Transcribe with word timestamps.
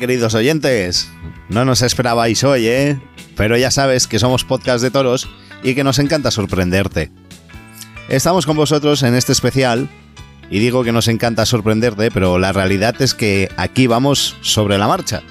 Queridos 0.00 0.32
oyentes. 0.32 1.10
No 1.50 1.66
nos 1.66 1.82
esperabais 1.82 2.42
hoy, 2.42 2.66
¿eh? 2.66 2.98
Pero 3.36 3.58
ya 3.58 3.70
sabes 3.70 4.06
que 4.06 4.18
somos 4.18 4.44
podcast 4.44 4.82
de 4.82 4.90
toros 4.90 5.28
y 5.62 5.74
que 5.74 5.84
nos 5.84 5.98
encanta 5.98 6.30
sorprenderte. 6.30 7.10
Estamos 8.08 8.46
con 8.46 8.56
vosotros 8.56 9.02
en 9.02 9.14
este 9.14 9.32
especial 9.32 9.90
y 10.48 10.58
digo 10.58 10.84
que 10.84 10.92
nos 10.92 11.06
encanta 11.06 11.44
sorprenderte, 11.44 12.10
pero 12.10 12.38
la 12.38 12.50
realidad 12.50 12.94
es 13.02 13.12
que 13.12 13.50
aquí 13.58 13.86
vamos 13.88 14.38
sobre 14.40 14.78
la 14.78 14.88
marcha. 14.88 15.22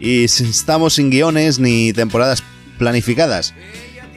Y 0.00 0.24
estamos 0.24 0.94
sin 0.94 1.10
guiones 1.10 1.58
ni 1.58 1.92
temporadas 1.92 2.42
planificadas. 2.78 3.52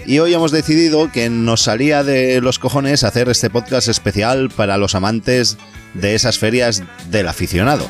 Y 0.06 0.20
hoy 0.20 0.34
hemos 0.34 0.54
decidido 0.54 1.12
que 1.12 1.30
nos 1.30 1.64
salía 1.64 2.06
de 2.06 2.40
los 2.40 2.60
cojones 2.60 3.04
hacer 3.04 3.28
este 3.28 3.50
podcast 3.50 3.90
especial 3.90 4.52
para 4.56 4.78
los 4.78 4.96
amantes 4.96 5.58
de 5.96 6.16
esas 6.16 6.40
ferias 6.40 6.82
del 7.10 7.28
aficionado. 7.28 7.90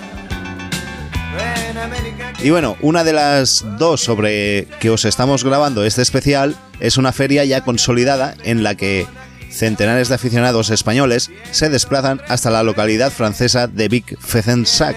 Y 2.44 2.50
bueno, 2.50 2.76
una 2.82 3.04
de 3.04 3.14
las 3.14 3.64
dos 3.78 4.02
sobre 4.02 4.68
que 4.80 4.90
os 4.90 5.06
estamos 5.06 5.44
grabando 5.44 5.86
este 5.86 6.02
especial 6.02 6.56
es 6.80 6.98
una 6.98 7.12
feria 7.12 7.46
ya 7.46 7.62
consolidada 7.62 8.36
en 8.44 8.64
la 8.64 8.74
que 8.74 9.06
centenares 9.52 10.10
de 10.10 10.16
aficionados 10.16 10.72
españoles 10.72 11.30
se 11.52 11.70
desplazan 11.70 12.20
hasta 12.28 12.50
la 12.50 12.64
localidad 12.64 13.12
francesa 13.12 13.68
de 13.68 13.88
Vic 13.90 14.18
Fezensac, 14.20 14.96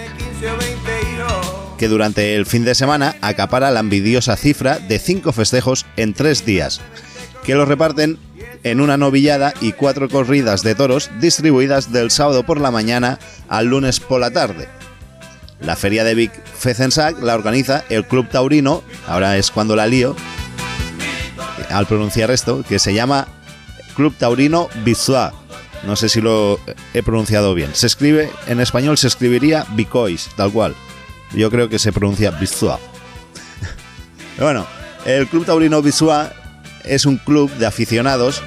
que 1.77 1.87
durante 1.87 2.35
el 2.35 2.47
fin 2.47 2.65
de 2.65 2.73
semana 2.73 3.15
acapara 3.21 3.69
la 3.69 3.81
envidiosa 3.81 4.35
cifra 4.37 4.79
de 4.79 4.97
cinco 4.97 5.31
festejos 5.31 5.85
en 5.97 6.15
tres 6.15 6.47
días, 6.47 6.81
que 7.43 7.53
los 7.53 7.67
reparten 7.67 8.17
en 8.63 8.81
una 8.81 8.97
novillada 8.97 9.53
y 9.61 9.73
cuatro 9.73 10.09
corridas 10.09 10.63
de 10.63 10.73
toros 10.73 11.11
distribuidas 11.21 11.91
del 11.91 12.09
sábado 12.09 12.43
por 12.43 12.59
la 12.59 12.71
mañana 12.71 13.19
al 13.49 13.67
lunes 13.67 13.99
por 13.99 14.19
la 14.19 14.31
tarde. 14.31 14.67
La 15.59 15.75
feria 15.75 16.03
de 16.03 16.15
Vic 16.15 16.31
Fezensac 16.45 17.21
la 17.21 17.35
organiza 17.35 17.83
el 17.89 18.05
Club 18.05 18.27
Taurino, 18.29 18.83
ahora 19.07 19.37
es 19.37 19.51
cuando 19.51 19.75
la 19.75 19.87
lío, 19.87 20.15
al 21.69 21.87
pronunciar 21.87 22.31
esto, 22.31 22.63
que 22.67 22.79
se 22.79 22.93
llama 22.93 23.27
Club 23.95 24.13
Taurino 24.17 24.69
Bizua. 24.83 25.33
No 25.85 25.95
sé 25.95 26.09
si 26.09 26.21
lo 26.21 26.59
he 26.93 27.03
pronunciado 27.03 27.53
bien. 27.53 27.69
Se 27.73 27.87
escribe, 27.87 28.29
en 28.47 28.59
español 28.59 28.97
se 28.97 29.07
escribiría 29.07 29.65
Bicois, 29.71 30.29
tal 30.35 30.51
cual. 30.51 30.75
Yo 31.33 31.49
creo 31.51 31.69
que 31.69 31.79
se 31.79 31.93
pronuncia 31.93 32.31
Bizua. 32.31 32.79
bueno, 34.39 34.65
el 35.05 35.27
Club 35.27 35.45
Taurino 35.45 35.81
Bizua 35.81 36.31
es 36.83 37.05
un 37.05 37.17
club 37.17 37.51
de 37.53 37.65
aficionados 37.65 38.41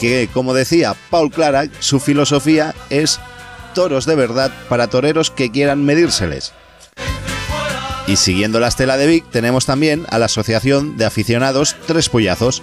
que, 0.00 0.28
como 0.32 0.54
decía 0.54 0.94
Paul 1.10 1.30
Clara, 1.30 1.66
su 1.80 2.00
filosofía 2.00 2.74
es 2.88 3.20
toros 3.74 4.06
de 4.06 4.14
verdad 4.14 4.52
para 4.68 4.88
toreros 4.88 5.30
que 5.30 5.50
quieran 5.50 5.84
medírseles. 5.84 6.52
Y 8.06 8.16
siguiendo 8.16 8.58
la 8.58 8.68
estela 8.68 8.96
de 8.96 9.06
Vic, 9.06 9.24
tenemos 9.30 9.66
también 9.66 10.04
a 10.08 10.18
la 10.18 10.26
Asociación 10.26 10.96
de 10.96 11.04
Aficionados 11.04 11.76
Tres 11.86 12.08
Pollazos, 12.08 12.62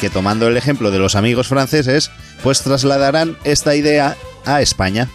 que 0.00 0.10
tomando 0.10 0.46
el 0.46 0.56
ejemplo 0.56 0.90
de 0.90 0.98
los 0.98 1.16
amigos 1.16 1.48
franceses, 1.48 2.10
pues 2.42 2.62
trasladarán 2.62 3.36
esta 3.42 3.74
idea 3.74 4.16
a 4.44 4.60
España, 4.60 5.08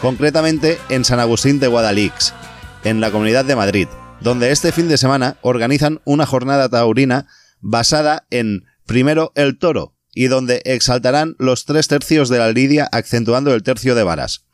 concretamente 0.00 0.78
en 0.88 1.04
San 1.04 1.20
Agustín 1.20 1.60
de 1.60 1.66
Guadalix, 1.66 2.32
en 2.84 3.00
la 3.00 3.10
Comunidad 3.10 3.44
de 3.44 3.56
Madrid, 3.56 3.88
donde 4.20 4.50
este 4.50 4.72
fin 4.72 4.88
de 4.88 4.96
semana 4.96 5.36
organizan 5.42 6.00
una 6.04 6.26
jornada 6.26 6.68
taurina 6.68 7.26
basada 7.60 8.26
en, 8.30 8.64
primero, 8.86 9.32
el 9.34 9.58
toro, 9.58 9.94
y 10.20 10.28
donde 10.28 10.60
exaltarán 10.66 11.34
los 11.38 11.64
tres 11.64 11.88
tercios 11.88 12.28
de 12.28 12.36
la 12.36 12.52
lidia 12.52 12.86
acentuando 12.92 13.54
el 13.54 13.62
tercio 13.62 13.94
de 13.94 14.02
varas. 14.02 14.44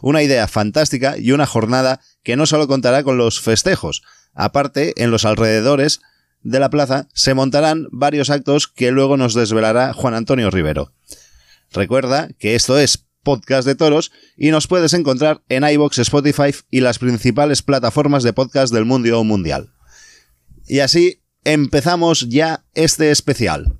Una 0.00 0.22
idea 0.22 0.48
fantástica 0.48 1.18
y 1.18 1.32
una 1.32 1.44
jornada 1.44 2.00
que 2.22 2.36
no 2.36 2.46
solo 2.46 2.66
contará 2.66 3.02
con 3.02 3.18
los 3.18 3.38
festejos, 3.38 4.00
aparte, 4.32 4.94
en 4.96 5.10
los 5.10 5.26
alrededores 5.26 6.00
de 6.42 6.58
la 6.58 6.70
plaza 6.70 7.06
se 7.12 7.34
montarán 7.34 7.86
varios 7.92 8.30
actos 8.30 8.66
que 8.66 8.92
luego 8.92 9.18
nos 9.18 9.34
desvelará 9.34 9.92
Juan 9.92 10.14
Antonio 10.14 10.50
Rivero. 10.50 10.94
Recuerda 11.70 12.30
que 12.38 12.54
esto 12.54 12.78
es 12.78 13.04
Podcast 13.22 13.68
de 13.68 13.74
Toros 13.74 14.12
y 14.38 14.52
nos 14.52 14.68
puedes 14.68 14.94
encontrar 14.94 15.42
en 15.50 15.64
iBox, 15.64 15.98
Spotify 15.98 16.54
y 16.70 16.80
las 16.80 16.98
principales 16.98 17.60
plataformas 17.60 18.22
de 18.22 18.32
podcast 18.32 18.72
del 18.72 18.86
mundo 18.86 19.22
mundial. 19.22 19.74
Y 20.66 20.78
así 20.78 21.20
empezamos 21.44 22.26
ya 22.30 22.64
este 22.72 23.10
especial. 23.10 23.79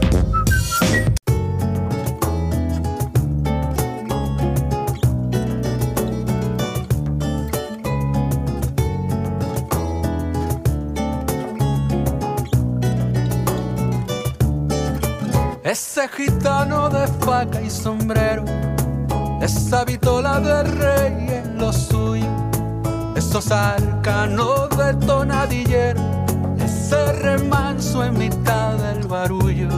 Ese 15.71 16.05
gitano 16.09 16.89
de 16.89 17.07
faca 17.23 17.61
y 17.61 17.69
sombrero, 17.69 18.43
esa 19.41 19.85
vitola 19.85 20.41
de 20.41 20.63
rey 20.63 21.27
en 21.29 21.57
lo 21.57 21.71
suyo, 21.71 22.27
esos 23.15 23.49
arcanos 23.53 24.67
de 24.71 24.93
tonadillero, 25.05 26.01
ese 26.59 27.13
remanso 27.13 28.03
en 28.03 28.19
mitad 28.19 28.73
del 28.79 29.07
barullo, 29.07 29.69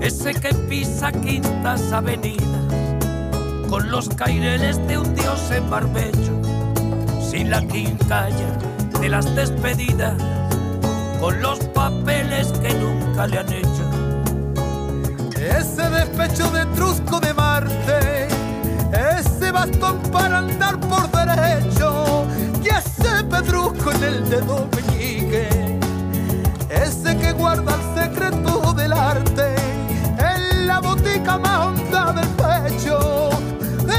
ese 0.00 0.32
que 0.32 0.54
pisa 0.68 1.10
quintas 1.10 1.90
avenidas, 1.90 2.46
con 3.68 3.90
los 3.90 4.08
caireles 4.10 4.76
de 4.86 4.96
un 4.96 5.12
dios 5.16 5.50
en 5.50 5.68
barbecho, 5.68 6.40
sin 7.20 7.50
la 7.50 7.66
quincalla 7.66 8.58
de 9.00 9.08
las 9.08 9.34
despedidas, 9.34 10.14
con 11.18 11.42
los 11.42 11.58
papeles 11.74 12.52
que 12.62 12.72
nunca 12.74 13.26
le 13.26 13.38
han 13.40 13.52
hecho 13.52 13.93
ese 15.44 15.90
despecho 15.90 16.50
de 16.50 16.64
trusco 16.74 17.20
de 17.20 17.34
Marte, 17.34 18.28
ese 19.18 19.50
bastón 19.50 20.00
para 20.10 20.38
andar 20.38 20.80
por 20.80 21.10
derecho, 21.10 22.26
y 22.62 22.68
ese 22.68 23.24
pedrusco 23.24 23.92
en 23.92 24.04
el 24.04 24.30
dedo 24.30 24.68
meñique, 24.74 25.48
ese 26.70 27.16
que 27.18 27.32
guarda 27.32 27.74
el 27.74 28.02
secreto 28.02 28.72
del 28.72 28.92
arte 28.92 29.54
en 30.18 30.66
la 30.66 30.80
botica 30.80 31.38
más 31.38 31.66
honda 31.66 32.12
del 32.12 32.28
pecho, 32.28 33.30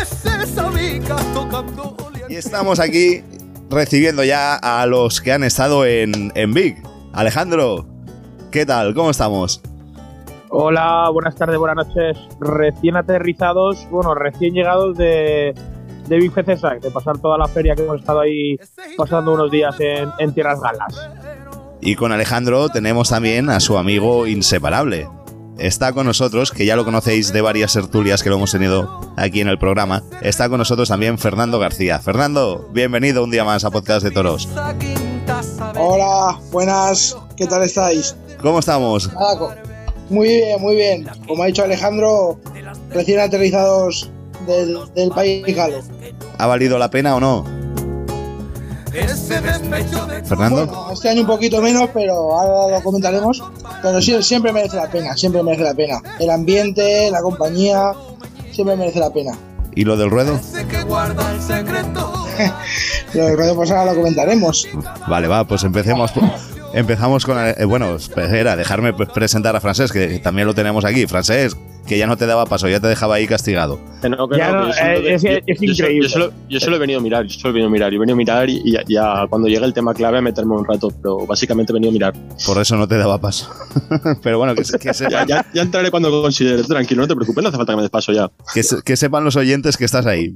ese 0.02 0.48
sabica 0.48 1.16
tocando. 1.34 1.96
Y 2.28 2.36
estamos 2.36 2.80
aquí 2.80 3.24
recibiendo 3.70 4.24
ya 4.24 4.56
a 4.56 4.86
los 4.88 5.22
que 5.22 5.32
han 5.32 5.44
estado 5.44 5.86
en, 5.86 6.32
en 6.34 6.54
Big. 6.54 6.82
Alejandro, 7.14 7.88
¿qué 8.52 8.66
tal? 8.66 8.94
¿Cómo 8.94 9.12
estamos? 9.12 9.62
Hola, 10.50 11.10
buenas 11.12 11.36
tardes, 11.36 11.58
buenas 11.58 11.88
noches. 11.88 12.18
Recién 12.40 12.96
aterrizados, 12.96 13.88
bueno, 13.90 14.14
recién 14.14 14.54
llegados 14.54 14.98
de, 14.98 15.54
de 16.08 16.18
Big 16.18 16.34
de 16.34 16.92
pasar 16.92 17.18
toda 17.18 17.38
la 17.38 17.48
feria 17.48 17.76
que 17.76 17.84
hemos 17.84 18.00
estado 18.00 18.22
ahí 18.22 18.58
pasando 18.98 19.34
unos 19.34 19.52
días 19.52 19.76
en, 19.80 20.10
en 20.20 20.34
Tierras 20.34 20.60
Galas. 20.62 21.10
Y 21.82 21.96
con 21.96 22.12
Alejandro 22.12 22.70
tenemos 22.70 23.10
también 23.10 23.50
a 23.50 23.60
su 23.60 23.78
amigo 23.78 24.28
inseparable. 24.28 25.08
Está 25.58 25.94
con 25.94 26.06
nosotros, 26.06 26.52
que 26.52 26.66
ya 26.66 26.76
lo 26.76 26.84
conocéis 26.84 27.32
de 27.32 27.42
varias 27.42 27.74
tertulias 27.74 28.22
que 28.22 28.30
lo 28.30 28.36
hemos 28.36 28.52
tenido 28.52 29.00
aquí 29.16 29.40
en 29.40 29.48
el 29.48 29.58
programa. 29.58 30.04
Está 30.22 30.50
con 30.50 30.58
nosotros 30.58 30.90
también 30.90 31.18
Fernando 31.18 31.60
García. 31.60 32.00
Fernando, 32.00 32.68
bienvenido 32.74 33.24
un 33.24 33.32
día 33.32 33.46
más 33.46 33.64
a 33.64 33.72
Podcast 33.72 34.04
de 34.04 34.12
Toros. 34.12 34.50
Hola, 35.78 36.40
buenas, 36.52 37.18
¿qué 37.38 37.48
tal 37.48 37.64
estáis? 37.64 38.16
¿Cómo 38.42 38.60
estamos? 38.60 39.12
Nada, 39.14 39.56
muy 40.10 40.28
bien, 40.28 40.62
muy 40.62 40.76
bien. 40.76 41.08
Como 41.28 41.44
ha 41.44 41.48
dicho 41.48 41.64
Alejandro, 41.64 42.40
recién 42.92 43.20
aterrizados 43.20 44.10
del, 44.48 44.78
del 44.96 45.10
país 45.10 45.44
galo. 45.56 45.80
¿Ha 46.38 46.48
valido 46.48 46.78
la 46.78 46.90
pena 46.90 47.16
o 47.16 47.20
no? 47.20 47.46
Fernando. 50.26 50.68
Bueno, 50.68 50.92
este 50.94 51.10
año 51.10 51.22
un 51.22 51.28
poquito 51.28 51.62
menos, 51.62 51.90
pero 51.94 52.14
ahora 52.14 52.78
lo 52.78 52.84
comentaremos. 52.84 53.44
Pero 53.82 54.02
sí, 54.02 54.22
siempre 54.24 54.54
merece 54.54 54.78
la 54.78 54.90
pena, 54.90 55.16
siempre 55.18 55.44
merece 55.44 55.64
la 55.64 55.74
pena. 55.74 56.02
El 56.20 56.30
ambiente, 56.30 57.10
la 57.12 57.22
compañía, 57.22 57.92
siempre 58.52 58.76
merece 58.76 59.00
la 59.00 59.12
pena. 59.12 59.38
¿Y 59.76 59.84
lo 59.84 59.98
del 59.98 60.10
ruedo? 60.10 60.40
lo 63.14 63.26
del 63.26 63.38
ruedo, 63.38 63.56
pues 63.56 63.72
ahora 63.72 63.92
lo 63.92 63.96
comentaremos. 63.96 64.68
Vale, 65.08 65.28
va, 65.28 65.46
pues 65.46 65.64
empecemos. 65.64 66.12
Empezamos 66.76 67.26
con. 67.26 67.38
eh, 67.40 67.64
bueno, 67.66 67.96
espera, 67.96 68.56
dejarme 68.56 68.94
presentar 68.94 69.56
a 69.56 69.62
Francés, 69.62 69.92
que 69.92 70.20
también 70.20 70.46
lo 70.48 70.54
tenemos 70.54 70.84
aquí. 70.84 71.08
Francés, 71.08 71.56
que 71.88 71.98
ya 71.98 72.06
no 72.06 72.18
te 72.18 72.26
daba 72.26 72.46
paso, 72.46 72.68
ya 72.68 72.80
te 72.82 72.88
dejaba 72.88 73.16
ahí 73.16 73.28
castigado. 73.28 73.80
Que 74.02 74.10
no, 74.10 74.28
que 74.28 74.38
Ya 74.38 74.52
no, 74.52 74.66
no, 74.68 74.72
que 74.74 74.78
yo 74.78 74.78
solo- 74.78 75.08
es- 75.08 75.22
yo- 75.24 75.30
es 75.30 75.46
yo 75.46 75.56
solo- 75.56 75.72
increíble. 75.72 76.08
Yo 76.08 76.14
solo, 76.14 76.34
yo 76.50 76.60
solo 76.60 76.76
he 76.76 76.80
venido 76.80 77.00
a 77.00 77.04
mirar, 77.04 77.26
yo 77.26 77.40
solo 77.40 77.52
he 77.52 77.54
venido 77.54 77.70
a 77.70 77.72
mirar. 77.72 77.92
Yo 77.92 77.96
he 77.96 78.00
venido 78.00 78.16
a 78.16 78.18
mirar 78.18 78.50
y, 78.50 78.72
ya, 78.74 78.82
ya 78.88 79.26
cuando 79.30 79.48
llegue 79.48 79.64
el 79.66 79.74
tema 79.74 79.94
clave 79.94 80.18
a 80.18 80.22
meterme 80.22 80.54
un 80.56 80.66
rato, 80.66 80.90
pero 81.02 81.26
básicamente 81.26 81.72
he 81.72 81.76
venido 81.76 81.92
a 81.92 81.94
mirar. 81.94 82.14
Por 82.46 82.58
eso 82.60 82.76
no 82.76 82.88
te 82.88 82.98
daba 82.98 83.20
paso. 83.22 83.50
Pero 84.22 84.38
bueno, 84.38 84.54
que, 84.54 84.66
se- 84.66 84.78
que 84.78 84.88
Ya, 84.88 84.94
sepan, 84.94 85.28
ya, 85.28 85.46
ya 85.54 85.62
entraré 85.62 85.90
cuando 85.92 86.10
lo 86.10 86.22
considere. 86.24 86.62
Tranquilo, 86.64 87.04
no 87.04 87.08
te 87.08 87.16
preocupes, 87.16 87.42
no 87.42 87.50
hace 87.50 87.58
falta 87.58 87.72
que 87.72 87.78
me 87.78 87.82
des 87.84 87.92
paso 87.92 88.12
ya. 88.12 88.30
que 88.54 88.64
se- 88.64 88.82
que 88.84 88.98
sepan 88.98 89.24
los 89.24 89.38
oyentes 89.38 89.78
que 89.78 89.86
estás 89.86 90.06
ahí. 90.06 90.34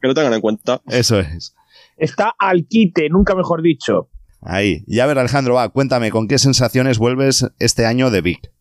Que 0.00 0.08
lo 0.08 0.14
tengan 0.14 0.32
en 0.32 0.40
cuenta. 0.40 0.80
Eso 0.88 1.18
es. 1.18 1.54
Está 1.98 2.32
al 2.38 2.66
quite, 2.66 3.08
nunca 3.10 3.34
mejor 3.34 3.60
dicho. 3.60 4.08
Ahí. 4.40 4.84
Ya 4.86 5.06
ver, 5.06 5.18
Alejandro, 5.18 5.54
va, 5.54 5.68
cuéntame, 5.68 6.10
¿con 6.10 6.28
qué 6.28 6.38
sensaciones 6.38 6.98
vuelves 6.98 7.46
este 7.58 7.86
año 7.86 8.10
de 8.10 8.20
Vic? 8.20 8.52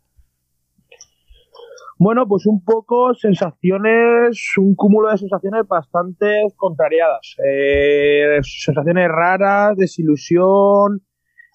Bueno, 2.00 2.28
pues 2.28 2.46
un 2.46 2.64
poco 2.64 3.16
sensaciones, 3.16 4.54
un 4.58 4.76
cúmulo 4.76 5.10
de 5.10 5.18
sensaciones 5.18 5.68
bastante 5.68 6.42
contrariadas. 6.56 7.36
Eh, 7.44 8.40
sensaciones 8.44 9.08
raras, 9.10 9.76
desilusión, 9.78 11.02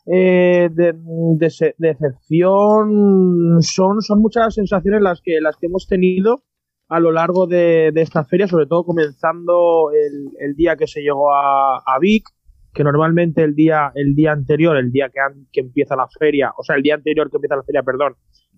eh, 0.06 0.68
de, 0.72 0.94
de- 0.94 1.74
decepción. 1.78 3.62
Son, 3.62 4.00
son 4.02 4.20
muchas 4.20 4.54
sensaciones 4.54 5.00
las 5.00 5.20
que, 5.22 5.40
las 5.40 5.56
que 5.56 5.66
hemos 5.66 5.86
tenido 5.86 6.42
a 6.88 6.98
lo 6.98 7.12
largo 7.12 7.46
de, 7.46 7.92
esta 7.94 8.24
feria, 8.24 8.48
sobre 8.48 8.66
todo 8.66 8.84
comenzando 8.84 9.90
el, 9.92 10.30
el 10.44 10.56
día 10.56 10.74
que 10.76 10.88
se 10.88 11.02
llegó 11.02 11.32
a, 11.32 11.76
a 11.78 11.98
Vic, 12.00 12.24
que 12.72 12.84
normalmente 12.84 13.42
el 13.42 13.54
día, 13.54 13.92
el 13.94 14.14
día 14.14 14.32
anterior, 14.32 14.76
el 14.76 14.90
día 14.92 15.08
que, 15.10 15.20
que 15.52 15.60
empieza 15.60 15.94
la 15.96 16.08
feria, 16.08 16.52
o 16.56 16.62
sea, 16.62 16.76
el 16.76 16.82
día 16.82 16.94
anterior 16.94 17.30
que 17.30 17.36
empieza 17.36 17.56
la 17.56 17.62
feria, 17.64 17.82
perdón, 17.82 18.14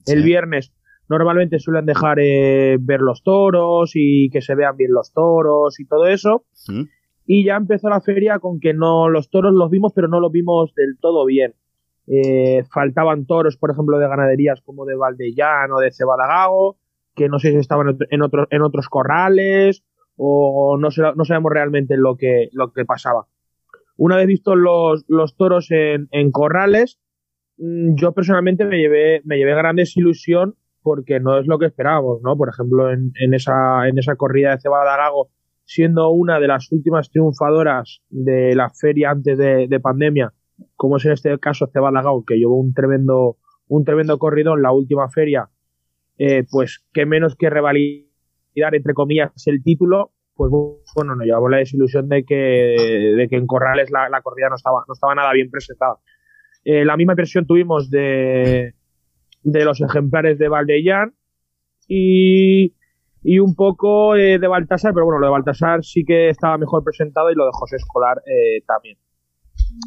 el 0.06 0.22
viernes 0.24 0.72
normalmente 1.08 1.58
suelen 1.58 1.84
dejar 1.86 2.18
eh, 2.20 2.76
ver 2.80 3.00
los 3.00 3.22
toros 3.22 3.92
y 3.94 4.30
que 4.30 4.40
se 4.40 4.54
vean 4.54 4.76
bien 4.76 4.92
los 4.92 5.12
toros 5.12 5.78
y 5.80 5.86
todo 5.86 6.06
eso. 6.06 6.44
Y 7.26 7.44
ya 7.44 7.56
empezó 7.56 7.88
la 7.88 8.00
feria 8.00 8.38
con 8.38 8.60
que 8.60 8.72
no 8.74 9.08
los 9.08 9.30
toros 9.30 9.52
los 9.54 9.70
vimos, 9.70 9.92
pero 9.94 10.08
no 10.08 10.20
los 10.20 10.30
vimos 10.32 10.74
del 10.74 10.98
todo 11.00 11.24
bien. 11.26 11.54
Eh, 12.06 12.64
faltaban 12.72 13.24
toros, 13.26 13.56
por 13.56 13.70
ejemplo, 13.70 13.98
de 13.98 14.08
ganaderías 14.08 14.60
como 14.60 14.84
de 14.84 14.94
Valdellán 14.94 15.72
o 15.72 15.80
de 15.80 15.90
Cebadagago, 15.90 16.76
que 17.14 17.28
no 17.28 17.38
sé 17.38 17.50
si 17.52 17.56
estaban 17.58 17.88
en 17.88 17.94
otro- 17.94 18.06
en, 18.10 18.22
otros 18.22 18.46
en 18.50 18.62
otros 18.62 18.88
corrales 18.88 19.82
o 20.16 20.76
no, 20.78 20.90
sé- 20.90 21.02
no 21.16 21.24
sabemos 21.24 21.50
realmente 21.52 21.96
lo 21.96 22.16
que, 22.16 22.48
lo 22.52 22.72
que 22.72 22.84
pasaba. 22.84 23.26
Una 23.96 24.16
vez 24.16 24.26
vistos 24.26 24.56
los, 24.56 25.04
los 25.08 25.36
toros 25.36 25.70
en, 25.70 26.08
en 26.10 26.30
corrales, 26.30 26.98
mm, 27.58 27.94
yo 27.96 28.12
personalmente 28.12 28.64
me 28.64 28.78
llevé, 28.78 29.22
me 29.24 29.36
llevé 29.36 29.54
gran 29.54 29.76
desilusión 29.76 30.56
porque 30.82 31.18
no 31.20 31.38
es 31.38 31.46
lo 31.46 31.58
que 31.58 31.66
esperábamos, 31.66 32.20
¿no? 32.22 32.36
Por 32.36 32.50
ejemplo, 32.50 32.90
en, 32.90 33.12
en 33.18 33.34
esa, 33.34 33.88
en 33.88 33.98
esa 33.98 34.16
corrida 34.16 34.50
de 34.50 34.60
Cebadagago, 34.60 35.30
siendo 35.64 36.10
una 36.10 36.38
de 36.40 36.48
las 36.48 36.70
últimas 36.70 37.10
triunfadoras 37.10 38.02
de 38.10 38.54
la 38.54 38.70
feria 38.70 39.10
antes 39.10 39.38
de, 39.38 39.66
de 39.66 39.80
pandemia, 39.80 40.32
como 40.76 40.98
es 40.98 41.04
en 41.06 41.12
este 41.12 41.38
caso 41.38 41.68
Cebadagago, 41.72 42.24
que 42.24 42.36
llevó 42.36 42.58
un 42.58 42.74
tremendo, 42.74 43.38
un 43.68 43.84
tremendo 43.84 44.18
la 44.56 44.72
última 44.72 45.08
feria, 45.08 45.48
eh, 46.18 46.44
pues 46.50 46.84
qué 46.92 47.06
menos 47.06 47.34
que 47.36 47.50
revalidar, 47.50 48.74
entre 48.74 48.94
comillas, 48.94 49.32
el 49.46 49.62
título, 49.62 50.12
pues 50.36 50.50
bueno, 50.50 51.14
nos 51.14 51.24
llevamos 51.24 51.50
la 51.50 51.58
desilusión 51.58 52.08
de 52.08 52.24
que, 52.24 52.34
de 52.34 53.28
que 53.28 53.36
en 53.36 53.46
Corrales 53.46 53.90
la, 53.90 54.20
corrida 54.22 54.48
no 54.48 54.56
estaba, 54.56 54.84
no 54.86 54.94
estaba 54.94 55.14
nada 55.14 55.32
bien 55.32 55.50
presentada. 55.50 55.98
Eh, 56.64 56.84
la 56.84 56.96
misma 56.96 57.12
impresión 57.12 57.46
tuvimos 57.46 57.90
de, 57.90 58.74
de 59.42 59.64
los 59.64 59.80
ejemplares 59.80 60.38
de 60.38 60.48
Valdellán 60.48 61.14
y, 61.86 62.74
y 63.22 63.38
un 63.38 63.54
poco 63.54 64.16
eh, 64.16 64.38
de 64.38 64.48
Baltasar, 64.48 64.92
pero 64.92 65.06
bueno, 65.06 65.20
lo 65.20 65.26
de 65.26 65.32
Baltasar 65.32 65.84
sí 65.84 66.04
que 66.04 66.28
estaba 66.30 66.58
mejor 66.58 66.82
presentado 66.82 67.30
y 67.30 67.34
lo 67.34 67.44
de 67.44 67.52
José 67.52 67.76
Escolar 67.76 68.22
eh, 68.26 68.62
también. 68.66 68.98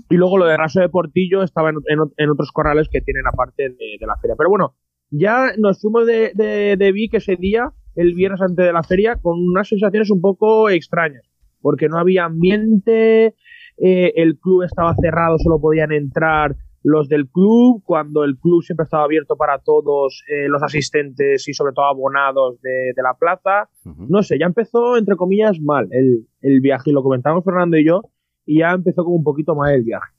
Y 0.09 0.15
luego 0.15 0.37
lo 0.37 0.45
de 0.45 0.57
Raso 0.57 0.79
de 0.79 0.89
Portillo 0.89 1.43
estaba 1.43 1.69
en, 1.69 1.77
en, 2.17 2.29
otros 2.29 2.51
corrales 2.51 2.89
que 2.89 3.01
tienen 3.01 3.27
aparte 3.27 3.69
de, 3.69 3.97
de 3.99 4.07
la 4.07 4.17
feria. 4.17 4.35
Pero 4.37 4.49
bueno, 4.49 4.75
ya 5.09 5.51
nos 5.57 5.81
fuimos 5.81 6.05
de, 6.05 6.31
de, 6.33 6.75
de 6.77 6.91
Vic 6.91 7.13
ese 7.13 7.35
día, 7.35 7.71
el 7.97 8.13
viernes 8.13 8.41
antes 8.41 8.65
de 8.65 8.71
la 8.71 8.83
feria, 8.83 9.17
con 9.17 9.37
unas 9.39 9.67
sensaciones 9.67 10.09
un 10.09 10.21
poco 10.21 10.69
extrañas, 10.69 11.29
porque 11.61 11.89
no 11.89 11.97
había 11.97 12.23
ambiente, 12.25 13.35
eh, 13.77 14.13
el 14.15 14.37
club 14.39 14.63
estaba 14.63 14.95
cerrado, 14.95 15.37
solo 15.39 15.59
podían 15.59 15.91
entrar 15.91 16.55
los 16.83 17.09
del 17.09 17.27
club, 17.27 17.83
cuando 17.83 18.23
el 18.23 18.37
club 18.37 18.63
siempre 18.63 18.85
estaba 18.85 19.03
abierto 19.03 19.35
para 19.35 19.59
todos 19.59 20.23
eh, 20.29 20.47
los 20.47 20.63
asistentes 20.63 21.45
y 21.49 21.53
sobre 21.53 21.73
todo 21.73 21.85
abonados 21.85 22.61
de, 22.61 22.93
de 22.95 23.03
la 23.03 23.15
plaza. 23.19 23.67
No 24.09 24.23
sé, 24.23 24.37
ya 24.39 24.45
empezó, 24.45 24.95
entre 24.95 25.17
comillas, 25.17 25.59
mal 25.59 25.89
el, 25.91 26.27
el 26.41 26.61
viaje, 26.61 26.91
y 26.91 26.93
lo 26.93 27.03
comentamos 27.03 27.43
Fernando 27.43 27.77
y 27.77 27.85
yo, 27.85 28.03
y 28.45 28.59
ya 28.59 28.71
empezó 28.71 29.03
como 29.03 29.17
un 29.17 29.23
poquito 29.23 29.53
mal 29.53 29.73
el 29.73 29.83
viaje. 29.83 30.13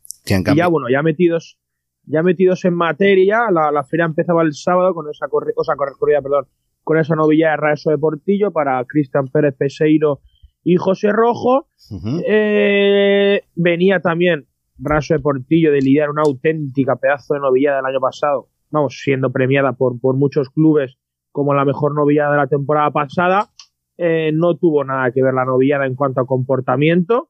Y 0.53 0.59
ya, 0.59 0.67
bueno, 0.67 0.89
ya 0.91 1.03
metidos, 1.03 1.59
ya 2.05 2.23
metidos 2.23 2.65
en 2.67 2.75
materia, 2.75 3.51
la, 3.51 3.71
la 3.71 3.85
feria 3.85 4.05
empezaba 4.05 4.43
el 4.43 4.53
sábado 4.53 4.93
con 4.93 5.09
esa 5.09 5.29
corrida, 5.29 5.55
o 5.57 5.65
sea, 5.65 5.75
corrida, 5.77 6.21
perdón, 6.21 6.49
con 6.89 6.97
esa 6.97 7.15
novilla 7.15 7.51
de 7.51 7.59
Raso 7.59 7.91
de 7.91 7.99
Portillo 7.99 8.51
para 8.51 8.83
Cristian 8.87 9.27
Pérez 9.27 9.55
Peseiro 9.59 10.21
y 10.65 10.77
José 10.77 11.13
Rojo. 11.13 11.69
Eh, 12.27 13.43
venía 13.55 14.01
también 14.01 14.47
Raso 14.79 15.13
de 15.13 15.21
Portillo 15.21 15.71
de 15.71 15.83
lidiar 15.83 16.09
una 16.09 16.23
auténtica 16.23 16.97
pedazo 16.97 17.35
de 17.35 17.41
novillada 17.41 17.77
del 17.77 17.95
año 17.95 18.01
pasado, 18.01 18.49
vamos, 18.71 19.03
siendo 19.05 19.31
premiada 19.31 19.75
por, 19.75 20.01
por 20.01 20.17
muchos 20.17 20.49
clubes 20.49 20.97
como 21.31 21.53
la 21.53 21.67
mejor 21.67 21.95
novillada 21.95 22.31
de 22.31 22.39
la 22.39 22.47
temporada 22.47 22.91
pasada. 22.91 23.51
Eh, 23.99 24.31
no 24.33 24.57
tuvo 24.57 24.83
nada 24.83 25.11
que 25.11 25.23
ver 25.23 25.35
la 25.35 25.45
novillada 25.45 25.85
en 25.85 25.95
cuanto 25.95 26.23
a 26.23 26.27
comportamiento. 26.27 27.29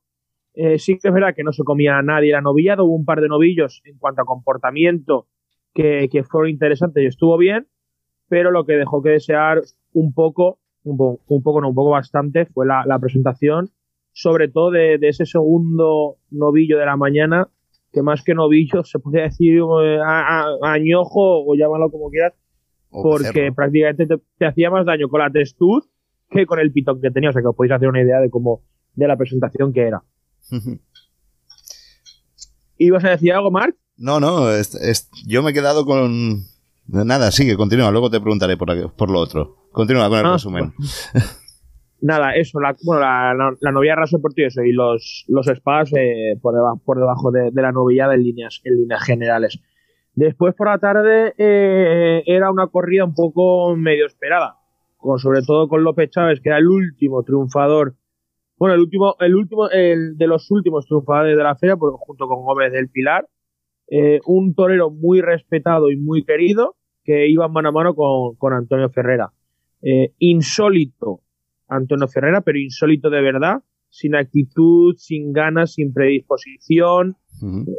Eh, 0.55 0.79
sí 0.79 1.01
que 1.01 1.09
es 1.09 1.15
verdad 1.15 1.35
que 1.35 1.43
no 1.43 1.51
se 1.51 1.65
comía 1.65 1.99
a 1.99 2.03
nadie 2.03 2.31
la 2.31 2.43
novillada, 2.43 2.85
hubo 2.85 2.95
un 2.95 3.05
par 3.05 3.21
de 3.21 3.27
novillos 3.27 3.83
en 3.87 3.99
cuanto 3.99 4.23
a 4.23 4.25
comportamiento 4.25 5.27
que, 5.75 6.09
que 6.13 6.23
fueron 6.23 6.49
interesantes 6.49 7.03
y 7.03 7.07
estuvo 7.07 7.37
bien, 7.37 7.67
pero 8.29 8.51
lo 8.51 8.65
que 8.65 8.75
dejó 8.75 9.03
que 9.03 9.11
desear 9.11 9.63
un 9.93 10.13
poco, 10.13 10.59
un, 10.85 10.97
po- 10.97 11.21
un 11.29 11.43
poco, 11.43 11.61
no, 11.61 11.69
un 11.71 11.75
poco 11.75 11.91
bastante, 11.91 12.47
fue 12.47 12.67
la, 12.67 12.85
la 12.87 12.99
presentación, 12.99 13.71
sobre 14.13 14.49
todo 14.49 14.71
de, 14.71 14.99
de 14.99 15.09
ese 15.09 15.27
segundo 15.27 16.17
novillo 16.31 16.79
de 16.79 16.87
la 16.87 16.97
mañana, 16.97 17.49
que 17.93 18.03
más 18.03 18.23
que 18.23 18.35
novillo 18.35 18.85
se 18.85 18.99
podría 18.99 19.25
decir 19.25 19.59
eh, 19.59 19.99
a- 20.05 20.45
a- 20.45 20.73
añojo 20.73 21.45
o 21.47 21.55
llámalo 21.55 21.91
como 21.91 22.11
quieras, 22.11 22.35
O 22.91 23.03
porque 23.03 23.29
becerro. 23.29 23.55
prácticamente 23.55 24.07
te, 24.07 24.17
te 24.39 24.47
hacía 24.47 24.71
más 24.71 24.85
daño 24.87 25.09
con 25.09 25.21
la 25.21 25.31
testuz 25.31 25.89
que 26.31 26.45
con 26.47 26.59
el 26.59 26.73
pitón 26.73 27.01
que 27.01 27.11
tenía, 27.11 27.31
o 27.31 27.33
sea 27.33 27.41
que 27.43 27.49
os 27.49 27.57
podéis 27.57 27.73
hacer 27.73 27.89
una 27.89 28.03
idea 28.03 28.21
de 28.21 28.29
cómo, 28.31 28.63
de 28.95 29.09
la 29.09 29.17
presentación 29.17 29.73
que 29.73 29.81
era. 29.83 30.03
¿Ibas 32.79 33.05
a 33.05 33.11
decir 33.11 33.33
algo, 33.33 33.51
Marc? 33.51 33.77
No, 33.97 34.21
no, 34.21 34.51
es- 34.53 34.75
es- 34.77 35.11
yo 35.27 35.43
me 35.43 35.51
he 35.51 35.55
quedado 35.55 35.85
con... 35.85 36.45
Nada, 36.89 37.31
sigue, 37.31 37.57
continúa, 37.57 37.91
luego 37.91 38.11
te 38.11 38.21
preguntaré 38.21 38.57
por, 38.57 38.69
por 38.93 39.11
lo 39.11 39.21
otro. 39.21 39.57
Continúa 39.73 40.09
con 40.09 40.19
el 40.19 40.27
Ah, 40.27 40.33
resumen. 40.33 40.73
Nada, 42.01 42.35
eso, 42.35 42.61
la, 42.61 42.75
bueno, 42.85 43.01
la, 43.03 43.35
la, 43.35 43.53
la 43.61 43.73
novilla 43.73 43.97
raso 43.97 44.17
deportivo 44.19 44.47
eso, 44.47 44.63
y 44.63 44.73
los, 44.73 45.25
los 45.29 45.47
spas 45.47 45.93
eh, 45.97 46.37
por, 46.41 46.55
debajo, 46.55 46.81
por 46.85 46.99
debajo 46.99 47.31
de, 47.33 47.51
de 47.51 47.63
la 47.63 47.73
novillada 47.73 48.15
en 48.15 48.23
líneas, 48.23 48.61
en 48.65 48.77
líneas 48.77 49.03
generales. 49.05 49.61
Después 50.15 50.55
por 50.55 50.69
la 50.69 50.79
tarde 50.79 51.35
eh, 51.37 52.23
era 52.27 52.51
una 52.51 52.69
corrida 52.69 53.05
un 53.05 53.15
poco 53.15 53.77
medio 53.77 54.07
esperada, 54.07 54.57
con, 54.97 55.19
sobre 55.19 55.43
todo 55.43 55.69
con 55.69 55.83
López 55.85 56.11
Chávez, 56.11 56.41
que 56.41 56.49
era 56.49 56.59
el 56.59 56.69
último 56.69 57.23
triunfador, 57.25 57.97
bueno, 58.57 58.75
el 58.75 58.81
último, 58.81 59.15
el 59.21 59.35
último, 59.37 59.69
el 59.71 60.17
de 60.17 60.27
los 60.27 60.51
últimos 60.51 60.87
triunfadores 60.87 61.37
de 61.37 61.43
la 61.43 61.55
feria, 61.57 61.77
pues, 61.77 61.93
junto 61.99 62.27
con 62.27 62.43
Gómez 62.45 62.73
del 62.73 62.89
Pilar, 62.89 63.29
eh, 63.91 64.21
un 64.27 64.55
torero 64.55 64.91
muy 64.91 65.21
respetado 65.21 65.91
y 65.91 65.97
muy 65.97 66.25
querido, 66.25 66.77
que 67.09 67.27
iba 67.27 67.49
mano 67.49 67.71
a 67.71 67.73
mano 67.73 67.95
con, 67.95 68.35
con 68.37 68.53
Antonio 68.53 68.91
Ferrera. 68.91 69.33
Eh, 69.81 70.13
insólito 70.19 71.23
Antonio 71.67 72.07
Ferrera, 72.07 72.43
pero 72.43 72.59
insólito 72.59 73.09
de 73.09 73.23
verdad, 73.23 73.63
sin 73.89 74.15
actitud, 74.15 74.95
sin 74.99 75.33
ganas, 75.33 75.73
sin 75.73 75.95
predisposición. 75.95 77.17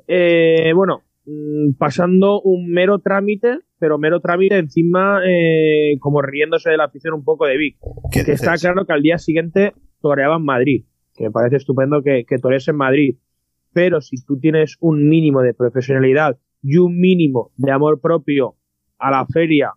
Eh, 0.07 0.71
bueno, 0.75 1.03
mm, 1.27 1.73
pasando 1.77 2.41
un 2.41 2.71
mero 2.71 2.99
trámite, 2.99 3.59
pero 3.77 3.99
mero 3.99 4.19
trámite 4.19 4.57
encima 4.57 5.21
eh, 5.23 5.97
como 5.99 6.23
riéndose 6.23 6.71
de 6.71 6.77
la 6.77 6.85
afición 6.85 7.13
un 7.13 7.23
poco 7.23 7.45
de 7.45 7.57
Vic. 7.57 7.77
¿Qué 8.11 8.25
Que 8.25 8.31
está 8.31 8.55
claro 8.55 8.87
que 8.87 8.93
al 8.93 9.03
día 9.03 9.19
siguiente 9.19 9.73
toreaba 10.01 10.37
en 10.37 10.43
Madrid, 10.45 10.85
que 11.13 11.25
me 11.25 11.31
parece 11.31 11.57
estupendo 11.57 12.01
que, 12.01 12.25
que 12.27 12.39
torees 12.39 12.67
en 12.67 12.77
Madrid. 12.77 13.17
Pero 13.73 14.01
si 14.01 14.25
tú 14.25 14.39
tienes 14.39 14.77
un 14.79 15.07
mínimo 15.07 15.43
de 15.43 15.53
profesionalidad 15.53 16.39
y 16.63 16.77
un 16.77 16.99
mínimo 16.99 17.51
de 17.57 17.71
amor 17.71 18.01
propio 18.01 18.55
a 18.99 19.11
la 19.11 19.25
feria, 19.25 19.71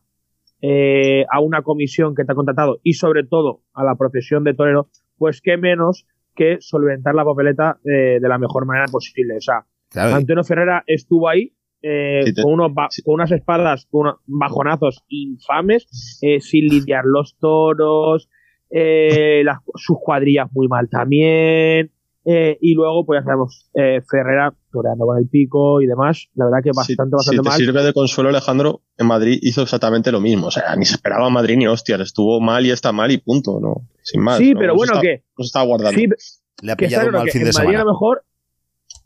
eh, 0.61 1.25
a 1.31 1.41
una 1.41 1.63
comisión 1.63 2.15
que 2.15 2.25
te 2.25 2.33
ha 2.33 2.35
contratado 2.35 2.79
y 2.83 2.95
sobre 2.95 3.25
todo 3.25 3.63
a 3.73 3.85
la 3.85 3.95
profesión 3.97 4.45
de 4.45 4.55
torero, 4.55 4.89
pues 5.19 5.41
qué 5.41 5.57
menos 5.57 6.07
que 6.35 6.57
solventar 6.61 7.15
la 7.15 7.25
papeleta 7.25 7.79
eh, 7.85 8.19
de 8.21 8.29
la 8.29 8.39
mejor 8.39 8.67
manera 8.67 8.87
posible. 8.91 9.37
O 9.37 9.41
sea, 9.41 9.65
Claro, 9.91 10.15
Antonio 10.15 10.43
Ferrera 10.45 10.83
estuvo 10.87 11.29
ahí 11.29 11.53
eh, 11.83 12.23
Sí, 12.27 12.35
te- 12.35 12.43
con, 12.43 12.53
unos 12.55 12.71
sí. 12.91 13.03
con 13.03 13.15
unas 13.15 13.31
espadas, 13.33 13.87
con 13.91 14.03
unos 14.03 14.17
bajonazos 14.27 15.05
infames, 15.09 16.19
eh, 16.23 16.41
sin 16.41 16.69
lidiar 16.69 17.05
los 17.05 17.37
toros, 17.39 18.31
eh, 18.71 19.43
las- 19.45 19.59
sus 19.75 19.99
cuadrillas 20.01 20.49
muy 20.53 20.69
mal 20.69 20.89
también. 20.89 21.91
Eh, 22.25 22.57
y 22.61 22.75
luego, 22.75 23.05
pues 23.05 23.21
ya 23.21 23.25
sabemos, 23.25 23.69
eh, 23.75 24.01
Ferrera 24.09 24.55
toreando 24.71 25.07
con 25.07 25.19
el 25.19 25.29
pico 25.29 25.81
y 25.83 25.87
demás. 25.87 26.29
La 26.35 26.45
verdad 26.47 26.59
que 26.63 26.71
Si, 26.73 26.77
bastante, 26.95 27.11
si 27.11 27.17
bastante 27.17 27.43
te 27.43 27.49
mal. 27.49 27.59
sirve 27.59 27.83
de 27.83 27.93
consuelo, 27.93 28.31
Alejandro, 28.31 28.81
en 28.97 29.07
Madrid 29.07 29.39
hizo 29.43 29.63
exactamente 29.63 30.13
lo 30.13 30.21
mismo. 30.21 30.47
O 30.47 30.51
sea, 30.51 30.75
ni 30.77 30.85
se 30.85 30.95
esperaba 30.95 31.27
en 31.27 31.33
Madrid 31.35 31.57
ni 31.57 31.67
hostias. 31.67 32.01
Estuvo 32.01 32.41
mal 32.41 32.65
y 32.65 32.71
está 32.71 32.93
mal 32.93 33.11
y 33.11 33.19
punto, 33.19 33.59
¿no? 33.61 33.89
Sin 34.03 34.23
más. 34.23 34.39
sí, 34.39 34.55
¿no? 34.55 34.61
pero 34.61 34.75
bueno, 34.75 34.93
está- 34.95 35.03
que 35.03 35.25
No 35.37 35.43
se 35.45 35.47
estaba 35.47 35.65
guardando. 35.67 35.99
sí, 35.99 36.07
Le 36.07 36.73
ha 36.73 36.75
está 36.75 36.77
pillado 36.77 37.11
mal 37.11 37.29
fin 37.31 37.43
en 37.43 37.47
de 37.49 37.53
Madrid 37.53 37.69
a 37.69 37.71
semana. 37.71 37.79
lo 37.85 37.91
mejor 37.93 38.23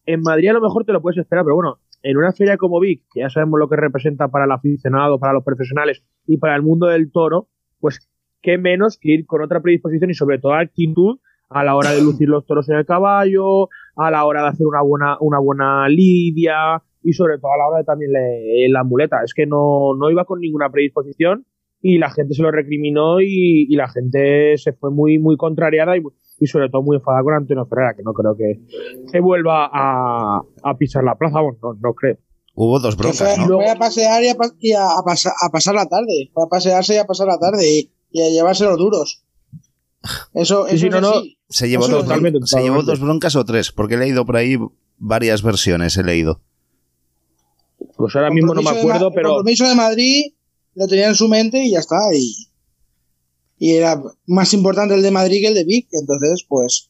en 0.06 0.20
Madrid 0.20 0.49
a 0.49 0.52
lo 0.52 0.61
mejor 0.61 0.85
te 0.85 0.92
lo 0.92 1.02
puedes 1.02 1.18
esperar, 1.18 1.44
pero 1.44 1.56
bueno, 1.56 1.78
en 2.02 2.16
una 2.16 2.32
feria 2.32 2.56
como 2.56 2.78
Vic, 2.80 3.02
que 3.12 3.20
ya 3.20 3.30
sabemos 3.30 3.58
lo 3.58 3.68
que 3.68 3.76
representa 3.76 4.28
para 4.28 4.44
el 4.44 4.52
aficionado, 4.52 5.18
para 5.18 5.32
los 5.32 5.42
profesionales 5.42 6.02
y 6.26 6.37
para 6.37 6.54
el 6.54 6.62
mundo 6.62 6.87
del 6.87 7.11
toro, 7.11 7.49
pues 7.80 8.08
qué 8.42 8.58
menos 8.58 8.99
que 9.00 9.12
ir 9.12 9.26
con 9.26 9.42
otra 9.42 9.61
predisposición 9.61 10.11
y 10.11 10.14
sobre 10.14 10.38
todo 10.38 10.54
actitud 10.54 11.18
a 11.49 11.65
la 11.65 11.76
hora 11.76 11.93
de 11.93 12.00
lucir 12.03 12.29
los 12.29 12.45
toros 12.47 12.69
en 12.69 12.76
el 12.76 12.87
caballo, 12.87 13.69
a 13.97 14.11
la 14.11 14.25
hora 14.25 14.43
de 14.43 14.49
hacer 14.49 14.67
una 14.67 14.83
buena, 14.83 15.17
una 15.21 15.38
buena 15.38 15.88
lidia 15.88 16.83
y 17.03 17.12
sobre 17.12 17.38
todo 17.38 17.53
a 17.53 17.59
la 17.59 17.67
hora 17.69 17.79
de 17.79 17.85
también 17.85 18.12
le- 18.12 18.69
la 18.69 18.83
muleta. 18.85 19.19
Es 19.25 19.33
que 19.35 19.47
no, 19.47 19.95
no 19.97 20.11
iba 20.11 20.25
con 20.25 20.41
ninguna 20.41 20.71
predisposición 20.71 21.47
y 21.81 21.99
la 21.99 22.11
gente 22.11 22.35
se 22.35 22.43
lo 22.43 22.50
recriminó 22.50 23.21
y, 23.21 23.67
y 23.69 23.76
la 23.76 23.88
gente 23.88 24.57
se 24.59 24.73
fue 24.73 24.91
muy, 24.91 25.19
muy 25.19 25.37
contrariada 25.37 25.97
y, 25.97 26.03
y 26.41 26.47
sobre 26.47 26.69
todo 26.69 26.83
muy 26.83 26.97
enfadada 26.97 27.23
con 27.23 27.35
Antonio 27.35 27.65
Ferrera, 27.67 27.95
que 27.95 28.03
no 28.03 28.12
creo 28.12 28.37
que, 28.37 28.61
que 29.12 29.21
vuelva 29.21 29.71
a, 29.73 30.41
a 30.65 30.76
pisar 30.76 31.05
la 31.05 31.15
plaza, 31.15 31.41
bueno, 31.41 31.59
no, 31.62 31.75
no 31.75 31.95
creo. 31.95 32.17
Hubo 32.59 32.81
dos 32.81 32.97
broncas, 32.97 33.21
¿no? 33.47 33.57
fue 33.59 33.71
a 33.71 33.76
pasear 33.76 34.23
y, 34.25 34.29
a, 34.29 34.37
y 34.59 34.73
a- 34.73 34.99
a 34.99 35.03
pasa- 35.05 35.35
a 35.47 35.50
pasar 35.53 35.75
la 35.75 35.87
tarde. 35.87 36.31
Fue 36.33 36.43
a 36.45 36.49
pasearse 36.49 36.95
y 36.95 36.99
a 36.99 37.05
pasar 37.05 37.29
la 37.29 37.38
tarde 37.38 37.62
y, 37.71 37.91
y 38.11 38.23
a 38.23 38.31
llevarse 38.31 38.65
los 38.65 38.79
duros. 38.79 39.23
Eso, 40.35 40.67
Sí, 40.67 40.76
eso 40.76 40.79
sí, 40.81 40.87
es 40.87 40.93
no, 40.93 41.00
no. 41.00 41.12
Se 41.49 41.69
llevó, 41.69 41.87
dos, 41.88 42.03
totalmente, 42.05 42.41
se 42.45 42.61
llevó 42.61 42.83
dos 42.83 42.99
broncas 43.00 43.37
o 43.37 43.45
tres, 43.45 43.71
porque 43.73 43.95
he 43.95 43.99
leído 43.99 44.26
por 44.26 44.37
ahí 44.37 44.59
varias 44.99 45.43
versiones, 45.43 45.97
he 45.97 46.03
leído. 46.03 46.41
Pues 47.97 48.15
ahora 48.17 48.31
mismo 48.31 48.55
no 48.55 48.62
me 48.62 48.71
acuerdo, 48.71 49.11
pero 49.12 49.29
El 49.29 49.35
compromiso 49.37 49.69
de 49.69 49.75
Madrid 49.75 50.25
lo 50.75 50.87
tenía 50.88 51.09
en 51.09 51.15
su 51.15 51.29
mente 51.29 51.62
y 51.65 51.73
ya 51.73 51.79
está. 51.81 51.97
Y, 52.15 52.49
y 53.59 53.73
era 53.75 54.03
más 54.26 54.53
importante 54.55 54.95
el 54.95 55.03
de 55.03 55.11
Madrid 55.11 55.41
que 55.41 55.49
el 55.49 55.55
de 55.55 55.65
Vic. 55.65 55.88
Entonces, 55.93 56.45
pues, 56.49 56.88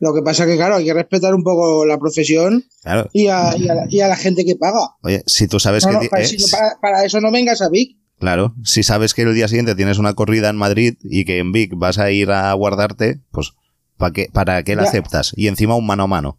lo 0.00 0.12
que 0.14 0.22
pasa 0.22 0.46
que, 0.46 0.56
claro, 0.56 0.76
hay 0.76 0.84
que 0.84 0.94
respetar 0.94 1.34
un 1.34 1.42
poco 1.42 1.86
la 1.86 1.98
profesión 1.98 2.64
Claro. 2.82 3.08
y 3.12 3.28
a, 3.28 3.56
y 3.56 3.68
a 3.68 3.74
la, 3.74 3.86
y 3.88 4.00
a 4.00 4.08
la 4.08 4.16
gente 4.16 4.44
que 4.44 4.56
paga. 4.56 4.96
Oye, 5.02 5.22
si 5.26 5.48
tú 5.48 5.58
sabes 5.60 5.84
No, 5.86 5.98
que... 5.98 6.04
no, 6.04 6.10
para, 6.10 6.22
eh, 6.22 6.26
si- 6.26 6.50
para- 6.50 6.78
para 6.80 7.04
eso 7.04 7.20
no 7.20 7.30
vengas 7.32 7.62
a 7.62 7.68
Vic. 7.68 7.96
Claro, 8.18 8.54
si 8.64 8.82
sabes 8.82 9.12
que 9.14 9.22
el 9.22 9.34
día 9.34 9.48
siguiente 9.48 9.74
tienes 9.74 9.98
una 9.98 10.14
corrida 10.14 10.48
en 10.50 10.56
Madrid 10.56 10.96
y 11.02 11.24
que 11.24 11.38
en 11.38 11.52
Vic 11.52 11.72
vas 11.74 11.98
a 11.98 12.10
ir 12.12 12.30
a 12.30 12.52
guardarte, 12.52 13.20
pues 13.32 13.52
¿para 13.96 14.12
qué, 14.12 14.28
para 14.32 14.62
qué 14.62 14.76
la 14.76 14.82
Ya. 14.84 14.88
aceptas? 14.88 15.32
Y 15.36 15.48
encima 15.48 15.74
un 15.76 15.86
mano 15.86 16.04
a 16.04 16.06
mano. 16.06 16.38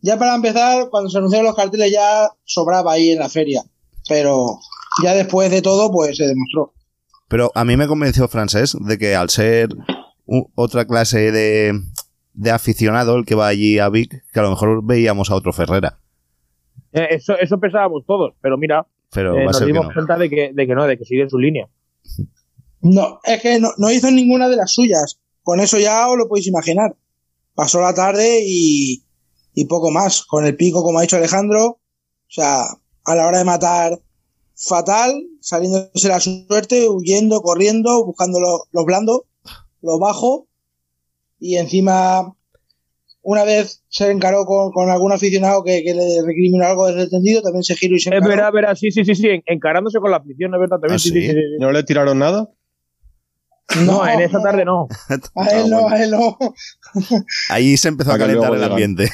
Ya 0.00 0.18
para 0.18 0.34
empezar, 0.34 0.88
cuando 0.90 1.08
se 1.10 1.18
anunciaron 1.18 1.46
los 1.46 1.54
carteles 1.56 1.92
ya 1.92 2.28
sobraba 2.44 2.92
ahí 2.92 3.10
en 3.10 3.18
la 3.20 3.28
feria. 3.28 3.62
Pero 4.08 4.58
ya 5.02 5.14
después 5.14 5.50
de 5.50 5.62
todo, 5.62 5.90
pues 5.92 6.16
se 6.16 6.26
demostró. 6.26 6.74
Pero 7.28 7.52
a 7.54 7.64
mí 7.64 7.76
me 7.76 7.86
convenció 7.86 8.26
Francés 8.28 8.76
de 8.80 8.98
que 8.98 9.14
al 9.14 9.30
ser 9.30 9.68
u- 10.26 10.48
otra 10.56 10.84
clase 10.86 11.30
de, 11.30 11.80
de 12.34 12.50
aficionado 12.50 13.16
el 13.16 13.24
que 13.24 13.36
va 13.36 13.46
allí 13.46 13.78
a 13.78 13.88
Vic, 13.88 14.24
que 14.32 14.40
a 14.40 14.42
lo 14.42 14.50
mejor 14.50 14.84
veíamos 14.84 15.30
a 15.30 15.36
otro 15.36 15.52
Ferrera. 15.52 15.98
eh, 16.92 17.06
eso, 17.10 17.38
eso 17.38 17.58
pensábamos 17.60 18.04
todos, 18.06 18.34
pero 18.42 18.58
mira, 18.58 18.86
Pero 19.14 19.38
eh, 19.38 19.44
nos 19.44 19.64
dimos 19.64 19.86
no. 19.86 19.94
cuenta 19.94 20.18
de 20.18 20.28
que, 20.28 20.50
de 20.52 20.66
que 20.66 20.74
no, 20.74 20.84
de 20.84 20.98
que 20.98 21.04
sigue 21.04 21.22
en 21.22 21.30
su 21.30 21.38
línea. 21.38 21.68
No, 22.80 23.20
es 23.22 23.40
que 23.40 23.60
no, 23.60 23.68
no 23.78 23.90
hizo 23.92 24.10
ninguna 24.10 24.48
de 24.48 24.56
las 24.56 24.72
suyas. 24.72 25.20
Con 25.42 25.60
eso 25.60 25.78
ya 25.78 26.08
os 26.08 26.16
lo 26.16 26.28
podéis 26.28 26.46
imaginar. 26.48 26.96
Pasó 27.54 27.80
la 27.80 27.94
tarde 27.94 28.40
y, 28.44 29.02
y 29.54 29.64
poco 29.66 29.90
más. 29.90 30.24
Con 30.24 30.46
el 30.46 30.56
pico, 30.56 30.82
como 30.82 30.98
ha 30.98 31.02
dicho 31.02 31.16
Alejandro. 31.16 31.64
O 31.66 31.80
sea, 32.34 32.62
a 33.04 33.14
la 33.14 33.26
hora 33.26 33.38
de 33.38 33.44
matar, 33.44 34.00
fatal, 34.56 35.22
saliéndose 35.40 36.08
la 36.08 36.20
suerte, 36.20 36.88
huyendo, 36.88 37.40
corriendo, 37.42 38.04
buscando 38.04 38.40
lo- 38.40 38.64
los 38.70 38.84
blandos, 38.84 39.22
los 39.82 39.98
bajos. 39.98 40.44
Y 41.40 41.56
encima, 41.56 42.34
una 43.22 43.44
vez 43.44 43.82
se 43.88 44.10
encaró 44.10 44.44
con, 44.46 44.70
con 44.70 44.88
algún 44.90 45.12
aficionado 45.12 45.64
que, 45.64 45.82
que 45.82 45.92
le 45.92 46.22
recriminó 46.24 46.64
algo 46.64 46.86
desde 46.86 47.02
el 47.02 47.10
tendido, 47.10 47.42
también 47.42 47.64
se 47.64 47.74
giró 47.76 47.96
y 47.96 48.00
se 48.00 48.10
Es 48.10 48.16
encaró. 48.16 48.30
verdad, 48.30 48.52
verdad, 48.52 48.74
sí, 48.76 48.90
sí, 48.92 49.04
sí, 49.04 49.14
sí, 49.16 49.28
en- 49.28 49.42
encarándose 49.46 49.98
con 49.98 50.10
la 50.12 50.18
afición, 50.18 50.54
es 50.54 50.60
verdad, 50.60 50.78
también, 50.78 50.94
¿Ah, 50.94 50.98
sí, 51.00 51.08
sí? 51.10 51.20
sí, 51.20 51.26
sí, 51.26 51.32
sí. 51.34 51.56
¿No 51.58 51.72
le 51.72 51.82
tiraron 51.82 52.18
nada? 52.20 52.48
No, 53.86 54.06
en 54.06 54.20
esa 54.20 54.40
tarde 54.42 54.64
no. 54.64 54.86
A 55.34 55.46
él 55.48 55.64
Ah, 55.64 55.68
no, 55.68 55.80
bueno. 55.82 55.88
a 55.96 56.02
él 56.02 56.10
no. 56.10 56.36
Ahí 57.50 57.76
se 57.76 57.88
empezó 57.88 58.12
a 58.12 58.18
calentar 58.18 58.54
el 58.54 58.62
ambiente. 58.64 59.08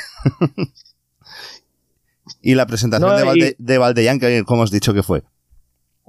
y 2.43 2.55
la 2.55 2.67
presentación 2.67 3.09
No, 3.11 3.17
de, 3.17 3.23
y- 3.23 3.27
Valde, 3.27 3.57
de 3.59 3.79
Valdellán, 3.79 4.19
que 4.19 4.45
como 4.45 4.63
has 4.63 4.71
dicho 4.71 4.93
que 4.95 5.03
fue. 5.03 5.23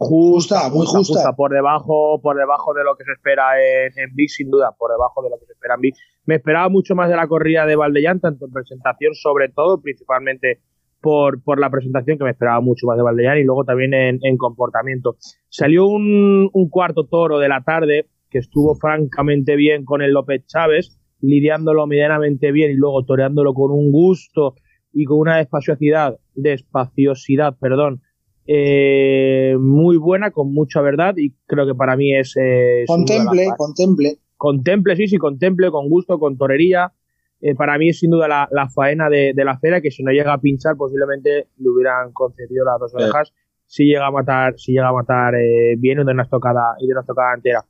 Justa, 0.02 0.70
muy 0.70 0.86
justa. 0.86 1.34
por 1.36 1.52
debajo, 1.52 2.22
por 2.22 2.38
debajo 2.38 2.74
de 2.74 2.86
lo 2.86 2.96
que 2.96 3.04
se 3.04 3.12
espera 3.12 3.44
en, 3.62 3.92
en 3.98 4.16
Vic, 4.16 4.30
sin 4.30 4.50
duda, 4.50 4.74
por 4.78 4.92
debajo 4.92 5.22
de 5.22 5.30
lo 5.30 5.38
que 5.38 5.46
se 5.46 5.52
espera 5.52 5.76
en 5.76 5.82
Vic. 5.82 5.96
Me 6.26 6.36
esperaba 6.36 6.70
mucho 6.70 6.96
más 6.96 7.10
de 7.10 7.18
la 7.18 7.28
corrida 7.28 7.66
de 7.66 7.76
Valdellán, 7.76 8.22
tanto 8.22 8.46
en 8.46 8.52
presentación, 8.54 9.14
sobre 9.14 9.50
todo, 9.50 9.82
principalmente 9.82 10.62
por, 11.02 11.44
por 11.44 11.60
la 11.60 11.70
presentación, 11.70 12.18
que 12.18 12.24
me 12.24 12.30
esperaba 12.32 12.62
mucho 12.62 12.88
más 12.88 12.96
de 12.96 13.04
Valdellán, 13.04 13.40
y 13.40 13.44
luego 13.44 13.66
también 13.66 13.94
en, 13.94 14.20
en 14.22 14.38
comportamiento. 14.38 15.18
Salió 15.50 15.86
un, 15.86 16.50
un 16.54 16.70
cuarto 16.70 17.06
toro 17.06 17.40
de 17.40 17.50
la 17.50 17.62
tarde, 17.64 18.08
que 18.30 18.40
estuvo 18.40 18.76
francamente 18.76 19.56
bien 19.56 19.86
con 19.86 20.02
el 20.02 20.12
López 20.12 20.46
Chávez, 20.46 21.00
lidiándolo 21.22 21.88
medianamente 21.88 22.52
bien 22.52 22.72
y 22.72 22.76
luego 22.76 23.04
toreándolo 23.06 23.54
con 23.54 23.72
un 23.72 23.92
gusto 23.92 24.56
y 24.94 25.06
con 25.06 25.20
una 25.20 25.38
despaciosidad, 25.38 26.18
despaciosidad, 26.36 27.58
perdón, 27.60 28.02
eh, 28.48 29.56
muy 29.60 29.98
buena, 29.98 30.32
con 30.32 30.54
mucha 30.54 30.82
verdad 30.82 31.14
y 31.18 31.36
creo 31.46 31.68
que 31.68 31.76
para 31.76 31.96
mí 31.96 32.16
es... 32.16 32.36
eh, 32.38 32.84
Contemple, 32.88 33.48
contemple. 33.58 34.16
contemple, 34.38 34.96
sí, 34.96 35.08
sí, 35.08 35.18
contemple, 35.18 35.70
con 35.72 35.90
gusto, 35.90 36.18
con 36.20 36.38
torería. 36.38 36.94
Eh, 37.42 37.56
para 37.56 37.78
mí 37.78 37.90
es 37.90 38.00
sin 38.00 38.10
duda 38.12 38.28
la, 38.28 38.50
la 38.52 38.68
faena 38.70 39.10
de, 39.10 39.34
de 39.36 39.46
la 39.46 39.58
feria, 39.60 39.82
que 39.82 39.92
si 39.92 40.04
no 40.04 40.12
llega 40.12 40.34
a 40.34 40.42
pinchar, 40.42 40.76
posiblemente 40.76 41.48
le 41.58 41.70
hubieran 41.70 42.12
concedido 42.12 42.66
las 42.66 42.80
dos 42.80 42.94
orejas 42.96 43.34
si 43.66 43.86
llega 43.86 44.08
a 44.08 44.12
matar, 44.12 44.56
si 44.58 44.72
llega 44.72 44.90
a 44.90 44.94
matar 44.94 45.36
eh, 45.36 45.76
bien 45.78 46.00
y 46.00 46.04
de 46.04 46.12
una 46.12 46.24
estocada, 46.24 46.74
y 46.80 46.88
de 46.88 46.94
una 46.94 47.02
estocada 47.02 47.36
entera. 47.36 47.64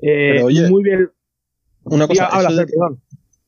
Eh, 0.00 0.42
oye, 0.42 0.68
muy 0.68 0.82
bien. 0.82 1.10
Una 1.84 2.06
Sí, 2.06 2.08
cosa, 2.08 2.26
habla, 2.26 2.48
eso, 2.50 2.56
de, 2.60 2.66
perdón. 2.66 3.02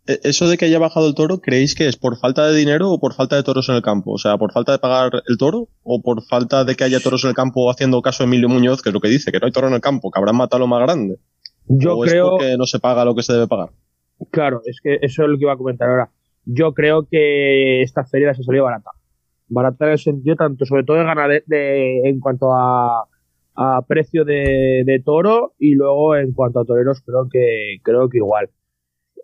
eh, 0.07 0.21
eso 0.25 0.49
de 0.49 0.57
que 0.59 0.67
haya 0.67 0.79
bajado 0.79 1.09
el 1.09 1.15
toro, 1.15 1.41
¿creéis 1.41 1.75
que 1.75 1.87
es 1.89 1.97
por 1.97 2.19
falta 2.19 2.47
de 2.47 2.57
dinero 2.57 2.91
o 2.91 2.99
por 3.01 3.15
falta 3.15 3.37
de 3.37 3.43
toros 3.43 3.69
en 3.69 3.77
el 3.77 3.83
campo? 3.83 4.13
O 4.13 4.19
sea, 4.19 4.39
¿por 4.39 4.53
falta 4.53 4.73
de 4.73 4.79
pagar 4.79 5.11
el 5.27 5.39
toro 5.39 5.69
o 5.83 6.03
por 6.03 6.23
falta 6.25 6.65
de 6.65 6.75
que 6.77 6.85
haya 6.85 7.01
toros 7.01 7.25
en 7.25 7.31
el 7.31 7.37
campo 7.37 7.71
haciendo 7.71 8.03
caso 8.03 8.23
a 8.23 8.27
Emilio 8.27 8.49
Muñoz, 8.49 8.83
que 8.83 8.91
es 8.91 8.95
lo 8.95 9.01
que 9.01 9.09
dice, 9.09 9.33
que 9.33 9.39
no 9.41 9.47
hay 9.47 9.53
toro 9.53 9.69
en 9.69 9.75
el 9.75 9.81
campo, 9.81 10.11
que 10.11 10.19
habrán 10.19 10.37
matado 10.37 10.61
lo 10.61 10.67
más 10.67 10.81
grande? 10.83 11.19
Yo 11.69 11.97
¿O 11.97 12.01
creo, 12.01 12.27
es 12.27 12.31
porque 12.31 12.57
no 12.57 12.67
se 12.67 12.79
paga 12.79 13.05
lo 13.05 13.15
que 13.15 13.23
se 13.23 13.33
debe 13.33 13.49
pagar? 13.49 13.71
claro, 14.31 14.63
es 14.65 14.81
que 14.83 14.99
eso 15.03 15.23
es 15.25 15.29
lo 15.29 15.37
que 15.37 15.43
iba 15.45 15.53
a 15.53 15.57
comentar 15.59 15.89
ahora. 15.89 16.11
Yo 16.45 16.73
creo 16.75 17.07
que 17.11 17.83
esta 17.83 18.05
feria 18.05 18.33
se 18.35 18.43
salió 18.45 18.65
barata. 18.65 18.91
Barata 19.49 19.87
en 19.87 19.93
el 19.93 19.99
sentido 19.99 20.37
tanto, 20.37 20.65
sobre 20.65 20.85
todo 20.85 20.97
de 20.97 21.05
ganar 21.05 21.31
de, 21.47 22.01
en 22.09 22.21
cuanto 22.21 22.53
a, 22.53 23.05
a 23.57 23.83
precio 23.87 24.25
de, 24.25 24.83
de 24.85 25.03
toro 25.05 25.55
y 25.59 25.75
luego 25.75 26.17
en 26.17 26.33
cuanto 26.33 26.61
a 26.61 26.65
toreros 26.65 27.03
creo 27.03 27.29
que 27.31 27.79
creo 27.83 28.09
que 28.09 28.19
igual. 28.19 28.51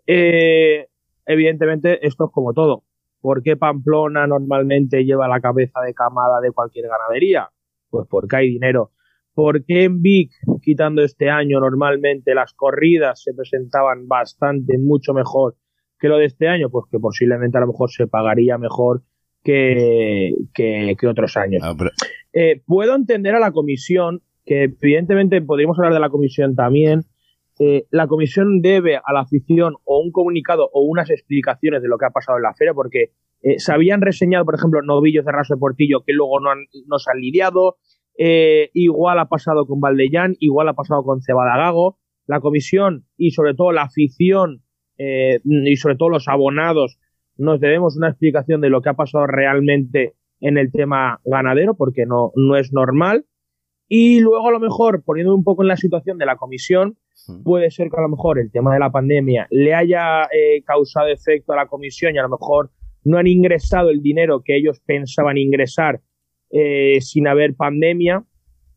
Eh, 0.07 0.87
evidentemente 1.25 2.05
esto 2.05 2.25
es 2.25 2.31
como 2.31 2.53
todo. 2.53 2.83
¿Por 3.21 3.41
qué 3.41 3.55
Pamplona 3.55 4.27
normalmente 4.27 5.05
lleva 5.05 5.27
la 5.27 5.39
cabeza 5.39 5.79
de 5.79 5.93
camada 5.93 6.41
de 6.41 6.51
cualquier 6.51 6.87
ganadería? 6.87 7.49
Pues 7.89 8.05
porque 8.09 8.35
hay 8.35 8.49
dinero. 8.49 8.91
¿Por 9.33 9.63
qué 9.65 9.85
en 9.85 10.01
Vic, 10.01 10.31
quitando 10.61 11.01
este 11.03 11.29
año, 11.29 11.59
normalmente 11.59 12.35
las 12.35 12.53
corridas 12.53 13.23
se 13.23 13.33
presentaban 13.33 14.07
bastante, 14.07 14.77
mucho 14.77 15.13
mejor 15.13 15.55
que 15.99 16.09
lo 16.09 16.17
de 16.17 16.25
este 16.25 16.49
año? 16.49 16.69
Pues 16.69 16.85
que 16.91 16.99
posiblemente 16.99 17.57
a 17.57 17.61
lo 17.61 17.67
mejor 17.67 17.89
se 17.91 18.07
pagaría 18.07 18.57
mejor 18.57 19.03
que, 19.43 20.33
que, 20.53 20.95
que 20.99 21.07
otros 21.07 21.35
años. 21.37 21.61
Ah, 21.63 21.73
pero- 21.77 21.91
Eh, 22.33 22.61
puedo 22.65 22.95
entender 22.95 23.35
a 23.35 23.39
la 23.39 23.51
comisión, 23.51 24.21
que 24.45 24.63
evidentemente 24.81 25.41
podríamos 25.41 25.77
hablar 25.77 25.93
de 25.93 25.99
la 25.99 26.09
comisión 26.09 26.55
también. 26.55 27.01
eh, 27.59 27.85
la 27.91 28.07
comisión 28.07 28.61
debe 28.63 28.95
a 28.97 29.13
la 29.13 29.19
afición 29.21 29.75
o 29.85 29.99
un 29.99 30.11
comunicado 30.11 30.67
o 30.73 30.81
unas 30.81 31.11
explicaciones 31.11 31.83
de 31.83 31.87
lo 31.87 31.99
que 31.99 32.05
ha 32.07 32.09
pasado 32.09 32.37
en 32.39 32.43
la 32.43 32.55
feria, 32.55 32.73
porque 32.73 33.11
eh, 33.43 33.59
se 33.59 33.71
habían 33.71 34.01
reseñado, 34.01 34.43
por 34.45 34.55
ejemplo, 34.55 34.81
novillos 34.81 35.23
de 35.23 35.31
raso 35.31 35.53
de 35.53 35.59
Portillo 35.59 36.01
que 36.03 36.13
luego 36.13 36.39
no, 36.39 36.49
han, 36.49 36.65
no 36.87 36.97
se 36.97 37.11
han 37.11 37.19
lidiado. 37.19 37.77
eh, 38.17 38.69
igual 38.73 39.19
ha 39.19 39.27
pasado 39.29 39.67
con 39.67 39.79
Valdellán, 39.79 40.35
igual 40.39 40.67
ha 40.69 40.73
pasado 40.73 41.03
con 41.03 41.21
Cebadagago. 41.21 41.99
La 42.25 42.39
comisión 42.39 43.05
y 43.17 43.31
sobre 43.31 43.53
todo 43.53 43.71
la 43.71 43.83
afición 43.83 44.63
eh, 44.97 45.39
y 45.43 45.75
sobre 45.75 45.95
todo 45.95 46.09
los 46.09 46.27
abonados 46.27 46.97
nos 47.37 47.59
debemos 47.59 47.97
una 47.97 48.09
explicación 48.09 48.61
de 48.61 48.69
lo 48.69 48.81
que 48.81 48.89
ha 48.89 48.93
pasado 48.93 49.27
realmente 49.27 50.13
en 50.39 50.57
el 50.57 50.71
tema 50.71 51.19
ganadero, 51.23 51.75
porque 51.75 52.05
no, 52.05 52.31
no 52.35 52.57
es 52.57 52.73
normal. 52.73 53.25
Y 53.87 54.19
luego 54.19 54.47
a 54.47 54.51
lo 54.51 54.59
mejor, 54.59 55.03
poniendo 55.03 55.35
un 55.35 55.43
poco 55.43 55.61
en 55.61 55.67
la 55.67 55.77
situación 55.77 56.17
de 56.17 56.25
la 56.25 56.37
comisión, 56.37 56.97
puede 57.43 57.71
ser 57.71 57.89
que 57.89 57.97
a 57.97 58.01
lo 58.01 58.09
mejor 58.09 58.39
el 58.39 58.51
tema 58.51 58.73
de 58.73 58.79
la 58.79 58.91
pandemia 58.91 59.47
le 59.51 59.73
haya 59.73 60.23
eh, 60.23 60.63
causado 60.65 61.07
efecto 61.07 61.53
a 61.53 61.55
la 61.55 61.67
comisión 61.67 62.15
y 62.15 62.17
a 62.17 62.23
lo 62.23 62.29
mejor 62.29 62.71
no 63.03 63.17
han 63.17 63.27
ingresado 63.27 63.89
el 63.89 64.01
dinero 64.01 64.41
que 64.43 64.57
ellos 64.57 64.81
pensaban 64.85 65.37
ingresar 65.37 66.01
eh, 66.51 66.99
sin 67.01 67.27
haber 67.27 67.55
pandemia, 67.55 68.23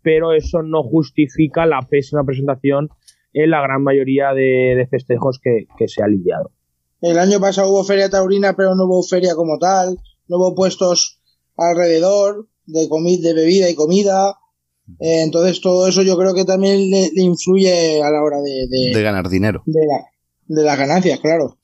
pero 0.02 0.32
eso 0.32 0.62
no 0.62 0.82
justifica 0.82 1.66
la 1.66 1.80
pésima 1.82 2.24
presentación 2.24 2.88
en 3.32 3.50
la 3.50 3.60
gran 3.60 3.82
mayoría 3.82 4.32
de, 4.32 4.86
festejos 4.90 5.40
que, 5.40 5.66
se 5.88 6.02
ha 6.02 6.08
lidiado. 6.08 6.52
El 7.06 7.18
año 7.20 7.38
pasado 7.40 7.70
hubo 7.70 7.84
feria 7.84 8.10
taurina, 8.10 8.54
pero 8.56 8.74
no 8.74 8.84
hubo 8.84 9.02
feria 9.02 9.36
como 9.36 9.58
tal, 9.58 10.00
no 10.26 10.38
hubo 10.38 10.54
puestos 10.56 11.20
alrededor 11.56 12.48
de, 12.66 12.88
de 13.20 13.34
bebida 13.34 13.70
y 13.70 13.76
comida. 13.76 14.36
Eh, 14.98 15.22
entonces 15.22 15.60
todo 15.60 15.86
eso 15.86 16.02
yo 16.02 16.16
creo 16.16 16.34
que 16.34 16.44
también 16.44 16.90
le, 16.90 17.10
influye 17.14 18.02
a 18.02 18.10
la 18.10 18.22
hora 18.22 18.38
de, 18.40 18.66
de, 18.92 19.02
ganar 19.02 19.28
dinero. 19.28 19.62
De, 19.66 19.80
de 20.46 20.62
las 20.64 20.76
ganancias, 20.76 21.20
claro. 21.20 21.58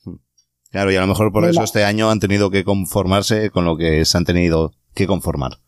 Claro, 0.70 0.92
y 0.92 0.96
a 0.96 1.00
lo 1.00 1.08
mejor 1.08 1.32
por 1.32 1.44
eso 1.44 1.62
este 1.64 1.84
año 1.84 2.08
han 2.08 2.20
tenido 2.20 2.50
que 2.50 2.64
conformarse 2.64 3.50
con 3.50 3.64
lo 3.64 3.76
que 3.76 4.04
se 4.04 4.16
han 4.16 4.24
tenido 4.24 4.72
que 4.94 5.08
conformar. 5.08 5.58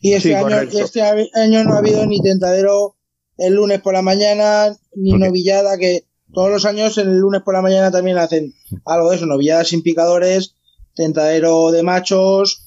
Y 0.00 0.14
este, 0.14 0.34
año, 0.34 0.60
este 0.60 1.00
año 1.00 1.64
no 1.64 1.74
ha 1.74 1.78
habido 1.78 2.04
ni 2.06 2.20
tentadero 2.20 2.96
el 3.36 3.54
lunes 3.54 3.80
por 3.80 3.94
la 3.94 4.02
mañana, 4.02 4.76
ni 4.94 5.12
novillada, 5.12 5.78
que 5.78 6.09
todos 6.32 6.50
los 6.50 6.64
años 6.64 6.96
el 6.98 7.18
lunes 7.18 7.42
por 7.42 7.54
la 7.54 7.62
mañana 7.62 7.90
también 7.90 8.18
hacen 8.18 8.54
algo 8.84 9.10
de 9.10 9.16
eso, 9.16 9.26
novillada 9.26 9.64
sin 9.64 9.82
picadores, 9.82 10.56
tentadero 10.94 11.70
de 11.70 11.82
machos, 11.82 12.66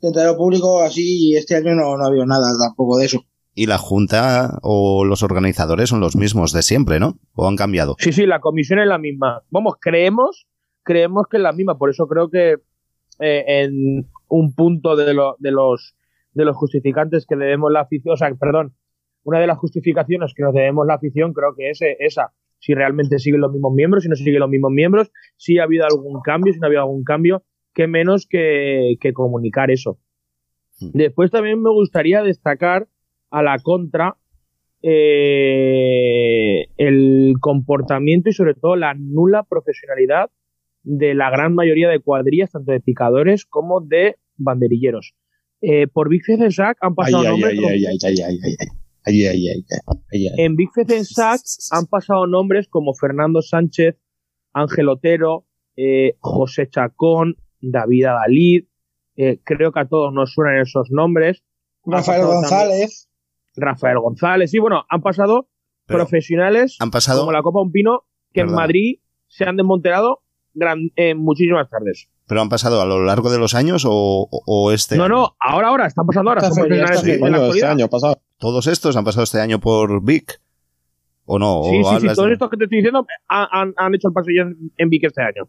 tentadero 0.00 0.36
público, 0.36 0.82
así, 0.82 1.30
y 1.30 1.36
este 1.36 1.56
año 1.56 1.74
no, 1.74 1.96
no 1.96 2.04
ha 2.04 2.08
habido 2.08 2.26
nada 2.26 2.46
tampoco 2.58 2.98
de 2.98 3.06
eso. 3.06 3.24
Y 3.54 3.66
la 3.66 3.78
Junta 3.78 4.58
o 4.62 5.04
los 5.04 5.22
organizadores 5.22 5.90
son 5.90 6.00
los 6.00 6.16
mismos 6.16 6.52
de 6.52 6.62
siempre, 6.62 6.98
¿no? 6.98 7.18
¿O 7.34 7.46
han 7.46 7.56
cambiado? 7.56 7.96
Sí, 7.98 8.12
sí, 8.12 8.26
la 8.26 8.40
comisión 8.40 8.78
es 8.78 8.86
la 8.86 8.98
misma. 8.98 9.42
Vamos, 9.50 9.74
creemos, 9.80 10.46
creemos 10.82 11.26
que 11.30 11.36
es 11.36 11.42
la 11.42 11.52
misma, 11.52 11.76
por 11.76 11.90
eso 11.90 12.06
creo 12.06 12.30
que 12.30 12.56
eh, 13.20 13.44
en 13.46 14.10
un 14.28 14.54
punto 14.54 14.96
de, 14.96 15.04
de 15.04 15.50
los 15.50 15.94
de 16.34 16.44
los 16.44 16.56
justificantes 16.56 17.26
que 17.26 17.36
debemos 17.36 17.70
la 17.70 17.80
afición, 17.80 18.14
o 18.14 18.16
sea, 18.16 18.32
perdón, 18.34 18.74
una 19.24 19.38
de 19.38 19.46
las 19.46 19.58
justificaciones 19.58 20.32
que 20.34 20.42
nos 20.42 20.54
debemos 20.54 20.86
la 20.86 20.94
afición 20.94 21.32
creo 21.32 21.54
que 21.56 21.70
es 21.70 21.82
eh, 21.82 21.96
esa. 22.00 22.32
Si 22.62 22.74
realmente 22.74 23.18
siguen 23.18 23.40
los 23.40 23.52
mismos 23.52 23.74
miembros, 23.74 24.04
si 24.04 24.08
no 24.08 24.14
siguen 24.14 24.38
los 24.38 24.48
mismos 24.48 24.70
miembros, 24.70 25.10
si 25.36 25.58
ha 25.58 25.64
habido 25.64 25.84
algún 25.84 26.20
cambio, 26.22 26.52
si 26.52 26.60
no 26.60 26.66
ha 26.66 26.68
habido 26.68 26.82
algún 26.82 27.02
cambio, 27.02 27.42
qué 27.74 27.88
menos 27.88 28.28
que, 28.28 28.96
comunicar 29.14 29.72
eso. 29.72 29.98
Hmm. 30.80 30.90
Después 30.94 31.32
también 31.32 31.60
me 31.60 31.70
gustaría 31.70 32.22
destacar 32.22 32.86
a 33.30 33.42
la 33.42 33.58
contra 33.58 34.16
eh, 34.80 36.68
el 36.76 37.34
comportamiento 37.40 38.30
y 38.30 38.32
sobre 38.32 38.54
todo 38.54 38.76
la 38.76 38.94
nula 38.94 39.42
profesionalidad 39.42 40.30
de 40.84 41.14
la 41.14 41.30
gran 41.30 41.56
mayoría 41.56 41.88
de 41.88 41.98
cuadrillas, 41.98 42.52
tanto 42.52 42.70
de 42.70 42.80
picadores 42.80 43.44
como 43.44 43.80
de 43.80 44.18
banderilleros. 44.36 45.14
Eh, 45.62 45.88
por 45.88 46.08
Big 46.08 46.22
Sack 46.50 46.78
han 46.80 46.94
pasado 46.94 47.24
nombres. 47.24 47.58
En 50.38 50.56
Big 50.56 50.70
Sack 51.04 51.40
han 51.70 51.86
pasado 51.86 52.26
nombres 52.26 52.68
como 52.68 52.94
Fernando 52.94 53.42
Sánchez, 53.42 53.96
Ángel 54.52 54.88
Otero, 54.88 55.46
eh, 55.76 56.16
José 56.20 56.68
Chacón, 56.68 57.36
David 57.60 58.04
Adalid. 58.04 58.64
Eh, 59.16 59.40
creo 59.44 59.72
que 59.72 59.80
a 59.80 59.88
todos 59.88 60.12
nos 60.12 60.32
suenan 60.32 60.60
esos 60.60 60.90
nombres. 60.90 61.42
Rafael 61.84 62.24
González. 62.24 63.08
Rafael 63.56 63.98
González. 63.98 64.54
Y 64.54 64.58
bueno, 64.58 64.84
han 64.88 65.02
pasado 65.02 65.48
profesionales 65.86 66.76
han 66.80 66.90
pasado, 66.90 67.20
como 67.20 67.32
la 67.32 67.42
Copa 67.42 67.60
Un 67.60 67.72
Pino 67.72 68.04
que 68.32 68.40
en 68.40 68.52
Madrid 68.52 69.00
se 69.26 69.44
han 69.44 69.56
en 70.54 71.18
muchísimas 71.18 71.68
tardes. 71.68 72.08
¿Pero 72.26 72.40
han 72.40 72.48
pasado 72.48 72.80
a 72.80 72.86
lo 72.86 73.04
largo 73.04 73.30
de 73.30 73.38
los 73.38 73.54
años 73.54 73.84
o, 73.86 74.70
este? 74.72 74.96
No, 74.96 75.08
no, 75.08 75.36
ahora, 75.38 75.68
ahora, 75.68 75.86
están 75.86 76.06
pasando 76.06 76.30
ahora. 76.30 76.48
este 76.48 77.66
año 77.66 77.88
pasado. 77.88 78.20
¿Todos 78.38 78.66
estos 78.66 78.96
han 78.96 79.04
pasado 79.04 79.24
este 79.24 79.40
año 79.40 79.60
por 79.60 80.02
Vic? 80.04 80.40
¿O 81.24 81.38
no? 81.38 81.62
Sí, 81.64 81.82
sí, 81.84 82.08
sí, 82.08 82.14
todos 82.14 82.30
estos 82.30 82.50
que 82.50 82.56
te 82.56 82.64
estoy 82.64 82.78
diciendo 82.78 83.06
han, 83.28 83.72
han 83.76 83.94
hecho 83.94 84.08
el 84.08 84.14
pasillo 84.14 84.44
en, 84.76 84.88
Vic 84.88 85.04
este 85.04 85.22
año. 85.22 85.48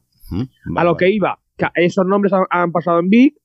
a 0.76 0.84
lo 0.84 0.96
que 0.98 1.10
iba, 1.10 1.40
esos 1.76 2.06
nombres 2.06 2.34
han, 2.50 2.72
pasado 2.72 3.00
en 3.00 3.10
Vic 3.10 3.36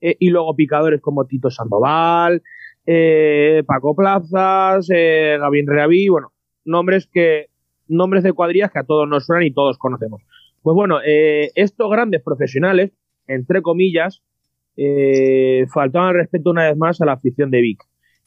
eh, 0.00 0.16
y 0.18 0.30
luego 0.30 0.54
picadores 0.54 1.00
como 1.00 1.26
Tito 1.26 1.50
Sandoval, 1.50 2.42
eh, 2.86 3.62
Paco 3.66 3.94
Plazas, 3.94 4.88
eh, 4.94 5.36
Gavin 5.40 5.66
Reaví, 5.66 6.08
bueno, 6.08 6.32
nombres 6.64 7.08
que 7.12 7.46
nombres 7.88 8.22
de 8.22 8.32
cuadrillas 8.32 8.70
que 8.70 8.80
a 8.80 8.84
todos 8.84 9.08
nos 9.08 9.26
suenan 9.26 9.46
y 9.46 9.52
todos 9.52 9.78
conocemos. 9.78 10.22
Pues 10.68 10.74
bueno, 10.74 10.98
eh, 11.02 11.50
estos 11.54 11.90
grandes 11.90 12.22
profesionales, 12.22 12.92
entre 13.26 13.62
comillas, 13.62 14.22
eh, 14.76 15.64
faltaban 15.72 16.12
respeto 16.12 16.50
una 16.50 16.68
vez 16.68 16.76
más 16.76 17.00
a 17.00 17.06
la 17.06 17.14
afición 17.14 17.50
de 17.50 17.62
Vic. 17.62 17.82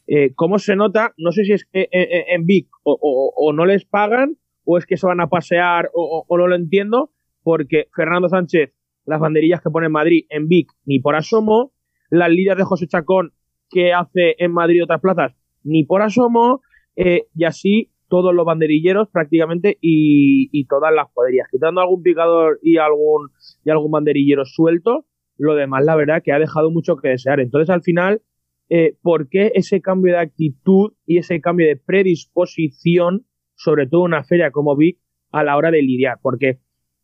Eh, 0.08 0.32
¿Cómo 0.34 0.58
se 0.58 0.74
nota? 0.74 1.14
No 1.18 1.30
sé 1.30 1.44
si 1.44 1.52
es 1.52 1.64
que 1.66 1.88
en 1.92 2.44
Vic 2.44 2.66
o, 2.82 3.52
no 3.54 3.64
les 3.64 3.84
pagan 3.84 4.38
o 4.64 4.76
es 4.76 4.86
que 4.86 4.96
se 4.96 5.06
van 5.06 5.20
a 5.20 5.28
pasear 5.28 5.90
o, 5.94 6.26
no 6.36 6.48
lo 6.48 6.56
entiendo, 6.56 7.12
porque 7.44 7.86
Fernando 7.94 8.28
Sánchez, 8.28 8.72
las 9.04 9.20
banderillas 9.20 9.60
que 9.60 9.70
pone 9.70 9.86
en 9.86 9.92
Madrid 9.92 10.24
en 10.28 10.48
Vic 10.48 10.68
ni 10.84 10.98
por 10.98 11.14
asomo, 11.14 11.70
las 12.10 12.28
líderes 12.28 12.58
de 12.58 12.64
José 12.64 12.88
Chacón 12.88 13.34
que 13.70 13.92
hace 13.92 14.34
en 14.38 14.50
Madrid 14.50 14.82
otras 14.82 15.00
plazas 15.00 15.32
ni 15.62 15.84
por 15.84 16.02
asomo, 16.02 16.60
y 16.96 17.44
así 17.44 17.91
todos 18.12 18.34
los 18.34 18.44
banderilleros 18.44 19.08
prácticamente 19.08 19.78
y, 19.80 20.66
todas 20.66 20.92
las 20.94 21.06
cuadrillas, 21.14 21.48
quitando 21.50 21.80
algún 21.80 22.02
picador 22.02 22.58
y 22.62 22.76
algún, 22.76 23.30
y 23.64 23.70
algún 23.70 23.90
banderillero 23.90 24.44
suelto, 24.44 25.06
lo 25.38 25.54
demás 25.54 25.82
la 25.82 25.96
verdad 25.96 26.22
que 26.22 26.30
ha 26.30 26.38
dejado 26.38 26.70
mucho 26.70 26.96
que 26.96 27.08
desear. 27.08 27.40
Entonces 27.40 27.70
al 27.70 27.80
final, 27.80 28.20
eh, 28.68 28.98
¿por 29.00 29.30
qué 29.30 29.52
ese 29.54 29.80
cambio 29.80 30.12
de 30.12 30.18
actitud 30.18 30.92
y 31.06 31.16
ese 31.16 31.40
cambio 31.40 31.66
de 31.66 31.78
predisposición, 31.78 33.24
sobre 33.54 33.86
todo 33.86 34.02
en 34.02 34.12
una 34.12 34.24
feria 34.24 34.50
como 34.50 34.76
Vic, 34.76 34.98
a 35.30 35.42
la 35.42 35.56
hora 35.56 35.70
de 35.70 35.80
lidiar? 35.80 36.18
Porque 36.20 36.58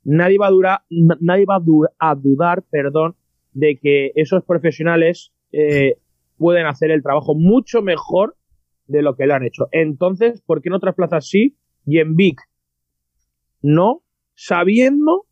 nadie 0.04 0.36
va 0.36 0.48
a, 0.48 0.50
durar, 0.50 0.80
nadie 0.90 1.46
va 1.46 1.56
a, 1.56 2.14
dudar 2.16 2.64
perdón, 2.70 3.16
de 3.54 3.78
que 3.80 4.12
esos 4.14 4.44
profesionales 4.44 5.32
eh, 5.52 5.94
pueden 6.36 6.66
hacer 6.66 6.90
el 6.90 7.02
trabajo 7.02 7.34
mucho 7.34 7.80
mejor 7.80 8.36
de 8.88 9.02
lo 9.02 9.14
que 9.14 9.26
le 9.26 9.34
han 9.34 9.44
hecho. 9.44 9.68
Entonces, 9.70 10.42
¿por 10.44 10.60
qué 10.60 10.68
en 10.68 10.74
otras 10.74 10.94
plazas 10.94 11.28
sí 11.28 11.56
y 11.86 11.98
en 11.98 12.16
Vic 12.16 12.40
no? 13.62 14.02
Sabiendo 14.34 15.26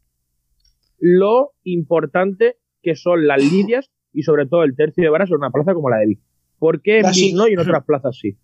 lo 0.99 1.53
importante 1.65 2.57
que 2.83 2.97
son 2.97 3.27
las 3.27 3.43
lidias 3.43 3.91
y 4.13 4.23
sobre 4.23 4.47
todo 4.47 4.63
el 4.65 4.75
tercio 4.77 5.05
de 5.05 5.11
varas 5.11 5.31
en 5.31 5.37
una 5.37 5.51
plaza 5.51 5.75
como 5.75 5.91
la 5.91 5.99
de 5.99 6.07
Vic. 6.07 6.21
¿Por 6.59 6.83
qué 6.83 7.01
en 7.01 7.11
Vic 7.11 7.35
no 7.35 7.49
y 7.49 7.53
en 7.53 7.61
otras 7.61 7.85
plazas 7.85 8.19
sí? 8.19 8.37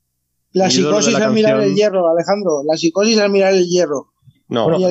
La 0.53 0.69
psicosis 0.69 1.15
al 1.15 1.33
mirar 1.33 1.61
el 1.63 1.75
hierro, 1.75 2.11
Alejandro. 2.11 2.63
La 2.69 2.77
psicosis 2.77 3.19
al 3.19 3.31
mirar 3.31 3.55
el 3.55 3.67
hierro. 3.67 4.13
No, 4.49 4.79
y, 4.79 4.85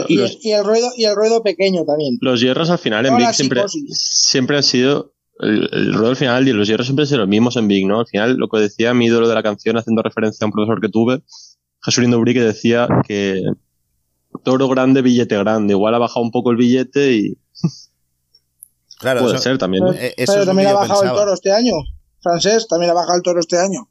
el, 0.50 0.66
ruedo, 0.66 0.88
y 0.98 1.04
el 1.04 1.16
ruedo 1.16 1.44
pequeño 1.44 1.86
también. 1.86 2.18
Los 2.20 2.42
hierros 2.42 2.72
al 2.72 2.80
final 2.80 3.06
en 3.06 3.16
Vic 3.18 3.32
siempre, 3.32 3.62
siempre 3.68 4.58
han 4.58 4.64
sido 4.64 5.14
el, 5.42 5.70
el 5.72 5.94
rol 5.94 6.16
final 6.16 6.48
y 6.48 6.54
los 6.54 6.68
hierros 6.68 6.88
siempre 6.88 7.06
son 7.06 7.20
los 7.20 7.28
mismos 7.28 7.58
en 7.58 7.68
Big, 7.68 7.86
¿no? 7.88 8.00
Al 8.00 8.08
final, 8.08 8.36
lo 8.38 8.48
que 8.48 8.60
decía 8.60 8.94
mi 8.94 9.08
ídolo 9.08 9.28
de 9.28 9.36
la 9.36 9.44
canción, 9.44 9.78
haciendo 9.78 10.02
referencia 10.02 10.46
a 10.46 10.48
un 10.48 10.52
profesor 10.52 10.80
que 10.80 10.90
tuve, 10.90 11.22
Jesús 11.84 12.06
Uri, 12.06 12.34
que 12.34 12.42
decía 12.42 12.88
que 13.08 13.42
toro 14.44 14.68
grande, 14.68 15.02
billete 15.02 15.38
grande. 15.38 15.74
Igual 15.74 15.96
ha 15.96 16.00
bajado 16.00 16.22
un 16.22 16.32
poco 16.32 16.52
el 16.52 16.58
billete 16.58 17.14
y. 17.14 17.38
Claro, 19.00 19.22
puede 19.22 19.40
ser 19.40 19.58
también. 19.58 19.84
Pero, 20.16 20.46
también 20.46 20.68
ha 20.68 20.74
bajado 20.74 21.02
el 21.02 21.10
toro 21.10 21.34
este 21.34 21.52
año. 21.52 21.74
Francés, 22.22 22.68
también 22.68 22.92
ha 22.92 22.94
bajado 22.94 23.16
el 23.16 23.24
toro 23.24 23.40
este 23.40 23.58
año. 23.58 23.90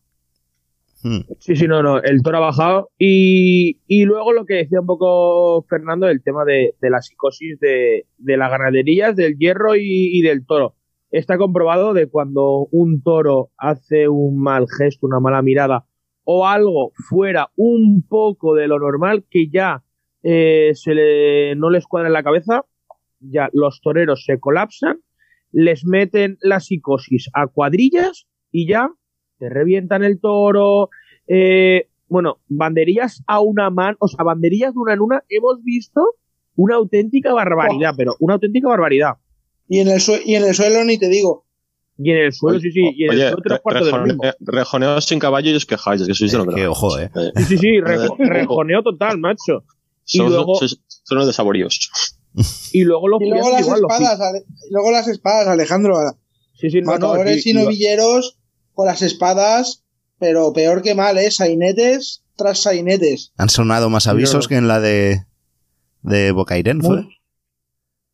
Hmm. 1.03 1.23
Sí, 1.41 1.57
sí, 1.57 1.67
no, 1.67 1.83
no, 1.83 2.01
el 2.01 2.23
toro 2.23 2.37
ha 2.37 2.41
bajado. 2.41 2.91
Y, 2.97 3.81
y 3.89 4.05
luego 4.05 4.33
lo 4.33 4.47
que 4.47 4.55
decía 4.55 4.79
un 4.79 4.87
poco 4.87 5.67
Fernando, 5.69 6.09
el 6.09 6.23
tema 6.23 6.45
de, 6.45 6.77
de 6.81 6.91
la 6.91 7.03
psicosis 7.03 7.59
de, 7.59 8.07
de 8.19 8.37
las 8.37 8.53
ganaderías, 8.53 9.17
del 9.17 9.37
hierro 9.37 9.75
y, 9.75 10.17
y, 10.17 10.23
del 10.23 10.47
toro 10.47 10.77
está 11.11 11.39
comprobado 11.39 11.93
de 11.95 12.09
cuando 12.09 12.69
un 12.71 13.03
toro 13.03 13.51
hace 13.57 14.09
un 14.09 14.41
mal 14.41 14.67
gesto, 14.79 15.07
una 15.07 15.21
mala 15.21 15.43
mirada 15.43 15.87
o 16.25 16.47
algo 16.47 16.93
fuera 17.09 17.51
un 17.57 18.05
poco 18.09 18.55
de 18.55 18.69
lo 18.69 18.79
normal 18.79 19.25
que 19.29 19.49
ya 19.49 19.83
eh, 20.23 20.73
se 20.75 20.95
le, 20.95 21.57
no 21.57 21.71
les 21.71 21.87
cuadra 21.87 22.09
en 22.09 22.13
la 22.13 22.23
cabeza, 22.23 22.65
ya 23.19 23.49
los 23.53 23.81
toreros 23.81 24.25
se 24.25 24.39
colapsan, 24.39 25.01
les 25.51 25.85
meten 25.85 26.39
la 26.41 26.61
psicosis 26.61 27.31
a 27.35 27.47
cuadrillas 27.49 28.27
y 28.53 28.69
ya 28.69 28.91
te 29.39 29.49
revientan 29.49 30.05
el 30.05 30.21
toro. 30.21 30.91
Eh, 31.27 31.89
bueno, 32.09 32.39
banderillas 32.49 33.23
a 33.27 33.41
una 33.41 33.71
mano, 33.71 33.97
o 34.01 34.09
sea, 34.09 34.25
banderillas 34.25 34.75
de 34.75 34.79
una 34.79 34.95
en 34.95 35.01
una, 35.01 35.25
hemos 35.29 35.63
visto 35.63 36.15
una 36.55 36.77
auténtica 36.77 37.33
barbaridad, 37.33 37.95
pero 37.97 38.15
una 38.21 38.35
auténtica 38.35 38.69
barbaridad. 38.69 39.15
Y 39.73 39.79
en 39.79 39.89
el, 39.89 40.03
y 40.27 40.35
en 40.35 40.45
el 40.45 40.55
suelo 40.55 40.85
ni 40.85 40.99
te 40.99 41.09
digo. 41.09 41.47
Y 41.97 42.11
en 42.11 42.17
el 42.19 42.33
suelo, 42.33 42.59
sí, 42.59 42.73
sí. 42.73 42.81
Y 42.97 43.05
en 43.05 43.11
Oye, 43.11 43.23
el 43.23 43.29
suelo 43.29 43.43
tres 43.45 43.57
re- 43.59 43.63
cuartos 43.63 43.87
de 43.87 43.91
lo 43.93 43.97
rejone- 43.99 44.07
mismo. 44.09 44.25
eh, 44.25 44.33
rejoneos 44.41 45.05
sin 45.05 45.19
caballo 45.21 45.51
y 45.51 45.55
os 45.55 45.65
quejáis, 45.67 46.01
es 46.01 46.09
que 46.09 46.15
sois 46.15 46.33
de 46.33 46.39
lo 46.39 46.47
Que 46.53 46.67
ojo, 46.67 46.99
eh. 46.99 47.09
Sí, 47.37 47.45
sí, 47.45 47.59
sí, 47.59 47.67
rejo- 47.81 48.17
rejoneo 48.19 48.83
total, 48.83 49.19
macho. 49.19 49.65
Y 50.07 50.19
Son, 50.19 50.29
luego- 50.31 50.59
sois- 50.61 50.81
son 51.05 51.19
los 51.19 51.27
de 51.29 51.33
saboríos. 51.33 51.91
Y 52.73 52.83
luego 52.85 53.07
los 53.09 53.21
Y 53.23 53.29
luego 53.29 53.51
las 53.51 53.61
igual, 53.63 53.81
los 53.81 53.91
espadas, 53.93 54.21
Ale- 54.21 54.45
luego 54.71 54.91
las 54.91 55.09
espadas, 55.09 55.47
Alejandro. 55.49 55.95
Sí, 56.55 56.71
sí, 56.71 56.81
no, 56.81 56.87
no, 56.87 56.93
Matadores 56.93 57.43
sí, 57.43 57.51
y 57.51 57.53
iba- 57.53 57.63
novilleros 57.63 58.39
con 58.75 58.87
las 58.87 59.03
espadas, 59.03 59.85
pero 60.19 60.53
peor 60.53 60.83
que 60.83 60.95
mal, 60.95 61.17
¿eh? 61.19 61.31
Sainetes 61.31 62.25
tras 62.37 62.61
sainetes. 62.61 63.33
Han 63.37 63.49
sonado 63.51 63.89
más 63.91 64.07
avisos 64.07 64.45
no. 64.47 64.49
que 64.49 64.57
en 64.57 64.69
la 64.69 64.81
de, 64.81 65.25
de 66.03 66.33
Bocairén, 66.33 66.81
¿fue? 66.83 67.03
Muy- 67.03 67.20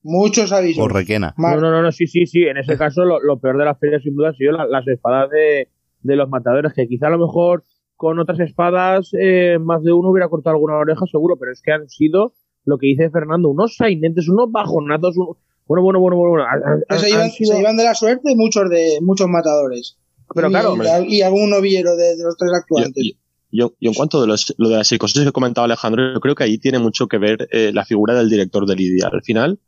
Muchos 0.08 0.52
avisos. 0.52 0.84
O 0.84 0.88
Requena. 0.88 1.34
No, 1.36 1.56
no, 1.60 1.70
no, 1.70 1.82
no, 1.82 1.90
sí, 1.92 2.06
sí, 2.06 2.26
sí. 2.26 2.44
En 2.44 2.56
ese 2.58 2.76
caso, 2.78 3.04
lo, 3.04 3.20
lo 3.20 3.38
peor 3.38 3.58
de 3.58 3.64
la 3.64 3.74
feria, 3.74 3.98
sin 4.00 4.14
duda, 4.14 4.30
ha 4.30 4.34
sido 4.34 4.52
la- 4.52 4.66
las 4.66 4.86
espadas 4.86 5.28
de, 5.30 5.68
de 6.02 6.16
los 6.16 6.28
matadores, 6.28 6.72
que 6.74 6.86
quizá 6.86 7.08
a 7.08 7.10
lo 7.10 7.18
mejor 7.18 7.64
con 7.96 8.18
otras 8.18 8.38
espadas 8.40 9.10
eh, 9.18 9.58
más 9.60 9.82
de 9.82 9.92
uno 9.92 10.10
hubiera 10.10 10.28
cortado 10.28 10.54
alguna 10.56 10.76
oreja, 10.76 11.04
seguro, 11.10 11.36
pero 11.38 11.52
es 11.52 11.62
que 11.62 11.72
han 11.72 11.88
sido 11.88 12.34
lo 12.64 12.78
que 12.78 12.86
dice 12.88 13.10
Fernando, 13.10 13.48
unos 13.48 13.76
sainentes, 13.76 14.28
unos 14.28 14.50
bajonazos. 14.52 15.16
un- 15.16 15.36
Bueno, 15.66 15.82
bueno, 15.82 16.00
bueno, 16.00 16.16
bueno. 16.16 16.30
bueno, 16.32 16.44
han- 16.48 16.62
han- 16.72 16.82
que 16.88 16.98
se, 16.98 17.06
han 17.06 17.12
iban, 17.12 17.30
sido- 17.30 17.52
se 17.54 17.60
iban 17.60 17.76
de 17.76 17.84
la 17.84 17.94
suerte 17.94 18.34
muchos 18.36 18.68
de 18.70 18.98
muchos 19.02 19.28
matadores. 19.28 19.98
Pero 20.34 20.48
y, 20.48 20.50
claro, 20.50 20.74
y, 21.08 21.16
y 21.16 21.22
algún 21.22 21.50
novillero 21.50 21.96
de, 21.96 22.16
de 22.16 22.22
los 22.24 22.36
tres 22.36 22.52
actuantes. 22.54 23.02
Yo, 23.04 23.12
yo- 23.50 23.74
yo 23.80 23.90
en 23.90 23.94
cuanto 23.94 24.20
de 24.20 24.26
los- 24.26 24.54
lo 24.58 24.68
de 24.68 24.76
la 24.76 24.84
psicosis 24.84 25.24
que 25.24 25.32
comentaba 25.32 25.64
Alejandro, 25.64 26.12
yo 26.14 26.20
creo 26.20 26.34
que 26.34 26.44
ahí 26.44 26.58
tiene 26.58 26.78
mucho 26.80 27.06
que 27.06 27.18
ver 27.18 27.48
eh, 27.52 27.70
la 27.72 27.84
figura 27.84 28.14
del 28.14 28.28
director 28.28 28.66
de 28.66 28.74
Lidia. 28.76 29.08
Al 29.10 29.22
final, 29.22 29.58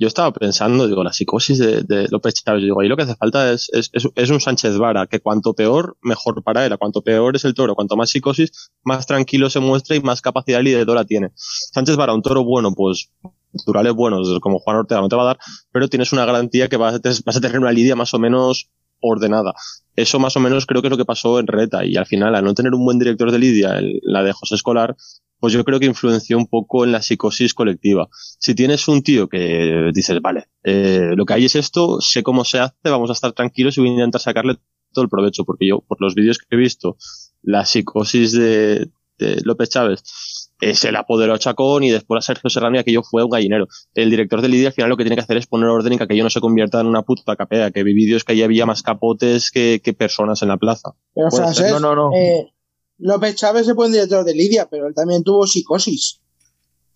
yo 0.00 0.08
estaba 0.08 0.32
pensando, 0.32 0.88
digo, 0.88 1.04
la 1.04 1.12
psicosis 1.12 1.58
de, 1.58 1.82
de 1.82 2.08
López 2.08 2.32
Chávez, 2.34 2.62
digo, 2.62 2.80
ahí 2.80 2.88
lo 2.88 2.96
que 2.96 3.02
hace 3.02 3.16
falta 3.16 3.52
es, 3.52 3.68
es, 3.74 3.90
es- 3.92 4.30
un 4.30 4.40
Sánchez 4.40 4.78
Vara, 4.78 5.06
que 5.06 5.20
cuanto 5.20 5.52
peor, 5.54 5.98
mejor 6.00 6.42
para 6.42 6.64
él, 6.64 6.76
cuanto 6.78 7.02
peor 7.02 7.36
es 7.36 7.44
el 7.44 7.52
toro, 7.52 7.74
cuanto 7.74 7.96
más 7.96 8.08
psicosis, 8.10 8.72
más 8.82 9.06
tranquilo 9.06 9.50
se 9.50 9.60
muestra 9.60 9.96
y 9.96 10.00
más 10.00 10.22
capacidad 10.22 10.62
lideradora 10.62 11.04
tiene. 11.04 11.32
Sánchez 11.36 11.96
Vara, 11.96 12.14
un 12.14 12.22
toro 12.22 12.42
bueno, 12.44 12.72
pues 12.74 13.10
naturales 13.52 13.92
buenos, 13.92 14.38
como 14.40 14.58
Juan 14.58 14.76
Ortega 14.78 15.00
no 15.02 15.08
te 15.08 15.16
va 15.16 15.22
a 15.22 15.26
dar, 15.26 15.38
pero 15.70 15.88
tienes 15.88 16.12
una 16.14 16.24
garantía 16.24 16.68
que 16.68 16.78
vas 16.78 16.94
a, 16.94 17.00
vas 17.26 17.36
a 17.36 17.40
tener 17.40 17.58
una 17.58 17.72
lidia 17.72 17.94
más 17.94 18.14
o 18.14 18.18
menos 18.18 18.70
ordenada. 19.00 19.52
Eso 19.96 20.18
más 20.18 20.36
o 20.36 20.40
menos 20.40 20.64
creo 20.66 20.80
que 20.80 20.88
es 20.88 20.90
lo 20.90 20.96
que 20.96 21.04
pasó 21.04 21.38
en 21.40 21.46
Reta 21.46 21.84
y 21.84 21.96
al 21.96 22.06
final, 22.06 22.34
al 22.34 22.44
no 22.44 22.54
tener 22.54 22.72
un 22.74 22.84
buen 22.84 22.98
director 22.98 23.30
de 23.30 23.38
lidia, 23.38 23.78
la 24.02 24.22
de 24.22 24.32
José 24.32 24.54
Escolar, 24.54 24.96
pues 25.40 25.52
yo 25.52 25.64
creo 25.64 25.80
que 25.80 25.86
influenció 25.86 26.36
un 26.38 26.46
poco 26.46 26.84
en 26.84 26.92
la 26.92 27.02
psicosis 27.02 27.54
colectiva. 27.54 28.08
Si 28.38 28.54
tienes 28.54 28.86
un 28.88 29.02
tío 29.02 29.28
que 29.28 29.90
dices, 29.92 30.20
vale, 30.20 30.48
eh, 30.62 31.12
lo 31.16 31.24
que 31.24 31.34
hay 31.34 31.46
es 31.46 31.56
esto, 31.56 32.00
sé 32.00 32.22
cómo 32.22 32.44
se 32.44 32.58
hace, 32.60 32.76
vamos 32.84 33.10
a 33.10 33.14
estar 33.14 33.32
tranquilos 33.32 33.76
y 33.76 33.80
voy 33.80 33.90
a 33.90 33.94
intentar 33.94 34.20
sacarle 34.20 34.58
todo 34.92 35.04
el 35.04 35.08
provecho, 35.08 35.44
porque 35.44 35.66
yo, 35.66 35.80
por 35.80 36.00
los 36.00 36.14
vídeos 36.14 36.38
que 36.38 36.46
he 36.50 36.56
visto, 36.56 36.96
la 37.42 37.64
psicosis 37.64 38.32
de, 38.32 38.90
de 39.18 39.40
López 39.44 39.70
Chávez 39.70 40.02
eh, 40.60 40.74
se 40.74 40.92
la 40.92 41.00
apoderó 41.00 41.32
a 41.32 41.38
Chacón 41.38 41.84
y 41.84 41.90
después 41.90 42.18
a 42.18 42.26
Sergio 42.26 42.50
Serrano 42.50 42.76
y 42.76 42.80
aquello 42.80 43.02
fue 43.02 43.24
un 43.24 43.30
gallinero. 43.30 43.66
El 43.94 44.10
director 44.10 44.42
de 44.42 44.48
Lidia 44.48 44.68
al 44.68 44.74
final 44.74 44.90
lo 44.90 44.96
que 44.96 45.04
tiene 45.04 45.16
que 45.16 45.22
hacer 45.22 45.38
es 45.38 45.46
poner 45.46 45.68
orden 45.68 45.94
y 45.94 45.96
que 45.96 46.04
aquello 46.04 46.24
no 46.24 46.30
se 46.30 46.40
convierta 46.40 46.80
en 46.80 46.86
una 46.86 47.02
puta 47.02 47.34
capea, 47.36 47.70
que 47.70 47.82
vi 47.82 47.94
vídeos 47.94 48.24
que 48.24 48.32
allí 48.32 48.42
había 48.42 48.66
más 48.66 48.82
capotes 48.82 49.50
que, 49.50 49.80
que 49.82 49.94
personas 49.94 50.42
en 50.42 50.48
la 50.48 50.58
plaza. 50.58 50.90
Pero, 51.14 51.30
ser. 51.30 51.70
No, 51.70 51.80
no, 51.80 51.94
no. 51.94 52.10
eh, 52.14 52.52
López 53.00 53.34
Chávez 53.36 53.66
se 53.66 53.74
pone 53.74 53.92
director 53.92 54.24
de 54.24 54.34
Lidia, 54.34 54.68
pero 54.70 54.86
él 54.86 54.94
también 54.94 55.22
tuvo 55.24 55.46
psicosis. 55.46 56.20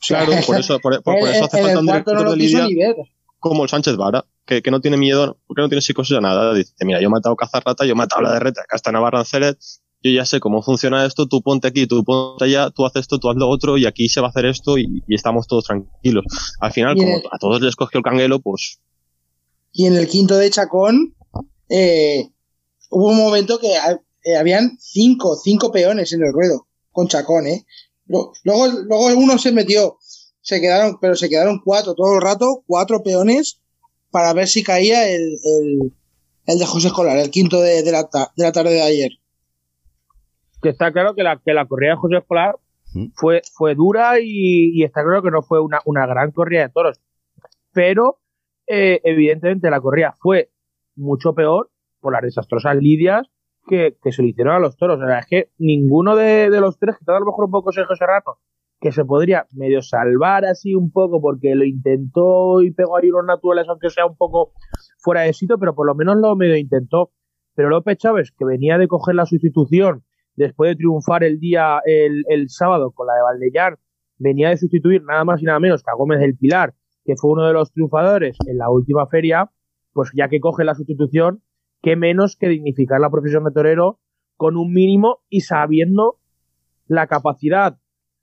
Claro, 0.06 0.32
por 0.46 0.58
eso, 0.58 0.78
por, 0.80 1.02
por- 1.02 1.18
por 1.18 1.28
eso 1.30 1.44
hace 1.44 1.62
falta 1.62 1.80
un 1.80 1.86
director 1.86 2.24
no 2.24 2.30
de 2.30 2.36
Lidia 2.36 2.66
como 3.38 3.62
el 3.64 3.68
Sánchez 3.68 3.96
Vara, 3.96 4.24
que, 4.46 4.62
que 4.62 4.70
no 4.70 4.80
tiene 4.80 4.96
miedo, 4.96 5.36
porque 5.46 5.60
no 5.62 5.68
tiene 5.68 5.82
psicosis 5.82 6.16
a 6.16 6.20
nada. 6.20 6.54
Dice, 6.54 6.72
mira, 6.82 7.00
yo 7.00 7.08
he 7.08 7.10
matado 7.10 7.36
Cazarrata, 7.36 7.84
yo 7.84 7.92
he 7.92 7.94
matado 7.94 8.22
la 8.22 8.32
de 8.32 8.40
Reta, 8.40 8.62
acá 8.62 8.76
está 8.76 8.90
Navarra 8.92 9.22
yo 10.06 10.10
ya 10.10 10.26
sé 10.26 10.38
cómo 10.38 10.62
funciona 10.62 11.06
esto, 11.06 11.26
tú 11.26 11.40
ponte 11.40 11.66
aquí, 11.68 11.86
tú 11.86 12.04
ponte 12.04 12.44
allá, 12.44 12.68
tú 12.70 12.84
haces 12.84 13.00
esto, 13.02 13.18
tú 13.18 13.30
haz 13.30 13.36
lo 13.36 13.48
otro, 13.48 13.78
y 13.78 13.86
aquí 13.86 14.10
se 14.10 14.20
va 14.20 14.26
a 14.26 14.30
hacer 14.30 14.44
esto, 14.44 14.76
y, 14.76 15.02
y 15.08 15.14
estamos 15.14 15.46
todos 15.46 15.64
tranquilos. 15.64 16.24
Al 16.60 16.72
final, 16.72 16.94
como 16.94 17.16
el- 17.16 17.22
a 17.32 17.38
todos 17.38 17.62
les 17.62 17.74
cogió 17.74 17.98
el 17.98 18.04
canguelo, 18.04 18.38
pues 18.40 18.80
Y 19.72 19.86
en 19.86 19.96
el 19.96 20.06
quinto 20.06 20.36
de 20.36 20.50
Chacón, 20.50 21.14
eh, 21.70 22.28
hubo 22.90 23.08
un 23.08 23.16
momento 23.16 23.58
que 23.58 23.76
ha- 23.78 23.98
eh, 24.24 24.36
habían 24.36 24.76
cinco, 24.80 25.36
cinco 25.36 25.70
peones 25.70 26.12
en 26.12 26.22
el 26.24 26.32
ruedo 26.32 26.66
con 26.92 27.08
Chacón, 27.08 27.46
¿eh? 27.46 27.64
Luego, 28.06 28.32
luego 28.44 29.06
uno 29.16 29.38
se 29.38 29.52
metió, 29.52 29.96
se 30.40 30.60
quedaron, 30.60 30.98
pero 31.00 31.14
se 31.16 31.28
quedaron 31.28 31.60
cuatro 31.64 31.94
todo 31.94 32.14
el 32.16 32.22
rato, 32.22 32.62
cuatro 32.66 33.02
peones 33.02 33.60
para 34.10 34.32
ver 34.32 34.46
si 34.46 34.62
caía 34.62 35.08
el, 35.08 35.22
el, 35.22 35.92
el 36.46 36.58
de 36.58 36.66
José 36.66 36.88
Escolar, 36.88 37.16
el 37.18 37.30
quinto 37.30 37.60
de, 37.60 37.82
de 37.82 37.92
la, 37.92 38.08
ta- 38.08 38.32
de 38.36 38.44
la 38.44 38.52
tarde 38.52 38.74
de 38.74 38.82
ayer. 38.82 39.12
que 40.62 40.68
está 40.70 40.92
claro 40.92 41.14
que 41.14 41.22
la, 41.22 41.40
que 41.44 41.52
la 41.52 41.66
corrida 41.66 41.90
de 41.90 41.96
José 41.96 42.16
Escolar 42.18 42.56
fue, 43.16 43.42
fue 43.54 43.74
dura 43.74 44.20
y, 44.20 44.70
y 44.72 44.84
está 44.84 45.02
claro 45.02 45.22
que 45.22 45.30
no 45.30 45.42
fue 45.42 45.60
una, 45.60 45.80
una 45.84 46.06
gran 46.06 46.30
corrida 46.30 46.62
de 46.62 46.68
toros. 46.70 47.00
Pero, 47.72 48.20
eh, 48.66 49.00
evidentemente, 49.04 49.68
la 49.68 49.80
corrida 49.80 50.14
fue 50.20 50.50
mucho 50.94 51.34
peor 51.34 51.70
por 52.00 52.12
las 52.12 52.22
desastrosas 52.22 52.76
lidias 52.76 53.26
que, 53.66 53.96
que 54.02 54.12
se 54.12 54.22
le 54.22 54.28
hicieron 54.28 54.54
a 54.54 54.58
los 54.58 54.76
toros. 54.76 55.00
O 55.02 55.06
sea, 55.06 55.18
es 55.18 55.26
que 55.26 55.50
ninguno 55.58 56.16
de, 56.16 56.48
los 56.60 56.78
tres, 56.78 56.96
que 56.96 57.10
a 57.10 57.18
lo 57.18 57.26
mejor 57.26 57.46
un 57.46 57.50
poco 57.50 57.72
Sergio 57.72 57.96
Serrano, 57.96 58.38
que 58.80 58.92
se 58.92 59.04
podría 59.04 59.46
medio 59.52 59.80
salvar 59.82 60.44
así 60.44 60.74
un 60.74 60.90
poco 60.90 61.20
porque 61.20 61.54
lo 61.54 61.64
intentó 61.64 62.60
y 62.60 62.72
pegó 62.72 62.96
ahí 62.96 63.10
unos 63.10 63.24
naturales, 63.26 63.66
aunque 63.68 63.90
sea 63.90 64.06
un 64.06 64.16
poco 64.16 64.52
fuera 64.98 65.22
de 65.22 65.32
sitio, 65.32 65.58
pero 65.58 65.74
por 65.74 65.86
lo 65.86 65.94
menos 65.94 66.16
lo 66.16 66.36
medio 66.36 66.56
intentó. 66.56 67.12
Pero 67.54 67.70
López 67.70 67.98
Chávez, 67.98 68.32
que 68.36 68.44
venía 68.44 68.78
de 68.78 68.88
coger 68.88 69.14
la 69.14 69.26
sustitución 69.26 70.04
después 70.34 70.70
de 70.70 70.76
triunfar 70.76 71.24
el 71.24 71.38
día, 71.38 71.80
el, 71.84 72.24
el 72.28 72.48
sábado 72.50 72.90
con 72.92 73.06
la 73.06 73.14
de 73.14 73.22
Valdellán, 73.22 73.76
venía 74.18 74.48
de 74.50 74.56
sustituir 74.56 75.02
nada 75.04 75.24
más 75.24 75.40
y 75.40 75.44
nada 75.44 75.60
menos 75.60 75.82
que 75.82 75.90
a 75.90 75.94
Gómez 75.96 76.20
del 76.20 76.36
Pilar, 76.36 76.74
que 77.04 77.14
fue 77.16 77.30
uno 77.30 77.46
de 77.46 77.52
los 77.52 77.72
triunfadores 77.72 78.36
en 78.46 78.58
la 78.58 78.70
última 78.70 79.06
feria, 79.06 79.50
pues 79.92 80.10
ya 80.14 80.28
que 80.28 80.40
coge 80.40 80.64
la 80.64 80.74
sustitución, 80.74 81.42
qué 81.84 81.96
menos 81.96 82.36
que 82.36 82.48
dignificar 82.48 82.98
la 82.98 83.10
profesión 83.10 83.44
de 83.44 83.50
torero 83.52 84.00
con 84.36 84.56
un 84.56 84.72
mínimo 84.72 85.18
y 85.28 85.42
sabiendo 85.42 86.18
la 86.86 87.06
capacidad 87.06 87.76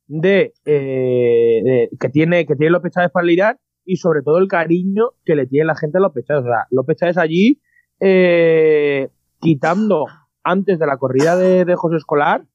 de, 0.07 0.53
eh, 0.65 1.61
de- 1.63 1.89
que 1.99 2.09
tiene 2.09 2.45
que 2.47 2.55
tiene 2.55 2.71
López 2.71 2.91
Chávez 2.91 3.11
para 3.11 3.25
lidiar 3.25 3.59
y 3.85 3.97
sobre 3.97 4.23
todo 4.23 4.39
el 4.39 4.47
cariño 4.47 5.11
que 5.23 5.35
le 5.35 5.45
tiene 5.45 5.67
la 5.67 5.75
gente 5.75 5.99
a 5.99 6.01
López 6.01 6.25
Chávez. 6.25 6.43
O 6.43 6.47
sea, 6.47 6.65
López 6.71 6.97
Chávez 6.97 7.17
allí 7.17 7.61
eh, 7.99 9.09
quitando 9.39 10.05
antes 10.43 10.79
de 10.79 10.87
la 10.87 10.97
corrida 10.97 11.37
de, 11.37 11.63
de 11.63 11.75
José 11.75 11.97
Escolar 11.97 12.45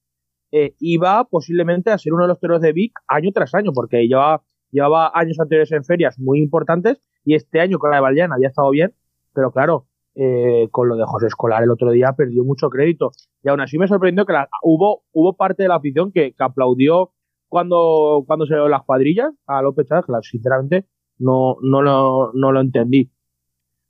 eh, 0.51 0.75
iba 0.79 1.23
posiblemente 1.23 1.89
a 1.89 1.97
ser 1.97 2.13
uno 2.13 2.23
de 2.23 2.29
los 2.29 2.39
toreros 2.39 2.61
de 2.61 2.73
Vic 2.73 2.91
año 3.07 3.31
tras 3.33 3.53
año 3.55 3.71
porque 3.73 4.07
llevaba, 4.07 4.43
llevaba 4.71 5.11
años 5.15 5.39
anteriores 5.39 5.71
en 5.71 5.85
ferias 5.85 6.19
muy 6.19 6.39
importantes 6.39 7.01
y 7.23 7.35
este 7.35 7.61
año 7.61 7.79
con 7.79 7.91
la 7.91 7.97
de 7.97 8.01
Valleana 8.01 8.35
había 8.35 8.49
estado 8.49 8.69
bien, 8.71 8.93
pero 9.33 9.51
claro, 9.51 9.86
eh, 10.19 10.67
con 10.71 10.89
lo 10.89 10.95
de 10.95 11.05
José 11.05 11.27
Escolar 11.27 11.61
el 11.63 11.69
otro 11.71 11.91
día 11.91 12.13
perdió 12.17 12.43
mucho 12.43 12.69
crédito. 12.69 13.11
Y 13.43 13.49
aún 13.49 13.61
así 13.61 13.77
me 13.77 13.87
sorprendió 13.87 14.25
que 14.25 14.33
la- 14.33 14.49
hubo, 14.63 15.03
hubo 15.11 15.35
parte 15.35 15.63
de 15.63 15.69
la 15.69 15.75
afición 15.75 16.11
que, 16.11 16.33
que 16.33 16.43
aplaudió 16.43 17.11
cuando, 17.47 18.23
cuando 18.25 18.45
se 18.45 18.55
dio 18.55 18.67
las 18.67 18.83
cuadrillas 18.83 19.31
a 19.45 19.61
López 19.61 19.87
Chávez, 19.87 20.05
que 20.05 20.11
la- 20.11 20.21
sinceramente 20.21 20.85
no, 21.19 21.57
no, 21.61 21.81
lo, 21.81 22.31
no 22.33 22.51
lo 22.51 22.61
entendí. 22.61 23.11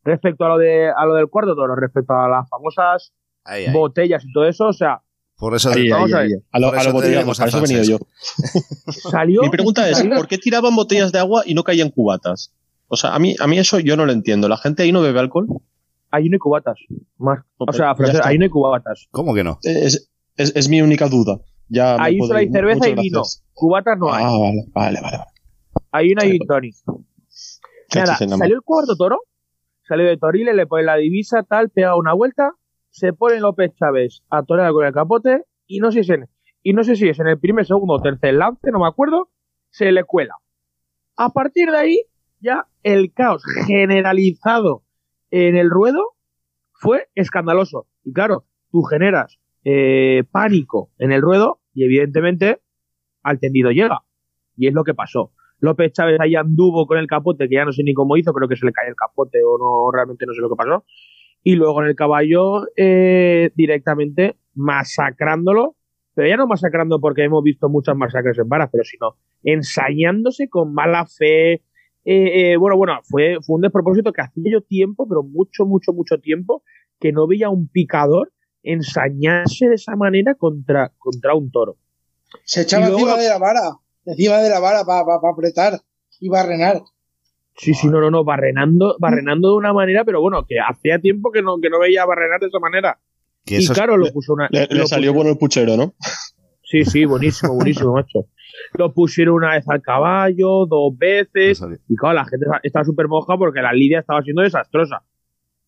Respecto 0.03 0.45
a 0.45 0.49
lo, 0.49 0.57
de, 0.57 0.89
a 0.89 1.05
lo 1.05 1.15
del 1.15 1.27
cuarto 1.27 1.55
toro, 1.55 1.75
respecto 1.75 2.13
a 2.13 2.27
las 2.29 2.47
famosas 2.49 3.13
Ahí, 3.43 3.65
ahí. 3.65 3.73
botellas 3.73 4.23
y 4.25 4.31
todo 4.31 4.45
eso, 4.45 4.67
o 4.67 4.73
sea, 4.73 5.01
Por 5.37 5.53
eso 5.55 5.69
Ahí, 5.69 5.89
vamos 5.89 6.13
ahí, 6.13 6.13
a 6.13 6.19
ahí. 6.23 6.29
ver. 6.29 6.39
A 6.51 6.59
lo, 6.59 6.67
Por 6.67 6.75
a 6.77 6.81
eso 6.81 6.91
lo 6.91 6.97
a 6.99 7.01
he 7.01 7.61
venido 7.61 7.83
yo. 7.83 7.97
Salió. 9.11 9.41
Mi 9.41 9.49
pregunta 9.49 9.89
es, 9.89 10.03
¿por 10.07 10.27
qué 10.27 10.37
tiraban 10.37 10.75
botellas 10.75 11.11
de 11.11 11.19
agua 11.19 11.43
y 11.45 11.53
no 11.53 11.63
caían 11.63 11.89
cubatas? 11.89 12.53
O 12.87 12.95
sea, 12.95 13.13
a 13.15 13.19
mí, 13.19 13.35
a 13.39 13.47
mí 13.47 13.57
eso 13.59 13.79
yo 13.79 13.97
no 13.97 14.05
lo 14.05 14.11
entiendo. 14.13 14.47
¿La 14.47 14.57
gente 14.57 14.83
ahí 14.83 14.91
no 14.91 15.01
bebe 15.01 15.19
alcohol? 15.19 15.47
Ahí 16.11 16.29
no 16.29 16.35
hay 16.35 16.39
cubatas. 16.39 16.79
Más. 17.17 17.39
O 17.57 17.71
sea, 17.73 17.95
Francés, 17.95 18.21
ahí 18.23 18.37
no 18.37 18.43
hay 18.43 18.49
cubatas. 18.49 19.07
¿Cómo 19.11 19.33
que 19.33 19.43
no? 19.43 19.59
Es, 19.63 20.09
es, 20.35 20.55
es 20.55 20.69
mi 20.69 20.81
única 20.81 21.07
duda. 21.09 21.39
Ya 21.69 22.01
Ahí 22.01 22.19
solo 22.19 22.39
hay 22.39 22.49
cerveza 22.49 22.87
y 22.87 22.95
vino. 22.95 23.23
Cubatas 23.53 23.97
no 23.97 24.13
hay. 24.13 24.23
Ah, 24.25 24.37
vale, 24.37 24.63
vale, 24.73 25.01
vale. 25.01 25.17
vale. 25.17 25.31
Ahí 25.91 26.13
no 26.13 26.21
hay. 26.21 26.39
Qué 27.89 27.99
Nada, 27.99 28.15
salió 28.17 28.55
el 28.55 28.61
cuarto 28.63 28.95
toro, 28.97 29.21
salió 29.87 30.05
de 30.05 30.17
Toriles, 30.17 30.55
le 30.55 30.67
pone 30.67 30.83
la 30.83 30.97
divisa, 30.97 31.43
tal, 31.43 31.69
pega 31.69 31.95
una 31.95 32.13
vuelta, 32.13 32.51
se 32.89 33.13
pone 33.13 33.39
López 33.39 33.73
Chávez 33.75 34.23
a 34.29 34.43
torear 34.43 34.73
con 34.73 34.85
el 34.85 34.93
capote 34.93 35.43
y 35.67 35.79
no 35.79 35.91
sé 35.91 36.03
si 36.03 36.11
es 36.11 36.19
en, 36.19 36.29
y 36.63 36.73
no 36.73 36.83
sé 36.83 36.97
si 36.97 37.07
es 37.07 37.19
en 37.19 37.27
el 37.27 37.39
primer, 37.39 37.65
segundo 37.65 37.93
o 37.93 38.01
tercer 38.01 38.33
lance, 38.33 38.71
no 38.71 38.79
me 38.79 38.87
acuerdo, 38.87 39.29
se 39.69 39.91
le 39.93 40.03
cuela. 40.03 40.35
A 41.15 41.29
partir 41.29 41.71
de 41.71 41.77
ahí, 41.77 42.03
ya 42.41 42.67
el 42.83 43.13
caos 43.13 43.43
generalizado 43.65 44.83
en 45.31 45.55
el 45.55 45.69
ruedo 45.69 46.15
fue 46.73 47.07
escandaloso. 47.15 47.87
Y 48.03 48.13
claro, 48.13 48.45
tú 48.71 48.83
generas 48.83 49.39
eh, 49.63 50.23
pánico 50.31 50.91
en 50.97 51.11
el 51.11 51.21
ruedo 51.21 51.59
y 51.73 51.83
evidentemente 51.85 52.61
al 53.23 53.39
tendido 53.39 53.71
llega. 53.71 54.03
Y 54.55 54.67
es 54.67 54.73
lo 54.73 54.83
que 54.83 54.93
pasó. 54.93 55.31
López 55.59 55.91
Chávez 55.93 56.19
ahí 56.19 56.35
anduvo 56.35 56.85
con 56.85 56.97
el 56.97 57.07
capote, 57.07 57.49
que 57.49 57.55
ya 57.55 57.65
no 57.65 57.71
sé 57.71 57.83
ni 57.83 57.93
cómo 57.93 58.15
hizo, 58.15 58.31
creo 58.33 58.47
que 58.47 58.55
se 58.55 58.65
le 58.65 58.71
cayó 58.71 58.89
el 58.89 58.95
capote 58.95 59.39
o 59.43 59.57
no, 59.57 59.91
realmente 59.91 60.25
no 60.25 60.33
sé 60.33 60.41
lo 60.41 60.49
que 60.49 60.55
pasó. 60.55 60.85
y 61.43 61.55
luego 61.55 61.81
en 61.81 61.89
el 61.89 61.95
caballo 61.95 62.67
eh, 62.75 63.51
directamente 63.55 64.37
masacrándolo, 64.53 65.75
pero 66.13 66.27
ya 66.27 66.37
no 66.37 66.47
masacrando 66.47 66.99
porque 66.99 67.23
hemos 67.23 67.43
visto 67.43 67.69
muchas 67.69 67.95
masacres 67.95 68.37
en 68.39 68.49
varas, 68.49 68.69
pero 68.71 68.83
sino 68.83 69.15
ensañándose 69.43 70.49
con 70.49 70.73
mala 70.73 71.05
fe. 71.05 71.63
Eh, 72.09 72.53
eh, 72.53 72.57
bueno, 72.57 72.77
bueno, 72.77 72.93
fue, 73.03 73.35
fue 73.45 73.57
un 73.57 73.61
despropósito 73.63 74.13
que 74.13 74.21
hacía 74.21 74.49
yo 74.49 74.61
tiempo, 74.61 75.05
pero 75.09 75.23
mucho, 75.23 75.65
mucho, 75.65 75.91
mucho 75.91 76.19
tiempo, 76.19 76.63
que 77.01 77.11
no 77.11 77.27
veía 77.27 77.49
un 77.49 77.67
picador 77.67 78.31
ensañarse 78.63 79.67
de 79.67 79.75
esa 79.75 79.97
manera 79.97 80.33
contra, 80.35 80.93
contra 80.97 81.35
un 81.35 81.51
toro. 81.51 81.75
Se 82.45 82.61
echaba 82.61 82.87
luego 82.87 82.99
encima 83.01 83.21
de 83.21 83.27
la 83.27 83.37
vara, 83.37 83.61
encima 84.05 84.37
de 84.37 84.49
la 84.49 84.59
vara 84.61 84.85
para 84.85 85.01
apretar 85.29 85.81
y 86.21 86.29
barrenar. 86.29 86.81
Sí, 87.57 87.73
sí, 87.73 87.87
no, 87.89 87.99
no, 87.99 88.09
no, 88.09 88.23
barrenando, 88.23 88.95
barrenando 88.99 89.49
de 89.49 89.55
una 89.55 89.73
manera, 89.73 90.05
pero 90.05 90.21
bueno, 90.21 90.45
que 90.47 90.55
hacía 90.61 90.99
tiempo 90.99 91.31
que 91.33 91.41
no, 91.41 91.59
que 91.59 91.69
no 91.69 91.77
veía 91.77 92.05
barrenar 92.05 92.39
de 92.39 92.47
esa 92.47 92.59
manera. 92.59 93.01
Que 93.43 93.57
y 93.57 93.67
claro, 93.67 93.97
lo 93.97 94.09
puso 94.13 94.31
una. 94.33 94.47
Le, 94.49 94.65
salió 94.87 95.11
puso- 95.11 95.15
bueno 95.15 95.31
el 95.31 95.37
puchero, 95.37 95.75
¿no? 95.75 95.93
Sí, 96.63 96.85
sí, 96.85 97.03
buenísimo, 97.03 97.53
buenísimo, 97.55 97.93
macho. 97.95 98.27
Lo 98.73 98.93
pusieron 98.93 99.35
una 99.35 99.51
vez 99.51 99.67
al 99.69 99.81
caballo, 99.81 100.65
dos 100.65 100.97
veces. 100.97 101.61
Y 101.87 101.95
claro, 101.95 102.15
la 102.15 102.25
gente 102.25 102.45
está 102.63 102.83
súper 102.83 103.07
moja 103.07 103.37
porque 103.37 103.61
la 103.61 103.73
lidia 103.73 103.99
estaba 103.99 104.21
siendo 104.21 104.41
desastrosa. 104.41 105.03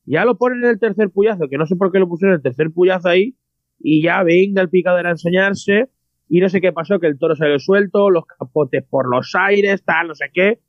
Ya 0.05 0.25
lo 0.25 0.37
ponen 0.37 0.63
en 0.63 0.71
el 0.71 0.79
tercer 0.79 1.09
puyazo, 1.11 1.47
que 1.49 1.57
no 1.57 1.65
sé 1.65 1.75
por 1.75 1.91
qué 1.91 1.99
lo 1.99 2.07
pusieron 2.07 2.33
en 2.33 2.37
el 2.37 2.43
tercer 2.43 2.71
puyazo 2.71 3.09
ahí. 3.09 3.35
Y 3.79 4.01
ya 4.01 4.23
venga 4.23 4.61
el 4.61 4.69
picador 4.69 5.07
a 5.07 5.11
enseñarse. 5.11 5.89
Y 6.27 6.41
no 6.41 6.49
sé 6.49 6.61
qué 6.61 6.71
pasó, 6.71 6.99
que 6.99 7.07
el 7.07 7.17
toro 7.17 7.35
salió 7.35 7.57
suelto, 7.59 8.09
los 8.09 8.25
capotes 8.25 8.83
por 8.83 9.09
los 9.09 9.33
aires, 9.35 9.83
tal, 9.83 10.09
no 10.09 10.15
sé 10.15 10.25
qué. 10.33 10.59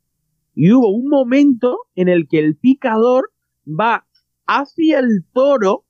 Y 0.54 0.72
hubo 0.72 0.90
un 0.90 1.09
momento 1.09 1.78
en 1.94 2.09
el 2.09 2.28
que 2.28 2.38
el 2.38 2.56
picador 2.56 3.30
va 3.66 4.06
hacia 4.46 4.98
el 4.98 5.24
toro 5.33 5.85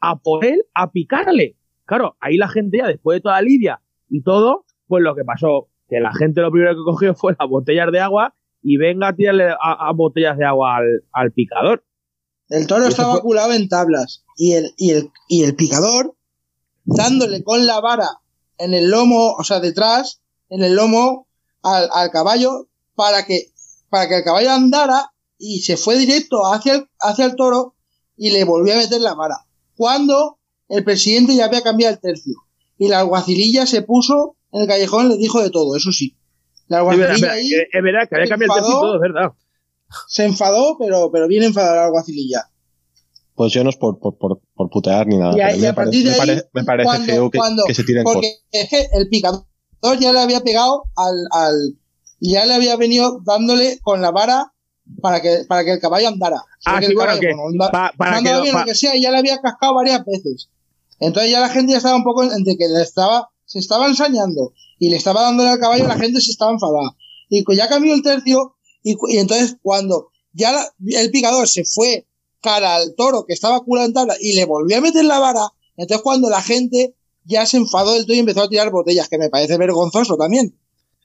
a 0.00 0.18
por 0.18 0.44
él, 0.44 0.62
a 0.74 0.90
picarle. 0.92 1.56
Claro, 1.84 2.16
ahí 2.20 2.36
la 2.36 2.48
gente 2.48 2.78
ya, 2.78 2.86
después 2.86 3.16
de 3.16 3.20
toda 3.22 3.36
la 3.36 3.42
lidia 3.42 3.80
y 4.08 4.22
todo, 4.22 4.64
pues 4.92 5.02
lo 5.02 5.14
que 5.14 5.24
pasó, 5.24 5.68
que 5.88 6.00
la 6.00 6.12
gente 6.12 6.42
lo 6.42 6.50
primero 6.50 6.74
que 6.74 6.84
cogió 6.84 7.14
fue 7.22 7.34
las 7.38 7.48
botellas 7.48 7.90
de 7.90 8.00
agua 8.00 8.34
y 8.62 8.76
venga 8.76 9.08
a 9.08 9.16
tirarle 9.16 9.48
a, 9.50 9.88
a 9.88 9.92
botellas 9.94 10.36
de 10.36 10.44
agua 10.44 10.76
al, 10.76 10.84
al 11.12 11.32
picador. 11.32 11.82
El 12.50 12.66
toro 12.66 12.86
estaba 12.86 13.12
fue- 13.14 13.22
culado 13.22 13.54
en 13.54 13.68
tablas 13.70 14.22
y 14.36 14.52
el, 14.52 14.74
y, 14.76 14.90
el, 14.90 15.10
y 15.28 15.44
el 15.44 15.54
picador 15.56 16.14
dándole 16.84 17.42
con 17.42 17.66
la 17.66 17.80
vara 17.80 18.08
en 18.58 18.74
el 18.74 18.90
lomo, 18.90 19.32
o 19.32 19.44
sea, 19.44 19.60
detrás, 19.60 20.20
en 20.50 20.62
el 20.62 20.74
lomo 20.74 21.26
al, 21.62 21.88
al 21.94 22.10
caballo 22.10 22.68
para 22.94 23.24
que, 23.24 23.46
para 23.88 24.08
que 24.08 24.18
el 24.18 24.24
caballo 24.24 24.50
andara 24.50 25.12
y 25.38 25.60
se 25.62 25.78
fue 25.78 25.96
directo 25.96 26.42
hacia 26.52 26.74
el, 26.74 26.88
hacia 27.00 27.24
el 27.24 27.36
toro 27.36 27.74
y 28.16 28.30
le 28.32 28.44
volvió 28.44 28.74
a 28.74 28.76
meter 28.76 29.00
la 29.00 29.14
vara. 29.14 29.36
Cuando 29.74 30.38
el 30.68 30.84
presidente 30.84 31.34
ya 31.34 31.46
había 31.46 31.62
cambiado 31.62 31.94
el 31.94 32.00
tercio 32.00 32.34
y 32.78 32.88
la 32.88 33.00
alguacililla 33.00 33.64
se 33.66 33.82
puso 33.82 34.36
en 34.52 34.60
el 34.62 34.66
callejón, 34.68 35.08
le 35.08 35.16
dijo 35.16 35.42
de 35.42 35.50
todo, 35.50 35.76
eso 35.76 35.90
sí. 35.92 36.16
La 36.68 36.78
Sí, 36.80 36.84
verdad, 36.86 37.10
alguacililla 37.10 37.26
verdad, 37.28 37.36
ahí 37.36 37.52
es 37.72 37.82
verdad 37.82 38.08
que 38.08 38.14
había 38.16 38.28
cambiado 38.28 38.54
el 38.58 38.64
y 38.64 38.70
todo, 38.70 38.94
es 38.96 39.00
verdad. 39.00 39.32
se 40.08 40.24
enfadó, 40.24 40.76
pero, 40.78 41.10
pero 41.10 41.26
bien 41.28 41.42
enfadada 41.42 41.76
la 41.76 41.84
alguacililla. 41.86 42.44
Pues 43.34 43.52
yo 43.52 43.64
no 43.64 43.70
es 43.70 43.76
por, 43.76 43.98
por, 43.98 44.16
por, 44.18 44.40
por 44.54 44.70
putear 44.70 45.06
ni 45.06 45.16
nada. 45.16 45.36
Y 45.36 45.40
a- 45.40 45.46
pero 45.48 45.58
y 45.58 45.64
a 45.64 45.68
me, 45.70 45.74
partir 45.74 46.04
parece, 46.04 46.04
de 46.04 46.10
me 46.10 46.12
ahí, 46.12 46.18
parece, 46.18 46.48
me 46.52 46.64
parece 46.64 46.84
cuando- 46.86 47.06
feo 47.06 47.30
que, 47.30 47.38
cuando- 47.38 47.64
que 47.66 47.74
se 47.74 47.84
tiren 47.84 48.04
Porque 48.04 48.32
es 48.52 48.68
que 48.68 48.86
el 48.92 49.08
picador 49.08 49.44
ya 49.98 50.12
le 50.12 50.20
había 50.20 50.40
pegado 50.40 50.84
al, 50.96 51.14
al 51.32 51.54
ya 52.20 52.44
le 52.46 52.54
había 52.54 52.76
venido 52.76 53.20
dándole 53.24 53.78
con 53.82 54.00
la 54.00 54.10
vara 54.12 54.52
para 55.00 55.20
que, 55.20 55.44
para 55.48 55.64
que 55.64 55.72
el 55.72 55.80
caballo 55.80 56.08
andara. 56.08 56.42
Ah, 56.66 56.78
sí, 56.78 56.86
el 56.86 56.94
bueno, 56.94 57.08
caballo, 57.08 57.20
que 57.20 57.34
bueno, 57.34 57.48
anda- 57.48 57.70
pa- 57.70 57.92
para 57.96 58.20
no 58.20 58.22
que 58.22 58.40
bien, 58.42 58.52
pa- 58.54 58.60
lo 58.60 58.66
que 58.66 58.74
sea, 58.74 58.92
ya 58.96 59.10
le 59.10 59.18
había 59.18 59.38
cascado 59.40 59.74
varias 59.74 60.04
veces. 60.04 60.48
Entonces 61.00 61.32
ya 61.32 61.40
la 61.40 61.48
gente 61.48 61.72
ya 61.72 61.78
estaba 61.78 61.96
un 61.96 62.04
poco 62.04 62.22
entre 62.22 62.56
que 62.56 62.68
le 62.68 62.82
estaba, 62.82 63.30
se 63.52 63.58
estaba 63.58 63.86
ensañando 63.86 64.52
y 64.78 64.88
le 64.88 64.96
estaba 64.96 65.22
dándole 65.22 65.50
al 65.50 65.58
caballo, 65.58 65.86
la 65.86 65.98
gente 65.98 66.20
se 66.20 66.30
estaba 66.30 66.52
enfadada. 66.52 66.96
Y 67.28 67.44
ya 67.54 67.68
cambió 67.68 67.94
el 67.94 68.02
tercio, 68.02 68.56
y, 68.82 68.96
entonces 69.18 69.56
cuando 69.62 70.08
ya 70.32 70.52
la- 70.52 70.68
el 71.00 71.10
picador 71.10 71.46
se 71.46 71.64
fue 71.64 72.06
cara 72.40 72.76
al 72.76 72.94
toro 72.96 73.24
que 73.26 73.34
estaba 73.34 73.60
culado 73.60 73.86
en 73.86 73.92
tabla 73.92 74.14
y 74.20 74.34
le 74.34 74.44
volvió 74.46 74.78
a 74.78 74.80
meter 74.80 75.04
la 75.04 75.18
vara, 75.18 75.48
entonces 75.76 76.02
cuando 76.02 76.30
la 76.30 76.40
gente 76.42 76.94
ya 77.24 77.44
se 77.46 77.58
enfadó 77.58 77.92
del 77.92 78.04
todo 78.06 78.16
y 78.16 78.20
empezó 78.20 78.42
a 78.42 78.48
tirar 78.48 78.70
botellas, 78.70 79.08
que 79.08 79.18
me 79.18 79.28
parece 79.28 79.56
vergonzoso 79.58 80.16
también. 80.16 80.58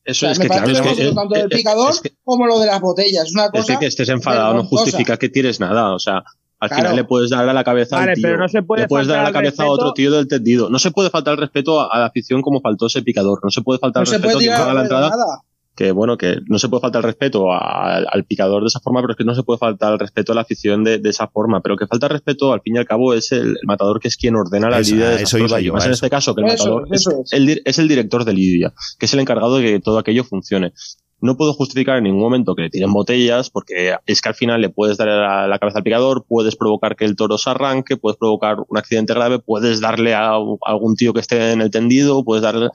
Eso 0.06 0.26
O 0.26 0.30
sea, 0.30 0.32
es 0.32 0.40
me 0.40 0.46
que, 0.46 0.50
claro, 0.50 0.72
es 0.72 0.82
que, 0.82 1.08
eh, 1.10 1.14
tanto 1.14 1.36
eh, 1.36 1.40
del 1.40 1.50
picador 1.50 1.92
es 1.92 2.00
que- 2.00 2.14
como 2.24 2.48
lo 2.48 2.60
de 2.60 2.66
las 2.68 2.80
botellas. 2.80 3.26
Es 3.28 3.34
una 3.34 3.46
es 3.48 3.52
cosa 3.52 3.74
que, 3.74 3.80
que 3.80 3.86
estés 3.88 4.08
enfadado 4.10 4.54
no 4.54 4.64
justifica 4.64 5.18
que 5.18 5.28
tires 5.28 5.60
nada. 5.60 5.94
O 5.94 6.00
sea, 6.00 6.24
al 6.60 6.70
Claro. 6.70 6.84
final 6.84 6.96
le 6.96 7.04
puedes 7.04 7.30
dar 7.30 7.48
a 7.48 7.54
la 7.54 7.64
cabeza 7.64 7.98
Vale, 7.98 8.12
al 8.12 8.16
tío. 8.16 8.24
pero 8.24 8.38
no 8.40 8.48
se 8.48 8.64
puede 8.64 8.82
le 8.84 8.88
puedes 8.88 9.08
dar 9.08 9.20
a 9.20 9.24
la 9.24 9.32
cabeza 9.32 9.64
a 9.64 9.70
otro 9.70 9.94
tío 9.94 10.12
del 10.12 10.28
tendido. 10.28 10.70
No 10.70 10.80
se 10.80 10.92
puede 10.92 11.10
faltar 11.10 11.34
el 11.34 11.40
respeto 11.40 11.80
a, 11.82 11.88
a 11.88 12.00
la 12.00 12.06
afición 12.08 12.42
como 12.42 12.62
faltó 12.62 12.88
ese 12.88 13.02
picador. 13.04 13.40
No 13.44 13.50
se 13.52 13.62
puede 13.62 13.80
faltar 13.80 14.02
No 14.04 14.12
el 14.12 14.14
respeto 14.14 14.34
puede 14.34 14.36
a 14.36 14.40
quien 14.40 14.50
tirar 14.52 14.60
paga 14.62 14.74
la 14.74 14.82
entrada. 14.82 15.10
nada. 15.10 15.42
que 15.76 15.92
bueno, 15.92 16.18
que 16.18 16.38
no 16.48 16.58
se 16.58 16.70
puede 16.70 16.82
faltar 16.82 17.02
el 17.02 17.04
respeto 17.04 17.52
a- 17.54 17.98
al 17.98 18.24
picador 18.26 18.64
de 18.64 18.68
esa 18.68 18.80
forma, 18.80 19.00
pero 19.02 19.12
es 19.12 19.18
que 19.18 19.24
no 19.24 19.36
se 19.36 19.44
puede 19.44 19.60
faltar 19.60 19.94
el 19.94 20.00
respeto 20.00 20.32
a 20.32 20.36
la 20.36 20.42
afición 20.42 20.84
de, 20.84 20.98
de 20.98 21.10
esa 21.12 21.28
forma. 21.28 21.62
Pero 21.62 21.78
que 21.78 21.86
falta 21.86 22.08
el 22.08 22.14
respeto, 22.14 22.52
al 22.52 22.62
fin 22.62 22.78
y 22.78 22.80
al 22.80 22.86
cabo, 22.88 23.14
es 23.14 23.32
el, 23.32 23.50
el 23.50 23.58
matador 23.68 24.00
que 24.00 24.08
es 24.08 24.18
quien 24.18 24.36
ordena 24.36 24.72
la 24.72 24.80
Eso, 24.80 24.96
lidia 24.96 25.10
de 25.10 25.22
eso 25.22 25.38
iba 25.38 25.60
yo, 25.62 25.74
más 25.74 25.86
en 25.86 25.92
eso. 25.92 25.98
este 26.06 26.10
caso, 26.10 26.34
que 26.34 26.42
el 26.42 26.48
Eso 26.48 26.64
matador 26.64 26.88
es, 26.92 27.02
es, 27.02 27.08
eso 27.08 27.22
es. 27.24 27.32
El, 27.34 27.48
dir- 27.48 27.62
es 27.64 27.78
el 27.78 27.88
director 27.88 28.26
de 28.26 28.34
lidia, 28.34 28.74
que 28.98 29.06
es 29.06 29.14
el 29.14 29.20
encargado 29.20 29.58
de 29.58 29.64
que 29.74 29.80
todo 29.80 30.00
aquello 30.00 30.24
funcione. 30.24 30.74
No 31.20 31.36
puedo 31.36 31.54
justificar 31.54 31.98
en 31.98 32.04
ningún 32.04 32.22
momento 32.22 32.54
que 32.56 32.64
le 32.64 32.70
tiren 32.70 32.94
botellas, 32.94 33.50
porque 33.50 33.96
es 34.06 34.22
que 34.22 34.30
al 34.30 34.36
final 34.36 34.62
le 34.62 34.70
puedes 34.70 34.98
dar 34.98 35.08
la 35.48 35.60
cabeza 35.60 35.80
al 35.80 35.84
picador, 35.84 36.26
puedes 36.28 36.56
provocar 36.56 36.96
que 36.96 37.06
el 37.06 37.16
toro 37.16 37.38
se 37.38 37.50
arranque, 37.50 37.98
puedes 37.98 38.18
provocar 38.18 38.58
un 38.68 38.78
accidente 38.78 39.14
grave, 39.14 39.40
puedes 39.40 39.82
darle 39.82 40.14
a, 40.14 40.34
algún 40.66 40.96
tío 40.96 41.14
que 41.14 41.20
esté 41.22 41.52
en 41.54 41.62
el 41.62 41.72
tendido, 41.72 42.24
puedes 42.24 42.44
darle 42.44 42.70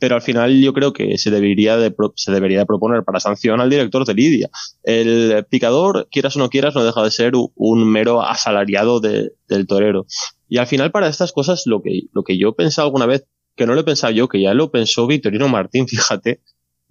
pero 0.00 0.16
al 0.16 0.22
final 0.22 0.60
yo 0.60 0.72
creo 0.74 0.92
que 0.92 1.16
se 1.18 1.30
debería 1.30 1.76
de 1.76 1.94
se 2.16 2.32
debería 2.32 2.58
de 2.58 2.66
proponer 2.66 3.04
para 3.04 3.20
sanción 3.20 3.60
al 3.60 3.70
director 3.70 4.04
de 4.04 4.14
Lidia. 4.14 4.50
El 4.82 5.46
picador, 5.48 6.08
quieras 6.10 6.36
o 6.36 6.40
no 6.40 6.50
quieras, 6.50 6.74
no 6.74 6.84
deja 6.84 7.02
de 7.02 7.10
ser 7.10 7.32
un 7.54 7.90
mero 7.90 8.20
asalariado 8.22 9.00
de- 9.00 9.32
del 9.48 9.66
torero. 9.66 10.06
Y 10.48 10.58
al 10.58 10.66
final 10.66 10.90
para 10.90 11.08
estas 11.08 11.32
cosas 11.32 11.62
lo 11.66 11.80
que, 11.80 12.02
lo 12.12 12.22
que 12.22 12.36
yo 12.38 12.50
he 12.50 12.52
pensado 12.52 12.86
alguna 12.86 13.06
vez, 13.06 13.24
que 13.56 13.66
no 13.66 13.74
lo 13.74 13.80
he 13.80 13.84
pensado 13.84 14.12
yo, 14.12 14.28
que 14.28 14.42
ya 14.42 14.52
lo 14.52 14.70
pensó 14.70 15.06
Victorino 15.06 15.48
Martín, 15.48 15.86
fíjate, 15.88 16.40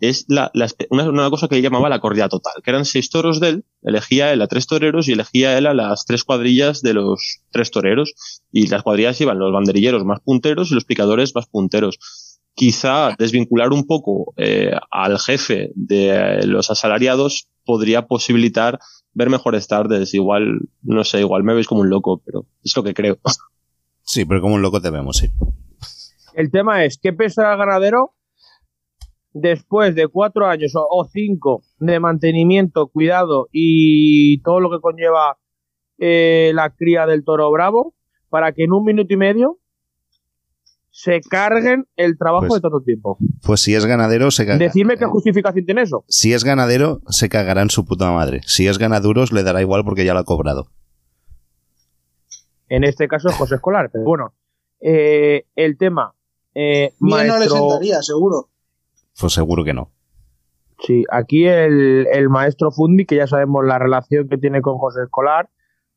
es 0.10 0.26
la, 0.28 0.52
la 0.54 0.66
espe- 0.66 0.88
una, 0.89 1.10
una 1.10 1.30
cosa 1.30 1.48
que 1.48 1.56
él 1.56 1.62
llamaba 1.62 1.89
la 1.89 2.00
corrida 2.00 2.30
total, 2.30 2.54
que 2.63 2.70
eran 2.72 2.86
seis 2.86 3.10
toros 3.10 3.39
de 3.39 3.50
él, 3.50 3.66
elegía 3.82 4.32
él 4.34 4.42
a 4.42 4.48
tres 4.48 4.68
toreros 4.68 5.08
y 5.08 5.13
elegía 5.13 5.58
él 5.58 5.66
a 5.68 5.74
las 5.74 6.06
tres 6.06 6.24
cuadrillas 6.24 6.82
de 6.82 6.94
los 6.94 7.39
tres 7.52 7.72
toreros, 7.72 8.13
y 8.52 8.68
las 8.68 8.84
cuadrillas 8.84 9.20
iban 9.22 9.39
los 9.39 9.52
banderilleros 9.52 10.06
más 10.06 10.20
punteros 10.20 10.72
y 10.72 10.76
los 10.76 10.86
picadores 10.86 11.34
más 11.36 11.48
punteros 11.48 11.98
quizá 12.56 13.16
desvincular 13.18 13.72
un 13.74 13.88
poco 13.88 14.34
eh, 14.38 14.74
al 14.92 15.18
jefe 15.18 15.72
de 15.74 16.46
los 16.46 16.70
asalariados 16.70 17.48
podría 17.66 18.06
posibilitar 18.06 18.78
ver 19.13 19.32
mejores 19.32 19.68
tardes. 19.68 20.13
Igual, 20.13 20.60
no 20.84 21.04
sé, 21.04 21.20
igual 21.22 21.44
me 21.44 21.56
veis 21.56 21.66
como 21.66 21.82
un 21.82 21.89
loco, 21.89 22.22
pero 22.24 22.46
es 22.63 22.76
lo 22.76 22.84
que 22.84 22.94
creo. 22.94 23.18
Sí, 24.04 24.26
pero 24.26 24.39
como 24.39 24.54
un 24.54 24.62
loco 24.62 24.82
te 24.82 24.92
vemos, 24.92 25.18
sí. 25.18 25.32
El 26.36 26.52
tema 26.52 26.86
es, 26.86 27.00
¿qué 27.02 27.12
pesa 27.12 27.52
el 27.52 27.58
ganadero 27.58 28.13
después 29.34 29.96
de 29.96 30.08
cuatro 30.08 30.48
años 30.48 30.76
o, 30.76 30.86
o 30.89 31.06
cinco 31.06 31.63
de 31.80 32.00
mantenimiento, 32.00 32.88
cuidado 32.88 33.48
y 33.52 34.41
todo 34.43 34.60
lo 34.60 34.69
que 34.72 34.80
conlleva 34.80 35.38
eh, 35.98 36.52
la 36.54 36.69
cría 36.69 37.06
del 37.06 37.24
toro 37.24 37.52
bravo 37.52 37.93
para 38.30 38.52
que 38.52 38.63
en 38.63 38.72
un 38.74 38.84
minuto 38.86 39.13
y 39.13 39.17
medio 39.17 39.60
se 40.91 41.22
carguen 41.22 41.88
el 41.96 42.17
trabajo 42.17 42.48
Pues- 42.48 42.62
de 42.62 42.69
tanto 42.69 42.82
tiempo? 42.82 43.17
Pues 43.43 43.60
si 43.62 43.74
es 43.74 43.86
ganadero, 43.86 44.30
se 44.32 44.46
caga. 44.46 44.60
Decime 44.60 44.96
qué 44.98 45.06
justificación 45.06 45.65
tiene 45.65 45.82
eso. 45.82 46.06
Si 46.08 46.34
es 46.34 46.43
ganadero, 46.43 47.02
se 47.10 47.30
cagará 47.30 47.62
en 47.63 47.69
su 47.72 47.84
puta 47.86 48.12
madre. 48.12 48.41
Si 48.46 48.67
es 48.67 48.78
ganaduros, 48.78 49.32
le 49.32 49.43
dará 49.43 49.62
igual 49.62 49.84
porque 49.84 50.06
ya 50.06 50.13
lo 50.13 50.19
ha 50.19 50.24
cobrado. 50.24 50.67
En 52.69 52.84
este 52.84 53.08
caso 53.08 53.30
es 53.30 53.36
José 53.36 53.56
Escolar, 53.56 53.89
pero 53.91 54.06
bueno, 54.06 54.34
eh, 54.80 55.46
el 55.56 55.78
tema... 55.78 56.15
Eh, 56.56 56.93
no 57.00 57.17
le 57.17 57.48
sentaría, 57.50 58.02
seguro. 58.04 58.50
Pues 59.19 59.34
seguro 59.34 59.63
que 59.63 59.73
no. 59.73 59.91
Sí, 60.80 61.04
aquí 61.12 61.45
el, 61.45 62.08
el 62.12 62.30
maestro 62.30 62.71
Fundi, 62.71 63.06
que 63.06 63.15
ya 63.15 63.28
sabemos 63.28 63.65
la 63.65 63.80
relación 63.80 64.28
que 64.28 64.38
tiene 64.38 64.62
con 64.62 64.78
José 64.78 65.04
Escolar, 65.04 65.49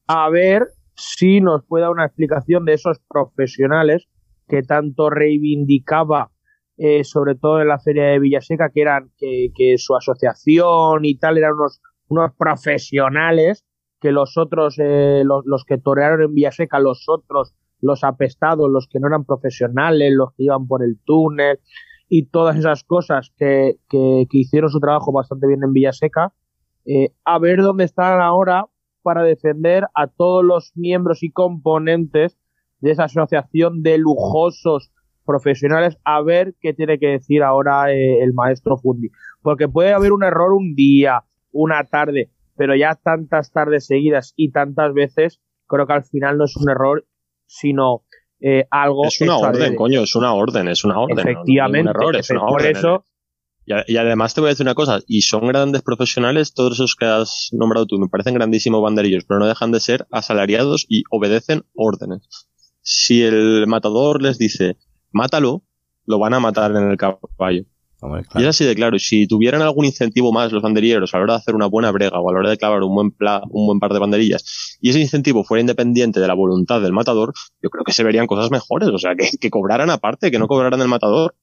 a 0.06 0.28
ver 0.30 0.68
si 0.94 1.40
nos 1.40 1.64
puede 1.64 1.82
dar 1.82 1.90
una 1.90 2.06
explicación 2.06 2.64
de 2.64 2.74
esos 2.74 3.00
profesionales 3.08 4.08
que 4.48 4.62
tanto 4.62 5.10
reivindicaba, 5.10 6.30
eh, 6.76 7.04
sobre 7.04 7.34
todo 7.34 7.60
en 7.60 7.68
la 7.68 7.78
feria 7.78 8.04
de 8.04 8.18
Villaseca, 8.18 8.70
que 8.70 8.82
eran 8.82 9.10
que, 9.18 9.48
que 9.54 9.76
su 9.78 9.96
asociación 9.96 11.04
y 11.04 11.18
tal 11.18 11.38
eran 11.38 11.54
unos, 11.54 11.80
unos 12.08 12.32
profesionales, 12.36 13.64
que 14.00 14.12
los 14.12 14.36
otros, 14.36 14.76
eh, 14.78 15.22
los, 15.24 15.44
los 15.46 15.64
que 15.64 15.78
torearon 15.78 16.22
en 16.22 16.34
Villaseca, 16.34 16.78
los 16.78 17.08
otros, 17.08 17.54
los 17.80 18.04
apestados, 18.04 18.70
los 18.70 18.88
que 18.88 19.00
no 19.00 19.08
eran 19.08 19.24
profesionales, 19.24 20.12
los 20.14 20.32
que 20.34 20.44
iban 20.44 20.66
por 20.66 20.82
el 20.82 20.98
túnel, 21.04 21.58
y 22.08 22.26
todas 22.26 22.56
esas 22.56 22.84
cosas 22.84 23.32
que, 23.36 23.76
que, 23.88 24.26
hicieron 24.30 24.70
su 24.70 24.80
trabajo 24.80 25.12
bastante 25.12 25.46
bien 25.46 25.62
en 25.64 25.72
Villaseca, 25.72 26.32
eh, 26.84 27.10
a 27.24 27.38
ver 27.38 27.62
dónde 27.62 27.84
están 27.84 28.20
ahora 28.20 28.66
para 29.02 29.22
defender 29.22 29.86
a 29.94 30.06
todos 30.06 30.44
los 30.44 30.72
miembros 30.76 31.22
y 31.22 31.30
componentes 31.30 32.38
de 32.80 32.92
esa 32.92 33.04
asociación 33.04 33.82
de 33.82 33.98
lujosos 33.98 34.92
profesionales 35.24 35.98
a 36.04 36.22
ver 36.22 36.54
qué 36.60 36.72
tiene 36.72 36.98
que 36.98 37.08
decir 37.08 37.42
ahora 37.42 37.92
eh, 37.92 38.22
el 38.22 38.32
maestro 38.32 38.76
Fundi. 38.76 39.10
Porque 39.42 39.68
puede 39.68 39.92
haber 39.92 40.12
un 40.12 40.22
error 40.22 40.52
un 40.52 40.74
día, 40.74 41.24
una 41.50 41.84
tarde, 41.84 42.30
pero 42.56 42.74
ya 42.74 42.94
tantas 42.94 43.52
tardes 43.52 43.86
seguidas 43.86 44.32
y 44.36 44.52
tantas 44.52 44.94
veces, 44.94 45.40
creo 45.66 45.86
que 45.86 45.92
al 45.92 46.04
final 46.04 46.38
no 46.38 46.44
es 46.44 46.56
un 46.56 46.70
error, 46.70 47.06
sino 47.46 48.02
eh, 48.40 48.66
algo. 48.70 49.06
Es 49.06 49.20
una 49.20 49.36
orden, 49.38 49.74
coño, 49.76 50.02
es 50.02 50.14
una 50.14 50.32
orden, 50.34 50.68
es 50.68 50.84
una 50.84 50.98
orden. 51.00 51.16
no 51.16 51.22
Efectivamente, 51.30 51.90
error, 51.90 52.16
es 52.16 52.30
una 52.30 52.40
por 52.40 52.60
orden. 52.60 52.76
eso, 52.76 53.04
Y, 53.64 53.72
a- 53.72 53.84
y 53.88 53.96
además 53.96 54.34
te 54.34 54.40
voy 54.40 54.48
a 54.48 54.50
decir 54.50 54.64
una 54.64 54.74
cosa, 54.74 55.00
y 55.08 55.22
son 55.22 55.46
grandes 55.48 55.82
profesionales 55.82 56.54
todos 56.54 56.74
esos 56.74 56.94
que 56.94 57.04
has 57.06 57.48
nombrado 57.52 57.86
tú, 57.86 57.98
me 57.98 58.08
parecen 58.08 58.34
grandísimos 58.34 58.80
banderillos, 58.82 59.24
pero 59.26 59.40
no 59.40 59.46
dejan 59.46 59.72
de 59.72 59.80
ser 59.80 60.06
asalariados 60.12 60.86
y 60.88 61.02
obedecen 61.10 61.64
órdenes. 61.74 62.28
Si 62.82 63.22
el 63.24 63.66
matador 63.66 64.22
les 64.22 64.38
dice, 64.38 64.76
mátalo, 65.10 65.62
lo 66.04 66.18
van 66.20 66.34
a 66.34 66.40
matar 66.40 66.70
en 66.72 66.90
el 66.90 66.96
caballo. 66.96 67.64
Hombre, 68.00 68.22
Y 68.34 68.42
es 68.42 68.48
así 68.48 68.64
de 68.64 68.74
claro, 68.74 68.98
si 68.98 69.26
tuvieran 69.26 69.62
algún 69.62 69.86
incentivo 69.86 70.30
más 70.32 70.52
los 70.52 70.62
banderilleros 70.62 71.14
a 71.14 71.16
la 71.18 71.24
hora 71.24 71.32
de 71.34 71.38
hacer 71.38 71.54
una 71.54 71.66
buena 71.66 71.90
brega 71.90 72.20
o 72.20 72.28
a 72.28 72.32
la 72.32 72.40
hora 72.40 72.50
de 72.50 72.58
clavar 72.58 72.82
un 72.82 72.94
buen, 72.94 73.10
pla- 73.10 73.42
un 73.48 73.66
buen 73.66 73.80
par 73.80 73.92
de 73.92 73.98
banderillas, 73.98 74.76
y 74.80 74.90
ese 74.90 75.00
incentivo 75.00 75.44
fuera 75.44 75.60
independiente 75.62 76.20
de 76.20 76.28
la 76.28 76.34
voluntad 76.34 76.80
del 76.82 76.92
matador, 76.92 77.32
yo 77.62 77.70
creo 77.70 77.84
que 77.84 77.92
se 77.92 78.04
verían 78.04 78.26
cosas 78.26 78.50
mejores, 78.50 78.90
o 78.90 78.98
sea, 78.98 79.14
que, 79.16 79.30
que 79.40 79.50
cobraran 79.50 79.88
aparte, 79.90 80.30
que 80.30 80.38
no 80.38 80.46
cobraran 80.46 80.80
el 80.80 80.88
matador. 80.88 81.34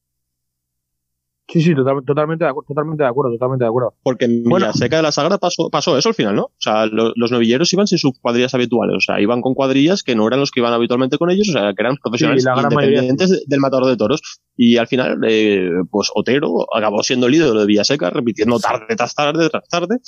Sí, 1.48 1.60
sí, 1.60 1.74
total- 1.74 2.04
totalmente, 2.04 2.44
de 2.44 2.50
acuerdo, 2.50 2.66
totalmente 2.68 3.02
de 3.04 3.08
acuerdo, 3.08 3.32
totalmente 3.32 3.64
de 3.64 3.68
acuerdo. 3.68 3.94
Porque 4.02 4.24
en 4.24 4.44
Bueno. 4.44 4.66
la 4.66 4.72
seca 4.72 4.96
de 4.96 5.02
la 5.02 5.12
Sagra 5.12 5.38
pasó, 5.38 5.68
pasó 5.70 5.96
eso 5.98 6.08
al 6.08 6.14
final, 6.14 6.34
¿no? 6.34 6.42
O 6.44 6.52
sea, 6.58 6.86
lo- 6.86 7.12
los 7.16 7.30
novilleros 7.30 7.72
iban 7.72 7.86
sin 7.86 7.98
sus 7.98 8.18
cuadrillas 8.20 8.54
habituales, 8.54 8.96
o 8.96 9.00
sea, 9.00 9.20
iban 9.20 9.40
con 9.42 9.54
cuadrillas 9.54 10.02
que 10.02 10.14
no 10.14 10.26
eran 10.26 10.40
los 10.40 10.50
que 10.50 10.60
iban 10.60 10.72
habitualmente 10.72 11.18
con 11.18 11.30
ellos, 11.30 11.48
o 11.48 11.52
sea, 11.52 11.72
que 11.74 11.82
eran 11.82 11.96
profesionales 12.02 12.42
Sí, 12.42 12.48
mayoría. 12.48 12.78
independientes 12.78 13.30
de- 13.30 13.42
del 13.46 13.60
matador 13.60 13.86
de 13.86 13.96
toros. 13.96 14.20
Y 14.56 14.76
al 14.76 14.86
final, 14.86 15.18
eh, 15.26 15.68
pues 15.90 16.10
Otero 16.14 16.66
acabó 16.74 17.02
siendo 17.02 17.28
ídolo 17.28 17.60
de 17.60 17.66
Villaseca, 17.66 18.10
repitiendo 18.10 18.58
tarde 18.60 18.94
tras 18.96 19.14
tarde 19.14 19.48
tras 19.50 19.68
tarde, 19.68 19.98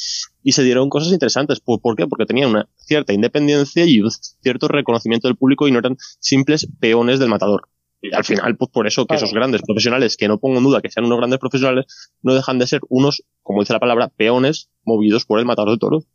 y 0.42 0.53
se 0.53 0.62
dieron 0.62 0.88
cosas 0.88 1.12
interesantes. 1.12 1.61
¿Por, 1.61 1.81
por 1.81 1.96
qué? 1.96 2.07
Porque 2.07 2.27
tenían 2.27 2.51
una 2.51 2.68
cierta 2.77 3.12
independencia 3.12 3.85
y 3.85 4.01
un 4.01 4.11
cierto 4.11 4.68
reconocimiento 4.68 5.27
del 5.29 5.37
público 5.37 5.66
y 5.66 5.72
no 5.72 5.81
eran 5.81 5.96
simples 6.20 6.68
peones 6.81 7.18
del 7.18 7.29
matador. 7.29 7.62
Y 8.02 8.14
al 8.14 8.24
final, 8.24 8.56
pues 8.56 8.70
por 8.70 8.87
eso 8.87 9.02
que 9.02 9.09
Claro. 9.14 9.24
esos 9.24 9.35
grandes 9.35 9.62
profesionales, 9.62 10.16
que 10.16 10.28
no 10.28 10.38
pongo 10.38 10.59
en 10.59 10.64
duda 10.64 10.80
que 10.80 10.90
sean 10.90 11.06
unos 11.06 11.18
grandes 11.18 11.38
profesionales, 11.38 11.87
no 12.22 12.35
dejan 12.35 12.59
de 12.59 12.66
ser 12.66 12.80
unos, 12.88 13.22
como 13.42 13.61
dice 13.61 13.72
la 13.72 13.80
palabra, 13.80 14.09
peones 14.16 14.68
movidos 14.85 15.24
por 15.24 15.38
el 15.38 15.46
matador 15.46 15.70
de 15.72 15.78
toros. 15.78 16.06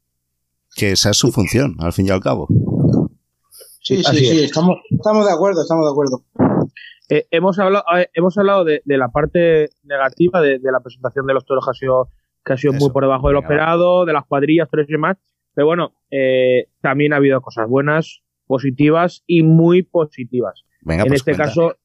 Que 0.76 0.92
esa 0.92 1.10
es 1.10 1.18
su 1.18 1.32
función, 1.32 1.76
al 1.80 1.92
fin 1.92 2.08
y 2.08 2.12
al 2.12 2.22
cabo. 2.22 2.48
Sí, 3.84 3.98
sí, 3.98 4.04
Así 4.06 4.20
sí, 4.26 4.38
es. 4.38 4.44
estamos, 4.44 4.78
estamos 4.90 5.26
de 5.26 5.34
acuerdo, 5.34 5.62
estamos 5.62 5.86
de 5.86 5.92
acuerdo. 5.92 6.24
Eh, 7.10 7.28
hemos 7.32 7.58
hablado, 7.60 7.84
eh, 7.98 8.08
hemos 8.14 8.38
hablado 8.38 8.64
de, 8.64 8.82
de 8.86 8.98
la 8.98 9.10
parte 9.10 9.70
negativa 9.84 10.40
de, 10.40 10.60
de 10.60 10.72
la 10.72 10.80
presentación 10.80 11.26
de 11.26 11.34
los 11.34 11.46
toros 11.46 11.66
que 11.66 11.72
ha 11.72 11.74
sido, 11.74 12.10
que 12.46 12.54
ha 12.54 12.58
sido 12.58 12.74
muy 12.74 12.90
por 12.92 13.04
debajo 13.04 13.28
de 13.28 13.34
lo 13.34 13.40
esperado, 13.42 14.06
de 14.06 14.14
las 14.14 14.26
cuadrillas, 14.26 14.70
toros 14.70 14.86
y 14.88 14.94
demás. 14.94 15.18
Pero 15.54 15.68
bueno, 15.68 15.94
eh, 16.12 16.68
también 16.80 17.12
ha 17.12 17.18
habido 17.18 17.42
cosas 17.42 17.68
buenas, 17.68 18.22
positivas 18.46 19.24
y 19.28 19.44
muy 19.44 19.82
positivas. 19.84 20.64
Venga, 20.82 21.04
en 21.04 21.10
pues 21.10 21.22
este 21.22 21.32
cuenta. 21.32 21.46
caso, 21.46 21.76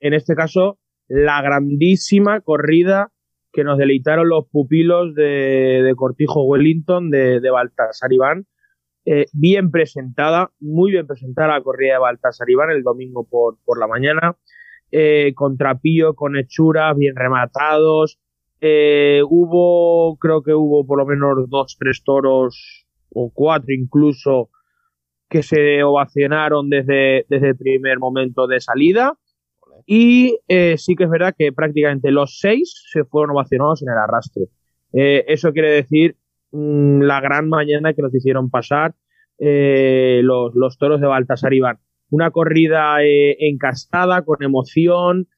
en 0.00 0.14
este 0.14 0.34
caso, 0.34 0.78
la 1.08 1.40
grandísima 1.42 2.40
corrida 2.40 3.12
que 3.52 3.64
nos 3.64 3.78
deleitaron 3.78 4.28
los 4.28 4.46
pupilos 4.50 5.14
de, 5.14 5.82
de 5.84 5.94
Cortijo 5.94 6.44
Wellington, 6.44 7.10
de, 7.10 7.40
de 7.40 7.50
Baltasar 7.50 8.12
Iván. 8.12 8.46
Eh, 9.04 9.26
bien 9.32 9.70
presentada, 9.70 10.52
muy 10.60 10.92
bien 10.92 11.06
presentada 11.06 11.48
la 11.48 11.62
corrida 11.62 11.94
de 11.94 11.98
Baltasar 11.98 12.48
Iván 12.48 12.70
el 12.70 12.82
domingo 12.82 13.26
por, 13.28 13.58
por 13.64 13.78
la 13.78 13.86
mañana. 13.86 14.36
Eh, 14.90 15.32
con 15.34 15.56
trapillo, 15.56 16.14
con 16.14 16.36
hechuras, 16.36 16.96
bien 16.96 17.16
rematados. 17.16 18.18
Eh, 18.60 19.22
hubo, 19.28 20.16
creo 20.18 20.42
que 20.42 20.54
hubo 20.54 20.86
por 20.86 20.98
lo 20.98 21.06
menos 21.06 21.48
dos, 21.48 21.76
tres 21.78 22.02
toros, 22.04 22.86
o 23.10 23.30
cuatro 23.34 23.74
incluso, 23.74 24.50
que 25.32 25.42
se 25.42 25.82
ovacionaron 25.82 26.68
desde, 26.68 27.24
desde 27.30 27.48
el 27.48 27.56
primer 27.56 27.98
momento 27.98 28.46
de 28.46 28.60
salida. 28.60 29.14
Y 29.86 30.38
eh, 30.46 30.76
sí 30.76 30.94
que 30.94 31.04
es 31.04 31.10
verdad 31.10 31.34
que 31.36 31.52
prácticamente 31.52 32.10
los 32.10 32.38
seis 32.38 32.84
se 32.92 33.04
fueron 33.04 33.30
ovacionados 33.30 33.82
en 33.82 33.88
el 33.88 33.96
arrastre. 33.96 34.44
Eh, 34.92 35.24
eso 35.28 35.54
quiere 35.54 35.70
decir 35.70 36.16
mm, 36.50 37.00
la 37.00 37.22
gran 37.22 37.48
mañana 37.48 37.94
que 37.94 38.02
nos 38.02 38.14
hicieron 38.14 38.50
pasar 38.50 38.94
eh, 39.38 40.20
los, 40.22 40.54
los 40.54 40.76
toros 40.76 41.00
de 41.00 41.06
Baltasar 41.06 41.54
Iván. 41.54 41.78
Una 42.10 42.30
corrida 42.30 42.98
encastada, 43.00 44.22
con 44.22 44.42
emoción. 44.42 45.28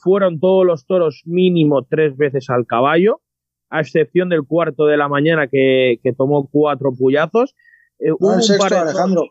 Fueron 0.00 0.38
todos 0.38 0.64
los 0.64 0.86
toros 0.86 1.24
mínimo 1.26 1.84
tres 1.84 2.16
veces 2.16 2.48
al 2.50 2.66
caballo, 2.66 3.20
a 3.68 3.80
excepción 3.80 4.28
del 4.28 4.44
cuarto 4.44 4.86
de 4.86 4.96
la 4.96 5.08
mañana 5.08 5.48
que, 5.48 5.98
que 6.04 6.12
tomó 6.12 6.48
cuatro 6.50 6.92
puyazos. 6.96 7.56
Eh, 7.98 8.10
No, 8.18 8.30
el 8.30 8.36
un 8.36 8.42
sexto, 8.42 8.78
Alejandro. 8.78 9.22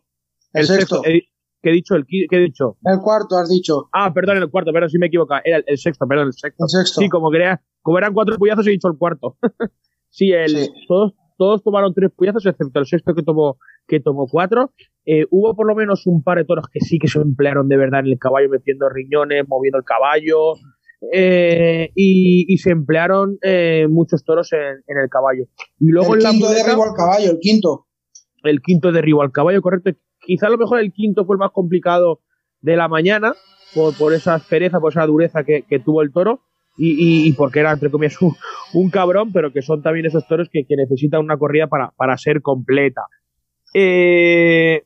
El, 0.53 0.61
el 0.61 0.67
sexto. 0.67 0.95
sexto. 0.97 1.09
eh, 1.09 1.23
¿Qué 1.61 1.69
he 1.71 1.73
dicho? 1.73 1.95
El, 1.95 2.05
¿Qué 2.05 2.25
he 2.29 2.39
dicho? 2.39 2.77
El 2.85 2.99
cuarto, 2.99 3.35
has 3.37 3.49
dicho. 3.49 3.89
Ah, 3.91 4.13
perdón, 4.13 4.37
el 4.37 4.49
cuarto, 4.49 4.71
perdón, 4.71 4.89
si 4.89 4.97
me 4.99 5.07
equivoco. 5.07 5.33
Era 5.43 5.57
el, 5.57 5.63
el 5.67 5.77
sexto, 5.77 6.07
perdón, 6.07 6.27
el 6.27 6.33
sexto. 6.33 6.63
El 6.65 6.69
sexto. 6.69 7.01
Sí, 7.01 7.09
como, 7.09 7.31
quería, 7.31 7.61
como 7.81 7.97
eran 7.97 8.13
cuatro 8.13 8.37
puyazos, 8.37 8.67
he 8.67 8.71
dicho 8.71 8.87
el 8.87 8.97
cuarto. 8.97 9.37
sí, 10.09 10.31
el, 10.31 10.49
Sí. 10.49 10.69
Todos, 10.87 11.13
todos 11.37 11.63
tomaron 11.63 11.93
tres 11.93 12.11
puyazos, 12.15 12.45
excepto 12.45 12.79
el 12.79 12.85
sexto 12.85 13.13
que 13.15 13.23
tomó, 13.23 13.57
que 13.87 13.99
tomó 13.99 14.27
cuatro. 14.27 14.71
Eh, 15.05 15.25
hubo 15.31 15.55
por 15.55 15.67
lo 15.67 15.75
menos 15.75 16.05
un 16.05 16.23
par 16.23 16.37
de 16.37 16.45
toros 16.45 16.65
que 16.71 16.79
sí 16.79 16.99
que 16.99 17.07
se 17.07 17.19
emplearon 17.19 17.67
de 17.67 17.77
verdad 17.77 18.01
en 18.01 18.07
el 18.07 18.19
caballo, 18.19 18.49
metiendo 18.49 18.87
riñones, 18.89 19.43
moviendo 19.47 19.77
el 19.79 19.83
caballo. 19.83 20.53
eh, 21.11 21.89
y, 21.95 22.45
y 22.51 22.57
se 22.57 22.71
emplearon 22.71 23.37
eh, 23.41 23.87
muchos 23.89 24.23
toros 24.23 24.51
en, 24.53 24.83
en 24.87 24.97
el 25.01 25.09
caballo. 25.09 25.45
Y 25.79 25.89
luego 25.89 26.13
el 26.15 26.19
en 26.19 26.23
la 26.23 26.29
quinto 26.31 26.47
muleta- 26.47 26.63
derribo 26.65 26.83
al 26.83 26.93
caballo, 26.95 27.31
el 27.31 27.39
quinto. 27.39 27.86
El 28.43 28.61
quinto 28.61 28.91
derribo 28.91 29.21
al 29.21 29.31
caballo, 29.31 29.61
correcto. 29.61 29.91
Quizá 30.19 30.47
a 30.47 30.49
lo 30.51 30.57
mejor 30.57 30.79
el 30.79 30.91
quinto 30.93 31.25
fue 31.25 31.35
el 31.35 31.39
más 31.39 31.51
complicado 31.51 32.21
de 32.61 32.75
la 32.75 32.87
mañana, 32.87 33.33
por, 33.73 33.95
por 33.97 34.13
esa 34.13 34.35
aspereza, 34.35 34.79
por 34.79 34.91
esa 34.91 35.05
dureza 35.05 35.43
que, 35.43 35.63
que 35.63 35.79
tuvo 35.79 36.01
el 36.01 36.11
toro, 36.11 36.41
y, 36.77 36.91
y- 36.91 37.27
y 37.27 37.33
porque 37.33 37.59
era, 37.59 37.71
entre 37.71 37.89
comillas, 37.91 38.19
un, 38.21 38.33
un 38.73 38.89
cabrón, 38.89 39.31
pero 39.33 39.51
que 39.51 39.61
son 39.61 39.81
también 39.81 40.05
esos 40.05 40.27
toros 40.27 40.49
que, 40.51 40.65
que 40.65 40.75
necesitan 40.75 41.21
una 41.23 41.37
corrida 41.37 41.67
para, 41.67 41.91
para 41.97 42.17
ser 42.17 42.41
completa. 42.41 43.01
Eh, 43.73 44.83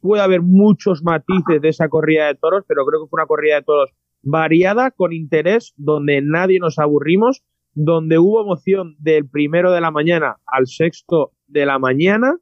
puede 0.00 0.22
haber 0.22 0.42
muchos 0.42 1.02
matices 1.02 1.60
de 1.60 1.68
esa 1.68 1.88
corrida 1.88 2.26
de 2.26 2.34
toros, 2.34 2.64
pero 2.66 2.84
creo 2.86 3.02
que 3.04 3.08
fue 3.10 3.18
una 3.20 3.26
corrida 3.26 3.56
de 3.56 3.62
toros 3.62 3.90
variada, 4.22 4.90
con 4.90 5.12
interés, 5.12 5.72
donde 5.76 6.20
nadie 6.22 6.58
nos 6.58 6.78
aburrimos, 6.78 7.42
donde 7.72 8.18
hubo 8.18 8.42
emoción 8.42 8.94
del 8.98 9.28
primero 9.28 9.72
de 9.72 9.80
la 9.80 9.90
mañana 9.90 10.36
al 10.46 10.66
sexto 10.66 11.32
de 11.50 11.66
la 11.66 11.78
mañana, 11.78 12.36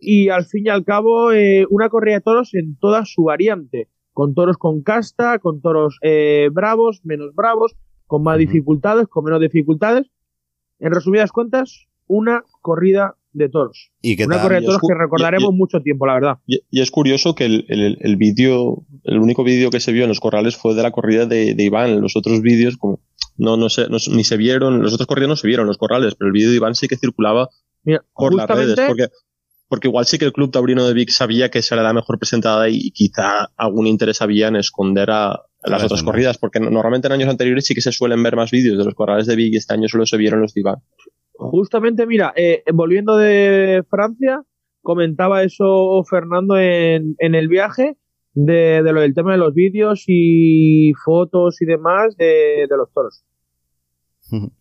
y 0.00 0.28
al 0.28 0.44
fin 0.46 0.66
y 0.66 0.68
al 0.70 0.84
cabo 0.84 1.32
eh, 1.32 1.66
una 1.70 1.88
corrida 1.88 2.14
de 2.16 2.20
toros 2.20 2.54
en 2.54 2.76
toda 2.78 3.04
su 3.04 3.24
variante, 3.24 3.88
con 4.12 4.34
toros 4.34 4.56
con 4.56 4.82
casta, 4.82 5.38
con 5.38 5.60
toros 5.60 5.98
eh, 6.02 6.48
bravos, 6.52 7.00
menos 7.04 7.34
bravos, 7.34 7.76
con 8.06 8.22
más 8.22 8.38
dificultades, 8.38 9.06
con 9.08 9.24
menos 9.24 9.40
dificultades. 9.40 10.06
En 10.78 10.92
resumidas 10.92 11.32
cuentas, 11.32 11.86
una 12.06 12.44
corrida 12.60 13.16
de 13.32 13.48
toros. 13.48 13.92
¿Y 14.02 14.16
qué 14.16 14.24
Una 14.26 14.42
corrida 14.42 14.60
de 14.60 14.66
toros 14.66 14.80
que 14.88 14.94
recordaremos 14.94 15.50
y- 15.52 15.54
y- 15.54 15.58
mucho 15.58 15.80
tiempo, 15.80 16.06
la 16.06 16.14
verdad. 16.14 16.38
Y, 16.46 16.60
y 16.70 16.80
es 16.80 16.90
curioso 16.90 17.34
que 17.34 17.44
el, 17.44 17.64
el, 17.68 17.98
el 18.00 18.16
vídeo, 18.16 18.84
el 19.04 19.18
único 19.18 19.44
vídeo 19.44 19.70
que 19.70 19.78
se 19.78 19.92
vio 19.92 20.02
en 20.02 20.08
los 20.08 20.18
corrales 20.20 20.56
fue 20.56 20.74
de 20.74 20.82
la 20.82 20.90
corrida 20.90 21.26
de, 21.26 21.54
de 21.54 21.64
Iván. 21.64 22.00
Los 22.00 22.16
otros 22.16 22.40
vídeos, 22.42 22.76
como 22.76 23.00
no, 23.36 23.56
no 23.56 23.68
se, 23.68 23.88
no 23.88 23.98
ni 24.12 24.24
se 24.24 24.36
vieron, 24.36 24.82
los 24.82 24.92
otros 24.94 25.06
corridas 25.06 25.28
no 25.28 25.36
se 25.36 25.46
vieron 25.46 25.66
los 25.68 25.78
corrales, 25.78 26.14
pero 26.16 26.26
el 26.28 26.32
vídeo 26.32 26.50
de 26.50 26.56
Iván 26.56 26.74
sí 26.74 26.88
que 26.88 26.96
circulaba 26.96 27.48
Mira, 27.84 28.04
por 28.14 28.34
las 28.34 28.48
redes, 28.48 28.68
justamente, 28.70 28.86
porque, 28.86 29.14
porque 29.68 29.88
igual 29.88 30.04
sí 30.06 30.18
que 30.18 30.24
el 30.26 30.32
Club 30.32 30.50
Taurino 30.50 30.86
de 30.86 30.94
Vic 30.94 31.10
sabía 31.10 31.50
que 31.50 31.60
esa 31.60 31.74
era 31.76 31.82
la 31.84 31.92
mejor 31.92 32.18
presentada 32.18 32.68
y 32.68 32.90
quizá 32.90 33.46
algún 33.56 33.86
interés 33.86 34.20
había 34.22 34.48
en 34.48 34.56
esconder 34.56 35.10
a, 35.10 35.32
a 35.32 35.38
las 35.64 35.84
otras 35.84 36.02
corridas, 36.02 36.38
porque 36.38 36.60
no- 36.60 36.70
normalmente 36.70 37.06
en 37.08 37.12
años 37.12 37.28
anteriores 37.28 37.64
sí 37.66 37.74
que 37.74 37.80
se 37.80 37.92
suelen 37.92 38.22
ver 38.22 38.36
más 38.36 38.50
vídeos 38.50 38.76
de 38.78 38.84
los 38.84 38.94
corrales 38.94 39.26
de 39.26 39.36
Vic 39.36 39.54
y 39.54 39.56
este 39.56 39.74
año 39.74 39.88
solo 39.88 40.06
se 40.06 40.16
vieron 40.16 40.40
los 40.42 40.52
de 40.54 40.60
Iván. 40.60 40.76
justamente, 41.34 42.06
mira, 42.06 42.32
eh, 42.36 42.62
volviendo 42.72 43.16
de 43.16 43.82
Francia, 43.88 44.42
comentaba 44.82 45.42
eso 45.42 46.02
Fernando 46.08 46.58
en, 46.58 47.14
en 47.18 47.34
el 47.34 47.48
viaje 47.48 47.96
de, 48.34 48.82
de 48.82 48.92
lo 48.92 49.00
del 49.00 49.14
tema 49.14 49.32
de 49.32 49.38
los 49.38 49.54
vídeos 49.54 50.04
y 50.06 50.92
fotos 51.04 51.60
y 51.62 51.66
demás 51.66 52.16
de, 52.16 52.66
de 52.68 52.76
los 52.76 52.92
toros. 52.92 53.24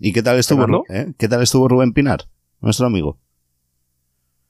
¿Y 0.00 0.12
qué 0.12 0.22
tal 0.22 0.38
estuvo, 0.38 0.84
eh? 0.88 1.12
¿Qué 1.18 1.28
tal 1.28 1.42
estuvo 1.42 1.68
Rubén 1.68 1.92
Pinar, 1.92 2.20
nuestro 2.60 2.86
amigo? 2.86 3.18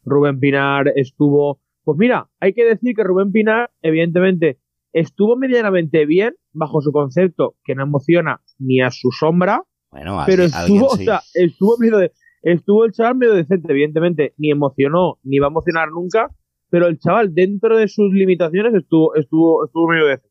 Rubén 0.05 0.41
Pinar 0.41 0.93
estuvo. 0.95 1.61
Pues 1.85 1.97
mira, 1.99 2.29
hay 2.41 2.53
que 2.53 2.65
decir 2.65 2.95
que 2.95 3.03
Rubén 3.03 3.33
Pinar, 3.33 3.71
evidentemente, 3.81 4.59
estuvo 4.93 5.37
medianamente 5.37 6.05
bien 6.05 6.35
bajo 6.53 6.83
su 6.83 6.93
concepto 6.93 7.57
que 7.65 7.75
no 7.75 7.85
emociona 7.85 8.43
ni 8.59 8.83
a 8.83 8.91
su 8.91 9.11
sombra, 9.11 9.63
Bueno, 9.91 10.23
pero 10.27 10.45
estuvo, 10.45 10.97
sí. 10.97 11.03
o 11.03 11.05
sea, 11.05 11.23
estuvo 11.35 11.77
de. 11.77 12.13
estuvo 12.43 12.85
el 12.85 12.93
chaval 12.93 13.17
medio 13.17 13.35
decente, 13.35 13.73
evidentemente, 13.73 14.35
ni 14.37 14.51
emocionó, 14.51 15.19
ni 15.23 15.39
va 15.39 15.47
a 15.47 15.51
emocionar 15.51 15.89
nunca, 15.91 16.31
pero 16.69 16.89
el 16.89 16.99
chaval 16.99 17.33
dentro 17.33 17.79
de 17.79 17.89
sus 17.89 18.13
limitaciones 18.13 18.75
estuvo, 18.75 19.15
estuvo, 19.15 19.65
estuvo 19.65 19.89
medio 19.89 20.07
decente. 20.07 20.29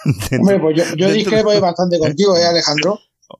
Hombre, 0.40 0.60
pues 0.60 0.76
yo, 0.76 0.96
yo 0.96 1.10
discrepo 1.10 1.50
ahí 1.50 1.60
bastante 1.60 1.98
contigo, 1.98 2.36
¿eh, 2.36 2.44
Alejandro? 2.44 2.98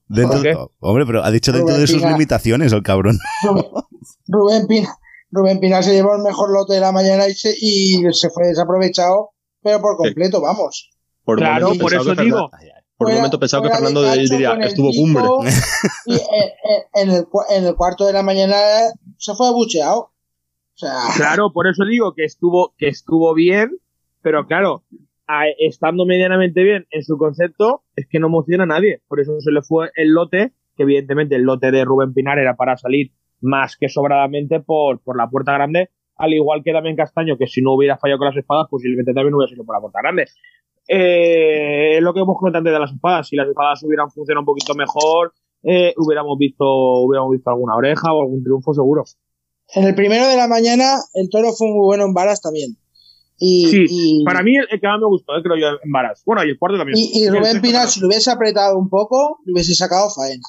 Dentro- 0.08 0.72
hombre, 0.80 1.06
pero 1.06 1.24
ha 1.24 1.30
dicho 1.30 1.52
dentro 1.52 1.68
Rubén 1.74 1.80
de 1.80 1.86
sus 1.86 1.98
Pina. 1.98 2.10
limitaciones 2.12 2.72
el 2.72 2.82
cabrón. 2.82 3.18
Rubén 4.28 4.66
Pina, 4.66 4.96
Rubén 5.30 5.60
Pina 5.60 5.82
se 5.82 5.92
llevó 5.92 6.14
el 6.16 6.22
mejor 6.22 6.50
lote 6.52 6.74
de 6.74 6.80
la 6.80 6.92
mañana 6.92 7.26
y 7.28 7.34
se, 7.34 7.54
y 7.58 8.02
se 8.12 8.30
fue 8.30 8.48
desaprovechado, 8.48 9.30
pero 9.62 9.80
por 9.80 9.96
completo, 9.96 10.40
vamos. 10.40 10.90
Por 11.24 11.38
un 11.38 11.44
Claro, 11.44 11.66
momento 11.66 11.82
por 11.82 11.90
pensaba 11.92 12.12
eso 12.12 12.16
que 12.20 12.24
digo. 12.24 12.50
Fernando- 12.50 12.74
Por 12.96 13.08
un 13.08 13.14
momento 13.14 13.38
pensaba 13.40 13.62
que 13.68 13.74
Fernando 13.74 14.02
de- 14.02 14.18
diría, 14.18 14.54
estuvo 14.54 14.90
cumbre. 14.92 15.24
Y 16.06 16.14
en, 16.14 16.20
en- 16.20 17.10
en 17.10 17.16
el, 17.16 17.26
cua- 17.26 17.46
en 17.50 17.64
el 17.64 17.74
cuarto 17.76 18.06
de 18.06 18.12
la 18.12 18.22
mañana 18.22 18.56
se 19.18 19.34
fue 19.34 19.46
abucheado. 19.48 20.00
O 20.00 20.80
sea, 20.80 20.92
Claro, 21.16 21.52
por 21.52 21.66
eso 21.68 21.84
digo 21.84 22.14
que 22.14 22.24
estuvo, 22.24 22.72
que 22.78 22.88
estuvo 22.88 23.34
bien, 23.34 23.70
pero 24.22 24.46
claro, 24.46 24.84
estando 25.58 26.06
medianamente 26.06 26.62
bien 26.62 26.86
en 26.90 27.02
su 27.02 27.18
concepto, 27.18 27.82
es 27.96 28.06
que 28.08 28.18
no 28.18 28.28
emociona 28.28 28.64
a 28.64 28.66
nadie. 28.66 29.02
Por 29.08 29.20
eso 29.20 29.40
se 29.40 29.52
le 29.52 29.62
fue 29.62 29.90
el 29.94 30.08
lote, 30.10 30.52
que 30.76 30.84
evidentemente 30.84 31.36
el 31.36 31.42
lote 31.42 31.70
de 31.70 31.84
Rubén 31.84 32.14
Pinar 32.14 32.38
era 32.38 32.56
para 32.56 32.76
salir 32.76 33.12
más 33.40 33.76
que 33.76 33.88
sobradamente 33.88 34.60
por, 34.60 35.00
por 35.00 35.16
la 35.16 35.28
puerta 35.28 35.52
grande, 35.52 35.90
al 36.16 36.34
igual 36.34 36.62
que 36.64 36.72
Damián 36.72 36.96
Castaño, 36.96 37.36
que 37.38 37.46
si 37.46 37.62
no 37.62 37.74
hubiera 37.74 37.96
fallado 37.96 38.18
con 38.18 38.28
las 38.28 38.36
espadas, 38.36 38.66
posiblemente 38.70 39.12
también 39.12 39.34
hubiera 39.34 39.50
sido 39.50 39.64
por 39.64 39.76
la 39.76 39.80
puerta 39.80 40.00
grande. 40.02 40.26
Eh, 40.88 41.98
lo 42.00 42.14
que 42.14 42.20
hemos 42.20 42.36
comentado 42.38 42.60
antes 42.60 42.72
de 42.72 42.80
las 42.80 42.92
espadas, 42.92 43.28
si 43.28 43.36
las 43.36 43.48
espadas 43.48 43.82
hubieran 43.84 44.10
funcionado 44.10 44.40
un 44.42 44.46
poquito 44.46 44.74
mejor, 44.74 45.32
eh, 45.62 45.92
hubiéramos 45.96 46.38
visto, 46.38 46.64
hubiéramos 46.64 47.32
visto 47.32 47.50
alguna 47.50 47.76
oreja 47.76 48.12
o 48.12 48.22
algún 48.22 48.42
triunfo 48.42 48.72
seguro. 48.72 49.04
en 49.74 49.84
el 49.84 49.94
primero 49.94 50.26
de 50.26 50.36
la 50.36 50.48
mañana 50.48 50.96
el 51.12 51.28
toro 51.28 51.52
fue 51.52 51.68
muy 51.68 51.84
bueno 51.84 52.04
en 52.04 52.14
varas 52.14 52.40
también. 52.40 52.76
Y, 53.40 53.68
Sí, 53.70 53.86
y- 53.88 54.24
Para 54.24 54.42
mí 54.42 54.56
el, 54.56 54.66
el 54.70 54.80
que 54.80 54.86
más 54.86 54.98
me 55.00 55.06
gustó, 55.06 55.36
eh, 55.36 55.42
creo 55.42 55.56
yo, 55.56 55.78
en 55.82 55.92
varas. 55.92 56.22
Bueno, 56.26 56.44
y 56.44 56.50
el 56.50 56.58
cuarto 56.58 56.76
también. 56.78 56.98
Y, 56.98 57.28
Rubén 57.28 57.44
sexto 57.44 57.62
Pina, 57.62 57.72
también. 57.78 57.88
si 57.92 58.00
lo 58.00 58.06
hubiese 58.08 58.30
apretado 58.30 58.76
un 58.78 58.88
poco, 58.88 59.38
le 59.44 59.52
hubiese 59.52 59.74
sacado 59.74 60.10
faena. 60.10 60.42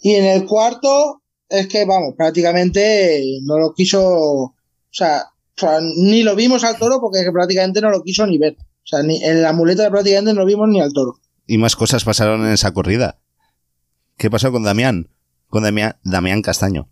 Y 0.00 0.14
en 0.14 0.24
el 0.26 0.46
cuarto, 0.46 1.22
es 1.48 1.66
que, 1.66 1.84
vamos, 1.84 2.14
prácticamente 2.16 3.22
no 3.42 3.58
lo 3.58 3.74
quiso. 3.74 4.00
O 4.00 4.54
sea, 4.90 5.24
o 5.56 5.60
sea, 5.60 5.80
ni 5.96 6.22
lo 6.22 6.36
vimos 6.36 6.62
al 6.62 6.78
toro 6.78 7.00
porque 7.00 7.18
prácticamente 7.32 7.80
no 7.80 7.90
lo 7.90 8.02
quiso 8.04 8.24
ni 8.26 8.38
ver. 8.38 8.56
O 8.60 8.86
sea, 8.86 9.02
ni, 9.02 9.22
en 9.24 9.42
la 9.42 9.52
muleta 9.52 9.90
prácticamente 9.90 10.32
no 10.34 10.46
vimos 10.46 10.68
ni 10.68 10.80
al 10.80 10.92
toro. 10.92 11.18
Y 11.48 11.58
más 11.58 11.74
cosas 11.74 12.04
pasaron 12.04 12.46
en 12.46 12.52
esa 12.52 12.72
corrida. 12.72 13.18
¿Qué 14.16 14.30
pasó 14.30 14.52
con 14.52 14.62
Damián? 14.62 15.08
Con 15.48 15.64
Damián, 15.64 15.96
Damián 16.04 16.42
Castaño. 16.42 16.88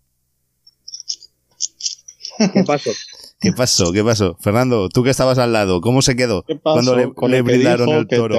¿Qué 2.53 2.63
pasó? 2.63 2.91
¿Qué 3.39 3.51
pasó? 3.51 3.91
¿Qué 3.91 4.03
pasó? 4.03 4.35
Fernando, 4.39 4.89
tú 4.89 5.03
que 5.03 5.11
estabas 5.11 5.37
al 5.37 5.53
lado, 5.53 5.81
¿cómo 5.81 6.01
se 6.01 6.15
quedó? 6.15 6.43
¿Qué 6.43 6.55
pasó 6.55 6.75
Cuando 6.75 6.95
le, 6.95 7.13
con 7.13 7.31
le 7.31 7.37
el 7.37 7.43
brindaron 7.43 7.89
el 7.89 8.07
toro. 8.07 8.35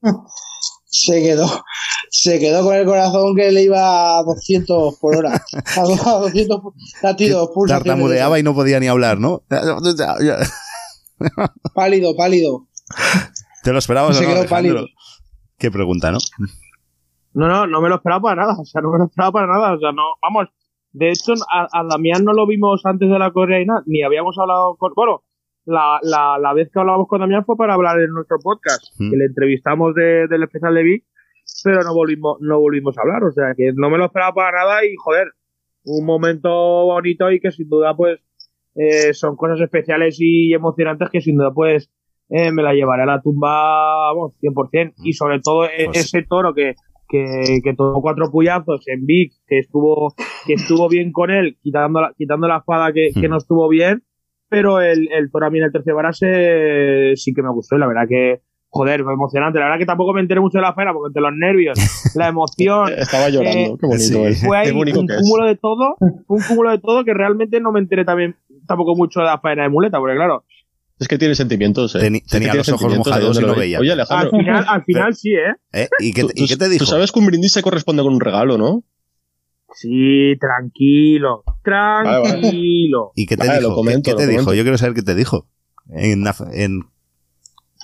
Se 0.90 1.22
quedó, 1.22 1.46
se 2.08 2.38
quedó 2.38 2.64
con 2.64 2.74
el 2.74 2.86
corazón 2.86 3.36
que 3.36 3.52
le 3.52 3.62
iba 3.62 4.18
a 4.18 4.22
200 4.22 4.98
por 4.98 5.16
hora. 5.16 5.44
A 5.76 5.82
200 5.82 6.60
latidos. 7.02 7.50
Tartamudeaba 7.66 8.38
y 8.38 8.42
no 8.42 8.54
podía 8.54 8.80
ni 8.80 8.86
hablar, 8.86 9.20
¿no? 9.20 9.42
Pálido, 11.74 12.16
pálido. 12.16 12.66
¿Te 13.62 13.72
lo 13.72 13.78
esperabas 13.78 14.16
Se 14.16 14.24
o 14.24 14.28
no, 14.28 14.30
quedó 14.30 14.40
Alejandro? 14.40 14.74
pálido. 14.74 14.86
Qué 15.58 15.70
pregunta, 15.70 16.10
¿no? 16.10 16.18
No, 17.34 17.48
no, 17.48 17.66
no 17.66 17.80
me 17.82 17.90
lo 17.90 17.96
esperaba 17.96 18.22
para 18.22 18.42
nada. 18.42 18.56
O 18.58 18.64
sea, 18.64 18.80
no 18.80 18.90
me 18.90 18.98
lo 18.98 19.04
esperaba 19.04 19.32
para 19.32 19.46
nada. 19.46 19.74
O 19.74 19.78
sea, 19.78 19.92
no, 19.92 20.02
vamos. 20.22 20.48
De 20.92 21.10
hecho, 21.10 21.32
a, 21.52 21.68
a 21.72 21.84
Damián 21.84 22.24
no 22.24 22.32
lo 22.32 22.46
vimos 22.46 22.84
antes 22.84 23.08
de 23.08 23.18
la 23.18 23.30
correa 23.30 23.60
y 23.60 23.66
nada, 23.66 23.82
ni 23.86 24.02
habíamos 24.02 24.36
hablado 24.38 24.76
con. 24.76 24.92
Bueno, 24.96 25.22
la, 25.66 25.98
la, 26.02 26.38
la 26.38 26.54
vez 26.54 26.70
que 26.72 26.80
hablábamos 26.80 27.08
con 27.08 27.20
Damián 27.20 27.44
fue 27.44 27.56
para 27.56 27.74
hablar 27.74 28.00
en 28.00 28.10
nuestro 28.10 28.38
podcast, 28.42 28.82
Mm. 28.98 29.10
que 29.10 29.16
le 29.16 29.24
entrevistamos 29.26 29.94
de- 29.94 30.26
del 30.28 30.42
especial 30.44 30.74
de 30.74 30.82
Vic, 30.82 31.04
pero 31.62 31.82
no 31.82 31.94
volvimos, 31.94 32.38
no 32.40 32.58
volvimos 32.58 32.96
a 32.98 33.02
hablar. 33.02 33.22
O 33.24 33.32
sea, 33.32 33.54
que 33.56 33.72
no 33.74 33.90
me 33.90 33.98
lo 33.98 34.06
esperaba 34.06 34.32
para 34.34 34.58
nada 34.64 34.84
y, 34.84 34.94
joder, 34.96 35.28
un 35.84 36.04
momento 36.06 36.48
bonito 36.50 37.30
y 37.30 37.40
que 37.40 37.50
sin 37.50 37.68
duda, 37.68 37.94
pues, 37.96 38.20
eh, 38.74 39.12
son 39.12 39.36
cosas 39.36 39.60
especiales 39.60 40.16
y 40.20 40.52
emocionantes 40.54 41.10
que 41.10 41.20
sin 41.20 41.36
duda, 41.36 41.52
pues, 41.54 41.90
eh, 42.30 42.50
me 42.52 42.62
la 42.62 42.74
llevaré 42.74 43.02
a 43.02 43.06
la 43.06 43.20
tumba, 43.22 44.12
vamos, 44.12 44.34
100%. 44.40 44.94
Y 45.04 45.12
sobre 45.14 45.40
todo 45.40 45.64
e- 45.64 45.86
Pues- 45.86 45.98
ese 46.06 46.22
toro 46.28 46.54
que, 46.54 46.74
que, 47.08 47.60
que 47.64 47.74
tomó 47.74 48.00
cuatro 48.02 48.30
puyazos 48.30 48.86
en 48.88 49.06
Vic, 49.06 49.32
que 49.46 49.58
estuvo, 49.60 50.14
que 50.46 50.54
estuvo 50.54 50.88
bien 50.88 51.12
con 51.12 51.30
él, 51.30 51.56
quitando 51.62 52.00
la, 52.02 52.12
quitando 52.16 52.46
la 52.48 52.58
espada 52.58 52.92
que, 52.92 53.10
que 53.18 53.28
Hmm. 53.28 53.30
no 53.30 53.36
estuvo 53.38 53.68
bien, 53.68 54.02
pero 54.48 54.80
el, 54.80 55.08
el 55.12 55.30
toro 55.30 55.46
a 55.46 55.50
mí 55.50 55.58
en 55.58 55.64
el 55.64 55.72
tercer 55.72 55.94
barase 55.94 57.12
sí 57.16 57.32
que 57.34 57.42
me 57.42 57.50
gustó 57.50 57.76
y 57.76 57.78
la 57.80 57.86
verdad 57.86 58.06
que, 58.08 58.40
joder, 58.70 59.02
fue 59.02 59.12
emocionante. 59.12 59.58
La 59.58 59.66
verdad 59.66 59.78
que 59.78 59.86
tampoco 59.86 60.12
me 60.14 60.20
enteré 60.20 60.40
mucho 60.40 60.58
de 60.58 60.62
la 60.62 60.74
pena 60.74 60.92
porque 60.92 61.08
entre 61.08 61.22
los 61.22 61.32
nervios, 61.34 61.78
la 62.14 62.28
emoción, 62.28 62.88
Estaba 62.98 63.28
llorando, 63.28 63.58
Eh, 63.58 63.76
qué 63.80 63.86
bonito 63.86 63.98
sí. 63.98 64.24
es. 64.26 64.44
fue 64.44 64.56
ahí 64.58 64.72
bonito 64.72 65.00
un 65.00 65.06
que 65.06 65.14
es. 65.14 65.20
cúmulo 65.22 65.44
de 65.46 65.56
todo, 65.56 65.96
un 66.00 66.42
cúmulo 66.46 66.70
de 66.70 66.78
todo 66.78 67.04
que 67.04 67.14
realmente 67.14 67.60
no 67.60 67.72
me 67.72 67.80
enteré 67.80 68.04
también 68.04 68.36
tampoco 68.66 68.94
mucho 68.96 69.20
de 69.20 69.26
la 69.26 69.38
faena 69.38 69.62
de 69.62 69.68
muleta, 69.70 69.98
porque 69.98 70.14
claro, 70.16 70.44
Es 71.00 71.06
que 71.08 71.16
tiene 71.18 71.34
sentimientos, 71.34 71.94
eh. 71.94 72.00
Teni- 72.00 72.16
Es 72.18 72.22
que 72.32 72.38
tenía 72.38 72.54
los 72.54 72.68
ojos 72.70 72.96
mojados 72.96 73.36
¿de 73.36 73.42
y 73.42 73.46
no 73.46 73.52
lo 73.52 73.58
veía. 73.58 73.78
Oye, 73.78 73.92
al 73.92 74.30
final, 74.30 74.64
al 74.68 74.84
final 74.84 75.14
sí, 75.14 75.30
¿eh? 75.32 75.54
¿Eh? 75.72 75.88
¿Y, 76.00 76.12
qué, 76.12 76.22
tú- 76.22 76.30
y 76.34 76.46
qué 76.48 76.56
te 76.56 76.68
dijo? 76.68 76.84
Tú 76.84 76.90
sabes 76.90 77.12
que 77.12 77.18
un 77.20 77.26
brindis 77.26 77.52
se 77.52 77.62
corresponde 77.62 78.02
con 78.02 78.14
un 78.14 78.20
regalo, 78.20 78.58
¿no? 78.58 78.82
Sí, 79.74 80.34
tranquilo, 80.40 81.44
vale. 81.46 81.58
tranquilo. 81.62 83.12
¿Y 83.14 83.26
qué 83.26 83.36
te 83.36 83.46
Vale, 83.46 83.58
dijo? 83.60 83.70
lo 83.70 83.74
comento, 83.76 84.10
¿Qué, 84.10 84.16
qué 84.16 84.16
te 84.16 84.32
lo 84.32 84.38
dijo? 84.38 84.54
Yo 84.54 84.62
quiero 84.62 84.78
saber 84.78 84.94
qué 84.94 85.02
te 85.02 85.14
dijo. 85.14 85.46
En, 85.90 86.24
la- 86.24 86.34
en- 86.52 86.84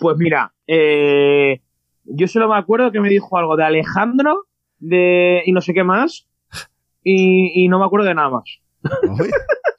Pues 0.00 0.16
mira, 0.18 0.52
eh, 0.66 1.60
yo 2.04 2.26
solo 2.26 2.48
me 2.48 2.56
acuerdo 2.56 2.90
que 2.90 3.00
me 3.00 3.08
dijo 3.10 3.36
algo 3.36 3.56
de 3.56 3.64
Alejandro 3.64 4.46
de 4.78 5.42
y 5.46 5.52
no 5.52 5.60
sé 5.60 5.72
qué 5.72 5.84
más 5.84 6.26
y, 7.02 7.64
y 7.64 7.68
no 7.68 7.78
me 7.78 7.84
acuerdo 7.84 8.06
de 8.06 8.14
nada 8.14 8.30
más. 8.30 8.44
Uy, 9.20 9.30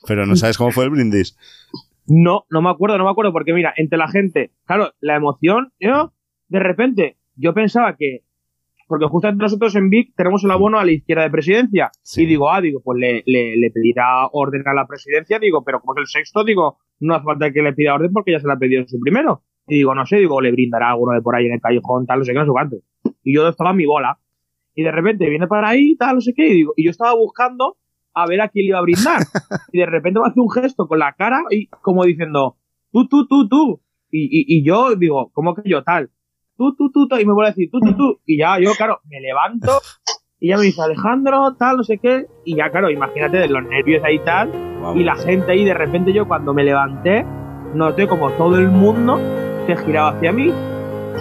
Pero 0.07 0.25
no 0.25 0.35
sabes 0.35 0.57
cómo 0.57 0.71
fue 0.71 0.85
el 0.85 0.91
brindis. 0.91 1.35
No, 2.07 2.45
no 2.49 2.61
me 2.61 2.69
acuerdo, 2.69 2.97
no 2.97 3.05
me 3.05 3.09
acuerdo 3.09 3.31
porque 3.33 3.53
mira, 3.53 3.73
entre 3.77 3.97
la 3.97 4.07
gente, 4.07 4.51
claro, 4.65 4.91
la 4.99 5.15
emoción, 5.15 5.71
yo 5.79 6.13
de 6.47 6.59
repente 6.59 7.17
yo 7.35 7.53
pensaba 7.53 7.95
que 7.95 8.21
porque 8.87 9.07
justamente 9.07 9.41
nosotros 9.41 9.75
en 9.75 9.89
Vic 9.89 10.13
tenemos 10.15 10.43
el 10.43 10.51
abono 10.51 10.77
a 10.77 10.85
la 10.85 10.91
izquierda 10.91 11.23
de 11.23 11.31
presidencia 11.31 11.89
Sí. 12.03 12.21
y 12.21 12.25
digo, 12.27 12.51
ah, 12.51 12.61
digo, 12.61 12.81
pues 12.83 12.99
le, 12.99 13.23
le, 13.25 13.57
le 13.57 13.71
pedirá 13.71 14.27
orden 14.31 14.61
a 14.67 14.75
la 14.75 14.85
presidencia, 14.85 15.39
digo, 15.39 15.63
pero 15.63 15.81
como 15.81 15.95
es 15.95 16.01
el 16.01 16.07
sexto, 16.07 16.43
digo, 16.43 16.77
no 16.99 17.15
hace 17.15 17.25
falta 17.25 17.51
que 17.51 17.63
le 17.63 17.73
pida 17.73 17.95
orden 17.95 18.13
porque 18.13 18.33
ya 18.33 18.39
se 18.39 18.47
la 18.47 18.53
ha 18.53 18.59
pedido 18.59 18.81
en 18.81 18.87
su 18.87 18.99
primero. 18.99 19.41
Y 19.67 19.77
digo, 19.77 19.95
no 19.95 20.05
sé, 20.05 20.17
digo, 20.17 20.39
le 20.39 20.51
brindará 20.51 20.91
alguno 20.91 21.13
de 21.15 21.21
por 21.23 21.35
ahí 21.35 21.47
en 21.47 21.53
el 21.53 21.61
callejón, 21.61 22.05
tal, 22.05 22.19
no 22.19 22.25
sé 22.25 22.33
qué, 22.33 22.37
no 22.39 22.45
sé 22.45 22.51
cuánto. 22.51 22.75
Y 23.23 23.33
yo 23.33 23.47
estaba 23.49 23.71
en 23.71 23.77
mi 23.77 23.87
bola. 23.87 24.19
Y 24.75 24.83
de 24.83 24.91
repente 24.91 25.27
viene 25.31 25.47
para 25.47 25.69
ahí, 25.69 25.95
tal, 25.95 26.15
no 26.15 26.21
sé 26.21 26.33
qué, 26.35 26.47
y 26.47 26.53
digo, 26.53 26.73
y 26.75 26.83
yo 26.85 26.91
estaba 26.91 27.15
buscando 27.15 27.77
a 28.15 28.25
ver 28.27 28.41
a 28.41 28.49
quién 28.49 28.63
le 28.63 28.69
iba 28.69 28.79
a 28.79 28.83
brindar. 28.83 29.21
y 29.71 29.79
de 29.79 29.85
repente 29.85 30.19
me 30.19 30.27
hace 30.27 30.39
un 30.39 30.49
gesto 30.49 30.87
con 30.87 30.99
la 30.99 31.13
cara 31.13 31.41
y 31.51 31.67
como 31.67 32.05
diciendo, 32.05 32.57
tú, 32.91 33.07
tú, 33.07 33.27
tú, 33.27 33.47
tú. 33.47 33.81
Y, 34.09 34.23
y, 34.25 34.59
y 34.59 34.65
yo 34.65 34.95
digo, 34.95 35.31
¿cómo 35.33 35.53
que 35.53 35.69
yo 35.69 35.83
tal? 35.83 36.09
Tú, 36.57 36.75
tú, 36.75 36.89
tú, 36.91 37.07
tú. 37.07 37.17
Y 37.17 37.25
me 37.25 37.33
vuelve 37.33 37.49
a 37.49 37.51
decir, 37.51 37.69
tú, 37.71 37.79
tú, 37.79 37.95
tú. 37.95 38.21
Y 38.25 38.39
ya 38.39 38.57
yo, 38.59 38.71
claro, 38.77 39.01
me 39.05 39.19
levanto 39.19 39.81
y 40.39 40.49
ya 40.49 40.57
me 40.57 40.63
dice, 40.63 40.81
Alejandro, 40.81 41.55
tal, 41.57 41.77
no 41.77 41.83
sé 41.83 41.97
qué. 41.97 42.27
Y 42.43 42.55
ya, 42.55 42.69
claro, 42.69 42.89
imagínate 42.89 43.37
de 43.37 43.47
los 43.47 43.63
nervios 43.63 44.03
ahí 44.03 44.19
tal. 44.19 44.51
Y 44.95 45.03
la 45.03 45.15
gente 45.15 45.51
ahí, 45.51 45.65
de 45.65 45.73
repente 45.73 46.13
yo 46.13 46.27
cuando 46.27 46.53
me 46.53 46.63
levanté, 46.63 47.25
noté 47.73 48.07
como 48.07 48.31
todo 48.31 48.57
el 48.57 48.69
mundo 48.69 49.19
se 49.65 49.75
giraba 49.77 50.09
hacia 50.09 50.31
mí. 50.31 50.51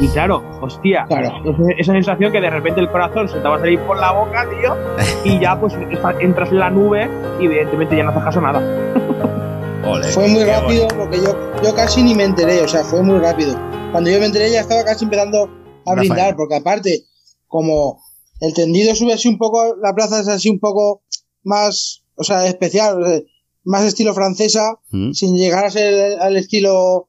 Y 0.00 0.08
claro, 0.08 0.42
hostia, 0.60 1.04
Claro. 1.06 1.40
esa, 1.78 1.92
sensación 1.92 2.32
que 2.32 2.40
de 2.40 2.50
repente 2.50 2.80
el 2.80 2.90
corazón 2.90 3.28
se 3.28 3.38
te 3.38 3.48
va 3.48 3.56
a 3.56 3.60
salir 3.60 3.78
por 3.80 3.96
la 3.98 4.12
boca, 4.12 4.46
tío, 4.50 4.76
y 5.24 5.40
ya 5.40 5.58
pues 5.58 5.74
entras 6.20 6.50
en 6.50 6.58
la 6.58 6.70
nube 6.70 7.08
y 7.40 7.44
evidentemente 7.44 7.96
ya 7.96 8.02
no 8.04 8.10
haces 8.10 8.24
caso 8.24 8.40
nada. 8.40 8.60
Ole, 9.86 10.08
Fue 10.08 10.26
muy 10.28 10.44
rápido 10.44 10.88
porque 10.88 11.18
yo, 11.18 11.36
yo 11.62 11.74
casi 11.74 12.02
ni 12.02 12.14
me 12.14 12.24
enteré, 12.24 12.62
o 12.62 12.68
sea, 12.68 12.82
fue 12.82 13.02
muy 13.02 13.18
rápido. 13.18 13.54
Cuando 13.92 14.10
yo 14.10 14.18
me 14.18 14.26
enteré 14.26 14.50
ya 14.50 14.60
estaba 14.60 14.82
casi 14.82 15.04
empezando 15.04 15.48
a 15.86 15.94
brindar, 15.94 16.34
porque 16.36 16.56
aparte, 16.56 17.04
como 17.46 18.00
el 18.40 18.54
tendido 18.54 18.94
sube 18.94 19.12
así 19.12 19.28
un 19.28 19.38
poco, 19.38 19.76
la 19.80 19.94
plaza 19.94 20.20
es 20.20 20.28
así 20.28 20.48
un 20.48 20.58
poco 20.58 21.02
más, 21.44 22.02
o 22.16 22.24
sea, 22.24 22.46
especial, 22.46 23.02
o 23.02 23.06
sea, 23.06 23.20
más 23.62 23.84
estilo 23.84 24.14
francesa, 24.14 24.80
¿Mm? 24.90 25.12
sin 25.12 25.36
llegar 25.36 25.64
a 25.64 25.70
ser 25.70 26.18
al 26.20 26.36
estilo 26.36 27.08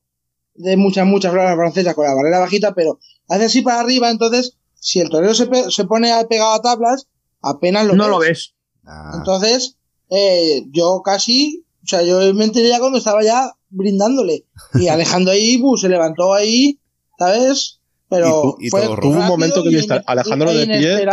de 0.55 0.77
muchas, 0.77 1.05
muchas 1.05 1.31
flores 1.31 1.55
francesas 1.55 1.93
con 1.95 2.05
la 2.05 2.13
barrera 2.13 2.39
bajita, 2.39 2.73
pero 2.73 2.99
hace 3.27 3.45
así 3.45 3.61
para 3.61 3.79
arriba, 3.81 4.09
entonces, 4.09 4.57
si 4.79 4.99
el 4.99 5.09
torero 5.09 5.33
se, 5.33 5.47
pe- 5.47 5.69
se 5.71 5.85
pone 5.85 6.11
pegado 6.29 6.53
a 6.53 6.61
tablas, 6.61 7.07
apenas 7.41 7.85
lo 7.85 7.93
no 7.95 8.03
ves. 8.03 8.11
lo 8.11 8.19
ves. 8.19 8.55
Ah, 8.85 9.13
Entonces, 9.17 9.77
eh, 10.09 10.63
yo 10.71 11.01
casi, 11.03 11.65
o 11.83 11.87
sea, 11.87 12.03
yo 12.03 12.33
me 12.33 12.45
enteré 12.45 12.69
ya 12.69 12.79
cuando 12.79 12.97
estaba 12.97 13.23
ya 13.23 13.51
brindándole. 13.69 14.45
Y 14.75 14.87
Alejandro 14.87 15.31
ahí 15.33 15.57
bu, 15.57 15.75
se 15.77 15.89
levantó 15.89 16.33
ahí, 16.33 16.79
¿sabes? 17.19 17.79
Pero 18.09 18.55
Y 18.59 18.69
fue. 18.69 18.81
Tuvo 19.01 19.09
un 19.19 19.25
momento 19.27 19.63
que 19.63 19.69
viste 19.69 20.01
Alejandro 20.05 20.53
de 20.53 20.67
pie. 20.67 21.05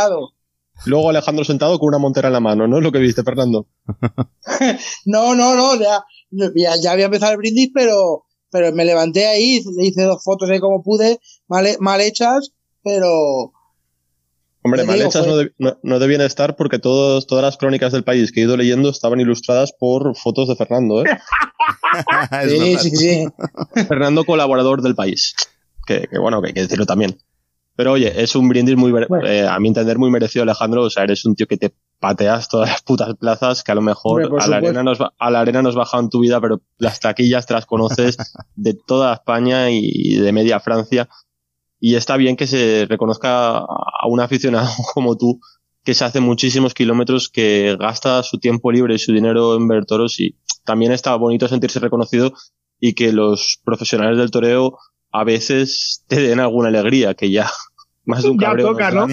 Luego 0.85 1.11
Alejandro 1.11 1.45
sentado 1.45 1.79
con 1.79 1.89
una 1.89 1.99
montera 1.99 2.29
en 2.29 2.35
la 2.35 2.41
mano, 2.41 2.67
¿no 2.69 2.79
es 2.79 2.83
lo 2.83 2.91
que 2.93 2.99
viste, 2.99 3.23
Fernando? 3.23 3.67
No, 5.05 5.35
no, 5.35 5.55
no, 5.55 5.77
ya, 5.77 6.05
ya, 6.31 6.77
ya 6.77 6.93
había 6.93 7.07
empezado 7.07 7.33
el 7.33 7.39
brindis, 7.39 7.71
pero, 7.73 8.25
pero 8.53 8.73
me 8.73 8.85
levanté 8.85 9.27
ahí, 9.27 9.61
le 9.77 9.87
hice 9.87 10.03
dos 10.03 10.23
fotos 10.23 10.49
ahí 10.51 10.61
como 10.61 10.83
pude, 10.83 11.19
mal, 11.49 11.67
mal 11.81 12.01
hechas, 12.01 12.53
pero 12.85 13.53
Hombre, 14.65 14.85
mal 14.85 14.97
digo, 14.97 15.09
hechas 15.09 15.27
no, 15.27 15.37
no, 15.59 15.79
no 15.83 15.99
debían 15.99 16.21
estar 16.21 16.55
porque 16.55 16.79
todos, 16.79 17.27
todas 17.27 17.43
las 17.43 17.57
crónicas 17.57 17.93
del 17.93 18.05
país 18.05 18.31
que 18.31 18.41
he 18.41 18.45
ido 18.45 18.57
leyendo 18.57 18.91
estaban 18.91 19.19
ilustradas 19.19 19.73
por 19.73 20.17
fotos 20.17 20.49
de 20.49 20.55
Fernando, 20.57 21.05
¿eh? 21.05 21.09
Sí, 22.49 22.77
sí, 22.79 22.97
sí. 22.97 23.29
Fernando, 23.87 24.25
colaborador 24.25 24.83
del 24.83 24.95
país. 24.95 25.35
Que, 25.87 26.07
que 26.11 26.19
bueno, 26.19 26.41
que 26.41 26.49
hay 26.49 26.55
que 26.55 26.63
decirlo 26.63 26.87
también. 26.87 27.19
Pero 27.77 27.93
oye, 27.93 28.23
es 28.23 28.35
un 28.35 28.49
brindis 28.49 28.77
muy, 28.77 28.93
Bueno. 28.93 29.27
eh, 29.27 29.47
a 29.47 29.59
mi 29.59 29.69
entender, 29.69 29.99
muy 29.99 30.11
merecido, 30.11 30.43
Alejandro. 30.43 30.83
O 30.85 30.91
sea, 30.91 31.05
eres 31.05 31.25
un 31.25 31.35
tío 31.35 31.47
que 31.47 31.57
te 31.57 31.73
pateas 32.03 32.49
todas 32.49 32.69
las 32.69 32.83
putas 32.83 33.15
plazas, 33.15 33.63
que 33.63 33.71
a 33.71 33.77
lo 33.77 33.81
mejor 33.81 34.25
Hombre, 34.25 34.45
a, 34.45 34.49
la 34.49 34.57
arena 34.57 34.83
nos, 34.83 34.99
a 35.01 35.31
la 35.31 35.41
arena 35.41 35.63
nos 35.63 35.77
baja 35.77 36.01
en 36.01 36.11
tu 36.11 36.19
vida, 36.19 36.41
pero 36.41 36.61
las 36.77 36.99
taquillas 36.99 37.47
te 37.47 37.55
las 37.55 37.65
conoces 37.65 38.17
de 38.57 38.75
toda 38.75 39.15
España 39.15 39.71
y 39.71 40.17
de 40.17 40.33
media 40.33 40.59
Francia. 40.59 41.09
Y 41.79 41.95
está 41.95 42.17
bien 42.17 42.37
que 42.37 42.49
se 42.49 42.87
reconozca 42.89 43.59
a 43.59 44.07
un 44.09 44.19
aficionado 44.19 44.69
como 44.95 45.17
tú, 45.17 45.39
que 45.85 45.95
se 45.95 46.05
hace 46.05 46.19
muchísimos 46.19 46.75
kilómetros, 46.75 47.29
que 47.29 47.77
gasta 47.79 48.25
su 48.25 48.39
tiempo 48.39 48.73
libre 48.73 48.97
y 48.97 48.99
su 48.99 49.13
dinero 49.13 49.57
en 49.57 49.69
ver 49.69 49.87
toros 49.87 50.19
y 50.19 50.37
también 50.65 50.91
está 50.91 51.15
bonito 51.15 51.47
sentirse 51.47 51.79
reconocido 51.79 52.33
y 52.81 52.95
que 52.95 53.13
los 53.13 53.61
profesionales 53.65 54.19
del 54.19 54.33
toreo 54.33 54.77
a 55.13 55.23
veces 55.23 56.05
te 56.09 56.21
den 56.21 56.41
alguna 56.41 56.69
alegría, 56.69 57.15
que 57.15 57.31
ya 57.31 57.49
más 58.05 58.23
de 58.23 58.31
un 58.31 58.39
Ya 58.39 58.57
toca. 58.57 58.91
¿no? 58.91 59.07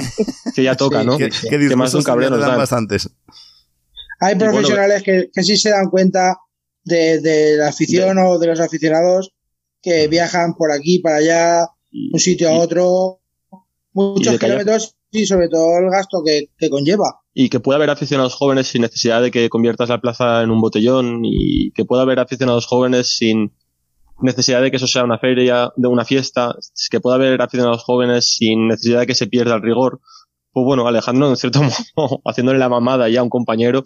Que 0.56 0.64
ya 0.64 0.76
toca, 0.76 1.02
Sí, 1.02 1.06
¿no? 1.08 1.18
¿Qué, 1.18 1.32
Sí, 1.32 1.48
qué 1.50 1.58
Que 1.60 1.76
más 1.76 1.92
de 1.92 1.98
un 2.00 2.04
cabreo 2.04 2.30
nos 2.30 2.40
dan 2.40 2.50
dan. 2.50 2.58
bastantes. 2.60 3.10
Hay 4.22 4.36
bueno, 4.36 4.52
profesionales 4.52 5.04
que, 5.04 5.30
que 5.34 5.44
sí 5.44 5.56
se 5.58 5.70
dan 5.70 5.90
cuenta 5.90 6.38
de, 6.84 7.20
de 7.22 7.58
la 7.58 7.70
afición 7.70 8.18
o 8.18 8.38
de 8.40 8.48
los 8.48 8.60
aficionados 8.60 9.32
que 9.82 10.08
viajan 10.08 10.56
por 10.56 10.72
aquí, 10.72 11.00
para 11.00 11.18
allá, 11.18 11.68
Y- 11.92 12.12
un 12.14 12.20
sitio 12.20 12.50
a 12.50 12.54
otro, 12.60 13.22
muchos 13.94 14.38
kilómetros 14.40 14.96
y 15.12 15.26
sobre 15.26 15.48
todo 15.50 15.78
el 15.80 15.90
gasto 15.90 16.22
que, 16.26 16.50
que 16.58 16.70
conlleva. 16.70 17.22
y 17.34 17.50
que 17.50 17.60
pueda 17.60 17.78
haber 17.78 17.90
aficionados 17.90 18.36
jóvenes 18.36 18.68
sin 18.68 18.82
necesidad 18.82 19.22
de 19.22 19.32
que 19.32 19.50
conviertas 19.50 19.90
la 19.90 20.02
plaza 20.02 20.44
en 20.44 20.52
un 20.52 20.62
botellón 20.62 21.22
y 21.24 21.72
que 21.72 21.86
pueda 21.86 22.04
haber 22.04 22.20
aficionados 22.20 22.66
jóvenes 22.68 23.16
sin 23.18 23.54
necesidad 24.22 24.62
de 24.62 24.70
que 24.72 24.78
eso 24.78 24.88
sea 24.88 25.04
una 25.04 25.18
feria, 25.20 25.72
de 25.76 25.88
una 25.88 26.06
fiesta, 26.06 26.56
que 26.90 27.00
pueda 27.00 27.16
haber 27.16 27.42
aficionados 27.42 27.84
jóvenes 27.84 28.36
sin 28.36 28.68
necesidad 28.68 29.02
de 29.02 29.08
que 29.08 29.16
se 29.16 29.28
pierda 29.28 29.56
el 29.56 29.62
rigor. 29.62 30.00
Pues 30.52 30.66
bueno, 30.66 30.88
Alejandro, 30.88 31.30
en 31.30 31.36
cierto 31.38 31.62
modo, 31.96 32.22
haciéndole 32.26 32.60
la 32.60 32.70
mamada 32.70 33.08
ya 33.10 33.20
a 33.20 33.24
un 33.24 33.30
compañero, 33.30 33.84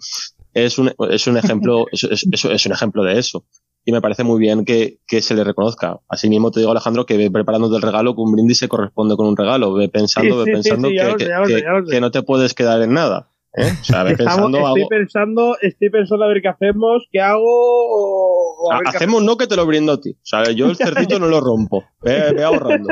es 0.54 0.78
un, 0.78 0.92
es 1.10 1.26
un 1.26 1.36
ejemplo, 1.36 1.86
es, 1.92 2.04
es- 2.04 2.26
es- 2.30 2.66
un 2.66 2.72
ejemplo 2.72 3.02
de 3.02 3.18
eso. 3.18 3.44
Y 3.86 3.92
me 3.92 4.00
parece 4.00 4.24
muy 4.24 4.40
bien 4.40 4.64
que, 4.64 5.00
que 5.06 5.20
se 5.20 5.34
le 5.34 5.44
reconozca. 5.44 6.00
Asimismo 6.08 6.50
te 6.50 6.60
digo, 6.60 6.72
Alejandro, 6.72 7.04
que 7.04 7.18
ve 7.18 7.30
preparándote 7.30 7.76
el 7.76 7.82
regalo, 7.82 8.14
que 8.14 8.22
un 8.22 8.32
brindis 8.32 8.56
se 8.58 8.66
corresponde 8.68 9.14
con 9.14 9.26
un 9.26 9.36
regalo. 9.36 9.74
Ve 9.74 9.90
pensando, 9.90 10.36
Sí, 10.36 10.38
ve 10.38 10.44
sí, 10.44 10.52
pensando 10.70 10.88
sí, 10.88 10.94
que, 10.96 11.04
que- 11.46 11.62
que 11.90 12.00
no 12.00 12.10
te 12.10 12.22
puedes 12.22 12.54
quedar 12.54 12.80
en 12.80 12.94
nada. 12.94 13.28
¿Eh? 13.56 13.72
O 13.80 13.84
sea, 13.84 14.02
ve 14.02 14.12
Estamos- 14.12 14.34
pensando, 14.34 14.58
estoy 14.58 14.80
hago- 14.82 14.88
pensando, 14.88 15.56
estoy 15.60 15.90
pensando 15.90 16.24
a 16.24 16.28
ver 16.28 16.42
qué 16.42 16.48
hacemos, 16.48 17.06
qué 17.12 17.20
hago 17.20 17.42
o, 17.44 18.66
o 18.68 18.72
a 18.72 18.76
ver 18.78 18.84
qué 18.90 18.96
hacemos 18.96 19.22
no 19.22 19.36
que 19.36 19.46
te 19.46 19.56
lo 19.56 19.66
brindo 19.66 19.92
a 19.92 20.00
ti. 20.00 20.10
O 20.12 20.24
sea, 20.24 20.44
yo 20.52 20.66
el 20.66 20.76
cerdito 20.76 21.18
no 21.18 21.26
lo 21.28 21.40
rompo. 21.40 21.84
Ve, 22.02 22.32
ve 22.32 22.42
ahorrando. 22.44 22.88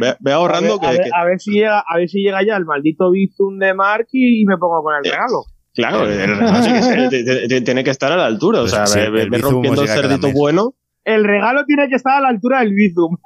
Ve, 0.00 0.16
ve 0.18 0.32
a 0.32 0.34
ahorrando 0.34 0.78
ver, 0.80 0.88
a 0.88 0.90
que, 0.92 0.96
ver- 0.98 1.04
que- 1.04 1.10
a 1.14 1.24
ver 1.24 1.40
si 1.40 1.52
llega, 1.52 1.78
a 1.88 1.96
ver 1.96 2.08
si 2.08 2.18
llega 2.22 2.42
ya 2.44 2.56
el 2.56 2.64
maldito 2.64 3.10
Bizum 3.10 3.58
de 3.58 3.72
Mark 3.74 4.08
y, 4.12 4.42
y 4.42 4.46
me 4.46 4.56
pongo 4.58 4.82
con 4.82 4.94
el 4.96 5.04
regalo. 5.04 5.44
claro, 5.74 6.06
el 6.08 6.36
regalo 6.38 6.62
sí 6.62 6.70
que 7.10 7.48
te- 7.48 7.60
tiene 7.60 7.84
que 7.84 7.90
estar 7.90 8.10
a 8.12 8.16
la 8.16 8.26
altura. 8.26 8.62
O 8.62 8.68
sea, 8.68 8.80
Pues 8.80 8.90
sí, 8.90 8.98
ve, 8.98 9.10
ve- 9.10 9.22
el 9.36 9.42
rompiendo 9.42 9.82
os 9.82 9.88
el 9.90 9.94
cerdito 9.96 10.30
bueno. 10.32 10.74
El 11.04 11.22
regalo 11.24 11.64
tiene 11.66 11.88
que 11.88 11.94
estar 11.96 12.14
a 12.16 12.20
la 12.20 12.28
altura 12.28 12.60
del 12.60 12.72
Bizum. 12.72 13.16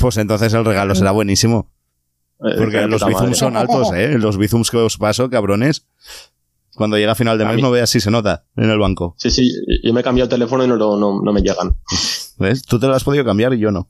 Pues 0.00 0.16
entonces 0.16 0.54
el 0.54 0.64
regalo 0.64 0.94
será 0.94 1.10
buenísimo. 1.10 1.68
Eh, 2.44 2.54
Porque 2.58 2.86
los 2.86 3.04
bizums 3.04 3.38
son 3.38 3.56
altos, 3.56 3.90
¿eh? 3.94 4.16
Los 4.18 4.36
bizums 4.38 4.70
que 4.70 4.76
os 4.78 4.96
paso, 4.98 5.28
cabrones. 5.30 5.86
Cuando 6.74 6.96
llega 6.96 7.12
a 7.12 7.14
final 7.14 7.36
de 7.36 7.44
A 7.44 7.48
mes 7.48 7.56
mí- 7.56 7.62
no 7.62 7.70
veas 7.70 7.90
si 7.90 8.00
se 8.00 8.10
nota 8.10 8.44
en 8.56 8.70
el 8.70 8.78
banco. 8.78 9.14
Sí, 9.18 9.30
sí, 9.30 9.52
yo 9.82 9.92
me 9.92 10.00
he 10.00 10.04
cambiado 10.04 10.24
el 10.24 10.30
teléfono 10.30 10.64
y 10.64 10.68
no, 10.68 10.76
lo- 10.76 10.96
no, 10.96 11.20
no 11.22 11.32
me 11.32 11.42
llegan. 11.42 11.76
¿Ves? 12.38 12.62
Tú 12.62 12.78
te 12.78 12.86
lo 12.86 12.94
has 12.94 13.04
podido 13.04 13.24
cambiar 13.26 13.52
y 13.52 13.58
yo 13.58 13.70
no. 13.70 13.88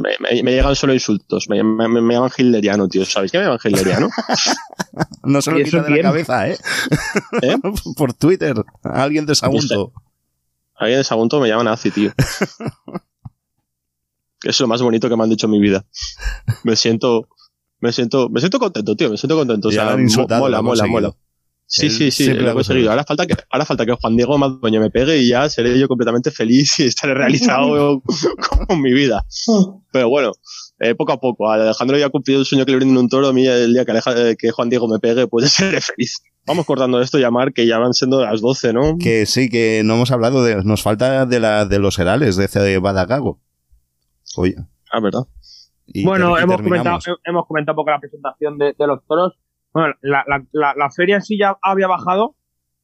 Me, 0.00 0.10
me- 0.20 0.42
me 0.44 0.52
llegan 0.52 0.76
solo 0.76 0.94
insultos. 0.94 1.48
Me, 1.48 1.62
me, 1.64 1.88
me 1.88 2.14
llaman 2.14 2.30
hilderiano, 2.38 2.88
tío. 2.88 3.04
¿Sabéis 3.04 3.32
que 3.32 3.38
me 3.38 3.44
llaman 3.44 3.58
hilderiano? 3.64 4.08
No 5.24 5.42
se 5.42 5.50
lo 5.50 5.58
¿Y 5.58 5.62
eso 5.62 5.78
quita 5.78 5.90
de 5.90 5.96
la 5.96 6.02
cabeza, 6.02 6.48
¿eh? 6.48 6.56
¿Eh? 7.42 7.56
Por 7.96 8.14
Twitter. 8.14 8.54
Alguien 8.84 9.26
de 9.26 9.34
Sagunto. 9.34 9.92
Alguien 10.76 11.00
de 11.00 11.04
Sagunto 11.04 11.40
me 11.40 11.48
llama 11.48 11.64
nazi, 11.64 11.90
tío. 11.90 12.12
Que 14.46 14.50
es 14.50 14.60
lo 14.60 14.68
más 14.68 14.80
bonito 14.80 15.08
que 15.08 15.16
me 15.16 15.24
han 15.24 15.30
dicho 15.30 15.46
en 15.46 15.50
mi 15.50 15.58
vida. 15.58 15.84
Me 16.62 16.76
siento, 16.76 17.26
me 17.80 17.90
siento, 17.90 18.28
me 18.30 18.38
siento 18.38 18.60
contento, 18.60 18.94
tío. 18.94 19.10
Me 19.10 19.16
siento 19.16 19.34
contento. 19.36 19.66
O 19.66 19.70
sea, 19.72 19.86
mola, 20.38 20.62
mola, 20.62 20.82
mola. 20.92 21.16
Sí, 21.66 21.90
sí, 21.90 22.12
sí, 22.12 22.26
lo 22.44 22.50
he 22.50 22.54
conseguido. 22.54 22.90
Ahora 22.92 23.02
falta 23.02 23.26
que, 23.26 23.34
ahora 23.50 23.64
falta 23.64 23.84
que 23.84 23.92
Juan 23.94 24.14
Diego 24.16 24.38
Madueño 24.38 24.78
me 24.80 24.88
pegue 24.88 25.18
y 25.18 25.30
ya 25.30 25.48
seré 25.48 25.76
yo 25.76 25.88
completamente 25.88 26.30
feliz 26.30 26.78
y 26.78 26.84
estaré 26.84 27.14
realizado 27.14 28.00
con 28.68 28.80
mi 28.80 28.92
vida. 28.92 29.26
Pero 29.92 30.08
bueno, 30.08 30.30
eh, 30.78 30.94
poco 30.94 31.10
a 31.10 31.18
poco. 31.18 31.50
Alejandro 31.50 31.98
ya 31.98 32.06
ha 32.06 32.10
cumplido 32.10 32.38
el 32.38 32.46
sueño 32.46 32.64
que 32.66 32.70
le 32.70 32.76
brinden 32.76 32.98
un 32.98 33.08
toro. 33.08 33.26
A 33.26 33.32
mí 33.32 33.48
el 33.48 33.72
día 33.72 33.84
que, 33.84 33.90
Aleja- 33.90 34.14
eh, 34.16 34.36
que 34.38 34.52
Juan 34.52 34.68
Diego 34.70 34.86
me 34.86 35.00
pegue, 35.00 35.26
pues 35.26 35.50
seré 35.50 35.80
feliz. 35.80 36.22
Vamos 36.46 36.66
cortando 36.66 37.00
esto 37.00 37.18
y 37.18 37.22
llamar, 37.22 37.52
que 37.52 37.66
ya 37.66 37.78
van 37.78 37.94
siendo 37.94 38.24
las 38.24 38.40
12, 38.40 38.72
¿no? 38.72 38.96
Que 38.96 39.26
sí, 39.26 39.48
que 39.48 39.82
no 39.84 39.94
hemos 39.94 40.12
hablado 40.12 40.44
de. 40.44 40.62
Nos 40.62 40.82
falta 40.82 41.26
de 41.26 41.40
la 41.40 41.64
de 41.64 41.80
los 41.80 41.98
herales 41.98 42.36
de 42.36 42.44
ese 42.44 42.78
Badagago. 42.78 43.40
Oye. 44.36 44.54
Ah, 44.92 45.00
¿verdad? 45.00 45.22
y 45.88 46.04
bueno, 46.04 46.36
hemos 46.38 46.60
comentado, 46.62 46.98
hemos 47.24 47.46
comentado 47.46 47.74
un 47.74 47.76
poco 47.76 47.90
la 47.90 48.00
presentación 48.00 48.58
de, 48.58 48.74
de 48.78 48.86
los 48.86 49.04
toros. 49.06 49.38
Bueno, 49.72 49.94
la, 50.02 50.24
la, 50.26 50.44
la, 50.52 50.74
la 50.76 50.90
feria 50.90 51.16
en 51.16 51.22
sí 51.22 51.38
ya 51.38 51.56
había 51.62 51.86
bajado, 51.86 52.34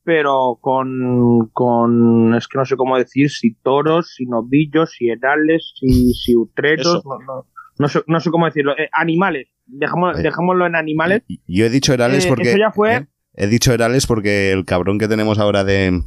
pero 0.05 0.59
con, 0.61 1.49
con, 1.53 2.35
es 2.35 2.47
que 2.49 2.59
no 2.59 2.65
sé 2.65 2.77
cómo 2.77 2.97
decir, 2.99 3.31
si 3.31 3.55
toros, 3.55 4.15
si 4.17 4.27
novillos, 4.27 4.93
si 4.93 5.09
herales, 5.09 5.73
si, 5.79 6.13
si 6.13 6.37
utreros, 6.37 6.87
Eso. 6.99 7.03
no, 7.05 7.19
no, 7.25 7.47
no 7.79 7.89
sé, 7.89 8.03
no 8.07 8.21
sé 8.21 8.31
cómo 8.31 8.47
decirlo, 8.47 8.73
eh, 8.79 8.89
animales, 8.93 9.49
Dejamos, 9.67 10.19
Eh, 10.19 10.23
dejémoslo 10.23 10.67
en 10.67 10.75
animales. 10.77 11.23
Yo 11.47 11.65
he 11.67 11.71
dicho 11.71 11.95
herales 11.95 12.27
Eh, 12.27 12.29
porque. 12.29 12.51
eso 12.51 12.59
ya 12.59 12.71
fue- 12.73 12.95
¿eh? 12.97 13.07
He 13.35 13.47
dicho 13.47 13.73
herales 13.73 14.07
porque 14.07 14.53
el 14.53 14.65
cabrón 14.67 14.99
que 14.99 15.09
tenemos 15.09 15.39
ahora 15.39 15.65
de. 15.65 16.03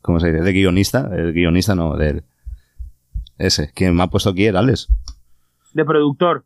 ¿Cómo 0.00 0.18
se 0.20 0.30
dice? 0.32 0.42
De 0.42 0.52
guionista. 0.52 1.10
El 1.14 1.32
guionista 1.34 1.74
no, 1.74 1.96
del. 1.96 2.24
Ese, 3.40 3.72
que 3.74 3.90
me 3.90 4.02
ha 4.02 4.06
puesto 4.08 4.30
aquí 4.30 4.44
herales. 4.46 4.88
de 5.72 5.84
productor. 5.84 6.44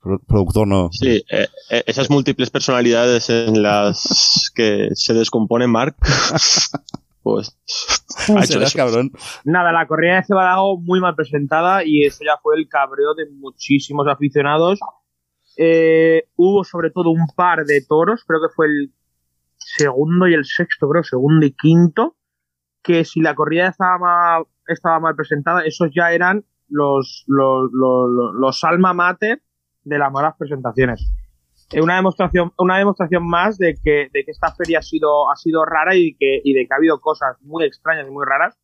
Pro- 0.00 0.20
productor 0.26 0.66
no. 0.66 0.88
Sí, 0.92 1.22
eh, 1.30 1.48
eh, 1.70 1.82
esas 1.86 2.08
múltiples 2.10 2.50
personalidades 2.50 3.30
en 3.30 3.62
las 3.62 4.50
que 4.54 4.88
se 4.94 5.14
descompone 5.14 5.66
Mark, 5.66 5.96
pues 7.22 7.56
ha 8.28 8.44
hecho 8.44 8.60
eso. 8.60 8.76
cabrón. 8.76 9.10
Nada, 9.44 9.72
la 9.72 9.86
corrida 9.86 10.16
de 10.16 10.24
Cebadago 10.24 10.78
muy 10.80 11.00
mal 11.00 11.14
presentada 11.14 11.84
y 11.84 12.04
eso 12.04 12.24
ya 12.24 12.38
fue 12.42 12.56
el 12.56 12.68
cabreo 12.68 13.14
de 13.14 13.26
muchísimos 13.30 14.06
aficionados. 14.08 14.78
Eh, 15.56 16.24
hubo 16.36 16.64
sobre 16.64 16.90
todo 16.90 17.10
un 17.10 17.26
par 17.34 17.64
de 17.64 17.80
toros, 17.86 18.22
creo 18.26 18.40
que 18.40 18.54
fue 18.54 18.66
el 18.66 18.92
segundo 19.56 20.26
y 20.28 20.34
el 20.34 20.44
sexto, 20.44 20.88
creo, 20.88 21.02
segundo 21.02 21.44
y 21.46 21.52
quinto, 21.52 22.16
que 22.82 23.04
si 23.04 23.20
la 23.20 23.34
corrida 23.34 23.68
estaba 23.68 23.98
mal, 23.98 24.44
estaba 24.68 25.00
mal 25.00 25.16
presentada, 25.16 25.62
esos 25.64 25.90
ya 25.94 26.12
eran 26.12 26.44
los, 26.68 27.24
los, 27.26 27.70
los, 27.72 28.34
los, 28.34 28.64
alma 28.64 28.92
mater 28.92 29.42
de 29.84 29.98
las 29.98 30.12
malas 30.12 30.34
presentaciones. 30.38 31.10
Eh, 31.72 31.80
Una 31.82 31.96
demostración, 31.96 32.52
una 32.58 32.78
demostración 32.78 33.26
más 33.26 33.58
de 33.58 33.74
que, 33.82 34.08
de 34.12 34.24
que 34.24 34.30
esta 34.30 34.54
feria 34.54 34.78
ha 34.78 34.82
sido, 34.82 35.30
ha 35.30 35.36
sido 35.36 35.64
rara 35.64 35.96
y, 35.96 36.14
que, 36.14 36.40
y 36.44 36.52
de 36.52 36.66
que 36.66 36.74
ha 36.74 36.76
habido 36.76 37.00
cosas 37.00 37.36
muy 37.42 37.64
extrañas 37.64 38.06
y 38.08 38.10
muy 38.10 38.24
raras 38.26 38.58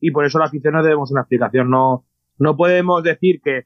y 0.00 0.10
por 0.10 0.24
eso 0.24 0.38
la 0.38 0.46
afición 0.46 0.74
nos 0.74 0.84
debemos 0.84 1.10
una 1.10 1.22
explicación. 1.22 1.70
No, 1.70 2.04
no 2.38 2.56
podemos 2.56 3.02
decir 3.02 3.40
que, 3.42 3.64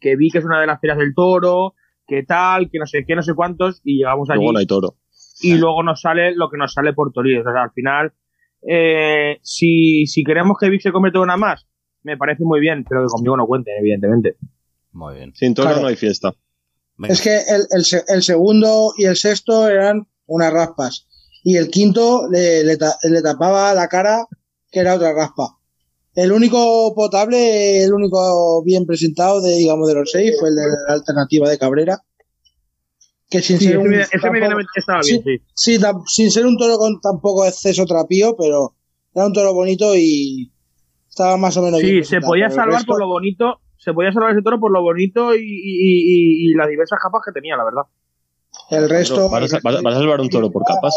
que 0.00 0.16
vi 0.16 0.30
que 0.30 0.38
es 0.38 0.44
una 0.44 0.60
de 0.60 0.66
las 0.66 0.80
ferias 0.80 0.98
del 0.98 1.14
toro, 1.14 1.74
que 2.06 2.22
tal, 2.22 2.70
que 2.70 2.78
no 2.78 2.86
sé 2.86 3.04
qué, 3.06 3.14
no 3.14 3.22
sé 3.22 3.34
cuántos, 3.34 3.80
y 3.84 3.98
llegamos 3.98 4.30
allí 4.30 4.38
Luego 4.38 4.52
no 4.52 4.58
hay 4.58 4.66
toro. 4.66 4.96
y 5.40 5.58
luego 5.58 5.82
nos 5.82 6.00
sale 6.00 6.34
lo 6.34 6.48
que 6.50 6.56
nos 6.56 6.72
sale 6.72 6.92
por 6.94 7.12
Toriles. 7.12 7.46
O 7.46 7.52
sea, 7.52 7.64
al 7.64 7.72
final, 7.72 8.12
eh, 8.62 9.38
si, 9.42 10.06
si 10.06 10.22
queremos 10.24 10.56
que 10.60 10.68
Vic 10.70 10.82
se 10.82 10.92
convierta 10.92 11.18
en 11.18 11.22
una 11.24 11.36
más, 11.36 11.66
me 12.02 12.16
parece 12.16 12.44
muy 12.44 12.60
bien, 12.60 12.84
pero 12.88 13.02
que 13.02 13.08
conmigo 13.08 13.36
no 13.36 13.46
cuente, 13.46 13.70
evidentemente. 13.78 14.36
Muy 14.92 15.16
bien. 15.16 15.34
Sin 15.34 15.54
toro 15.54 15.68
Claro. 15.68 15.82
no 15.82 15.88
hay 15.88 15.96
fiesta. 15.96 16.32
Venga. 16.96 17.12
Es 17.12 17.20
que 17.20 17.36
el, 17.36 17.66
el 17.70 17.84
se- 17.84 18.04
el 18.08 18.22
segundo 18.22 18.92
y 18.96 19.04
el 19.04 19.16
sexto 19.16 19.68
eran 19.68 20.06
unas 20.26 20.52
raspas. 20.52 21.06
Y 21.44 21.56
el 21.56 21.68
quinto 21.68 22.28
le, 22.30 22.64
le 22.64 22.76
ta- 22.76 22.96
le 23.02 23.22
tapaba 23.22 23.74
la 23.74 23.88
cara, 23.88 24.26
que 24.70 24.80
era 24.80 24.94
otra 24.94 25.12
raspa. 25.12 25.58
El 26.14 26.32
único 26.32 26.94
potable, 26.94 27.84
el 27.84 27.92
único 27.92 28.62
bien 28.64 28.86
presentado 28.86 29.42
de, 29.42 29.54
digamos, 29.56 29.86
de 29.86 29.94
los 29.94 30.10
seis 30.10 30.34
fue 30.40 30.48
el 30.48 30.56
de 30.56 30.62
la 30.62 30.94
alternativa 30.94 31.48
de 31.50 31.58
Cabrera, 31.58 31.98
que 33.36 33.42
sin 33.42 33.58
Sí, 33.58 33.64
ser 33.66 33.76
ese, 33.76 33.86
un, 33.88 33.94
ese 33.94 34.10
tampoco- 34.10 34.32
medianamente 34.32 34.70
estaba 34.76 35.00
bien, 35.06 35.22
sí. 35.22 35.40
sí, 35.54 35.78
tam- 35.78 36.02
sin 36.06 36.30
ser 36.30 36.46
un 36.46 36.56
toro 36.56 36.76
con 36.78 37.00
tampoco 37.00 37.44
exceso 37.46 37.84
trapío, 37.86 38.36
pero 38.36 38.74
era 39.14 39.26
un 39.26 39.32
toro 39.32 39.54
bonito 39.54 39.94
y 39.96 40.50
estaba 41.08 41.36
más 41.36 41.56
o 41.56 41.62
menos 41.62 41.80
bien 41.80 42.04
Sí, 42.04 42.10
se 42.10 42.20
podía 42.20 42.50
salvar 42.50 42.78
resto- 42.80 42.86
por 42.92 43.00
lo 43.00 43.08
bonito, 43.08 43.60
se 43.76 43.92
podía 43.92 44.12
salvar 44.12 44.32
ese 44.32 44.42
toro 44.42 44.58
por 44.60 44.70
lo 44.72 44.82
bonito 44.82 45.34
y, 45.34 45.40
y- 45.40 45.42
y- 45.42 46.50
y 46.50 46.54
las 46.54 46.68
diversas 46.68 46.98
capas 47.02 47.22
que 47.24 47.32
tenía, 47.32 47.56
la 47.56 47.64
verdad. 47.64 47.82
El 48.70 48.88
resto. 48.88 49.28
¿Vas 49.28 49.52
a, 49.52 49.60
vas 49.62 49.76
a- 49.76 49.80
vas 49.82 49.94
a 49.94 49.98
salvar 49.98 50.20
un 50.20 50.28
toro 50.28 50.50
por 50.50 50.64
capas? 50.64 50.94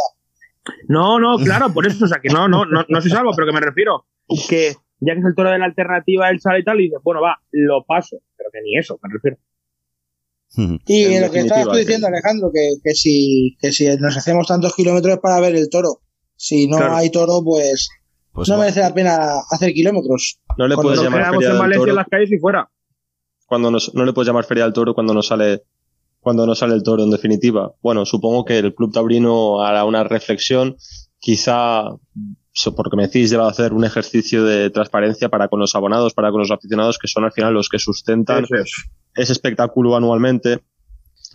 No, 0.88 1.20
no, 1.20 1.38
claro, 1.38 1.74
por 1.74 1.86
eso, 1.88 2.06
o 2.06 2.08
sea, 2.08 2.20
que 2.20 2.30
no, 2.30 2.48
no, 2.48 2.66
no, 2.66 2.86
no 2.88 3.02
se 3.02 3.10
salvo, 3.10 3.32
pero 3.36 3.48
que 3.48 3.54
me 3.54 3.62
refiero 3.62 4.06
que 4.50 4.76
ya 5.00 5.14
que 5.14 5.20
es 5.20 5.26
el 5.26 5.34
toro 5.36 5.50
de 5.52 5.58
la 5.60 5.66
alternativa, 5.66 6.30
él 6.30 6.40
sale 6.42 6.60
y 6.60 6.64
tal, 6.64 6.80
y 6.80 6.84
dice, 6.86 6.98
bueno, 7.04 7.22
va, 7.22 7.38
lo 7.52 7.84
paso, 7.86 8.18
pero 8.38 8.50
que 8.52 8.60
ni 8.62 8.78
eso, 8.78 9.00
me 9.02 9.14
refiero. 9.14 9.38
Y 10.56 11.04
En 11.06 11.22
lo 11.22 11.32
que 11.32 11.40
estabas 11.40 11.66
tú 11.66 11.72
que- 11.72 11.80
diciendo, 11.80 12.08
Alejandro, 12.08 12.52
que, 12.54 12.74
que, 12.84 12.94
si, 12.96 13.56
que 13.62 13.72
si 13.72 13.88
nos 13.98 14.18
hacemos 14.18 14.48
tantos 14.48 14.76
kilómetros 14.76 15.20
para 15.22 15.40
ver 15.40 15.56
el 15.56 15.70
toro, 15.70 16.02
si 16.36 16.68
no 16.68 16.78
Claro. 16.78 16.96
hay 16.96 17.10
toro, 17.12 17.42
pues, 17.44 17.90
Pues 18.34 18.48
no 18.50 18.58
merece 18.58 18.80
la 18.82 18.94
pena 18.94 19.18
hacer 19.52 19.74
kilómetros. 19.74 20.40
No 20.58 20.68
le 20.68 20.76
Cuando 20.76 20.90
puedes 20.94 20.98
Nos 20.98 21.04
llamar 21.06 21.20
quedamos 21.22 21.36
feria 21.38 21.48
en 21.48 21.52
del 21.54 21.60
Valencia 21.62 21.80
toro 21.82 21.92
en 21.92 21.96
las 21.96 22.08
calles 22.08 22.32
y 22.32 22.38
fuera. 22.40 22.70
cuando 23.46 23.72
nos- 23.72 23.94
no 23.96 24.06
le 24.06 24.14
puedes 24.14 24.28
llamar 24.28 24.46
feria 24.46 24.64
del 24.66 24.74
toro 24.74 24.94
cuando 24.94 25.14
no 25.14 25.22
sale 25.24 25.64
cuando 26.22 26.46
no 26.46 26.54
sale 26.54 26.74
el 26.76 26.84
toro 26.84 27.02
en 27.04 27.12
definitiva. 27.12 27.74
Bueno, 27.82 28.06
supongo 28.06 28.44
que 28.44 28.58
el 28.60 28.76
club 28.76 28.92
taurino 28.94 29.62
hará 29.62 29.86
una 29.86 30.04
reflexión, 30.04 30.76
quizá 31.18 31.84
porque 32.76 32.96
me 32.98 33.04
decís 33.08 33.30
deba 33.30 33.50
hacer 33.50 33.74
un 33.74 33.84
ejercicio 33.86 34.44
de 34.44 34.70
transparencia 34.70 35.30
para 35.30 35.48
con 35.48 35.60
los 35.60 35.76
abonados, 35.76 36.14
para 36.14 36.32
con 36.32 36.40
los 36.42 36.52
aficionados 36.52 36.98
que 36.98 37.08
son 37.08 37.24
al 37.26 37.32
final 37.32 37.54
los 37.54 37.70
que 37.70 37.80
sustentan 37.80 38.46
es. 38.50 38.72
ese 39.16 39.32
espectáculo 39.34 39.96
anualmente. 39.96 40.60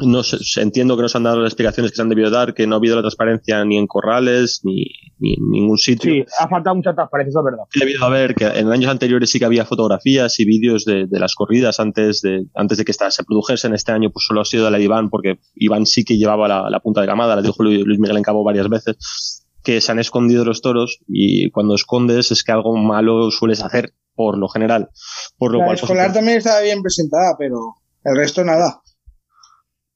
No 0.01 0.25
sé, 0.25 0.39
se- 0.43 0.61
entiendo 0.61 0.97
que 0.97 1.03
nos 1.03 1.15
han 1.15 1.23
dado 1.23 1.39
las 1.39 1.51
explicaciones 1.53 1.93
que 1.93 1.97
se 1.97 2.03
han 2.03 2.09
debido 2.09 2.29
dar, 2.29 2.53
que 2.53 2.67
no 2.67 2.75
ha 2.75 2.79
habido 2.79 2.97
la 2.97 3.03
transparencia 3.03 3.65
ni 3.65 3.77
en 3.79 3.87
corrales 3.87 4.63
ni, 4.65 4.87
ni 5.21 5.35
en 5.35 5.51
ningún 5.51 5.79
sitio. 5.79 6.13
Sí, 6.13 6.25
ha 6.41 6.49
faltado 6.49 6.75
mucha 6.75 6.93
transparencia, 6.95 7.31
eso 7.31 7.39
es 7.39 7.45
verdad. 7.45 7.65
Ha 7.77 7.79
debido 7.79 8.05
haber 8.05 8.35
que 8.35 8.45
en 8.45 8.73
años 8.73 8.91
anteriores 8.91 9.31
sí 9.31 9.39
que 9.39 9.45
había 9.45 9.65
fotografías 9.65 10.41
y 10.41 10.45
vídeos 10.47 10.85
de, 10.85 11.07
de 11.07 11.21
las 11.21 11.37
corridas 11.37 11.79
antes 11.79 12.23
de 12.23 12.45
antes 12.57 12.79
de 12.79 12.85
que 12.85 12.91
esta, 12.91 13.09
se 13.13 13.23
produjesen 13.23 13.73
este 13.73 13.93
año 13.93 14.11
pues 14.11 14.25
solo 14.27 14.41
ha 14.41 14.45
sido 14.45 14.65
de 14.65 14.73
la 14.73 14.79
de 14.79 14.85
Iván 14.85 15.11
porque 15.11 15.39
Iván 15.55 15.87
sí 15.87 16.05
que 16.05 16.19
llevaba 16.19 16.49
la, 16.49 16.69
la 16.71 16.81
punta 16.81 17.01
de 17.01 17.07
camada 17.07 17.37
la 17.37 17.43
dijo 17.43 17.63
Lu- 17.63 17.85
Luis 17.85 18.01
Miguel 18.01 18.17
en 18.17 18.25
Cabo 18.25 18.43
varias 18.43 18.69
veces 18.69 19.44
que 19.65 19.81
se 19.81 19.91
han 19.91 19.99
escondido 19.99 20.45
los 20.45 20.61
toros 20.61 21.01
y 21.09 21.51
cuando 21.51 21.75
escondes 21.75 22.31
es 22.31 22.45
que 22.45 22.53
algo 22.53 22.77
malo 22.77 23.31
sueles 23.33 23.63
hacer 23.65 23.95
por 24.15 24.39
lo 24.39 24.49
general 24.49 24.91
por 25.39 25.51
lo 25.53 25.59
La 25.59 25.65
cual 25.65 25.75
pues, 25.77 25.83
escolar 25.83 26.13
también 26.13 26.39
estaba 26.39 26.61
bien 26.61 26.83
presentada, 26.83 27.35
pero 27.39 27.57
el 28.05 28.17
resto 28.17 28.45
nada. 28.45 28.81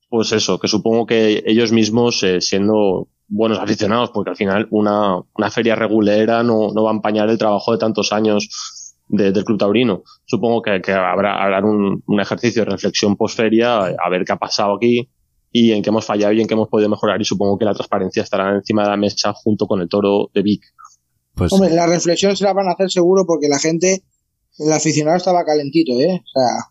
pues 0.09 0.33
eso, 0.33 0.59
que 0.59 0.69
supongo 0.69 1.07
que 1.07 1.43
ellos 1.47 1.71
mismos, 1.71 2.23
eh, 2.23 2.41
siendo 2.41 3.09
buenos 3.29 3.59
aficionados, 3.59 4.11
porque 4.11 4.31
al 4.31 4.37
final 4.37 4.67
una, 4.71 5.19
una 5.37 5.51
feria 5.51 5.75
regulera 5.77 6.43
no, 6.43 6.73
no 6.73 6.83
va 6.85 6.91
a 6.91 6.95
empañar 6.95 7.29
el 7.29 7.37
trabajo 7.37 7.73
de 7.73 7.79
tantos 7.79 8.11
años 8.13 8.49
de- 9.09 9.33
del 9.33 9.45
Club 9.45 9.59
Taurino. 9.59 10.03
Supongo 10.25 10.63
que, 10.63 10.81
que 10.81 10.93
habrá, 10.93 11.43
habrá 11.45 11.61
un, 11.63 12.03
un 12.07 12.21
ejercicio 12.21 12.65
de 12.65 12.71
reflexión 12.71 13.17
post-feria, 13.17 13.91
eh, 13.91 13.97
a 14.03 14.09
ver 14.09 14.25
qué 14.25 14.33
ha 14.33 14.37
pasado 14.37 14.75
aquí 14.77 15.11
y 15.51 15.73
en 15.73 15.83
qué 15.83 15.91
hemos 15.91 16.05
fallado 16.05 16.33
y 16.33 16.41
en 16.41 16.47
qué 16.47 16.55
hemos 16.55 16.69
podido 16.69 16.89
mejorar. 16.91 17.21
Y 17.21 17.25
supongo 17.25 17.59
que 17.59 17.65
la 17.65 17.75
transparencia 17.75 18.23
estará 18.23 18.55
encima 18.55 18.83
de 18.85 18.91
la 18.91 18.97
mesa 18.97 19.33
junto 19.33 19.67
con 19.67 19.81
el 19.81 19.89
toro 19.89 20.31
de 20.35 20.43
Vic. 20.43 20.63
pues 21.35 21.53
Hombre, 21.53 21.71
la 21.71 21.87
reflexión 21.87 22.37
se 22.37 22.45
la 22.45 22.53
van 22.53 22.69
a 22.69 22.73
hacer 22.73 22.91
seguro 22.91 23.25
porque 23.27 23.49
la 23.49 23.59
gente, 23.59 24.03
el 24.59 24.73
aficionado 24.73 25.17
estaba 25.17 25.45
calentito, 25.45 25.93
¿eh? 26.01 26.21
O 26.23 26.29
sea, 26.41 26.71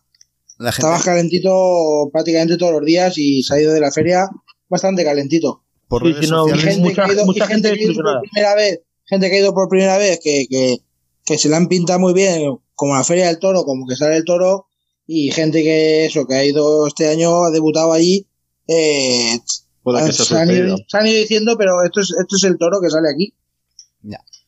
la 0.58 0.72
gente, 0.72 0.86
estaba 0.88 1.00
calentito 1.02 2.10
prácticamente 2.12 2.56
todos 2.56 2.72
los 2.72 2.84
días 2.84 3.16
y 3.18 3.42
se 3.42 3.54
ha 3.54 3.60
ido 3.60 3.72
de 3.72 3.80
la 3.80 3.90
feria 3.90 4.28
bastante 4.68 5.04
calentito. 5.04 5.62
por 5.88 6.02
Sí, 6.06 6.12
redes 6.12 6.30
no, 6.30 6.42
sociales, 6.44 6.64
gente 6.64 6.80
mucha- 6.88 7.04
que 7.06 7.10
ha 7.10 7.14
ido, 7.14 7.24
mucha 7.26 7.46
gente 7.46 7.68
gente 7.70 7.78
que 7.78 7.84
ha 7.84 7.92
ido 7.92 8.02
por 8.04 8.20
primera 8.30 8.54
vez, 8.54 8.80
gente 9.06 9.30
que 9.30 9.36
ha 9.36 9.38
ido 9.40 9.54
por 9.54 9.68
primera 9.70 9.96
vez, 9.98 10.20
que, 10.22 10.46
que, 10.50 10.76
que 11.24 11.38
se 11.38 11.48
la 11.48 11.56
han 11.56 11.66
pintado 11.68 11.98
muy 11.98 12.12
bien, 12.12 12.58
como 12.74 12.94
la 12.94 13.02
Feria 13.04 13.26
del 13.28 13.38
Toro, 13.38 13.64
como 13.64 13.86
que 13.86 13.96
sale 13.96 14.16
el 14.16 14.24
toro, 14.24 14.66
y 15.06 15.30
gente 15.32 15.62
que 15.62 16.04
eso, 16.04 16.26
que 16.26 16.34
ha 16.34 16.44
ido 16.44 16.86
este 16.86 17.08
año, 17.08 17.42
ha 17.44 17.50
debutado 17.50 17.92
allí, 17.94 18.27
eh, 18.68 19.38
que 19.42 19.92
se, 19.92 19.98
han 19.98 20.04
ido, 20.04 20.12
sorprendido. 20.12 20.76
se 20.86 20.98
han 20.98 21.06
ido 21.06 21.20
diciendo, 21.20 21.56
pero 21.58 21.82
esto 21.84 22.00
es, 22.00 22.10
esto 22.20 22.36
es 22.36 22.44
el 22.44 22.58
toro 22.58 22.78
que 22.82 22.90
sale 22.90 23.08
aquí. 23.12 23.34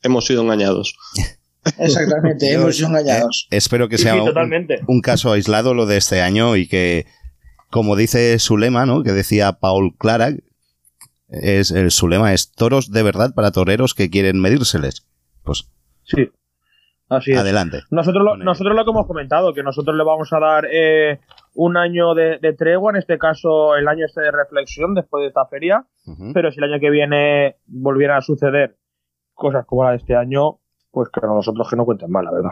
Hemos 0.03 0.27
sido 0.27 0.43
engañados. 0.43 0.95
Exactamente, 1.79 2.53
hemos 2.53 2.77
sido 2.77 2.89
engañados. 2.89 3.49
eh, 3.51 3.57
espero 3.57 3.89
que 3.89 3.99
Sí, 3.99 4.05
sea 4.05 4.15
sí, 4.15 4.21
un- 4.21 4.27
totalmente. 4.27 4.81
un 4.87 5.01
caso 5.03 5.33
aislado 5.33 5.75
lo 5.75 5.85
de 5.87 5.97
este 5.99 6.23
año 6.23 6.57
y 6.57 6.67
que, 6.69 7.07
como 7.71 7.97
dice 7.97 8.39
su 8.39 8.57
lema, 8.57 8.87
¿no? 8.87 9.03
Que 9.03 9.13
decía 9.13 9.53
Paul 9.53 9.95
Clara, 9.99 10.33
es, 11.29 11.71
el, 11.71 11.91
su 11.91 12.09
lema 12.09 12.33
es 12.33 12.51
toros 12.53 12.91
de 12.93 13.03
verdad 13.03 13.35
para 13.35 13.51
toreros 13.53 13.93
que 13.95 14.09
quieren 14.11 14.41
medírseles. 14.41 15.07
Pues 15.45 15.65
Sí, 16.05 16.29
así 17.09 17.33
es. 17.33 17.39
adelante. 17.39 17.81
Nosotros 17.91 18.25
lo, 18.25 18.37
nosotros 18.39 18.75
lo 18.75 18.85
que 18.85 18.91
hemos 18.91 19.07
comentado, 19.07 19.53
que 19.55 19.63
nosotros 19.63 19.95
le 19.97 20.03
vamos 20.03 20.33
a 20.33 20.41
dar 20.41 20.65
eh, 20.73 21.21
un 21.63 21.77
año 21.77 22.15
de, 22.15 22.39
de 22.39 22.53
tregua, 22.55 22.91
en 22.93 22.97
este 22.97 23.19
caso 23.19 23.77
el 23.77 23.87
año 23.87 24.07
este 24.07 24.23
de 24.23 24.31
reflexión 24.31 24.95
después 24.95 25.23
de 25.23 25.29
esta 25.29 25.45
feria, 25.47 25.85
pero 26.33 26.51
si 26.51 26.59
el 26.59 26.65
año 26.73 26.81
que 26.81 26.89
viene 26.91 27.57
volviera 27.67 28.17
a 28.17 28.23
suceder 28.23 28.77
cosas 29.35 29.67
como 29.67 29.85
la 29.85 29.91
de 29.91 29.97
este 29.99 30.15
año, 30.17 30.59
pues 30.91 31.09
que 31.13 31.21
nosotros 31.21 31.69
que 31.69 31.77
no 31.77 31.85
cuenten 31.85 32.11
mal, 32.11 32.25
la 32.25 32.33
verdad. 32.33 32.51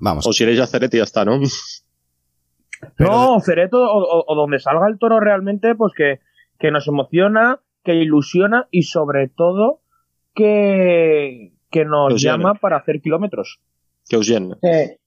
Vamos. 0.00 0.26
Os 0.26 0.40
iréis 0.40 0.60
a 0.60 0.66
Ceretti 0.66 0.96
y 0.96 1.00
ya 1.00 1.04
está, 1.04 1.24
¿no? 1.24 1.38
Pero 2.96 3.10
no, 3.10 3.40
Fereto 3.40 3.78
o, 3.78 3.98
o- 4.02 4.24
o 4.26 4.34
donde 4.34 4.58
salga 4.58 4.88
el 4.88 4.98
toro 4.98 5.20
realmente, 5.20 5.74
pues 5.74 5.92
que, 5.96 6.20
que 6.58 6.70
nos 6.70 6.88
emociona, 6.88 7.60
que 7.84 7.94
ilusiona 7.94 8.68
y 8.70 8.82
sobre 8.84 9.28
todo 9.28 9.82
que, 10.34 11.52
que 11.70 11.84
nos 11.84 12.20
llama 12.22 12.54
para 12.54 12.78
hacer 12.78 13.00
kilómetros. 13.00 13.60
Que 14.08 14.16
os 14.16 14.26
llene. 14.26 14.56
Eh, 14.62 14.98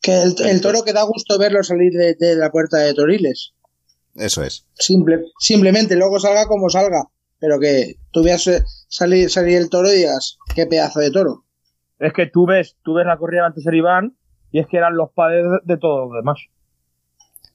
que 0.00 0.22
el, 0.22 0.34
el 0.44 0.60
toro 0.60 0.82
que 0.82 0.92
da 0.92 1.02
gusto 1.02 1.38
verlo 1.38 1.62
salir 1.62 1.92
de, 1.92 2.14
de 2.14 2.36
la 2.36 2.50
puerta 2.50 2.78
de 2.78 2.94
Toriles. 2.94 3.52
Eso 4.14 4.42
es. 4.42 4.66
Simple, 4.74 5.24
simplemente, 5.38 5.96
luego 5.96 6.18
salga 6.18 6.46
como 6.46 6.68
salga, 6.68 7.04
pero 7.38 7.60
que 7.60 7.96
tú 8.10 8.22
veas 8.22 8.46
eh, 8.46 8.64
salir, 8.88 9.30
salir 9.30 9.56
el 9.56 9.70
toro 9.70 9.92
y 9.92 9.96
digas, 9.96 10.38
qué 10.54 10.66
pedazo 10.66 11.00
de 11.00 11.10
toro. 11.10 11.44
Es 11.98 12.12
que 12.12 12.26
tú 12.26 12.46
ves, 12.46 12.76
tú 12.82 12.94
ves 12.94 13.06
la 13.06 13.18
corrida 13.18 13.46
antes 13.46 13.64
de 13.64 13.76
Iván 13.76 14.16
y 14.50 14.60
es 14.60 14.66
que 14.66 14.78
eran 14.78 14.96
los 14.96 15.10
padres 15.12 15.44
de, 15.44 15.74
de 15.74 15.78
todos 15.78 16.08
los 16.08 16.16
demás. 16.16 16.38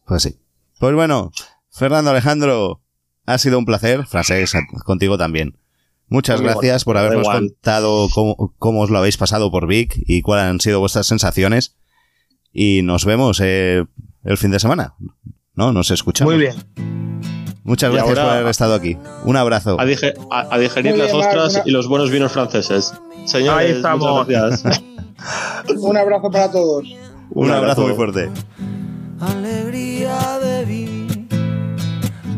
Pues 0.05 0.23
sí. 0.23 0.39
Pues 0.79 0.93
bueno, 0.93 1.31
Fernando 1.71 2.11
Alejandro, 2.11 2.81
ha 3.25 3.37
sido 3.37 3.57
un 3.57 3.65
placer. 3.65 4.05
Francés, 4.05 4.53
contigo 4.85 5.17
también. 5.17 5.57
Muchas 6.07 6.39
Muy 6.39 6.49
gracias 6.49 6.83
por 6.83 6.97
habernos 6.97 7.27
contado 7.27 8.07
cómo, 8.13 8.53
cómo 8.59 8.81
os 8.81 8.91
lo 8.91 8.99
habéis 8.99 9.17
pasado 9.17 9.49
por 9.51 9.67
Vic 9.67 9.95
y 10.05 10.21
cuáles 10.21 10.45
han 10.45 10.59
sido 10.59 10.79
vuestras 10.79 11.07
sensaciones. 11.07 11.75
Y 12.57 12.81
nos 12.83 13.03
vemos 13.03 13.41
eh, 13.43 13.83
el 14.23 14.37
fin 14.37 14.49
de 14.51 14.59
semana. 14.59 14.93
¿No? 15.55 15.73
Nos 15.73 15.91
escuchamos. 15.91 16.33
Muy 16.33 16.41
bien. 16.41 16.55
Muchas 17.65 17.89
Y 17.91 17.93
gracias 17.95 18.17
ahora- 18.17 18.29
por 18.29 18.37
haber 18.37 18.49
estado 18.49 18.73
aquí. 18.75 18.97
Un 19.25 19.35
abrazo. 19.35 19.77
A, 19.79 19.85
dige- 19.85 20.13
a- 20.31 20.55
a 20.55 20.57
digerir 20.57 20.97
las 20.97 21.13
ostras 21.13 21.55
una- 21.55 21.63
y 21.65 21.71
los 21.71 21.87
buenos 21.89 22.11
vinos 22.11 22.31
franceses. 22.31 22.93
Señores, 23.25 23.69
Ahí 23.71 23.75
estamos. 23.75 24.25
muchas 24.27 24.63
gracias. 24.63 24.83
Un 25.81 25.97
abrazo 25.97 26.29
para 26.31 26.49
todos. 26.51 26.85
Un 27.31 27.51
abrazo 27.51 27.81
muy 27.81 27.93
fuerte. 27.95 28.29
Alegría 29.19 30.17
de 30.39 30.65
vivir, 30.65 31.27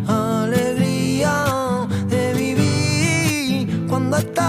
alegría 0.08 1.88
de 2.08 2.34
vivir 2.34 3.86
cuando 3.88 4.18
estás 4.18 4.47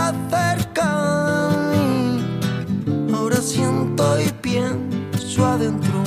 adentro 5.45 6.03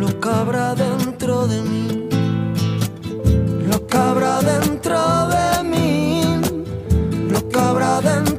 lo 0.00 0.18
que 0.18 0.82
dentro 0.82 1.46
de 1.46 1.60
mí, 1.62 2.08
lo 3.70 3.86
que 3.86 3.98
dentro 4.50 5.28
de 5.28 5.62
mí, 5.64 6.40
lo 7.30 7.48
que 7.48 8.08
dentro 8.08 8.29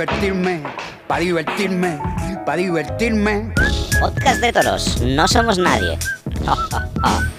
divertirme, 0.00 0.62
para 1.06 1.20
divertirme, 1.20 1.98
para 2.46 2.56
divertirme. 2.56 3.52
Podcast 4.00 4.40
de 4.40 4.52
toros, 4.52 5.02
no 5.02 5.28
somos 5.28 5.58
nadie. 5.58 5.98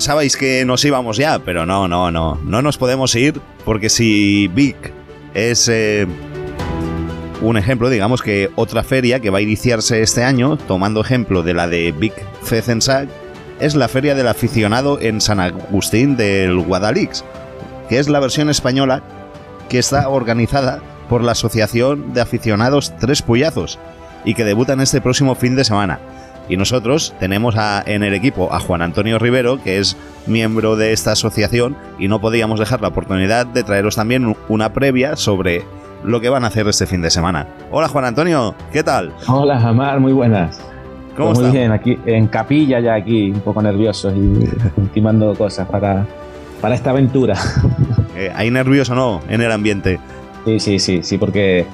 pensabais 0.00 0.34
que 0.34 0.64
nos 0.64 0.82
íbamos 0.82 1.18
ya, 1.18 1.40
pero 1.40 1.66
no, 1.66 1.86
no, 1.86 2.10
no. 2.10 2.40
No 2.42 2.62
nos 2.62 2.78
podemos 2.78 3.14
ir 3.14 3.38
porque 3.66 3.90
si 3.90 4.48
Vic 4.48 4.94
es 5.34 5.68
eh, 5.68 6.06
un 7.42 7.58
ejemplo, 7.58 7.90
digamos 7.90 8.22
que 8.22 8.50
otra 8.56 8.82
feria 8.82 9.20
que 9.20 9.28
va 9.28 9.40
a 9.40 9.42
iniciarse 9.42 10.00
este 10.00 10.24
año, 10.24 10.56
tomando 10.56 11.02
ejemplo 11.02 11.42
de 11.42 11.52
la 11.52 11.68
de 11.68 11.92
Vic 11.92 12.14
Fezensac, 12.42 13.10
es 13.60 13.74
la 13.74 13.88
feria 13.88 14.14
del 14.14 14.28
aficionado 14.28 14.98
en 14.98 15.20
San 15.20 15.38
Agustín 15.38 16.16
del 16.16 16.58
Guadalix, 16.60 17.22
que 17.90 17.98
es 17.98 18.08
la 18.08 18.20
versión 18.20 18.48
española 18.48 19.02
que 19.68 19.78
está 19.78 20.08
organizada 20.08 20.80
por 21.10 21.22
la 21.22 21.32
Asociación 21.32 22.14
de 22.14 22.22
Aficionados 22.22 22.94
Tres 22.98 23.20
Puyazos 23.20 23.78
y 24.24 24.32
que 24.32 24.44
debutan 24.44 24.80
este 24.80 25.02
próximo 25.02 25.34
fin 25.34 25.56
de 25.56 25.64
semana. 25.64 26.00
Y 26.50 26.56
nosotros 26.56 27.14
tenemos 27.20 27.56
a- 27.56 27.82
en 27.86 28.02
el 28.02 28.12
equipo 28.12 28.52
a 28.52 28.58
Juan 28.60 28.82
Antonio 28.82 29.18
Rivero, 29.18 29.62
que 29.62 29.78
es 29.78 29.96
miembro 30.26 30.76
de 30.76 30.92
esta 30.92 31.12
asociación, 31.12 31.76
y 31.98 32.08
no 32.08 32.20
podíamos 32.20 32.58
dejar 32.58 32.82
la 32.82 32.88
oportunidad 32.88 33.46
de 33.46 33.62
traeros 33.62 33.96
también 33.96 34.36
una 34.48 34.72
previa 34.72 35.16
sobre 35.16 35.64
lo 36.04 36.20
que 36.20 36.28
van 36.28 36.44
a 36.44 36.48
hacer 36.48 36.66
este 36.66 36.86
fin 36.86 37.02
de 37.02 37.10
semana. 37.10 37.46
Hola 37.70 37.86
Juan 37.88 38.04
Antonio, 38.04 38.54
¿qué 38.72 38.82
tal? 38.82 39.12
Hola, 39.28 39.56
Amar, 39.60 40.00
muy 40.00 40.12
buenas. 40.12 40.60
¿Cómo 41.16 41.28
Pues 41.34 41.40
muy 41.48 41.50
bien, 41.56 41.70
aquí 41.72 41.98
en 42.06 42.26
capilla 42.26 42.80
ya 42.80 42.94
aquí, 42.94 43.30
un 43.30 43.40
poco 43.40 43.62
nerviosos 43.62 44.12
y 44.16 44.48
ultimando 44.80 45.34
cosas 45.34 45.68
para, 45.68 46.06
para 46.60 46.74
esta 46.74 46.90
aventura. 46.90 47.34
Eh, 48.16 48.30
¿Hay 48.34 48.50
nervios 48.50 48.90
o 48.90 48.94
no 48.94 49.20
en 49.30 49.40
el 49.40 49.50
ambiente? 49.50 49.98
Sí, 50.44 50.58
sí, 50.60 50.78
sí, 50.78 51.00
sí, 51.02 51.16
porque 51.16 51.64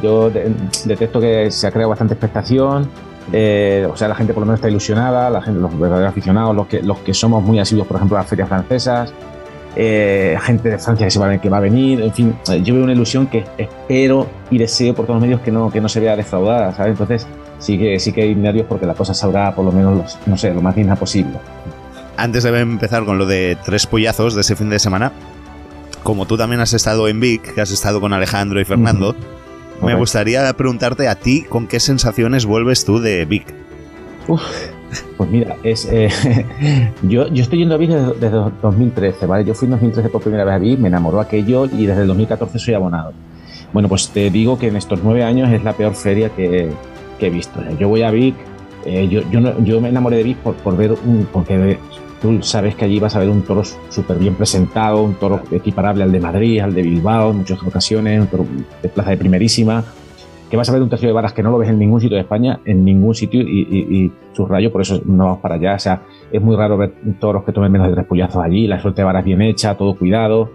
yo 0.00 0.30
de- 0.30 0.52
detecto 0.84 1.18
que 1.20 1.50
se 1.50 1.66
ha 1.66 1.72
creado 1.72 1.88
bastante 1.90 2.14
expectación. 2.14 2.88
Eh, 3.32 3.86
o 3.90 3.96
sea, 3.96 4.08
la 4.08 4.14
gente 4.14 4.32
por 4.34 4.40
lo 4.40 4.46
menos 4.46 4.58
está 4.58 4.68
ilusionada, 4.68 5.30
la 5.30 5.42
gente, 5.42 5.60
los 5.60 5.78
verdaderos 5.78 6.10
aficionados, 6.10 6.56
los 6.56 6.66
que, 6.66 6.82
los 6.82 6.98
que 6.98 7.14
somos 7.14 7.42
muy 7.42 7.58
asiduos, 7.60 7.86
por 7.86 7.96
ejemplo, 7.96 8.16
a 8.16 8.20
las 8.20 8.28
ferias 8.28 8.48
francesas, 8.48 9.12
eh, 9.76 10.36
gente 10.42 10.68
de 10.68 10.78
Francia 10.78 11.06
que, 11.06 11.10
se 11.10 11.18
va, 11.18 11.30
a- 11.30 11.40
que 11.40 11.48
va 11.48 11.58
a 11.58 11.60
venir, 11.60 12.00
en 12.02 12.12
fin, 12.12 12.34
eh, 12.50 12.60
yo 12.62 12.74
veo 12.74 12.84
una 12.84 12.92
ilusión 12.92 13.26
que 13.26 13.44
espero 13.56 14.26
y 14.50 14.58
deseo 14.58 14.94
por 14.94 15.06
todos 15.06 15.16
los 15.20 15.22
medios 15.26 15.40
que 15.40 15.50
no, 15.50 15.70
que 15.70 15.80
no 15.80 15.88
se 15.88 16.00
vea 16.00 16.14
defraudada, 16.16 16.74
¿sabes? 16.74 16.92
Entonces 16.92 17.26
sí 17.58 17.78
que, 17.78 17.98
sí 17.98 18.12
que 18.12 18.22
hay 18.22 18.34
nervios 18.34 18.66
porque 18.68 18.84
la 18.86 18.94
cosa 18.94 19.14
saldrá 19.14 19.54
por 19.54 19.64
lo 19.64 19.72
menos, 19.72 19.96
los- 19.96 20.18
no 20.26 20.36
sé, 20.36 20.52
lo 20.52 20.60
más 20.60 20.74
digna 20.74 20.96
posible. 20.96 21.38
Antes 22.18 22.42
de 22.42 22.60
empezar 22.60 23.04
con 23.06 23.16
lo 23.18 23.24
de 23.24 23.56
tres 23.64 23.86
pollazos 23.86 24.34
de 24.34 24.42
ese 24.42 24.56
fin 24.56 24.68
de 24.68 24.78
semana, 24.78 25.12
como 26.02 26.26
tú 26.26 26.36
también 26.36 26.60
has 26.60 26.72
estado 26.74 27.08
en 27.08 27.20
Vic, 27.20 27.54
que 27.54 27.60
has 27.62 27.70
estado 27.70 28.00
con 28.00 28.12
Alejandro 28.12 28.60
y 28.60 28.64
Fernando, 28.66 29.14
me 29.82 29.94
gustaría 29.96 30.52
preguntarte 30.54 31.08
a 31.08 31.14
ti 31.14 31.42
con 31.48 31.66
qué 31.66 31.80
sensaciones 31.80 32.46
vuelves 32.46 32.84
tú 32.84 32.98
de 33.00 33.24
Vic. 33.24 33.46
Pues 35.16 35.30
mira, 35.30 35.56
es, 35.62 35.88
eh, 35.90 36.08
yo, 37.02 37.26
yo 37.28 37.42
estoy 37.42 37.60
yendo 37.60 37.74
a 37.74 37.78
Vic 37.78 37.90
desde, 37.90 38.12
desde 38.20 38.36
2013, 38.62 39.26
¿vale? 39.26 39.44
Yo 39.44 39.54
fui 39.54 39.66
en 39.66 39.70
2013 39.72 40.08
por 40.10 40.20
primera 40.22 40.44
vez 40.44 40.54
a 40.54 40.58
Vic, 40.58 40.78
me 40.78 40.88
enamoró 40.88 41.20
aquello 41.20 41.64
y 41.66 41.86
desde 41.86 42.02
el 42.02 42.08
2014 42.08 42.58
soy 42.58 42.74
abonado. 42.74 43.12
Bueno, 43.72 43.88
pues 43.88 44.08
te 44.10 44.28
digo 44.30 44.58
que 44.58 44.68
en 44.68 44.76
estos 44.76 45.00
nueve 45.02 45.24
años 45.24 45.50
es 45.50 45.64
la 45.64 45.72
peor 45.72 45.94
feria 45.94 46.28
que, 46.30 46.70
que 47.18 47.26
he 47.26 47.30
visto. 47.30 47.58
Yo 47.78 47.88
voy 47.88 48.02
a 48.02 48.10
Vic, 48.10 48.34
eh, 48.84 49.08
yo, 49.08 49.22
yo, 49.30 49.40
no- 49.40 49.64
yo 49.64 49.80
me 49.80 49.88
enamoré 49.88 50.18
de 50.18 50.22
Vic 50.24 50.36
por, 50.38 50.54
por 50.56 50.76
ver 50.76 50.92
un... 50.92 51.26
Porque 51.32 51.78
tú 52.22 52.42
sabes 52.42 52.74
que 52.76 52.84
allí 52.86 52.98
vas 53.00 53.14
a 53.16 53.18
ver 53.18 53.28
un 53.28 53.42
toro 53.42 53.62
súper 53.90 54.16
bien 54.18 54.34
presentado, 54.36 55.02
un 55.02 55.14
toro 55.14 55.42
equiparable 55.50 56.04
al 56.04 56.12
de 56.12 56.20
Madrid, 56.20 56.60
al 56.60 56.72
de 56.72 56.82
Bilbao 56.82 57.32
en 57.32 57.38
muchas 57.38 57.62
ocasiones, 57.62 58.20
un 58.20 58.28
toro 58.28 58.46
de 58.82 58.88
plaza 58.88 59.10
de 59.10 59.16
primerísima 59.18 59.84
que 60.48 60.56
vas 60.58 60.68
a 60.68 60.72
ver 60.72 60.82
un 60.82 60.90
tercio 60.90 61.08
de 61.08 61.14
varas 61.14 61.32
que 61.32 61.42
no 61.42 61.50
lo 61.50 61.56
ves 61.56 61.70
en 61.70 61.78
ningún 61.78 61.98
sitio 61.98 62.14
de 62.16 62.20
España, 62.24 62.60
en 62.66 62.84
ningún 62.84 63.14
sitio, 63.14 63.40
y, 63.40 63.66
y, 63.70 64.04
y 64.04 64.12
subrayo, 64.34 64.70
por 64.70 64.82
eso 64.82 65.00
no 65.06 65.24
vamos 65.24 65.38
para 65.40 65.54
allá. 65.54 65.76
O 65.76 65.78
sea, 65.78 66.02
es 66.30 66.42
muy 66.42 66.54
raro 66.56 66.76
ver 66.76 66.92
toros 67.18 67.42
que 67.44 67.52
tomen 67.52 67.72
menos 67.72 67.88
de 67.88 67.94
tres 67.94 68.04
puñazos 68.04 68.44
allí, 68.44 68.66
la 68.66 68.78
suerte 68.78 69.00
de 69.00 69.06
varas 69.06 69.24
bien 69.24 69.40
hecha, 69.40 69.74
todo 69.78 69.96
cuidado. 69.96 70.50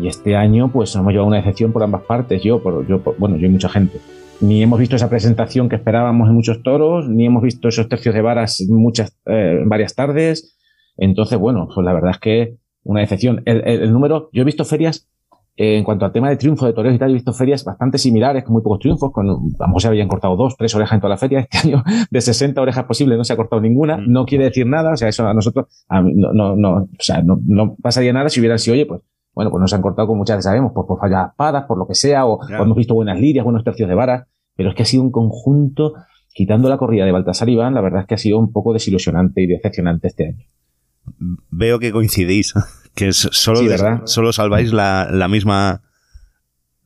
Y 0.00 0.06
este 0.06 0.36
año, 0.36 0.70
pues 0.70 0.94
nos 0.94 1.02
hemos 1.02 1.10
llevado 1.12 1.26
una 1.26 1.38
decepción 1.38 1.72
por 1.72 1.82
ambas 1.82 2.02
partes. 2.02 2.40
Yo, 2.44 2.62
por, 2.62 2.86
yo 2.86 3.00
por- 3.02 3.16
bueno, 3.18 3.36
yo 3.36 3.48
y 3.48 3.50
mucha 3.50 3.68
gente. 3.68 3.98
Ni 4.42 4.62
hemos 4.62 4.78
visto 4.78 4.94
esa 4.94 5.10
presentación 5.10 5.68
que 5.68 5.74
esperábamos 5.74 6.28
en 6.28 6.36
muchos 6.36 6.62
toros, 6.62 7.08
ni 7.08 7.26
hemos 7.26 7.42
visto 7.42 7.66
esos 7.66 7.88
tercios 7.88 8.14
de 8.14 8.22
varas 8.22 8.64
muchas, 8.68 9.18
eh, 9.26 9.60
varias 9.66 9.96
tardes. 9.96 10.56
Entonces, 11.00 11.38
bueno, 11.38 11.66
pues 11.74 11.84
la 11.84 11.92
verdad 11.92 12.10
es 12.12 12.18
que 12.18 12.56
una 12.84 13.00
decepción. 13.00 13.42
El, 13.46 13.62
el- 13.66 13.82
el 13.82 13.92
número, 13.92 14.28
yo 14.32 14.42
he 14.42 14.44
visto 14.44 14.64
ferias 14.64 15.08
eh, 15.56 15.76
en 15.76 15.84
cuanto 15.84 16.04
al 16.06 16.12
tema 16.12 16.30
de 16.30 16.36
triunfo 16.36 16.64
de 16.64 16.72
toreros 16.72 16.94
y 16.96 16.98
tal, 16.98 17.10
he 17.10 17.14
visto 17.14 17.32
ferias 17.32 17.64
bastante 17.64 17.98
similares, 17.98 18.44
con 18.44 18.52
muy 18.54 18.62
pocos 18.62 18.78
triunfos, 18.78 19.10
con, 19.12 19.28
a 19.28 19.32
lo 19.32 19.66
mejor 19.66 19.82
se 19.82 19.88
habían 19.88 20.08
cortado 20.08 20.36
dos, 20.36 20.56
tres 20.56 20.74
orejas 20.74 20.94
en 20.94 21.00
toda 21.00 21.10
la 21.10 21.16
feria. 21.18 21.40
Este 21.40 21.58
año, 21.68 21.82
de 22.10 22.20
60 22.20 22.60
orejas 22.62 22.84
posibles, 22.84 23.18
no 23.18 23.24
se 23.24 23.32
ha 23.32 23.36
cortado 23.36 23.60
ninguna. 23.60 23.96
Mm. 23.96 24.12
No 24.12 24.24
quiere 24.24 24.44
decir 24.44 24.66
nada, 24.66 24.92
o 24.92 24.96
sea, 24.96 25.08
eso 25.08 25.26
a 25.26 25.34
nosotros, 25.34 25.66
a 25.88 26.00
mí 26.00 26.12
no, 26.14 26.32
no, 26.32 26.54
no, 26.56 26.74
o 26.76 26.88
sea, 27.00 27.22
no, 27.22 27.40
no 27.44 27.74
pasaría 27.82 28.12
nada 28.12 28.28
si 28.28 28.40
hubieran 28.40 28.58
sido, 28.58 28.74
oye, 28.74 28.86
pues, 28.86 29.00
bueno, 29.34 29.50
pues 29.50 29.60
nos 29.60 29.72
han 29.74 29.82
cortado, 29.82 30.06
como 30.08 30.18
muchas 30.18 30.36
veces 30.36 30.44
sabemos, 30.46 30.72
por, 30.72 30.86
por 30.86 30.98
fallas 30.98 31.30
espadas, 31.30 31.64
por 31.64 31.78
lo 31.78 31.86
que 31.86 31.94
sea, 31.94 32.26
o, 32.26 32.38
Claro. 32.38 32.62
o 32.62 32.64
hemos 32.66 32.76
visto 32.76 32.94
buenas 32.94 33.18
lidias, 33.20 33.44
buenos 33.44 33.62
tercios 33.64 33.88
de 33.88 33.94
vara, 33.94 34.26
pero 34.56 34.70
es 34.70 34.74
que 34.74 34.82
ha 34.82 34.86
sido 34.86 35.02
un 35.02 35.10
conjunto, 35.10 35.94
quitando 36.32 36.68
la 36.68 36.78
corrida 36.78 37.04
de 37.04 37.12
Baltasar 37.12 37.48
Iván, 37.48 37.74
la 37.74 37.80
verdad 37.80 38.00
es 38.02 38.06
que 38.06 38.14
ha 38.14 38.18
sido 38.18 38.38
un 38.38 38.52
poco 38.52 38.72
desilusionante 38.72 39.42
y 39.42 39.46
decepcionante 39.46 40.08
este 40.08 40.26
año. 40.28 40.44
Veo 41.50 41.78
que 41.78 41.92
coincidís, 41.92 42.54
que 42.94 43.08
es 43.08 43.16
solo, 43.16 43.58
Sí, 43.58 43.68
¿verdad? 43.68 44.02
solo 44.04 44.32
salváis 44.32 44.72
la, 44.72 45.08
la 45.10 45.28
misma 45.28 45.82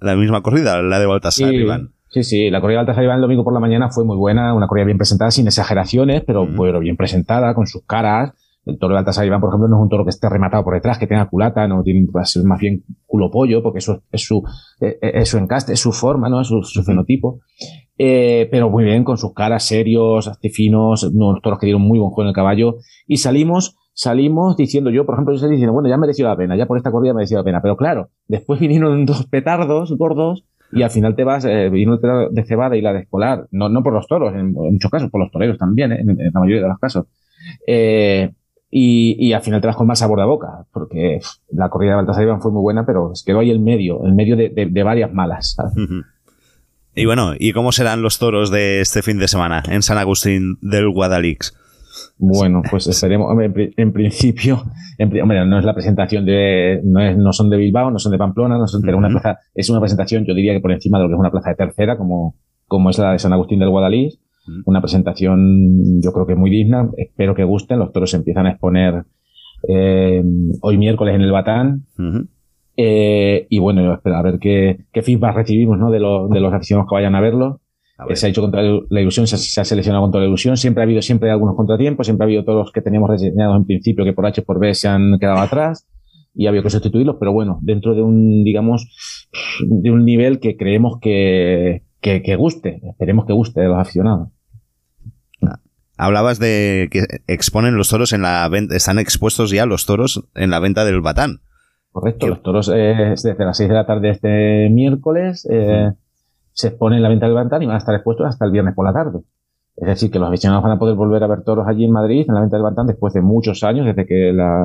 la 0.00 0.16
misma 0.16 0.42
corrida, 0.42 0.82
la 0.82 0.98
de 0.98 1.06
Baltasar, 1.06 1.48
Sí, 1.50 1.56
Iván. 1.56 1.92
Sí, 2.08 2.22
sí, 2.24 2.50
la 2.50 2.60
corrida 2.60 2.78
de 2.78 2.84
Baltasar 2.84 3.04
Iván 3.04 3.16
el 3.16 3.22
domingo 3.22 3.42
por 3.42 3.54
la 3.54 3.60
mañana 3.60 3.90
fue 3.90 4.04
muy 4.04 4.16
buena, 4.16 4.54
una 4.54 4.66
corrida 4.66 4.84
bien 4.84 4.98
presentada, 4.98 5.30
sin 5.30 5.46
exageraciones, 5.46 6.22
pero, 6.26 6.46
pero 6.56 6.80
bien 6.80 6.96
presentada, 6.96 7.54
con 7.54 7.66
sus 7.66 7.84
caras. 7.86 8.32
El 8.66 8.78
toro 8.78 8.94
de 8.94 8.98
Baltasar 9.00 9.26
Iván, 9.26 9.40
por 9.40 9.50
ejemplo, 9.50 9.68
no 9.68 9.76
es 9.76 9.82
un 9.82 9.88
toro 9.88 10.04
que 10.04 10.10
esté 10.10 10.28
rematado 10.28 10.64
por 10.64 10.74
detrás, 10.74 10.98
que 10.98 11.06
tenga 11.06 11.26
culata, 11.28 11.66
no 11.68 11.82
tiene 11.82 12.06
va 12.14 12.22
a 12.22 12.24
ser 12.24 12.44
más 12.44 12.58
bien 12.60 12.82
culo 13.06 13.30
pollo, 13.30 13.62
porque 13.62 13.78
eso 13.78 14.02
es 14.10 14.22
su, 14.24 14.42
eh, 14.80 14.98
eh, 15.02 15.12
es 15.14 15.28
su 15.28 15.36
encaste, 15.38 15.72
es 15.74 15.80
su 15.80 15.92
forma, 15.92 16.28
¿no? 16.30 16.40
Es 16.40 16.48
su, 16.48 16.62
su 16.62 16.82
fenotipo. 16.82 17.40
Eh, 17.98 18.48
pero 18.50 18.70
muy 18.70 18.84
bien, 18.84 19.04
con 19.04 19.16
sus 19.18 19.34
caras 19.34 19.64
serios, 19.64 20.30
finos, 20.52 21.04
unos 21.04 21.42
toros 21.42 21.58
que 21.58 21.66
dieron 21.66 21.82
muy 21.82 21.98
buen 21.98 22.10
juego 22.10 22.22
en 22.22 22.28
el 22.28 22.34
caballo. 22.34 22.76
Y 23.06 23.18
salimos, 23.18 23.76
salimos 23.94 24.56
diciendo, 24.56 24.90
yo, 24.90 25.06
por 25.06 25.14
ejemplo, 25.14 25.32
yo 25.34 25.40
salí 25.40 25.52
diciendo, 25.52 25.72
bueno, 25.72 25.88
ya 25.88 25.96
mereció 25.96 26.26
la 26.26 26.36
pena, 26.36 26.56
ya 26.56 26.66
por 26.66 26.76
esta 26.76 26.90
corrida 26.90 27.14
mereció 27.14 27.38
la 27.38 27.44
pena. 27.44 27.62
Pero 27.62 27.76
claro, 27.76 28.10
después 28.28 28.60
vinieron 28.60 29.06
dos 29.06 29.26
petardos 29.26 29.96
gordos 29.96 30.44
y 30.72 30.82
al 30.82 30.90
final 30.90 31.14
te 31.14 31.24
vas, 31.24 31.44
eh, 31.44 31.70
vino 31.70 31.98
de 31.98 32.44
cebada 32.44 32.76
y 32.76 32.82
la 32.82 32.92
de 32.92 33.00
escolar, 33.00 33.46
no, 33.52 33.68
no 33.68 33.82
por 33.82 33.92
los 33.92 34.08
toros, 34.08 34.34
en, 34.34 34.52
muchos 34.52 34.90
casos, 34.90 35.08
por 35.08 35.20
los 35.20 35.30
toreros 35.30 35.56
también, 35.56 35.92
eh, 35.92 36.00
en, 36.00 36.16
la 36.16 36.40
mayoría 36.40 36.62
de 36.62 36.68
los 36.68 36.78
casos. 36.78 37.06
Eh, 37.66 38.32
y, 38.70 39.14
y 39.20 39.32
al 39.34 39.42
final 39.42 39.60
te 39.60 39.68
vas 39.68 39.76
con 39.76 39.86
más 39.86 40.00
sabor 40.00 40.18
de 40.18 40.26
boca, 40.26 40.66
porque 40.72 41.20
la 41.52 41.68
corrida 41.68 41.90
de 41.90 41.96
Baltasar 41.96 42.24
Iván 42.24 42.40
fue 42.40 42.50
muy 42.50 42.60
buena, 42.60 42.84
pero 42.84 43.12
quedó 43.24 43.38
ahí 43.38 43.50
el 43.50 43.60
medio, 43.60 44.04
el 44.04 44.14
medio 44.16 44.36
de, 44.36 44.48
de- 44.48 44.82
varias 44.82 45.12
malas. 45.12 45.56
Y 46.96 47.04
bueno, 47.04 47.34
¿y 47.38 47.52
cómo 47.52 47.70
serán 47.70 48.02
los 48.02 48.18
toros 48.18 48.50
de 48.50 48.80
este 48.80 49.02
fin 49.02 49.18
de 49.18 49.28
semana 49.28 49.62
en 49.68 49.82
San 49.82 49.98
Agustín 49.98 50.58
del 50.60 50.90
Guadalix? 50.90 51.56
Bueno, 52.18 52.62
pues 52.70 52.86
esperemos. 52.86 53.30
Hombre, 53.30 53.46
en, 53.46 53.52
pri- 53.52 53.74
en 53.76 53.92
principio, 53.92 54.62
en 54.98 55.20
hombre, 55.20 55.44
no 55.46 55.58
es 55.58 55.64
la 55.64 55.74
presentación 55.74 56.24
de, 56.26 56.80
no, 56.84 57.00
es- 57.00 57.16
no 57.16 57.32
son 57.32 57.50
de 57.50 57.56
Bilbao, 57.56 57.90
no 57.90 57.98
son 57.98 58.12
de 58.12 58.18
Pamplona, 58.18 58.58
no 58.58 58.66
son, 58.66 58.82
pero 58.82 58.96
una 58.98 59.08
plaza, 59.08 59.38
es 59.54 59.68
una 59.70 59.80
presentación, 59.80 60.24
yo 60.26 60.34
diría 60.34 60.52
que 60.54 60.60
por 60.60 60.72
encima 60.72 60.98
de 60.98 61.04
lo 61.04 61.08
que 61.08 61.14
es 61.14 61.20
una 61.20 61.30
plaza 61.30 61.50
de 61.50 61.56
tercera, 61.56 61.96
como, 61.96 62.34
como 62.66 62.90
es 62.90 62.98
la 62.98 63.12
de 63.12 63.18
San 63.18 63.32
Agustín 63.32 63.58
del 63.60 63.70
Guadalís. 63.70 64.18
Una 64.66 64.82
presentación, 64.82 66.02
yo 66.02 66.12
creo 66.12 66.26
que 66.26 66.34
muy 66.34 66.50
digna. 66.50 66.90
Espero 66.98 67.34
que 67.34 67.44
gusten. 67.44 67.78
Los 67.78 67.92
toros 67.92 68.10
se 68.10 68.18
empiezan 68.18 68.44
a 68.46 68.50
exponer 68.50 69.04
eh, 69.66 70.22
hoy 70.60 70.76
miércoles 70.76 71.14
en 71.14 71.22
el 71.22 71.32
Batán. 71.32 71.84
Eh, 72.76 73.46
y 73.48 73.58
bueno, 73.58 73.94
espero 73.94 74.16
a 74.16 74.22
ver 74.22 74.38
qué, 74.38 74.80
qué 74.92 75.02
feedback 75.02 75.36
recibimos 75.36 75.78
¿no? 75.78 75.90
de, 75.90 76.00
los 76.00 76.28
de 76.28 76.40
los 76.40 76.52
aficionados 76.52 76.88
que 76.90 76.94
vayan 76.96 77.14
a 77.14 77.20
verlo. 77.20 77.60
A 77.96 78.06
ver. 78.06 78.16
Se 78.16 78.26
ha 78.26 78.28
hecho 78.28 78.40
contra 78.40 78.62
la 78.62 79.00
ilusión, 79.00 79.26
se, 79.26 79.38
se 79.38 79.60
ha 79.60 79.64
seleccionado 79.64 80.02
contra 80.04 80.20
la 80.20 80.26
ilusión. 80.26 80.56
Siempre 80.56 80.82
ha 80.82 80.84
habido 80.84 81.00
siempre 81.00 81.30
algunos 81.30 81.54
contratiempos, 81.54 82.06
siempre 82.06 82.24
ha 82.24 82.26
habido 82.26 82.44
todos 82.44 82.64
los 82.64 82.72
que 82.72 82.82
teníamos 82.82 83.08
reseñados 83.08 83.56
en 83.56 83.64
principio 83.66 84.04
que 84.04 84.12
por 84.12 84.26
H 84.26 84.42
por 84.42 84.58
B 84.58 84.74
se 84.74 84.88
han 84.88 85.18
quedado 85.18 85.38
atrás 85.40 85.86
y 86.34 86.46
ha 86.46 86.48
habido 86.48 86.64
que 86.64 86.70
sustituirlos, 86.70 87.16
pero 87.18 87.32
bueno, 87.32 87.58
dentro 87.62 87.94
de 87.94 88.02
un, 88.02 88.42
digamos, 88.42 88.88
de 89.60 89.90
un 89.90 90.04
nivel 90.04 90.40
que 90.40 90.56
creemos 90.56 90.98
que, 91.00 91.84
que, 92.00 92.22
que 92.22 92.36
guste, 92.36 92.80
esperemos 92.90 93.24
que 93.26 93.32
guste 93.32 93.60
de 93.60 93.68
los 93.68 93.78
aficionados. 93.78 94.28
Hablabas 95.96 96.40
de 96.40 96.88
que 96.90 97.04
exponen 97.28 97.76
los 97.76 97.88
toros 97.88 98.12
en 98.12 98.22
la 98.22 98.48
venta, 98.48 98.74
están 98.74 98.98
expuestos 98.98 99.50
ya 99.50 99.64
los 99.64 99.86
toros 99.86 100.28
en 100.34 100.50
la 100.50 100.58
venta 100.58 100.84
del 100.84 101.00
Batán. 101.00 101.40
Correcto, 101.92 102.26
los 102.26 102.42
toros 102.42 102.68
eh, 102.74 103.10
desde 103.10 103.36
las 103.38 103.56
6 103.56 103.68
de 103.68 103.74
la 103.76 103.86
tarde 103.86 104.10
este 104.10 104.68
miércoles 104.70 105.46
eh, 105.48 105.92
se 106.54 106.68
exponen 106.68 106.96
en 106.98 107.02
la 107.02 107.08
venta 107.10 107.26
del 107.26 107.34
Batán 107.34 107.62
y 107.62 107.66
van 107.66 107.74
a 107.74 107.78
estar 107.78 107.94
expuestos 107.94 108.26
hasta 108.26 108.46
el 108.46 108.50
viernes 108.52 108.74
por 108.74 108.86
la 108.86 108.92
tarde. 108.94 109.20
Es 109.76 109.86
decir, 109.88 110.10
que 110.10 110.18
los 110.20 110.28
aficionados 110.28 110.62
van 110.62 110.72
a 110.72 110.78
poder 110.78 110.94
volver 110.94 111.22
a 111.22 111.26
ver 111.26 111.42
toros 111.42 111.66
allí 111.66 111.84
en 111.84 111.90
Madrid, 111.92 112.24
en 112.28 112.34
la 112.34 112.40
venta 112.40 112.56
del 112.56 112.62
Batán, 112.62 112.86
después 112.86 113.12
de 113.12 113.20
muchos 113.20 113.62
años, 113.64 113.84
desde 113.84 114.06
que 114.06 114.32
la 114.32 114.64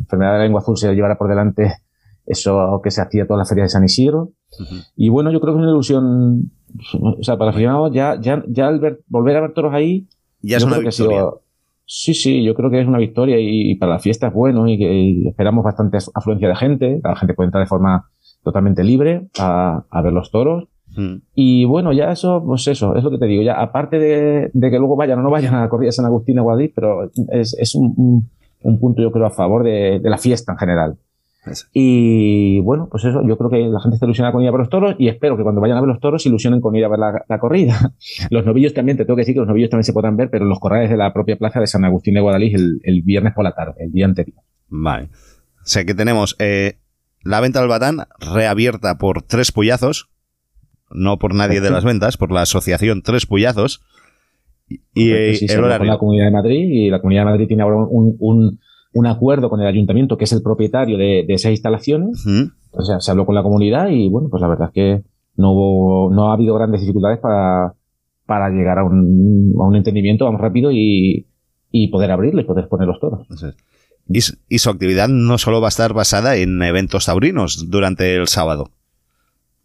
enfermedad 0.00 0.32
de 0.32 0.38
la 0.38 0.44
lengua 0.44 0.60
azul 0.60 0.76
se 0.76 0.92
llevara 0.94 1.16
por 1.16 1.28
delante 1.28 1.72
eso 2.26 2.80
que 2.82 2.90
se 2.90 3.00
hacía 3.00 3.26
toda 3.26 3.38
la 3.38 3.44
feria 3.44 3.64
de 3.64 3.68
San 3.70 3.84
Isidro. 3.84 4.30
Y 4.96 5.08
bueno, 5.08 5.30
yo 5.30 5.40
creo 5.40 5.54
que 5.54 5.60
es 5.60 5.62
una 5.62 5.70
ilusión, 5.72 6.50
o 7.00 7.22
sea, 7.22 7.36
para 7.36 7.46
los 7.46 7.54
aficionados 7.54 7.92
ya, 7.92 8.18
ya, 8.20 8.42
ya 8.48 8.66
al 8.66 8.80
ver, 8.80 9.00
volver 9.08 9.36
a 9.36 9.40
ver 9.42 9.52
toros 9.54 9.72
ahí, 9.72 10.08
Ya 10.42 10.56
es 10.56 10.64
una 10.64 10.76
sido- 10.90 11.08
victoria. 11.10 11.40
sí, 11.86 12.14
sí, 12.14 12.42
yo 12.42 12.54
creo 12.54 12.70
que 12.70 12.80
es 12.80 12.88
una 12.88 12.98
victoria 12.98 13.38
y, 13.38 13.70
y 13.72 13.74
para 13.76 13.92
la 13.92 13.98
fiesta 14.00 14.28
es 14.28 14.34
bueno 14.34 14.66
y 14.66 14.78
que 14.78 14.92
y 14.92 15.28
esperamos 15.28 15.64
bastante 15.64 15.98
afluencia 16.14 16.48
de 16.48 16.56
gente. 16.56 17.00
La 17.04 17.14
gente 17.14 17.34
puede 17.34 17.48
entrar 17.48 17.62
de 17.62 17.68
forma 17.68 18.08
totalmente 18.42 18.82
libre 18.82 19.28
a, 19.38 19.84
a 19.90 20.02
ver 20.02 20.12
los 20.12 20.30
toros. 20.32 20.64
Mm. 20.96 21.16
Y 21.34 21.64
bueno, 21.64 21.92
ya 21.92 22.10
eso, 22.12 22.42
pues 22.44 22.66
eso, 22.68 22.94
es 22.96 23.02
lo 23.04 23.10
que 23.10 23.18
te 23.18 23.26
digo. 23.26 23.42
Ya 23.42 23.54
aparte 23.60 23.98
de, 23.98 24.50
de 24.52 24.70
que 24.70 24.78
luego 24.78 24.96
vayan 24.96 25.18
o 25.18 25.22
no 25.22 25.30
vayan 25.30 25.54
a 25.54 25.60
la 25.62 25.68
corrida 25.68 25.88
de 25.88 25.92
San 25.92 26.04
Agustín 26.06 26.38
o 26.38 26.42
Guadix, 26.44 26.72
pero 26.74 27.10
es, 27.32 27.54
es 27.58 27.74
un, 27.74 27.92
un- 27.96 28.30
un 28.62 28.80
punto, 28.80 29.02
yo 29.02 29.10
creo, 29.12 29.26
a 29.26 29.30
favor 29.30 29.62
de, 29.62 30.00
de 30.02 30.08
la 30.10 30.16
fiesta 30.16 30.52
en 30.52 30.58
general. 30.58 30.96
Eso. 31.44 31.66
Y 31.74 32.60
bueno, 32.60 32.88
pues 32.90 33.04
eso, 33.04 33.20
yo 33.28 33.36
creo 33.36 33.50
que 33.50 33.58
la 33.68 33.78
gente 33.78 33.96
está 33.96 34.06
ilusionada 34.06 34.32
con 34.32 34.40
ir 34.40 34.48
a 34.48 34.52
ver 34.52 34.60
los 34.60 34.70
toros 34.70 34.96
y 34.98 35.08
espero 35.08 35.36
que 35.36 35.42
cuando 35.42 35.60
vayan 35.60 35.76
a 35.76 35.80
ver 35.82 35.88
los 35.88 36.00
toros 36.00 36.22
se 36.22 36.30
ilusionen 36.30 36.62
con 36.62 36.74
ir 36.74 36.82
a 36.86 36.88
ver 36.88 36.98
la, 36.98 37.22
la 37.28 37.38
corrida. 37.38 37.92
Los 38.30 38.46
novillos 38.46 38.72
también, 38.72 38.96
te 38.96 39.04
tengo 39.04 39.16
que 39.16 39.20
decir 39.20 39.34
que 39.34 39.40
los 39.40 39.48
novillos 39.48 39.68
también 39.68 39.84
se 39.84 39.92
podrán 39.92 40.16
ver, 40.16 40.30
pero 40.30 40.44
en 40.44 40.48
los 40.48 40.58
corrales 40.58 40.88
de 40.88 40.96
la 40.96 41.12
propia 41.12 41.36
plaza 41.36 41.60
de 41.60 41.66
San 41.66 41.84
Agustín 41.84 42.14
de 42.14 42.20
Guadalix 42.22 42.54
el, 42.54 42.80
el 42.84 43.02
viernes 43.02 43.34
por 43.34 43.44
la 43.44 43.52
tarde, 43.52 43.74
el 43.84 43.92
día 43.92 44.06
anterior. 44.06 44.38
Vale. 44.70 45.10
O 45.12 45.66
sea 45.66 45.84
que 45.84 45.92
tenemos 45.94 46.34
eh, 46.38 46.78
la 47.22 47.40
venta 47.40 47.60
del 47.60 47.68
Batán 47.68 47.98
reabierta 48.32 48.96
por 48.96 49.20
tres 49.20 49.52
puyazos, 49.52 50.08
no 50.90 51.18
por 51.18 51.34
nadie 51.34 51.60
de 51.60 51.70
las 51.70 51.84
ventas, 51.84 52.16
por 52.16 52.30
la 52.32 52.42
asociación 52.42 53.02
Tres 53.02 53.26
Puyazos. 53.26 53.82
Y, 54.94 55.12
eh, 55.12 55.34
sí, 55.34 55.46
se 55.48 55.54
el 55.54 55.64
horario. 55.64 55.86
la 55.92 55.98
Comunidad 55.98 56.24
de 56.26 56.30
Madrid 56.30 56.68
y 56.70 56.90
la 56.90 57.00
Comunidad 57.00 57.22
de 57.22 57.30
Madrid 57.32 57.46
tiene 57.48 57.62
ahora 57.62 57.76
un, 57.76 58.16
un, 58.18 58.60
un 58.92 59.06
acuerdo 59.06 59.50
con 59.50 59.60
el 59.60 59.66
ayuntamiento, 59.66 60.16
que 60.16 60.24
es 60.24 60.32
el 60.32 60.42
propietario 60.42 60.96
de, 60.96 61.24
de 61.26 61.34
esas 61.34 61.50
instalaciones. 61.52 62.24
O 62.72 62.82
sea, 62.82 63.00
se 63.00 63.10
habló 63.10 63.26
con 63.26 63.34
la 63.34 63.42
comunidad 63.42 63.88
y 63.90 64.08
bueno, 64.08 64.28
pues 64.30 64.40
la 64.40 64.48
verdad 64.48 64.68
es 64.68 64.74
que 64.74 65.02
no 65.36 65.52
hubo, 65.52 66.14
no 66.14 66.30
ha 66.30 66.34
habido 66.34 66.54
grandes 66.54 66.80
dificultades 66.80 67.18
para, 67.18 67.74
para 68.26 68.48
llegar 68.50 68.78
a 68.78 68.84
un, 68.84 69.52
a 69.60 69.64
un 69.66 69.76
entendimiento, 69.76 70.24
vamos 70.24 70.40
rápido 70.40 70.70
y, 70.72 71.26
y 71.70 71.88
poder 71.88 72.10
abrirle 72.10 72.42
y 72.42 72.44
poder 72.46 72.68
poner 72.68 72.88
los 72.88 72.98
toros. 73.00 73.26
Eso 73.30 73.48
es. 73.48 73.56
Y, 74.08 74.18
s- 74.18 74.36
y 74.48 74.58
su 74.58 74.70
actividad 74.70 75.08
no 75.08 75.38
solo 75.38 75.60
va 75.60 75.68
a 75.68 75.70
estar 75.70 75.92
basada 75.92 76.36
en 76.36 76.62
eventos 76.62 77.06
taurinos 77.06 77.70
durante 77.70 78.14
el 78.16 78.28
sábado. 78.28 78.70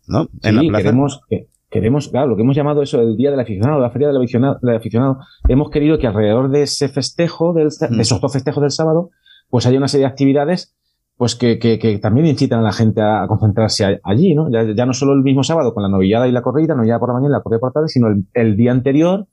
¿No? 0.09 0.27
En 0.43 0.55
la 0.55 0.61
Sí, 0.61 0.67
plaza. 0.69 0.83
queremos, 0.83 1.21
que- 1.29 1.47
queremos, 1.69 2.09
claro, 2.09 2.27
lo 2.27 2.35
que 2.35 2.41
hemos 2.41 2.55
llamado 2.55 2.81
eso 2.81 2.99
el 2.99 3.15
Día 3.15 3.29
del 3.31 3.39
Aficionado, 3.39 3.79
la 3.79 3.91
Feria 3.91 4.07
del 4.07 4.17
Aficionado, 4.17 4.57
del 4.61 4.75
aficionado 4.75 5.19
hemos 5.47 5.69
querido 5.69 5.97
que 5.99 6.07
alrededor 6.07 6.49
de 6.49 6.63
ese 6.63 6.89
festejo, 6.89 7.53
del, 7.53 7.67
Mm. 7.67 7.95
de 7.95 8.01
esos 8.01 8.19
dos 8.19 8.33
festejos 8.33 8.61
del 8.61 8.71
sábado, 8.71 9.11
pues 9.49 9.65
haya 9.67 9.77
una 9.77 9.87
serie 9.87 10.05
de 10.05 10.11
actividades 10.11 10.75
pues 11.17 11.35
que, 11.35 11.59
que, 11.59 11.79
que 11.79 11.99
también 11.99 12.25
incitan 12.27 12.59
a 12.59 12.63
la 12.63 12.71
gente 12.71 13.01
a, 13.01 13.25
concentrarse 13.27 13.99
allí, 14.03 14.33
¿no? 14.35 14.49
Ya, 14.49 14.63
ya 14.73 14.85
no 14.85 14.93
solo 14.93 15.11
el 15.11 15.21
mismo 15.21 15.43
sábado 15.43 15.73
con 15.73 15.83
la 15.83 15.89
novillada 15.89 16.29
y 16.29 16.31
la 16.31 16.41
corrida, 16.41 16.75
no 16.75 16.85
ya 16.85 16.97
por 16.97 17.09
la 17.09 17.15
mañana 17.15 17.33
y 17.33 17.37
la 17.37 17.41
corrida 17.43 17.59
por 17.59 17.69
la 17.69 17.73
tarde, 17.73 17.87
sino 17.89 18.07
el, 18.07 18.23
el 18.33 18.55
día 18.55 18.71
anterior, 18.71 19.27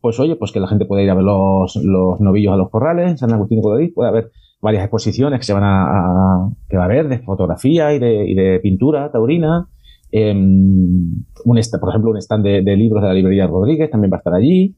pues 0.00 0.18
oye, 0.18 0.34
pues 0.34 0.50
que 0.50 0.58
la 0.58 0.66
gente 0.66 0.84
pueda 0.84 1.02
ir 1.02 1.10
a 1.10 1.14
ver 1.14 1.22
los, 1.22 1.76
los 1.76 2.20
novillos 2.20 2.52
a 2.52 2.56
los 2.56 2.70
corrales, 2.70 3.20
San 3.20 3.32
Agustín 3.32 3.58
de 3.58 3.62
Guadalix, 3.62 3.94
puede 3.94 4.08
haber 4.08 4.30
varias 4.60 4.82
exposiciones 4.82 5.38
que 5.38 5.46
se 5.46 5.52
van 5.52 5.62
a, 5.62 5.84
a- 5.86 6.50
que 6.68 6.76
va 6.76 6.82
a 6.82 6.86
haber 6.86 7.08
de 7.08 7.20
fotografía 7.20 7.94
y 7.94 8.00
de, 8.00 8.28
y 8.28 8.34
de 8.34 8.58
pintura 8.60 9.10
taurina. 9.12 9.68
Eh, 10.10 10.32
un 10.32 11.60
por 11.80 11.88
ejemplo, 11.90 12.10
un 12.10 12.16
stand 12.16 12.44
de, 12.44 12.62
de 12.62 12.76
libros 12.76 13.02
de 13.02 13.08
la 13.08 13.14
librería 13.14 13.46
Rodríguez 13.46 13.90
también 13.90 14.12
va 14.12 14.16
a 14.16 14.18
estar 14.18 14.34
allí. 14.34 14.76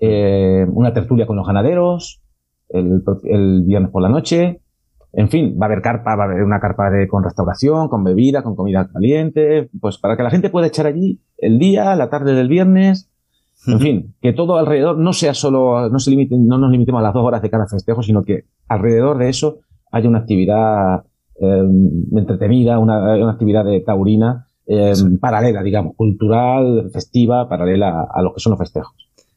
Eh, 0.00 0.66
una 0.72 0.94
tertulia 0.94 1.26
con 1.26 1.36
los 1.36 1.46
ganaderos 1.46 2.22
el, 2.70 3.62
viernes 3.64 3.90
por 3.90 4.02
la 4.02 4.08
noche. 4.08 4.60
En 5.12 5.28
fin, 5.28 5.58
va 5.60 5.66
a 5.66 5.68
haber 5.68 5.82
carpa, 5.82 6.14
va 6.14 6.24
a 6.24 6.26
haber 6.26 6.42
una 6.44 6.60
carpa 6.60 6.88
de, 6.88 7.08
con 7.08 7.24
restauración, 7.24 7.88
con 7.88 8.04
bebida, 8.04 8.42
con 8.42 8.54
comida 8.54 8.88
caliente, 8.92 9.68
pues 9.80 9.98
para 9.98 10.16
que 10.16 10.22
la 10.22 10.30
gente 10.30 10.50
pueda 10.50 10.68
echar 10.68 10.86
allí 10.86 11.20
el 11.36 11.58
día, 11.58 11.96
la 11.96 12.08
tarde 12.08 12.34
del 12.34 12.48
viernes. 12.48 13.10
En 13.66 13.78
fin, 13.78 14.14
que 14.22 14.32
todo 14.32 14.56
alrededor 14.56 14.96
no 14.96 15.12
sea 15.12 15.34
solo, 15.34 15.90
no 15.90 15.98
se 15.98 16.10
limite, 16.10 16.34
no 16.38 16.56
nos 16.56 16.70
limitemos 16.70 17.00
a 17.00 17.02
las 17.02 17.12
dos 17.12 17.24
horas 17.24 17.42
de 17.42 17.50
cada 17.50 17.66
festejo, 17.66 18.02
sino 18.02 18.22
que 18.22 18.44
alrededor 18.68 19.18
de 19.18 19.28
eso 19.28 19.58
haya 19.90 20.08
una 20.08 20.20
actividad 20.20 21.04
eh, 21.40 21.68
entretenida, 22.16 22.78
una, 22.78 23.16
una 23.16 23.32
actividad 23.32 23.64
de 23.64 23.80
taurina 23.80 24.46
eh, 24.70 24.92
paralela, 25.20 25.62
digamos, 25.62 25.96
cultural, 25.96 26.90
festiva, 26.92 27.48
paralela 27.48 27.88
a, 27.88 28.06
a 28.14 28.22
lo 28.22 28.32
que 28.32 28.40
son 28.40 28.50
los 28.52 28.58
festejos. 28.58 28.94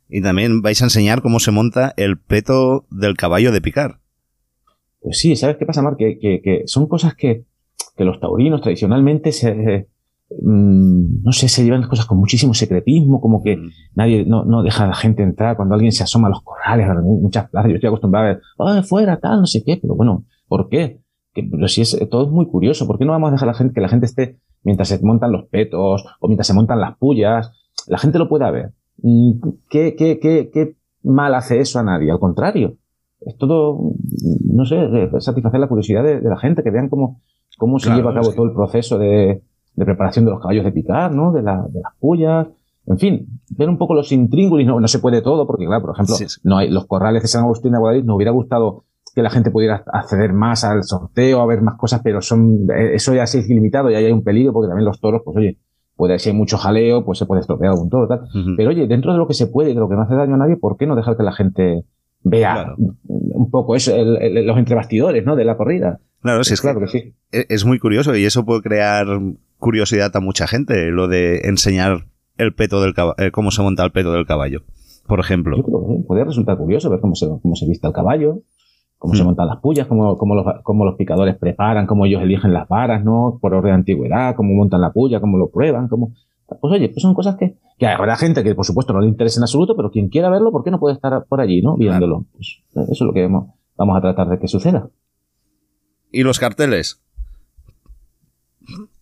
Y 0.10 0.22
también 0.22 0.62
vais 0.62 0.80
a 0.82 0.86
enseñar 0.86 1.24
cómo 1.24 1.40
se 1.40 1.50
monta 1.52 1.94
el 1.98 2.20
peto 2.20 2.86
del 2.92 3.16
caballo 3.18 3.52
de 3.52 3.62
picar. 3.62 4.00
Pues 5.00 5.18
sí, 5.18 5.36
¿sabes 5.36 5.58
qué 5.58 5.66
pasa, 5.66 5.82
Mar? 5.82 5.96
Que, 5.98 6.20
que, 6.20 6.42
que 6.42 6.64
son 6.68 6.88
cosas 6.88 7.16
que, 7.16 7.46
que 7.98 8.04
los 8.04 8.20
taurinos 8.20 8.62
tradicionalmente 8.62 9.32
se, 9.32 9.88
mm, 10.42 11.24
no 11.24 11.32
sé, 11.32 11.50
se 11.50 11.64
llevan 11.64 11.82
las 11.82 11.90
cosas 11.90 12.06
con 12.06 12.20
muchísimo 12.20 12.54
secretismo, 12.54 13.20
como 13.20 13.42
que 13.44 13.58
nadie, 13.96 14.24
no, 14.26 14.46
no 14.46 14.62
deja 14.64 14.84
a 14.86 14.88
la 14.88 14.96
gente 14.96 15.24
entrar 15.24 15.56
cuando 15.58 15.74
alguien 15.76 15.92
se 15.92 16.04
asoma 16.04 16.28
a 16.28 16.32
los 16.32 16.42
corrales, 16.44 16.88
a 16.88 16.94
muchas 17.02 17.50
plazas, 17.50 17.70
yo 17.70 17.76
estoy 17.76 17.88
acostumbrado 17.88 18.28
a 18.28 18.30
ver, 18.30 18.42
"Ah, 18.60 18.84
fuera, 18.84 19.20
tal, 19.20 19.40
no 19.42 19.48
sé 19.48 19.64
qué, 19.66 19.78
pero 19.82 19.96
bueno, 19.96 20.26
¿por 20.48 20.70
qué? 20.70 21.00
Que, 21.34 21.44
pero 21.44 21.68
si 21.68 21.82
es, 21.82 21.98
todo 22.10 22.26
es 22.26 22.32
muy 22.32 22.46
curioso, 22.48 22.86
¿por 22.88 22.98
qué 22.98 23.06
no 23.06 23.12
vamos 23.12 23.30
a 23.30 23.32
dejar 23.34 23.50
a 23.50 23.52
la 23.54 23.58
gente, 23.58 23.74
que 23.74 23.82
la 23.82 23.90
gente 23.90 24.06
esté, 24.06 24.38
mientras 24.64 24.88
se 24.90 25.00
montan 25.04 25.32
los 25.32 25.46
petos, 25.46 26.06
o 26.20 26.28
mientras 26.28 26.48
se 26.48 26.54
montan 26.54 26.80
las 26.80 26.96
pullas, 26.98 27.52
la 27.88 27.98
gente 27.98 28.20
lo 28.20 28.30
pueda 28.30 28.52
ver? 28.52 28.72
Mm, 29.02 29.32
¿Qué, 29.70 29.96
qué, 29.96 30.20
qué, 30.20 30.50
qué 30.54 30.76
mal 31.04 31.34
hace 31.36 31.60
eso 31.60 31.80
a 31.80 31.84
nadie? 31.84 32.12
Al 32.12 32.20
contrario, 32.20 32.76
es 33.22 33.36
todo, 33.38 33.76
mm, 33.80 34.56
no 34.56 34.66
sé, 34.66 34.78
satisfacer 35.20 35.60
la 35.60 35.68
curiosidad 35.68 36.04
de, 36.04 36.20
de 36.22 36.30
la 36.30 36.38
gente, 36.38 36.62
que 36.64 36.70
vean 36.72 36.90
cómo, 36.90 37.22
cómo 37.58 37.80
se 37.80 37.86
Claro, 37.88 37.98
lleva 38.00 38.12
a 38.12 38.14
cabo 38.16 38.30
sí. 38.32 38.36
todo 38.36 38.46
el 38.46 38.54
proceso 38.54 38.98
de, 39.00 39.42
de 39.76 39.86
preparación 39.86 40.26
de 40.26 40.32
los 40.32 40.40
caballos 40.40 40.64
de 40.66 40.72
picar, 40.72 41.12
¿no? 41.14 41.32
De, 41.32 41.42
la, 41.42 41.66
de 41.70 41.82
las 41.82 41.94
pullas, 42.00 42.48
en 42.86 43.00
fin, 43.00 43.28
ver 43.50 43.70
un 43.70 43.78
poco 43.78 43.94
los 43.96 44.12
intríngulis, 44.12 44.68
no, 44.68 44.80
no 44.80 44.88
se 44.88 45.00
puede 45.00 45.22
todo, 45.22 45.48
porque 45.48 45.66
claro, 45.66 45.82
por 45.82 45.96
ejemplo, 45.96 46.16
Sí, 46.16 46.26
sí. 46.28 46.42
no 46.44 46.58
hay 46.58 46.70
los 46.70 46.86
corrales 46.86 47.22
de 47.24 47.28
San 47.30 47.44
Agustín 47.44 47.72
de 47.72 47.80
Guadalix, 47.80 48.06
nos 48.06 48.18
hubiera 48.18 48.32
gustado 48.32 48.84
que 49.16 49.22
la 49.22 49.30
gente 49.30 49.52
pudiera 49.52 49.84
acceder 49.94 50.34
más 50.34 50.64
al 50.64 50.84
sorteo, 50.84 51.42
a 51.42 51.46
ver 51.46 51.62
más 51.62 51.76
cosas, 51.78 52.02
pero 52.04 52.22
son, 52.22 52.68
eh, 52.76 52.92
eso 52.96 53.14
ya 53.14 53.28
sí 53.28 53.40
es 53.40 53.50
ilimitado 53.50 53.90
y 53.92 53.96
ahí 53.96 54.06
hay 54.06 54.12
un 54.12 54.24
peligro, 54.24 54.54
porque 54.54 54.68
también 54.70 54.86
los 54.86 55.00
toros, 55.00 55.22
pues 55.24 55.38
oye, 55.38 55.58
puede, 55.96 56.18
si 56.20 56.30
hay 56.30 56.36
mucho 56.36 56.58
jaleo, 56.58 57.06
pues 57.06 57.20
se 57.20 57.26
puede 57.26 57.42
estropear 57.42 57.72
algún 57.74 57.90
toro, 57.90 58.08
tal. 58.08 58.22
Pero 58.58 58.70
oye, 58.72 58.88
dentro 58.88 59.12
de 59.12 59.18
lo 59.20 59.28
que 59.28 59.34
se 59.36 59.48
puede 59.48 59.70
y 59.72 59.74
de 59.76 59.80
lo 59.80 59.88
que 59.90 59.96
no 59.96 60.02
hace 60.02 60.16
daño 60.16 60.34
a 60.36 60.38
nadie, 60.38 60.58
¿por 60.58 60.78
qué 60.78 60.88
no 60.88 60.96
dejar 60.96 61.16
que 61.16 61.24
la 61.24 61.32
gente 61.34 61.84
vea 62.24 62.54
Claro. 62.54 62.76
un 63.08 63.52
poco 63.52 63.76
eso, 63.76 63.96
el- 63.96 64.18
el- 64.22 64.48
los 64.48 64.58
entrebastidores, 64.58 65.24
¿no? 65.26 65.36
De 65.36 65.46
la 65.46 65.58
corrida. 65.58 66.00
Claro, 66.22 66.44
sí, 66.44 66.54
es 66.54 66.62
claro 66.62 66.80
que 66.80 66.86
que 66.86 66.92
sí. 66.92 67.14
e- 67.32 67.46
es 67.50 67.66
muy 67.66 67.80
curioso 67.80 68.16
y 68.16 68.24
eso 68.26 68.46
puede 68.46 68.62
crear 68.62 69.06
curiosidad 69.58 70.16
a 70.16 70.20
mucha 70.22 70.48
gente, 70.48 70.90
lo 70.90 71.08
de 71.08 71.42
enseñar 71.44 72.06
el 72.38 72.54
peto 72.56 72.82
del 72.82 72.94
caballo, 72.94 73.16
cómo 73.32 73.52
se 73.52 73.62
monta 73.62 73.84
el 73.84 73.92
peto 73.92 74.12
del 74.14 74.26
caballo, 74.26 74.62
por 75.08 75.20
ejemplo. 75.20 75.56
Yo 75.58 75.64
creo 75.64 75.82
que 75.86 75.94
sí, 75.98 76.04
puede 76.08 76.24
resultar 76.24 76.58
curioso 76.58 76.90
ver 76.90 77.00
cómo 77.02 77.14
se, 77.16 77.28
cómo 77.28 77.56
se 77.56 77.68
viste 77.68 77.86
el 77.88 77.94
caballo, 77.94 78.40
cómo 79.04 79.16
se 79.16 79.22
Mm. 79.24 79.26
montan 79.26 79.48
las 79.48 79.58
pullas, 79.58 79.86
cómo, 79.86 80.18
cómo, 80.18 80.34
los, 80.34 80.46
cómo 80.64 80.86
los 80.86 80.96
picadores 80.96 81.36
preparan, 81.36 81.86
cómo 81.88 82.06
ellos 82.06 82.22
eligen 82.24 82.54
las 82.54 82.70
varas, 82.70 83.04
¿no? 83.04 83.38
Por 83.42 83.54
orden 83.54 83.72
de 83.72 83.76
antigüedad, 83.76 84.34
cómo 84.34 84.54
montan 84.54 84.80
la 84.80 84.94
puya, 84.94 85.20
cómo 85.20 85.38
lo 85.38 85.50
prueban, 85.50 85.90
cómo... 85.90 86.14
Pues 86.48 86.74
oye, 86.74 86.88
pues 86.88 87.02
son 87.02 87.14
cosas 87.14 87.36
que, 87.36 87.58
que 87.78 87.86
habrá 87.88 88.16
gente 88.16 88.44
que 88.46 88.56
por 88.56 88.64
supuesto 88.66 88.94
no 88.94 89.02
le 89.02 89.08
interesa 89.10 89.42
en 89.42 89.44
absoluto, 89.44 89.76
pero 89.76 89.92
quien 89.92 90.08
quiera 90.08 90.30
verlo, 90.30 90.54
¿por 90.54 90.64
qué 90.64 90.72
no 90.72 90.80
puede 90.80 90.96
estar 90.96 91.26
por 91.28 91.42
allí, 91.42 91.62
¿no? 91.62 91.76
Viéndolo. 91.76 92.24
Pues 92.32 92.62
eso 92.76 92.92
es 92.92 93.02
lo 93.02 93.12
que 93.12 93.24
vamos, 93.24 93.50
vamos 93.78 93.98
a 93.98 94.02
tratar 94.02 94.30
de 94.30 94.40
que 94.40 94.48
suceda. 94.48 94.88
¿Y 96.10 96.24
los 96.24 96.40
carteles? 96.40 97.02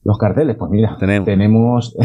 Los 0.03 0.17
carteles, 0.17 0.55
pues 0.57 0.71
mira, 0.71 0.97
Tenemos. 0.99 1.25
tenemos, 1.27 1.95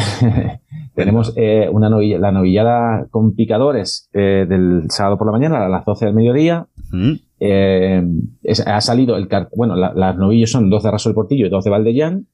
tenemos 0.94 1.32
eh, 1.36 1.70
una 1.72 1.88
novilla, 1.88 2.18
la 2.18 2.30
novillada 2.30 3.06
con 3.10 3.34
picadores 3.34 4.10
eh, 4.12 4.44
del 4.46 4.90
sábado 4.90 5.16
por 5.16 5.26
la 5.28 5.32
mañana 5.32 5.64
a 5.64 5.68
las 5.70 5.84
12 5.86 6.04
del 6.04 6.14
mediodía. 6.14 6.66
¿Mm? 6.92 7.12
Eh, 7.40 8.02
es- 8.42 8.66
ha 8.66 8.80
salido 8.80 9.16
el 9.16 9.28
bueno, 9.56 9.76
la- 9.76 9.92
las 9.94 10.16
novillos 10.16 10.50
son 10.50 10.70
dos 10.70 10.82
de 10.82 10.90
Raso 10.90 11.08
del 11.10 11.14
Portillo 11.14 11.46
y 11.46 11.50
dos 11.50 11.64
de 11.64 11.70
Valdellán. 11.70 12.26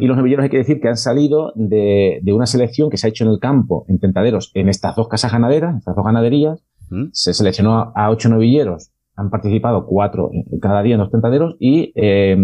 Y 0.00 0.06
los 0.06 0.16
novilleros 0.16 0.44
hay 0.44 0.48
que 0.50 0.56
decir 0.56 0.80
que 0.80 0.88
han 0.88 0.96
salido 0.96 1.52
de, 1.54 2.20
de 2.22 2.32
una 2.32 2.46
selección 2.46 2.88
que 2.88 2.96
se 2.96 3.06
ha 3.06 3.10
hecho 3.10 3.24
en 3.24 3.30
el 3.30 3.38
campo, 3.38 3.84
en 3.88 3.98
tentaderos, 3.98 4.50
en 4.54 4.68
estas 4.70 4.96
dos 4.96 5.06
casas 5.08 5.32
ganaderas, 5.32 5.76
estas 5.76 5.94
dos 5.96 6.04
ganaderías. 6.04 6.64
¿Mm? 6.88 7.06
Se 7.12 7.34
seleccionó 7.34 7.78
a, 7.78 7.92
a 7.94 8.10
ocho 8.10 8.28
novilleros, 8.30 8.90
han 9.16 9.28
participado 9.28 9.84
cuatro 9.86 10.30
eh, 10.32 10.44
cada 10.62 10.82
día 10.82 10.94
en 10.94 11.00
los 11.00 11.10
tentaderos 11.10 11.56
y 11.58 11.92
eh, 11.94 12.38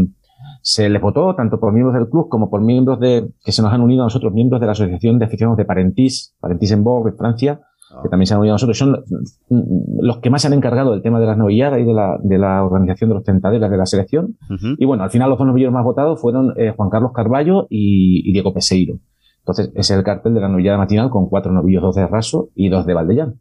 se 0.60 0.90
les 0.90 1.00
votó 1.00 1.34
tanto 1.36 1.58
por 1.60 1.72
miembros 1.72 1.94
del 1.94 2.08
club 2.10 2.28
como 2.28 2.50
por 2.50 2.60
miembros 2.60 2.98
de 3.00 3.28
que 3.44 3.52
se 3.52 3.62
nos 3.62 3.72
han 3.72 3.80
unido 3.80 4.02
a 4.02 4.06
nosotros, 4.06 4.32
miembros 4.32 4.60
de 4.60 4.66
la 4.66 4.72
Asociación 4.72 5.18
de 5.18 5.24
Aficionados 5.26 5.56
de 5.56 5.64
Parentis, 5.64 6.34
Parentis 6.40 6.72
en 6.72 6.82
Bourg, 6.84 7.08
en 7.08 7.16
Francia, 7.16 7.60
que 8.02 8.08
también 8.08 8.26
se 8.26 8.34
han 8.34 8.40
unido 8.40 8.54
a 8.54 8.56
nosotros. 8.56 8.78
Son 8.78 9.04
los 10.00 10.18
que 10.18 10.30
más 10.30 10.42
se 10.42 10.48
han 10.48 10.54
encargado 10.54 10.92
del 10.92 11.02
tema 11.02 11.20
de 11.20 11.26
las 11.26 11.36
novilladas 11.36 11.80
y 11.80 11.84
de 11.84 11.92
la, 11.92 12.18
de 12.22 12.38
la 12.38 12.64
organización 12.64 13.10
de 13.10 13.14
los 13.14 13.24
tentaderas 13.24 13.70
de 13.70 13.76
la 13.76 13.86
selección. 13.86 14.36
Y 14.78 14.84
bueno, 14.84 15.02
al 15.02 15.10
final 15.10 15.28
los 15.28 15.38
dos 15.38 15.46
novillos 15.46 15.72
más 15.72 15.84
votados 15.84 16.20
fueron 16.20 16.54
eh, 16.56 16.72
Juan 16.76 16.90
Carlos 16.90 17.12
Carballo 17.12 17.66
y, 17.68 18.28
y 18.28 18.32
Diego 18.32 18.54
Peseiro. 18.54 18.98
Entonces, 19.40 19.72
es 19.74 19.90
el 19.90 20.04
cartel 20.04 20.34
de 20.34 20.40
la 20.40 20.48
novillada 20.48 20.78
matinal 20.78 21.10
con 21.10 21.28
cuatro 21.28 21.50
novillos, 21.50 21.82
dos 21.82 21.96
de 21.96 22.06
Raso 22.06 22.50
y 22.54 22.68
dos 22.68 22.86
de 22.86 22.94
Valdellán. 22.94 23.40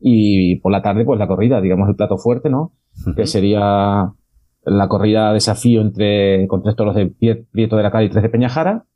Y 0.00 0.56
por 0.60 0.72
la 0.72 0.80
tarde, 0.80 1.04
pues 1.04 1.18
la 1.18 1.28
corrida, 1.28 1.60
digamos 1.60 1.88
el 1.88 1.94
plato 1.94 2.16
fuerte, 2.16 2.48
¿no? 2.48 2.72
Que 3.14 3.26
sería 3.26 4.12
la 4.64 4.88
corrida 4.88 5.32
desafío 5.32 5.82
entre, 5.82 6.46
con 6.48 6.62
tres 6.62 6.74
toros 6.74 6.94
de 6.94 7.06
Prieto 7.50 7.76
de 7.76 7.82
la 7.82 7.90
Cara 7.90 8.04
y 8.04 8.08
tres 8.08 8.22
de 8.22 8.30
Peñajara. 8.30 8.86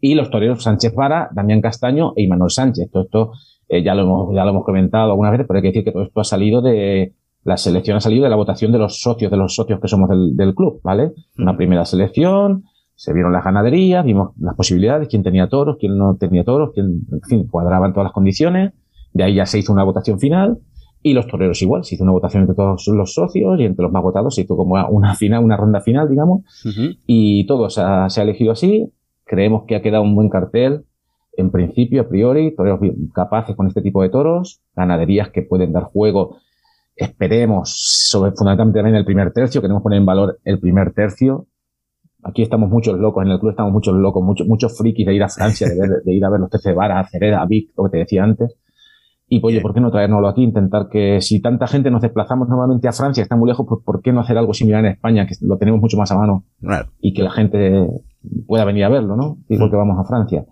Y 0.00 0.14
los 0.14 0.30
toreros 0.30 0.62
Sánchez 0.62 0.94
Vara, 0.94 1.28
Damián 1.32 1.60
Castaño 1.60 2.12
e 2.16 2.22
Imanol 2.22 2.50
Sánchez. 2.50 2.90
Todo 2.90 3.02
esto 3.04 3.32
eh, 3.70 3.82
ya, 3.82 3.94
lo 3.94 4.02
hemos, 4.02 4.34
ya 4.34 4.44
lo 4.44 4.50
hemos 4.50 4.64
comentado 4.64 5.10
algunas 5.10 5.32
veces, 5.32 5.46
pero 5.46 5.58
hay 5.58 5.62
que 5.62 5.68
decir 5.68 5.84
que 5.84 5.92
todo 5.92 6.02
esto 6.02 6.20
ha 6.20 6.24
salido 6.24 6.60
de, 6.60 7.14
la 7.44 7.56
selección 7.56 7.96
ha 7.96 8.00
salido 8.00 8.24
de 8.24 8.30
la 8.30 8.36
votación 8.36 8.72
de 8.72 8.78
los 8.78 9.00
socios, 9.00 9.30
de 9.30 9.36
los 9.36 9.54
socios 9.54 9.80
que 9.80 9.88
somos 9.88 10.10
del, 10.10 10.36
del 10.36 10.54
club, 10.54 10.80
¿vale? 10.82 11.12
Una 11.38 11.56
primera 11.56 11.84
selección, 11.84 12.64
se 13.00 13.14
vieron 13.14 13.32
las 13.32 13.42
ganaderías, 13.42 14.04
vimos 14.04 14.32
las 14.38 14.54
posibilidades, 14.54 15.08
quién 15.08 15.22
tenía 15.22 15.48
toros, 15.48 15.78
quién 15.80 15.96
no 15.96 16.16
tenía 16.16 16.44
toros, 16.44 16.72
quién, 16.74 17.06
en 17.10 17.22
fin, 17.22 17.46
cuadraban 17.46 17.94
todas 17.94 18.04
las 18.04 18.12
condiciones. 18.12 18.74
De 19.14 19.24
ahí 19.24 19.36
ya 19.36 19.46
se 19.46 19.58
hizo 19.58 19.72
una 19.72 19.84
votación 19.84 20.20
final. 20.20 20.58
Y 21.02 21.14
los 21.14 21.26
toreros 21.26 21.62
igual, 21.62 21.82
se 21.82 21.94
hizo 21.94 22.04
una 22.04 22.12
votación 22.12 22.42
entre 22.42 22.54
todos 22.54 22.86
los 22.88 23.14
socios 23.14 23.58
y 23.58 23.64
entre 23.64 23.84
los 23.84 23.90
más 23.90 24.02
votados 24.02 24.34
se 24.34 24.42
hizo 24.42 24.54
como 24.54 24.74
una 24.90 25.14
final, 25.14 25.42
una 25.42 25.56
ronda 25.56 25.80
final, 25.80 26.10
digamos. 26.10 26.42
Y 27.06 27.46
todo 27.46 27.70
se 27.70 27.80
ha, 27.80 28.10
se 28.10 28.20
ha 28.20 28.24
elegido 28.24 28.52
así. 28.52 28.92
Creemos 29.24 29.62
que 29.66 29.76
ha 29.76 29.80
quedado 29.80 30.02
un 30.02 30.14
buen 30.14 30.28
cartel. 30.28 30.84
En 31.40 31.50
principio, 31.50 32.02
a 32.02 32.08
priori, 32.08 32.54
toreros 32.54 32.80
capaces 33.14 33.56
con 33.56 33.66
este 33.66 33.82
tipo 33.82 34.02
de 34.02 34.08
toros, 34.10 34.60
ganaderías 34.76 35.30
que 35.30 35.42
pueden 35.42 35.72
dar 35.72 35.84
juego. 35.84 36.36
Esperemos, 36.96 37.70
sobre, 38.10 38.32
fundamentalmente 38.32 38.78
también 38.78 38.96
el 38.96 39.04
primer 39.04 39.32
tercio, 39.32 39.60
queremos 39.60 39.82
poner 39.82 39.98
en 39.98 40.06
valor 40.06 40.38
el 40.44 40.58
primer 40.60 40.92
tercio. 40.92 41.46
Aquí 42.22 42.42
estamos 42.42 42.68
muchos 42.68 42.98
locos, 42.98 43.24
en 43.24 43.30
el 43.30 43.38
club 43.38 43.50
estamos 43.50 43.72
muchos 43.72 43.94
locos, 43.94 44.22
muchos, 44.22 44.46
muchos 44.46 44.76
frikis 44.76 45.06
de 45.06 45.14
ir 45.14 45.22
a 45.22 45.28
Francia, 45.30 45.66
de, 45.68 45.80
ver- 45.80 46.02
de 46.04 46.12
ir 46.12 46.22
a 46.24 46.28
ver 46.28 46.40
los 46.40 46.50
tercios 46.50 46.72
de 46.72 46.76
Vara, 46.76 47.00
a 47.00 47.08
Cereda, 47.08 47.40
a 47.40 47.46
Vic, 47.46 47.70
lo 47.76 47.84
que 47.84 47.90
te 47.90 47.96
decía 47.98 48.22
antes. 48.24 48.54
Y 49.32 49.40
pues, 49.40 49.52
oye, 49.54 49.62
¿por 49.62 49.72
qué 49.72 49.80
no 49.80 49.90
traérnoslo 49.90 50.28
aquí? 50.28 50.42
Intentar 50.42 50.88
que 50.90 51.20
si 51.22 51.40
tanta 51.40 51.66
gente 51.68 51.90
nos 51.90 52.02
desplazamos 52.02 52.48
normalmente 52.48 52.88
a 52.88 52.92
Francia, 52.92 53.22
que 53.22 53.24
está 53.24 53.36
muy 53.36 53.48
lejos, 53.48 53.64
pues 53.66 53.80
¿por 53.82 54.02
qué 54.02 54.12
no 54.12 54.20
hacer 54.20 54.36
algo 54.36 54.52
similar 54.52 54.84
en 54.84 54.90
España, 54.92 55.26
que 55.26 55.34
lo 55.40 55.56
tenemos 55.56 55.80
mucho 55.80 55.96
más 55.96 56.10
a 56.12 56.16
mano? 56.18 56.44
Claro. 56.60 56.88
y 57.00 57.14
que 57.14 57.22
la 57.22 57.30
gente 57.30 57.86
pueda 58.46 58.64
venir 58.66 58.84
a 58.84 58.88
verlo, 58.90 59.16
¿no? 59.16 59.38
Igual 59.48 59.70
que 59.70 59.76
vamos 59.76 59.98
a 59.98 60.04
Francia. 60.04 60.44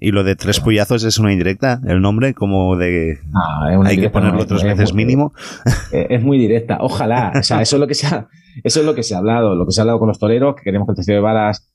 Y 0.00 0.12
lo 0.12 0.22
de 0.24 0.36
tres 0.36 0.60
puyazos 0.60 1.02
es 1.04 1.18
una 1.18 1.32
indirecta, 1.32 1.80
el 1.86 2.00
nombre, 2.00 2.32
como 2.34 2.76
de. 2.76 3.18
Ah, 3.34 3.70
es 3.72 3.76
una 3.78 3.88
Hay 3.90 3.98
que 3.98 4.10
ponerlo 4.10 4.46
tres 4.46 4.62
es 4.62 4.68
veces 4.68 4.92
muy- 4.94 5.04
mínimo. 5.04 5.32
eh, 5.92 6.06
Es 6.10 6.22
muy 6.22 6.38
directa. 6.38 6.78
Ojalá. 6.80 7.32
O 7.38 7.42
sea, 7.42 7.60
eso 7.62 7.76
es 7.76 7.80
lo 7.80 7.86
que 7.88 7.94
se 7.94 8.06
ha, 8.06 8.28
eso 8.62 8.80
es 8.80 8.86
lo 8.86 8.94
que 8.94 9.02
se 9.02 9.14
ha 9.14 9.18
hablado, 9.18 9.54
lo 9.56 9.66
que 9.66 9.72
se 9.72 9.80
ha 9.80 9.82
hablado 9.82 9.98
con 9.98 10.08
los 10.08 10.18
toreros, 10.18 10.54
que 10.56 10.62
queremos 10.62 10.86
que 10.86 10.92
el 10.92 10.96
testigo 10.96 11.16
de 11.16 11.22
varas 11.22 11.72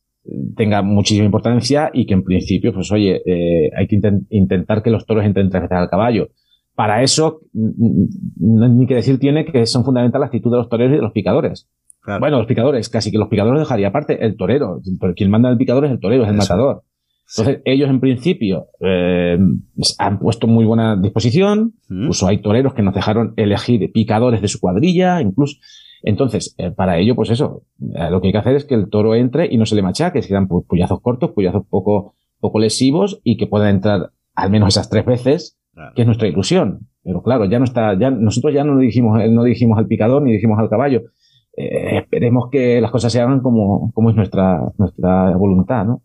tenga 0.55 0.81
muchísima 0.81 1.25
importancia 1.25 1.89
y 1.93 2.05
que 2.05 2.13
en 2.13 2.23
principio, 2.23 2.73
pues 2.73 2.89
oye, 2.93 3.21
eh, 3.25 3.69
hay 3.77 3.87
que 3.87 3.97
inten- 3.97 4.25
intentar 4.29 4.81
que 4.81 4.89
los 4.89 5.05
toros 5.05 5.25
entren 5.25 5.49
tres 5.49 5.63
veces 5.63 5.77
al 5.77 5.89
caballo. 5.89 6.29
Para 6.75 7.03
eso, 7.03 7.41
mm, 7.51 8.05
no- 8.39 8.69
ni 8.69 8.87
que 8.87 8.95
decir 8.95 9.19
tiene 9.19 9.43
que 9.45 9.65
son 9.65 9.83
fundamental 9.83 10.21
la 10.21 10.27
actitud 10.27 10.49
de 10.49 10.57
los 10.59 10.69
toreros 10.69 10.93
y 10.93 10.95
de 10.95 11.01
los 11.01 11.11
picadores. 11.11 11.67
Claro. 12.01 12.21
Bueno, 12.21 12.37
los 12.37 12.47
picadores, 12.47 12.87
casi 12.89 13.11
que 13.11 13.17
los 13.17 13.27
picadores 13.27 13.59
dejaría 13.59 13.89
aparte 13.89 14.25
el 14.25 14.35
torero. 14.37 14.79
Quien 15.15 15.29
manda 15.29 15.49
el 15.49 15.57
picador 15.57 15.85
es 15.85 15.91
el 15.91 15.99
torero, 15.99 16.23
es 16.23 16.29
el 16.29 16.35
Eso. 16.37 16.43
matador. 16.43 16.83
Entonces, 17.35 17.61
ellos 17.65 17.89
en 17.89 17.99
principio 17.99 18.67
eh, 18.79 19.37
han 19.97 20.19
puesto 20.19 20.45
muy 20.47 20.65
buena 20.65 20.95
disposición. 20.95 21.73
Mm. 21.89 22.01
Incluso 22.01 22.27
hay 22.27 22.41
toreros 22.41 22.73
que 22.73 22.83
nos 22.83 22.93
dejaron 22.93 23.33
elegir 23.37 23.91
picadores 23.91 24.41
de 24.41 24.47
su 24.47 24.59
cuadrilla, 24.59 25.21
incluso. 25.21 25.57
Entonces, 26.03 26.53
eh, 26.57 26.69
para 26.71 26.97
ello, 26.99 27.15
pues 27.15 27.29
eso, 27.29 27.63
eh, 27.95 28.09
lo 28.11 28.19
que 28.21 28.27
hay 28.27 28.33
que 28.33 28.37
hacer 28.39 28.55
es 28.55 28.65
que 28.65 28.75
el 28.75 28.89
toro 28.89 29.15
entre 29.15 29.47
y 29.51 29.57
no 29.57 29.65
se 29.65 29.75
le 29.75 29.81
machaque, 29.81 30.19
que 30.19 30.27
sean 30.27 30.47
pu- 30.49 30.65
puyazos 30.67 30.99
cortos, 31.01 31.31
puyazos 31.31 31.63
poco, 31.69 32.13
poco 32.39 32.59
lesivos 32.59 33.21
y 33.23 33.37
que 33.37 33.47
puedan 33.47 33.75
entrar 33.75 34.11
al 34.35 34.49
menos 34.51 34.69
esas 34.69 34.89
tres 34.89 35.05
veces, 35.05 35.57
Claro. 35.73 35.93
que 35.95 36.01
es 36.01 36.05
nuestra 36.05 36.27
ilusión. 36.27 36.87
Pero 37.03 37.23
claro, 37.23 37.45
ya 37.45 37.57
no 37.57 37.65
está, 37.65 37.97
ya 37.97 38.11
nosotros 38.11 38.53
ya 38.53 38.63
no 38.63 38.77
dijimos, 38.77 39.17
no 39.31 39.43
dijimos 39.43 39.77
al 39.79 39.87
picador 39.87 40.21
ni 40.21 40.33
dijimos 40.33 40.59
al 40.59 40.69
caballo. 40.69 41.01
Esperemos 41.55 42.49
que 42.51 42.81
las 42.81 42.91
cosas 42.91 43.11
se 43.11 43.21
hagan 43.21 43.39
como, 43.41 43.91
como 43.93 44.09
es 44.09 44.15
nuestra, 44.15 44.71
nuestra 44.77 45.35
voluntad, 45.37 45.85
¿no? 45.85 46.01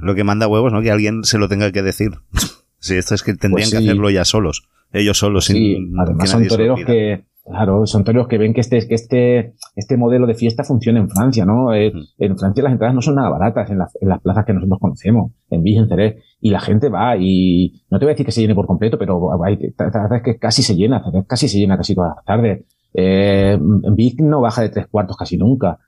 Lo 0.00 0.14
que 0.14 0.24
manda 0.24 0.46
huevos, 0.48 0.72
¿no? 0.72 0.82
Que 0.82 0.90
alguien 0.90 1.24
se 1.24 1.38
lo 1.38 1.48
tenga 1.48 1.70
que 1.72 1.82
decir. 1.82 2.10
sí, 2.78 2.94
esto 2.96 3.14
es 3.14 3.22
que 3.22 3.32
tendrían 3.34 3.68
Pues 3.68 3.70
que 3.70 3.78
hacerlo 3.78 4.10
ya 4.10 4.24
solos. 4.24 4.68
Ellos 4.92 5.18
solos, 5.18 5.46
Sí, 5.46 5.52
sin 5.74 5.98
además 5.98 6.30
son 6.30 6.46
toreros 6.46 6.78
que, 6.86 7.24
claro, 7.44 7.84
son 7.86 8.04
toreros 8.04 8.28
que 8.28 8.38
ven 8.38 8.54
que 8.54 8.60
este, 8.60 8.86
que 8.86 8.94
este, 8.94 9.54
este 9.74 9.96
modelo 9.96 10.26
de 10.26 10.34
fiesta 10.34 10.62
funciona 10.62 11.00
en 11.00 11.10
Francia, 11.10 11.44
¿no? 11.44 11.74
Eh. 11.74 11.92
En 12.18 12.38
Francia 12.38 12.62
las 12.62 12.72
entradas 12.72 12.94
no 12.94 13.02
son 13.02 13.16
nada 13.16 13.28
baratas 13.28 13.68
en, 13.70 13.78
las- 13.78 13.96
en 14.00 14.08
las 14.08 14.20
plazas 14.20 14.44
que 14.44 14.52
nosotros 14.52 14.78
conocemos, 14.80 15.32
en 15.50 15.62
Ville, 15.64 15.80
en 15.80 16.14
y 16.40 16.50
la 16.50 16.60
gente 16.60 16.88
va 16.90 17.16
y 17.18 17.82
no 17.90 17.98
te 17.98 18.04
voy 18.04 18.10
a 18.10 18.14
decir 18.14 18.26
que 18.26 18.32
se 18.32 18.40
llene 18.40 18.54
por 18.54 18.66
completo, 18.66 18.96
pero 18.98 19.30
hay 19.44 19.58
tardes 19.76 20.22
que 20.22 20.38
casi 20.38 20.62
se 20.62 20.76
llena, 20.76 21.02
casi 21.26 21.48
se 21.48 21.58
llena 21.58 21.76
casi 21.76 21.94
todas 21.94 22.12
las 22.16 22.24
tardes. 22.24 22.64
Eh, 22.92 23.54
en 23.54 23.96
Vic 23.96 24.20
no 24.20 24.40
baja 24.40 24.62
de 24.62 24.68
tres 24.68 24.86
cuartos 24.86 25.16
casi 25.16 25.36
nunca. 25.36 25.78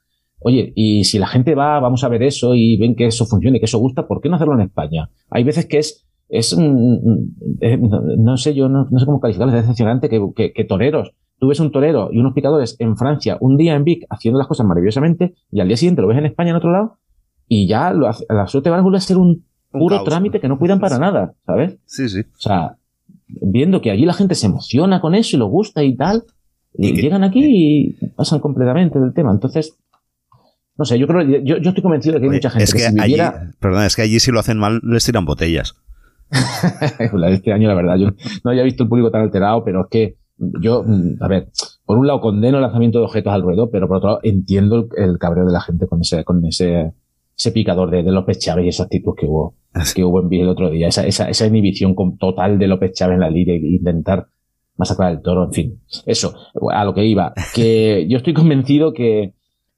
Oye, 0.41 0.73
y 0.77 1.05
si 1.05 1.19
la 1.19 1.27
gente 1.27 1.55
va, 1.55 1.81
vamos 1.81 2.05
a 2.05 2.09
ver 2.09 2.23
eso 2.23 2.55
y 2.55 2.77
ven 2.79 2.95
que 2.95 3.07
eso 3.07 3.25
funciona 3.27 3.57
y 3.57 3.61
que 3.61 3.67
eso 3.67 3.79
gusta, 3.79 4.07
¿por 4.07 4.21
qué 4.21 4.29
no 4.29 4.37
hacerlo 4.37 4.55
en 4.55 4.61
España? 4.61 5.09
Hay 5.31 5.45
veces 5.45 5.67
que 5.67 5.79
es, 5.79 6.07
es, 6.29 6.53
eh, 7.61 7.79
no, 7.79 8.37
sé, 8.37 8.55
yo 8.55 8.69
no, 8.69 8.87
no 8.91 8.99
sé 8.99 9.07
cómo 9.07 9.21
calificarlo, 9.21 9.55
es 9.55 9.63
decepcionante 9.63 10.09
que, 10.09 10.21
que, 10.35 10.53
que 10.53 10.65
toreros, 10.65 11.13
tú 11.39 11.49
ves 11.49 11.61
un 11.61 11.71
torero 11.73 12.11
y 12.13 12.19
unos 12.19 12.35
picadores 12.35 12.77
en 12.81 12.97
Francia, 12.97 13.39
un 13.41 13.57
día 13.57 13.75
en 13.75 13.85
Vic 13.85 14.05
haciendo 14.11 14.39
las 14.39 14.47
cosas 14.47 14.67
maravillosamente 14.67 15.35
y 15.51 15.61
al 15.61 15.69
día 15.69 15.77
siguiente 15.77 16.03
lo 16.03 16.09
ves 16.09 16.19
en 16.19 16.27
España 16.27 16.51
en 16.51 16.57
otro 16.57 16.71
lado 16.71 16.99
y 17.49 17.67
ya 17.67 17.93
lo 17.93 18.07
hace, 18.09 18.25
la 18.29 18.47
suerte 18.47 18.71
va 18.71 18.79
a 18.79 18.83
volver 18.83 18.99
a 18.99 19.01
ser 19.01 19.17
un 19.19 19.45
puro 19.71 19.97
trámite 20.05 20.41
que 20.41 20.49
no 20.49 20.59
cuidan 20.59 20.81
para 20.81 20.99
nada, 20.99 21.35
¿sabes? 21.45 21.79
Sí, 21.87 22.09
sí. 22.09 22.21
O 22.21 22.41
sea, 22.41 22.77
viendo 23.29 23.81
que 23.81 23.91
allí 23.91 24.05
la 24.05 24.15
gente 24.15 24.35
se 24.35 24.47
emociona 24.47 25.01
con 25.01 25.15
eso 25.15 25.37
y 25.37 25.39
lo 25.39 25.47
gusta 25.47 25.83
y 25.83 25.97
tal, 25.97 26.25
Y 26.75 26.89
y 26.89 26.95
que- 26.95 27.03
llegan 27.03 27.25
aquí 27.25 27.43
y 27.45 27.93
pasan 28.17 28.41
completamente 28.41 28.99
del 28.99 29.13
tema. 29.15 29.33
Entonces, 29.33 29.77
no 30.79 30.85
sé, 30.85 30.99
yo 30.99 31.07
creo, 31.07 31.23
yo, 31.23 31.57
yo 31.59 31.69
estoy 31.71 31.83
convencido 31.83 32.15
de 32.15 32.21
que 32.21 32.27
hay 32.27 32.33
mucha 32.33 32.51
gente 32.51 32.65
es 32.65 32.73
que, 32.73 32.81
si 32.81 33.01
allí, 33.01 33.17
perdón, 33.61 33.85
es 33.85 33.97
que 33.97 34.03
allí 34.03 34.21
si 34.21 34.31
lo 34.31 34.41
hacen 34.41 34.59
mal 34.59 34.81
les 34.83 35.05
tiran 35.05 35.25
botellas. 35.25 35.75
este 37.31 37.53
año, 37.53 37.69
la 37.69 37.75
verdad, 37.75 37.97
yo 37.97 38.09
no 38.45 38.51
había 38.51 38.63
visto 38.63 38.83
el 38.83 38.89
público 38.89 39.11
tan 39.11 39.23
alterado, 39.23 39.65
pero 39.65 39.83
es 39.83 39.87
que 39.91 40.17
yo, 40.39 40.83
mm, 40.87 41.17
a 41.23 41.29
ver, 41.29 41.49
por 41.85 41.99
un 41.99 42.07
lado 42.07 42.21
condeno 42.21 42.59
el 42.59 42.63
lanzamiento 42.63 42.99
de 42.99 43.05
objetos 43.05 43.33
al 43.33 43.43
ruedo, 43.43 43.71
pero 43.71 43.89
por 43.89 43.99
otro 43.99 44.09
lado 44.11 44.21
entiendo 44.23 44.77
el, 44.97 45.05
el 45.11 45.19
cabreo 45.19 45.47
de 45.47 45.53
la 45.53 45.61
gente 45.61 45.87
con 45.87 46.01
ese, 46.01 46.25
con 46.25 46.45
ese, 46.45 46.93
ese 47.37 47.53
picador 47.53 47.91
de, 47.91 48.03
de 48.03 48.13
López 48.13 48.39
Chávez 48.39 48.67
y 48.67 48.69
esa 48.69 48.85
actitud 48.85 49.15
que 49.19 49.27
hubo, 49.27 49.55
que 49.95 50.05
hubo 50.05 50.21
en 50.23 50.33
el 50.33 50.49
otro 50.49 50.71
día, 50.71 50.89
esa, 50.89 51.07
esa, 51.07 51.29
esa 51.31 51.47
inhibición 51.47 51.95
con- 51.95 52.19
total 52.19 52.59
de 52.59 52.67
López 52.67 52.93
Chávez 52.93 53.15
en 53.15 53.21
la 53.21 53.31
liga 53.31 53.53
e 53.53 53.57
intentar 53.57 54.27
masacrar 54.77 55.13
el 55.13 55.23
toro, 55.23 55.45
en 55.45 55.53
fin. 55.53 55.81
Eso, 56.05 56.35
a 56.71 56.85
lo 56.85 56.93
que 56.93 57.07
iba, 57.07 57.33
que 57.55 58.07
yo 58.11 58.19
estoy 58.19 58.35
convencido 58.35 58.93
que, 58.93 59.33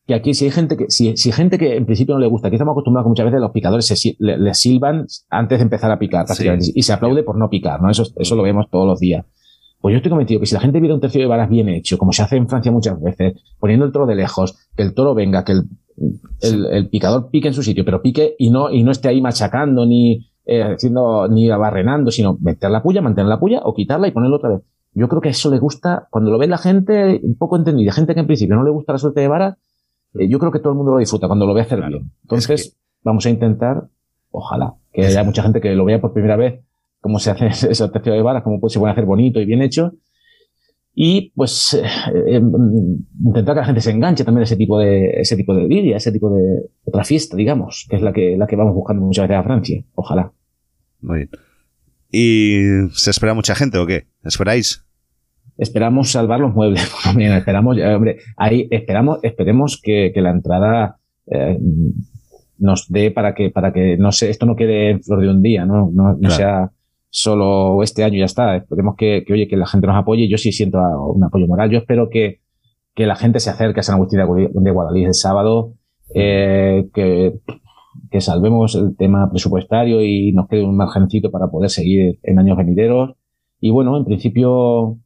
que 0.08 0.14
aquí 0.14 0.32
si 0.32 0.46
hay 0.46 0.50
gente 0.50 0.78
que, 0.78 0.86
si, 0.88 1.16
si 1.18 1.28
hay 1.28 1.32
gente 1.34 1.58
que 1.58 1.76
en 1.76 1.84
principio 1.84 2.14
no 2.14 2.20
le 2.20 2.26
gusta, 2.28 2.48
aquí 2.48 2.54
estamos 2.56 2.72
acostumbrados 2.72 3.04
que 3.04 3.10
muchas 3.10 3.26
veces 3.26 3.40
los 3.40 3.50
picadores 3.50 3.86
se, 3.86 4.16
le, 4.18 4.38
le 4.38 4.54
silban 4.54 5.06
antes 5.28 5.58
de 5.58 5.62
empezar 5.64 5.90
a 5.92 5.98
picar, 5.98 6.22
Sí. 6.26 6.28
prácticamente, 6.28 6.66
y 6.74 6.82
se 6.82 6.92
aplaude 6.94 7.22
por 7.22 7.36
no 7.36 7.50
picar, 7.50 7.82
¿no? 7.82 7.90
Eso, 7.90 8.04
eso 8.16 8.34
lo 8.34 8.42
vemos 8.42 8.70
todos 8.70 8.86
los 8.86 8.98
días. 8.98 9.26
Pues 9.82 9.92
yo 9.92 9.96
estoy 9.98 10.08
convencido 10.08 10.40
que 10.40 10.46
si 10.46 10.54
la 10.54 10.60
gente 10.60 10.80
viera 10.80 10.94
un 10.94 11.00
tercio 11.02 11.20
de 11.20 11.26
varas 11.26 11.50
bien 11.50 11.68
hecho, 11.68 11.98
como 11.98 12.12
se 12.12 12.22
hace 12.22 12.36
en 12.36 12.48
Francia 12.48 12.72
muchas 12.72 12.98
veces, 13.00 13.34
poniendo 13.60 13.84
el 13.84 13.92
toro 13.92 14.06
de 14.06 14.14
lejos, 14.14 14.56
que 14.74 14.82
el 14.82 14.94
toro 14.94 15.14
venga, 15.14 15.44
que 15.44 15.52
el, 15.52 15.64
el, 16.40 16.66
el 16.66 16.88
picador 16.88 17.28
pique 17.30 17.48
en 17.48 17.54
su 17.54 17.62
sitio, 17.62 17.84
pero 17.84 18.00
pique 18.00 18.34
y 18.38 18.48
no, 18.50 18.70
y 18.70 18.82
no 18.82 18.90
esté 18.90 19.08
ahí 19.08 19.20
machacando 19.20 19.84
ni 19.84 20.26
eh, 20.46 20.62
haciendo, 20.62 21.28
ni 21.28 21.50
abarrenando, 21.50 22.10
sino 22.10 22.38
meter 22.40 22.70
la 22.70 22.82
puya, 22.82 23.02
mantener 23.02 23.28
la 23.28 23.38
puya 23.38 23.60
o 23.62 23.74
quitarla 23.74 24.08
y 24.08 24.12
ponerla 24.12 24.36
otra 24.36 24.48
vez. 24.48 24.60
Yo 24.94 25.06
creo 25.06 25.20
que 25.20 25.28
eso 25.28 25.50
le 25.50 25.58
gusta, 25.58 26.08
cuando 26.10 26.30
lo 26.30 26.38
ve 26.38 26.46
la 26.46 26.56
gente, 26.56 27.20
un 27.22 27.36
poco 27.36 27.56
entendida, 27.58 27.92
gente 27.92 28.14
que 28.14 28.20
en 28.20 28.26
principio 28.26 28.56
no 28.56 28.64
le 28.64 28.70
gusta 28.70 28.94
la 28.94 28.98
suerte 28.98 29.20
de 29.20 29.28
varas, 29.28 29.58
eh, 30.14 30.28
yo 30.28 30.38
creo 30.38 30.52
que 30.52 30.58
todo 30.58 30.72
el 30.72 30.76
mundo 30.76 30.92
lo 30.92 30.98
disfruta 30.98 31.26
cuando 31.26 31.46
lo 31.46 31.54
ve 31.54 31.62
hacer 31.62 31.78
Claro. 31.78 31.98
bien. 31.98 32.12
Entonces, 32.22 32.60
Es 32.60 32.76
vamos 33.02 33.24
a 33.26 33.30
intentar, 33.30 33.88
ojalá, 34.30 34.74
que 34.92 35.06
haya 35.06 35.22
mucha 35.24 35.42
gente 35.42 35.60
que 35.60 35.74
lo 35.74 35.84
vea 35.84 36.00
por 36.00 36.12
primera 36.12 36.36
vez, 36.36 36.60
cómo 37.00 37.18
se 37.18 37.30
hace 37.30 37.46
esos 37.70 37.92
tercios 37.92 38.16
de 38.16 38.22
varas, 38.22 38.42
cómo 38.42 38.66
se 38.68 38.78
puede 38.78 38.92
hacer 38.92 39.04
bonito 39.04 39.40
y 39.40 39.44
bien 39.46 39.62
hecho. 39.62 39.92
Y 41.00 41.30
pues 41.36 41.74
eh, 41.74 41.86
eh, 42.26 42.42
intentar 43.24 43.54
que 43.54 43.60
la 43.60 43.66
gente 43.66 43.80
se 43.80 43.92
enganche 43.92 44.24
también 44.24 44.40
a 44.40 44.44
ese 44.44 44.56
tipo 44.56 44.78
de 44.80 45.20
ese 45.20 45.36
tipo 45.36 45.54
de 45.54 45.92
ese 45.94 46.10
tipo 46.10 46.28
de 46.28 46.70
otra 46.84 47.04
fiesta, 47.04 47.36
digamos, 47.36 47.86
que 47.88 47.96
es 47.96 48.02
la 48.02 48.12
que 48.12 48.36
la 48.36 48.48
que 48.48 48.56
vamos 48.56 48.74
buscando 48.74 49.04
muchas 49.06 49.28
veces 49.28 49.38
a 49.40 49.44
Francia. 49.44 49.84
Ojalá. 49.94 50.32
Muy 51.00 51.18
bien. 51.18 51.30
¿Y 52.10 52.88
se 52.94 53.10
espera 53.10 53.34
mucha 53.34 53.54
gente 53.54 53.78
o 53.78 53.86
qué? 53.86 54.08
¿Esperáis? 54.24 54.84
Esperamos 55.58 56.10
salvar 56.10 56.40
los 56.40 56.54
muebles. 56.54 56.90
Bien, 57.16 57.32
esperamos, 57.32 57.76
eh, 57.76 57.94
hombre, 57.94 58.18
ahí 58.36 58.68
esperamos, 58.70 59.18
esperemos 59.22 59.80
que, 59.82 60.12
que 60.14 60.22
la 60.22 60.30
entrada 60.30 60.96
eh, 61.26 61.58
nos 62.58 62.88
dé 62.88 63.10
para 63.10 63.34
que, 63.34 63.50
para 63.50 63.72
que 63.72 63.96
no 63.98 64.12
sé, 64.12 64.30
esto 64.30 64.46
no 64.46 64.56
quede 64.56 64.90
en 64.90 65.02
flor 65.02 65.20
de 65.20 65.28
un 65.28 65.42
día, 65.42 65.64
no, 65.66 65.90
no, 65.92 66.12
no 66.12 66.18
Claro. 66.18 66.34
sea 66.34 66.70
solo 67.10 67.82
este 67.82 68.04
año 68.04 68.16
y 68.16 68.20
ya 68.20 68.24
está. 68.26 68.56
Esperemos 68.56 68.94
que, 68.96 69.24
que, 69.26 69.32
oye, 69.32 69.48
que 69.48 69.56
la 69.56 69.66
gente 69.66 69.86
nos 69.86 69.96
apoye. 69.96 70.28
Yo 70.28 70.38
sí 70.38 70.52
siento 70.52 70.78
un 70.78 71.24
apoyo 71.24 71.46
moral. 71.46 71.70
Yo 71.70 71.78
espero 71.78 72.08
que, 72.10 72.40
que 72.94 73.06
la 73.06 73.16
gente 73.16 73.40
se 73.40 73.50
acerque 73.50 73.80
a 73.80 73.82
San 73.82 73.96
Agustín 73.96 74.20
de 74.52 74.70
Guadalís 74.70 75.06
el 75.06 75.14
sábado, 75.14 75.74
eh, 76.14 76.88
que, 76.94 77.34
que 78.10 78.20
salvemos 78.20 78.74
el 78.74 78.96
tema 78.96 79.30
presupuestario 79.30 80.02
y 80.02 80.32
nos 80.32 80.48
quede 80.48 80.64
un 80.64 80.76
margencito 80.76 81.30
para 81.30 81.48
poder 81.48 81.70
seguir 81.70 82.18
en 82.22 82.38
años 82.38 82.56
venideros. 82.56 83.12
Y 83.60 83.70
bueno, 83.70 83.96
en 83.96 84.04
principio 84.04 84.98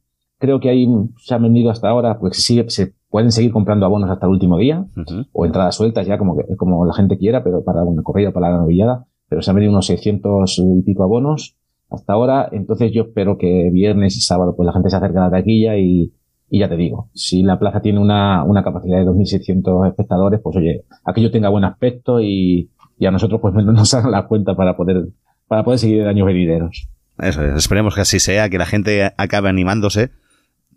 creo 0.43 0.59
que 0.59 0.69
ahí 0.69 0.85
se 1.19 1.33
han 1.33 1.41
vendido 1.41 1.71
hasta 1.71 1.87
ahora, 1.87 2.19
pues 2.19 2.43
sigue, 2.43 2.69
se 2.69 2.95
pueden 3.09 3.31
seguir 3.31 3.53
comprando 3.53 3.85
abonos 3.85 4.09
hasta 4.09 4.25
el 4.25 4.33
último 4.33 4.57
día 4.57 4.85
o 5.31 5.45
entradas 5.45 5.77
sueltas 5.77 6.05
ya 6.05 6.17
como, 6.17 6.35
que, 6.35 6.57
como 6.57 6.85
la 6.85 6.93
gente 6.93 7.17
quiera, 7.17 7.45
pero 7.45 7.63
para 7.63 7.81
una 7.83 8.03
corrida 8.03 8.29
o 8.29 8.33
para 8.33 8.49
la 8.49 8.57
novillada. 8.57 9.05
Pero 9.29 9.41
se 9.41 9.49
han 9.49 9.55
vendido 9.55 9.71
unos 9.71 9.85
600 9.85 10.59
y 10.59 10.81
pico 10.81 11.03
abonos 11.03 11.55
hasta 11.89 12.11
ahora. 12.11 12.49
Entonces 12.51 12.91
yo 12.91 13.03
espero 13.03 13.37
que 13.37 13.69
viernes 13.71 14.17
y 14.17 14.19
sábado 14.19 14.53
pues 14.53 14.65
la 14.65 14.73
gente 14.73 14.89
se 14.89 14.97
acerque 14.97 15.17
a 15.17 15.21
la 15.21 15.31
taquilla 15.31 15.77
y, 15.77 16.11
y 16.49 16.59
ya 16.59 16.67
te 16.67 16.75
digo, 16.75 17.09
si 17.13 17.41
la 17.41 17.57
plaza 17.57 17.79
tiene 17.79 17.99
una, 17.99 18.43
una 18.43 18.65
capacidad 18.65 18.97
de 18.97 19.05
2.600 19.05 19.87
espectadores, 19.87 20.41
pues 20.43 20.57
oye, 20.57 20.83
aquello 21.05 21.31
tenga 21.31 21.47
buen 21.47 21.63
aspecto 21.63 22.19
y, 22.19 22.69
y 22.99 23.05
a 23.05 23.11
nosotros 23.11 23.39
pues 23.39 23.53
nos 23.65 23.93
hagan 23.93 24.11
la 24.11 24.27
cuenta 24.27 24.57
para 24.57 24.75
poder, 24.75 25.07
para 25.47 25.63
poder 25.63 25.79
seguir 25.79 26.01
en 26.01 26.07
años 26.07 26.27
venideros. 26.27 26.89
Eso 27.17 27.45
es, 27.45 27.55
esperemos 27.55 27.95
que 27.95 28.01
así 28.01 28.19
sea, 28.19 28.49
que 28.49 28.57
la 28.57 28.65
gente 28.65 29.13
acabe 29.15 29.47
animándose, 29.47 30.11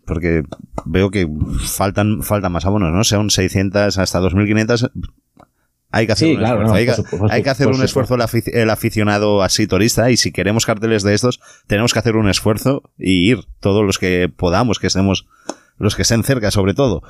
porque 0.07 0.43
veo 0.85 1.11
que 1.11 1.27
faltan, 1.59 2.23
faltan 2.23 2.51
más 2.51 2.65
abonos, 2.65 2.91
¿no? 2.91 3.03
Son 3.03 3.29
600 3.29 3.97
hasta 3.97 4.19
2500. 4.19 4.89
Hay 5.91 6.05
que 6.05 6.11
hacer 6.13 6.27
Sí, 6.27 6.33
un 6.33 6.39
claro, 6.39 6.61
esfuerzo. 6.63 6.71
no, 6.73 6.77
hay, 6.77 6.85
que, 6.85 7.33
hay 7.33 7.51
hacer 7.51 7.67
un 7.67 7.81
esfuerzo 7.83 8.15
el, 8.15 8.21
afic- 8.21 8.51
el 8.53 8.69
aficionado 8.69 9.41
así 9.41 9.67
turista 9.67 10.11
y 10.11 10.17
si 10.17 10.31
queremos 10.31 10.65
carteles 10.65 11.01
de 11.03 11.13
estos, 11.13 11.39
tenemos 11.65 11.93
que 11.93 11.99
hacer 11.99 12.17
un 12.17 12.27
esfuerzo 12.29 12.83
y 12.97 13.29
ir 13.31 13.39
todos 13.61 13.85
los 13.85 13.97
que 13.97 14.27
podamos, 14.35 14.79
que 14.79 14.87
estemos, 14.87 15.27
los 15.77 15.95
que 15.95 16.01
estén 16.01 16.23
cerca 16.23 16.51
sobre 16.51 16.73
todo. 16.73 17.03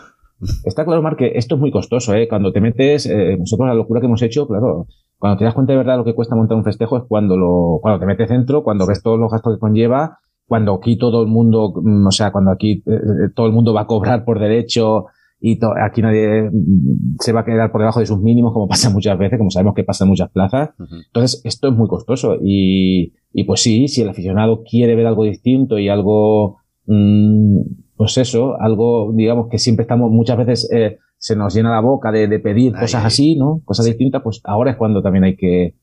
Está 0.64 0.86
claro, 0.86 1.02
Mar, 1.02 1.16
que 1.16 1.32
esto 1.36 1.56
es 1.56 1.62
muy 1.62 1.72
costoso, 1.72 2.14
¿eh? 2.14 2.28
Cuando 2.28 2.52
te 2.54 2.62
metes, 2.62 3.08
eh, 3.08 3.36
nosotros 3.40 3.68
la 3.68 3.74
locura 3.74 4.00
que 4.00 4.06
hemos 4.06 4.22
hecho, 4.22 4.48
claro, 4.48 4.86
cuando 5.18 5.40
te 5.40 5.46
das 5.46 5.56
cuenta 5.56 5.74
de 5.74 5.78
verdad 5.80 5.98
lo 5.98 6.06
que 6.06 6.14
cuesta 6.14 6.36
montar 6.36 6.56
un 6.58 6.64
festejo 6.64 6.98
es 6.98 7.04
cuando 7.08 7.36
lo, 7.36 7.80
cuando 7.82 8.00
te 8.00 8.06
metes 8.06 8.30
dentro, 8.30 8.62
cuando 8.64 8.86
ves 8.86 9.02
todos 9.02 9.20
los 9.20 9.32
gastos 9.32 9.56
que 9.56 9.60
conlleva, 9.60 10.20
cuando 10.48 10.74
aquí 10.74 10.98
todo 10.98 11.22
el 11.22 11.28
mundo, 11.28 11.74
mm, 11.82 12.08
o 12.08 12.12
sea, 12.12 12.32
cuando 12.32 12.52
aquí 12.52 12.84
eh, 12.86 12.92
eh, 12.96 13.30
todo 13.36 13.48
el 13.48 13.54
mundo 13.54 13.74
va 13.74 13.82
a 13.82 13.88
cobrar 13.88 14.24
por 14.26 14.40
derecho 14.40 15.06
y 15.40 15.60
to- 15.60 15.74
aquí 15.80 16.02
nadie 16.02 16.50
mm, 16.52 17.18
se 17.20 17.32
va 17.34 17.42
a 17.42 17.46
quedar 17.46 17.72
por 17.72 17.82
debajo 17.82 18.00
de 18.00 18.06
sus 18.06 18.20
mínimos, 18.20 18.54
como 18.54 18.68
pasa 18.70 18.90
muchas 18.90 19.18
veces, 19.20 19.38
como 19.38 19.52
sabemos 19.52 19.76
que 19.76 19.84
pasa 19.84 20.06
en 20.06 20.10
muchas 20.10 20.32
plazas. 20.32 20.70
Entonces, 21.08 21.42
esto 21.44 21.68
es 21.68 21.74
muy 21.76 21.88
costoso 21.88 22.38
y, 22.42 23.14
y 23.34 23.44
pues 23.44 23.62
sí, 23.62 23.88
si 23.88 24.02
el 24.02 24.10
aficionado 24.10 24.64
quiere 24.64 24.96
ver 24.96 25.06
algo 25.08 25.24
distinto 25.26 25.78
y 25.78 25.90
algo, 25.90 26.58
mm, 26.86 27.60
pues 27.98 28.18
eso, 28.18 28.56
algo, 28.60 29.12
digamos, 29.14 29.48
que 29.50 29.58
siempre 29.58 29.84
estamos, 29.84 30.12
muchas 30.12 30.38
veces 30.38 30.70
eh, 30.74 30.98
se 31.18 31.36
nos 31.36 31.54
llena 31.56 31.72
la 31.72 31.82
boca 31.82 32.12
de, 32.12 32.28
de 32.28 32.40
pedir 32.40 32.74
Ahí, 32.76 32.82
cosas 32.82 33.06
así, 33.06 33.36
¿no? 33.36 33.62
Cosas 33.66 33.86
distintas, 33.88 34.22
pues 34.24 34.40
ahora 34.44 34.72
es 34.72 34.78
cuando 34.78 35.02
también 35.02 35.24
hay 35.24 35.36
que, 35.36 35.76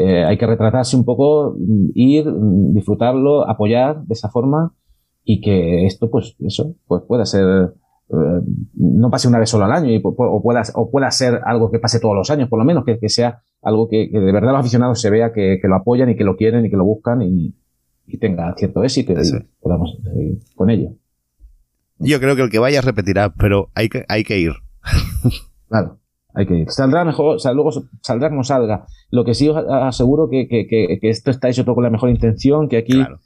eh, 0.00 0.24
hay 0.24 0.38
que 0.38 0.46
retratarse 0.46 0.96
un 0.96 1.04
poco, 1.04 1.56
mm, 1.58 1.88
ir, 1.94 2.30
mm, 2.30 2.72
disfrutarlo, 2.72 3.48
apoyar 3.50 4.04
de 4.04 4.14
esa 4.14 4.28
forma 4.28 4.72
y 5.24 5.40
que 5.40 5.86
esto, 5.86 6.08
pues 6.08 6.36
eso, 6.38 6.76
pues 6.86 7.02
pueda 7.02 7.26
ser, 7.26 7.74
eh, 8.10 8.40
no 8.74 9.10
pase 9.10 9.26
una 9.26 9.40
vez 9.40 9.50
solo 9.50 9.64
al 9.64 9.72
año 9.72 9.90
y 9.90 10.00
o 10.00 10.40
pueda, 10.40 10.62
o 10.74 10.88
pueda 10.88 11.10
ser 11.10 11.40
algo 11.44 11.72
que 11.72 11.80
pase 11.80 11.98
todos 11.98 12.14
los 12.14 12.30
años, 12.30 12.48
por 12.48 12.60
lo 12.60 12.64
menos, 12.64 12.84
que, 12.84 13.00
que 13.00 13.08
sea 13.08 13.42
algo 13.60 13.88
que, 13.88 14.08
que 14.08 14.20
de 14.20 14.30
verdad 14.30 14.52
los 14.52 14.60
aficionados 14.60 15.00
se 15.00 15.10
vea 15.10 15.32
que, 15.32 15.58
que 15.60 15.66
lo 15.66 15.74
apoyan 15.74 16.08
y 16.10 16.16
que 16.16 16.22
lo 16.22 16.36
quieren 16.36 16.64
y 16.64 16.70
que 16.70 16.76
lo 16.76 16.84
buscan 16.84 17.20
y, 17.22 17.56
y 18.06 18.18
tenga 18.18 18.54
cierto 18.56 18.84
éxito 18.84 19.14
y 19.14 19.16
podamos 19.60 19.98
seguir 20.04 20.38
con 20.54 20.70
ello. 20.70 20.90
Yo 21.98 22.20
creo 22.20 22.36
que 22.36 22.42
el 22.42 22.50
que 22.50 22.60
vaya 22.60 22.80
repetirá, 22.82 23.34
pero 23.34 23.70
hay 23.74 23.88
que, 23.88 24.04
hay 24.08 24.22
que 24.22 24.38
ir. 24.38 24.52
Claro, 25.68 25.97
hay 26.34 26.46
que 26.46 26.54
ir. 26.58 26.70
Saldrá 26.70 27.04
mejor, 27.04 27.36
o 27.36 27.38
sea, 27.38 27.52
luego 27.52 27.70
saldrá 28.02 28.28
como 28.30 28.44
salga. 28.44 28.86
Lo 29.10 29.24
que 29.24 29.34
sí 29.34 29.48
os 29.48 29.56
aseguro 29.56 30.28
que, 30.30 30.46
que, 30.48 30.66
que, 30.66 30.98
que 31.00 31.08
esto 31.08 31.30
está 31.30 31.48
hecho 31.48 31.64
todo 31.64 31.74
con 31.74 31.84
la 31.84 31.90
mejor 31.90 32.10
intención, 32.10 32.68
que 32.68 32.76
aquí 32.78 32.92
Claro. 32.92 33.18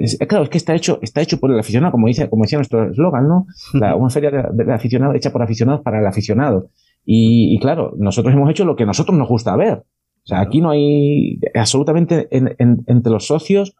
Es, 0.00 0.18
claro, 0.28 0.44
es 0.44 0.50
que 0.50 0.58
está 0.58 0.74
hecho, 0.74 0.98
está 1.02 1.20
hecho 1.20 1.40
por 1.40 1.50
el 1.50 1.58
aficionado, 1.58 1.90
como 1.90 2.06
dice, 2.06 2.28
como 2.28 2.44
decía 2.44 2.58
nuestro 2.58 2.90
eslogan, 2.90 3.26
¿no? 3.26 3.46
La- 3.72 3.96
una 3.96 4.10
feria 4.10 4.30
de, 4.30 4.64
de 4.64 4.72
aficionados 4.72 5.16
hecha 5.16 5.32
por 5.32 5.42
aficionados 5.42 5.80
para 5.82 5.98
el 5.98 6.06
aficionado. 6.06 6.68
Y, 7.04 7.54
y 7.54 7.58
claro, 7.58 7.94
nosotros 7.98 8.32
hemos 8.34 8.48
hecho 8.50 8.64
lo 8.64 8.76
que 8.76 8.84
a 8.84 8.86
nosotros 8.86 9.16
nos 9.18 9.28
gusta 9.28 9.56
ver. 9.56 9.78
O 9.78 10.26
sea, 10.26 10.40
aquí 10.40 10.60
no 10.60 10.70
hay 10.70 11.40
absolutamente 11.54 12.28
en- 12.30 12.54
en- 12.58 12.84
entre 12.86 13.10
los 13.12 13.26
socios 13.26 13.74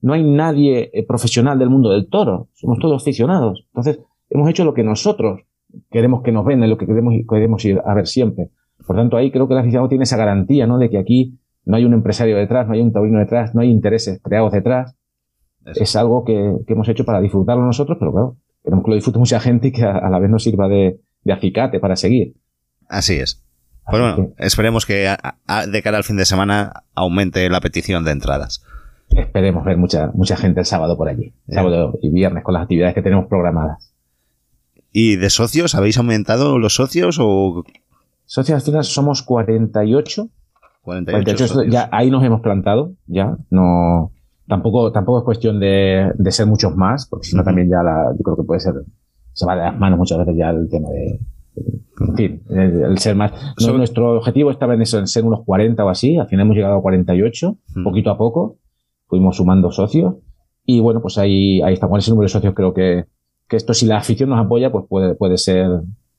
no 0.00 0.12
hay 0.14 0.22
nadie 0.22 0.90
eh, 0.92 1.04
profesional 1.06 1.58
del 1.58 1.70
mundo 1.70 1.90
del 1.90 2.08
toro. 2.08 2.48
Somos 2.54 2.78
todos 2.78 3.02
aficionados. 3.02 3.64
Entonces, 3.74 4.00
hemos 4.30 4.48
hecho 4.48 4.64
lo 4.64 4.72
que 4.74 4.84
nosotros 4.84 5.40
queremos 5.90 6.22
que 6.22 6.32
nos 6.32 6.44
vendan, 6.44 6.70
lo 6.70 6.78
que 6.78 6.86
queremos, 6.86 7.14
queremos 7.28 7.64
ir 7.64 7.80
a 7.84 7.94
ver 7.94 8.06
siempre. 8.06 8.50
Por 8.86 8.96
tanto, 8.96 9.16
ahí 9.16 9.30
creo 9.30 9.46
que 9.48 9.54
el 9.54 9.60
aficionado 9.60 9.88
tiene 9.88 10.04
esa 10.04 10.16
garantía, 10.16 10.66
¿no? 10.66 10.78
De 10.78 10.90
que 10.90 10.98
aquí 10.98 11.38
no 11.64 11.76
hay 11.76 11.84
un 11.84 11.94
empresario 11.94 12.36
detrás, 12.36 12.66
no 12.66 12.74
hay 12.74 12.80
un 12.80 12.92
taurino 12.92 13.18
detrás, 13.18 13.54
no 13.54 13.60
hay 13.62 13.70
intereses 13.70 14.20
creados 14.22 14.52
detrás. 14.52 14.94
Eso. 15.64 15.82
Es 15.82 15.96
algo 15.96 16.24
que, 16.24 16.56
que 16.66 16.72
hemos 16.74 16.88
hecho 16.88 17.04
para 17.06 17.20
disfrutarlo 17.20 17.64
nosotros, 17.64 17.96
pero 17.98 18.12
claro, 18.12 18.36
queremos 18.62 18.84
que 18.84 18.90
lo 18.90 18.94
disfrute 18.96 19.18
mucha 19.18 19.40
gente 19.40 19.68
y 19.68 19.72
que 19.72 19.82
a, 19.84 19.96
a 19.96 20.10
la 20.10 20.18
vez 20.18 20.28
nos 20.30 20.42
sirva 20.42 20.68
de, 20.68 21.00
de 21.22 21.32
acicate 21.32 21.80
para 21.80 21.96
seguir. 21.96 22.34
Así 22.88 23.14
es. 23.14 23.42
Pues 23.86 24.02
Así 24.02 24.16
bueno, 24.20 24.32
esperemos 24.38 24.84
que 24.84 25.08
a- 25.08 25.36
a- 25.46 25.66
de 25.66 25.82
cara 25.82 25.96
al 25.96 26.04
fin 26.04 26.16
de 26.18 26.24
semana 26.26 26.84
aumente 26.94 27.48
la 27.48 27.60
petición 27.60 28.04
de 28.04 28.10
entradas. 28.12 28.62
esperemos 29.10 29.64
ver 29.64 29.78
mucha, 29.78 30.10
mucha 30.14 30.36
gente 30.36 30.60
el 30.60 30.66
sábado 30.66 30.98
por 30.98 31.08
allí. 31.08 31.32
Sábado 31.48 31.98
y 32.02 32.10
viernes 32.10 32.44
con 32.44 32.52
las 32.54 32.64
actividades 32.64 32.94
que 32.94 33.02
tenemos 33.02 33.26
programadas. 33.26 33.93
¿Y 34.96 35.16
de 35.16 35.28
socios? 35.28 35.74
¿Habéis 35.74 35.98
aumentado 35.98 36.58
los 36.58 36.76
socios 36.76 37.18
o 37.20 37.64
Socios 38.26 38.56
al 38.56 38.62
final 38.62 38.84
somos 38.84 39.22
48 39.22 40.28
48, 40.82 41.24
48, 41.24 41.48
socios? 41.48 41.72
ya 41.72 41.88
ahí 41.92 42.10
nos 42.10 42.22
hemos 42.24 42.40
plantado, 42.40 42.92
ya, 43.06 43.36
no, 43.50 44.12
tampoco, 44.46 44.92
tampoco 44.92 45.18
es 45.18 45.24
cuestión 45.24 45.58
de, 45.58 46.12
de 46.16 46.30
ser 46.30 46.46
muchos 46.46 46.76
más, 46.76 47.06
porque 47.06 47.26
si 47.26 47.36
no 47.36 47.42
también 47.42 47.68
ya 47.68 47.82
la, 47.82 48.12
yo 48.16 48.22
creo 48.22 48.36
que 48.36 48.42
puede 48.44 48.60
ser, 48.60 48.74
se 49.32 49.46
va 49.46 49.56
de 49.56 49.62
las 49.62 49.78
manos 49.78 49.98
muchas 49.98 50.18
veces 50.18 50.34
ya 50.36 50.50
el 50.50 50.68
tema 50.70 50.88
de, 50.90 51.20
en 52.00 52.14
fin, 52.16 52.42
el, 52.50 52.82
el 52.82 52.98
ser 52.98 53.16
más. 53.16 53.32
No, 53.66 53.72
nuestro 53.78 54.16
objetivo 54.18 54.50
estaba 54.50 54.74
en 54.74 54.82
eso, 54.82 54.98
en 54.98 55.06
ser 55.06 55.24
unos 55.24 55.40
40 55.44 55.84
o 55.84 55.88
así, 55.88 56.16
al 56.18 56.28
final 56.28 56.44
hemos 56.46 56.56
llegado 56.56 56.76
a 56.76 56.82
48, 56.82 57.56
Mm. 57.74 57.84
poquito 57.84 58.10
a 58.10 58.16
poco, 58.18 58.58
fuimos 59.06 59.36
sumando 59.36 59.70
socios, 59.72 60.14
y 60.66 60.80
bueno, 60.80 61.00
pues 61.02 61.18
ahí, 61.18 61.60
ahí 61.62 61.74
está, 61.74 61.88
con 61.88 61.98
ese 61.98 62.10
número 62.10 62.26
de 62.26 62.32
socios 62.32 62.54
creo 62.54 62.72
que, 62.72 63.04
que 63.48 63.56
esto 63.56 63.74
si 63.74 63.86
la 63.86 63.98
afición 63.98 64.30
nos 64.30 64.44
apoya, 64.44 64.72
pues 64.72 64.84
puede, 64.88 65.14
puede 65.14 65.38
ser, 65.38 65.68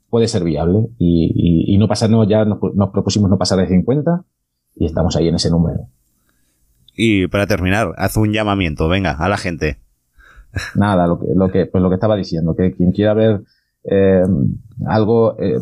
puede 0.09 0.27
ser 0.27 0.43
viable, 0.43 0.87
y, 0.97 1.31
y, 1.35 1.73
y 1.73 1.77
no 1.77 1.87
pasarnos, 1.87 2.27
ya 2.27 2.45
nos, 2.45 2.59
nos 2.75 2.89
propusimos 2.89 3.29
no 3.29 3.37
pasar 3.37 3.59
de 3.59 3.67
50, 3.67 4.23
y 4.75 4.85
estamos 4.85 5.15
ahí 5.15 5.27
en 5.27 5.35
ese 5.35 5.49
número. 5.49 5.87
Y 6.95 7.27
para 7.27 7.47
terminar, 7.47 7.93
haz 7.97 8.15
un 8.17 8.31
llamamiento, 8.31 8.87
venga, 8.87 9.11
a 9.11 9.29
la 9.29 9.37
gente. 9.37 9.77
Nada, 10.75 11.07
lo 11.07 11.19
que, 11.19 11.27
lo 11.35 11.51
que, 11.51 11.65
pues 11.65 11.81
lo 11.81 11.89
que 11.89 11.95
estaba 11.95 12.15
diciendo, 12.15 12.55
que 12.55 12.71
quien 12.71 12.91
quiera 12.91 13.13
ver 13.13 13.41
eh, 13.83 14.23
algo 14.87 15.37
eh, 15.39 15.59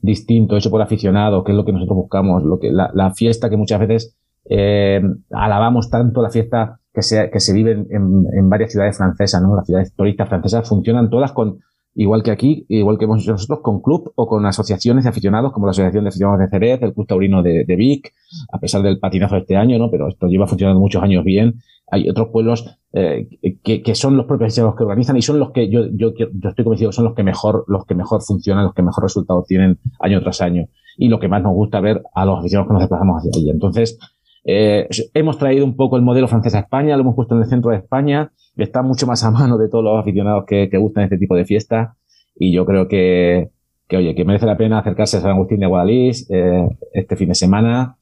distinto, 0.00 0.56
hecho 0.56 0.70
por 0.70 0.82
aficionados, 0.82 1.44
que 1.44 1.52
es 1.52 1.56
lo 1.56 1.64
que 1.64 1.72
nosotros 1.72 1.96
buscamos, 1.96 2.44
lo 2.44 2.58
que, 2.58 2.70
la, 2.70 2.90
la 2.94 3.12
fiesta 3.14 3.48
que 3.48 3.56
muchas 3.56 3.80
veces 3.80 4.16
eh, 4.48 5.02
alabamos 5.30 5.90
tanto, 5.90 6.22
la 6.22 6.30
fiesta 6.30 6.80
que 6.94 7.02
se, 7.02 7.28
que 7.30 7.40
se 7.40 7.52
vive 7.52 7.72
en, 7.72 7.86
en- 7.90 8.48
varias 8.48 8.70
ciudades 8.72 8.96
francesas, 8.96 9.42
¿no? 9.42 9.56
Las 9.56 9.66
ciudades 9.66 9.92
turistas 9.94 10.28
francesas 10.28 10.68
funcionan 10.68 11.10
todas 11.10 11.32
con, 11.32 11.58
igual 11.94 12.22
que 12.22 12.30
aquí, 12.30 12.64
igual 12.68 12.98
que 12.98 13.04
hemos 13.04 13.22
hecho 13.22 13.32
nosotros, 13.32 13.60
con 13.60 13.82
club 13.82 14.12
o 14.14 14.26
con 14.26 14.46
asociaciones 14.46 15.04
de 15.04 15.10
aficionados, 15.10 15.52
como 15.52 15.66
la 15.66 15.70
Asociación 15.72 16.04
de 16.04 16.08
Aficionados 16.08 16.40
de 16.40 16.48
Jerez, 16.48 16.82
el 16.82 16.94
Club 16.94 17.06
Taurino 17.06 17.42
de, 17.42 17.64
de 17.64 17.76
Vic, 17.76 18.12
a 18.52 18.58
pesar 18.58 18.82
del 18.82 18.98
patinazo 18.98 19.34
de 19.34 19.40
este 19.42 19.56
año, 19.56 19.78
¿no? 19.78 19.90
Pero 19.90 20.08
esto 20.08 20.28
lleva 20.28 20.46
funcionando 20.46 20.80
muchos 20.80 21.02
años 21.02 21.24
bien. 21.24 21.54
Hay 21.90 22.08
otros 22.08 22.28
pueblos 22.28 22.78
eh, 22.92 23.28
que, 23.62 23.82
que 23.82 23.94
son 23.94 24.16
los 24.16 24.26
propios 24.26 24.46
aficionados 24.46 24.76
que 24.76 24.84
organizan 24.84 25.16
y 25.16 25.22
son 25.22 25.38
los 25.38 25.50
que 25.50 25.68
yo, 25.68 25.86
yo, 25.92 26.14
yo 26.16 26.28
estoy 26.48 26.64
convencido 26.64 26.90
que 26.90 26.96
son 26.96 27.04
los 27.04 27.14
que 27.14 27.22
mejor, 27.22 27.64
los 27.68 27.84
que 27.84 27.94
mejor 27.94 28.22
funcionan, 28.22 28.64
los 28.64 28.74
que 28.74 28.82
mejor 28.82 29.04
resultados 29.04 29.46
tienen 29.46 29.78
año 30.00 30.22
tras 30.22 30.40
año 30.40 30.66
y 30.96 31.08
lo 31.08 31.18
que 31.20 31.28
más 31.28 31.42
nos 31.42 31.52
gusta 31.52 31.80
ver 31.80 32.02
a 32.14 32.24
los 32.24 32.38
aficionados 32.38 32.68
que 32.68 32.72
nos 32.72 32.82
desplazamos 32.82 33.18
hacia 33.18 33.30
allí. 33.34 33.50
Entonces, 33.50 33.98
eh, 34.44 34.88
hemos 35.14 35.38
traído 35.38 35.64
un 35.64 35.74
poco 35.74 35.96
el 35.96 36.02
modelo 36.02 36.28
francés 36.28 36.54
a 36.54 36.60
España, 36.60 36.96
lo 36.96 37.02
hemos 37.02 37.14
puesto 37.14 37.34
en 37.34 37.42
el 37.42 37.48
centro 37.48 37.70
de 37.70 37.78
España, 37.78 38.30
está 38.56 38.82
mucho 38.82 39.06
más 39.06 39.24
a 39.24 39.30
mano 39.30 39.56
de 39.56 39.68
todos 39.68 39.84
los 39.84 39.98
aficionados 39.98 40.44
que, 40.46 40.68
gustan 40.78 41.04
este 41.04 41.18
tipo 41.18 41.34
de 41.34 41.46
fiestas 41.46 41.96
y 42.36 42.52
yo 42.52 42.66
creo 42.66 42.86
que, 42.86 43.50
que 43.88 43.96
oye, 43.96 44.14
que 44.14 44.24
merece 44.24 44.44
la 44.46 44.58
pena 44.58 44.78
acercarse 44.78 45.16
a 45.16 45.20
San 45.20 45.30
Agustín 45.30 45.60
de 45.60 45.66
Guadalís 45.66 46.30
eh, 46.30 46.68
este 46.92 47.16
fin 47.16 47.28
de 47.28 47.34
semana, 47.34 47.96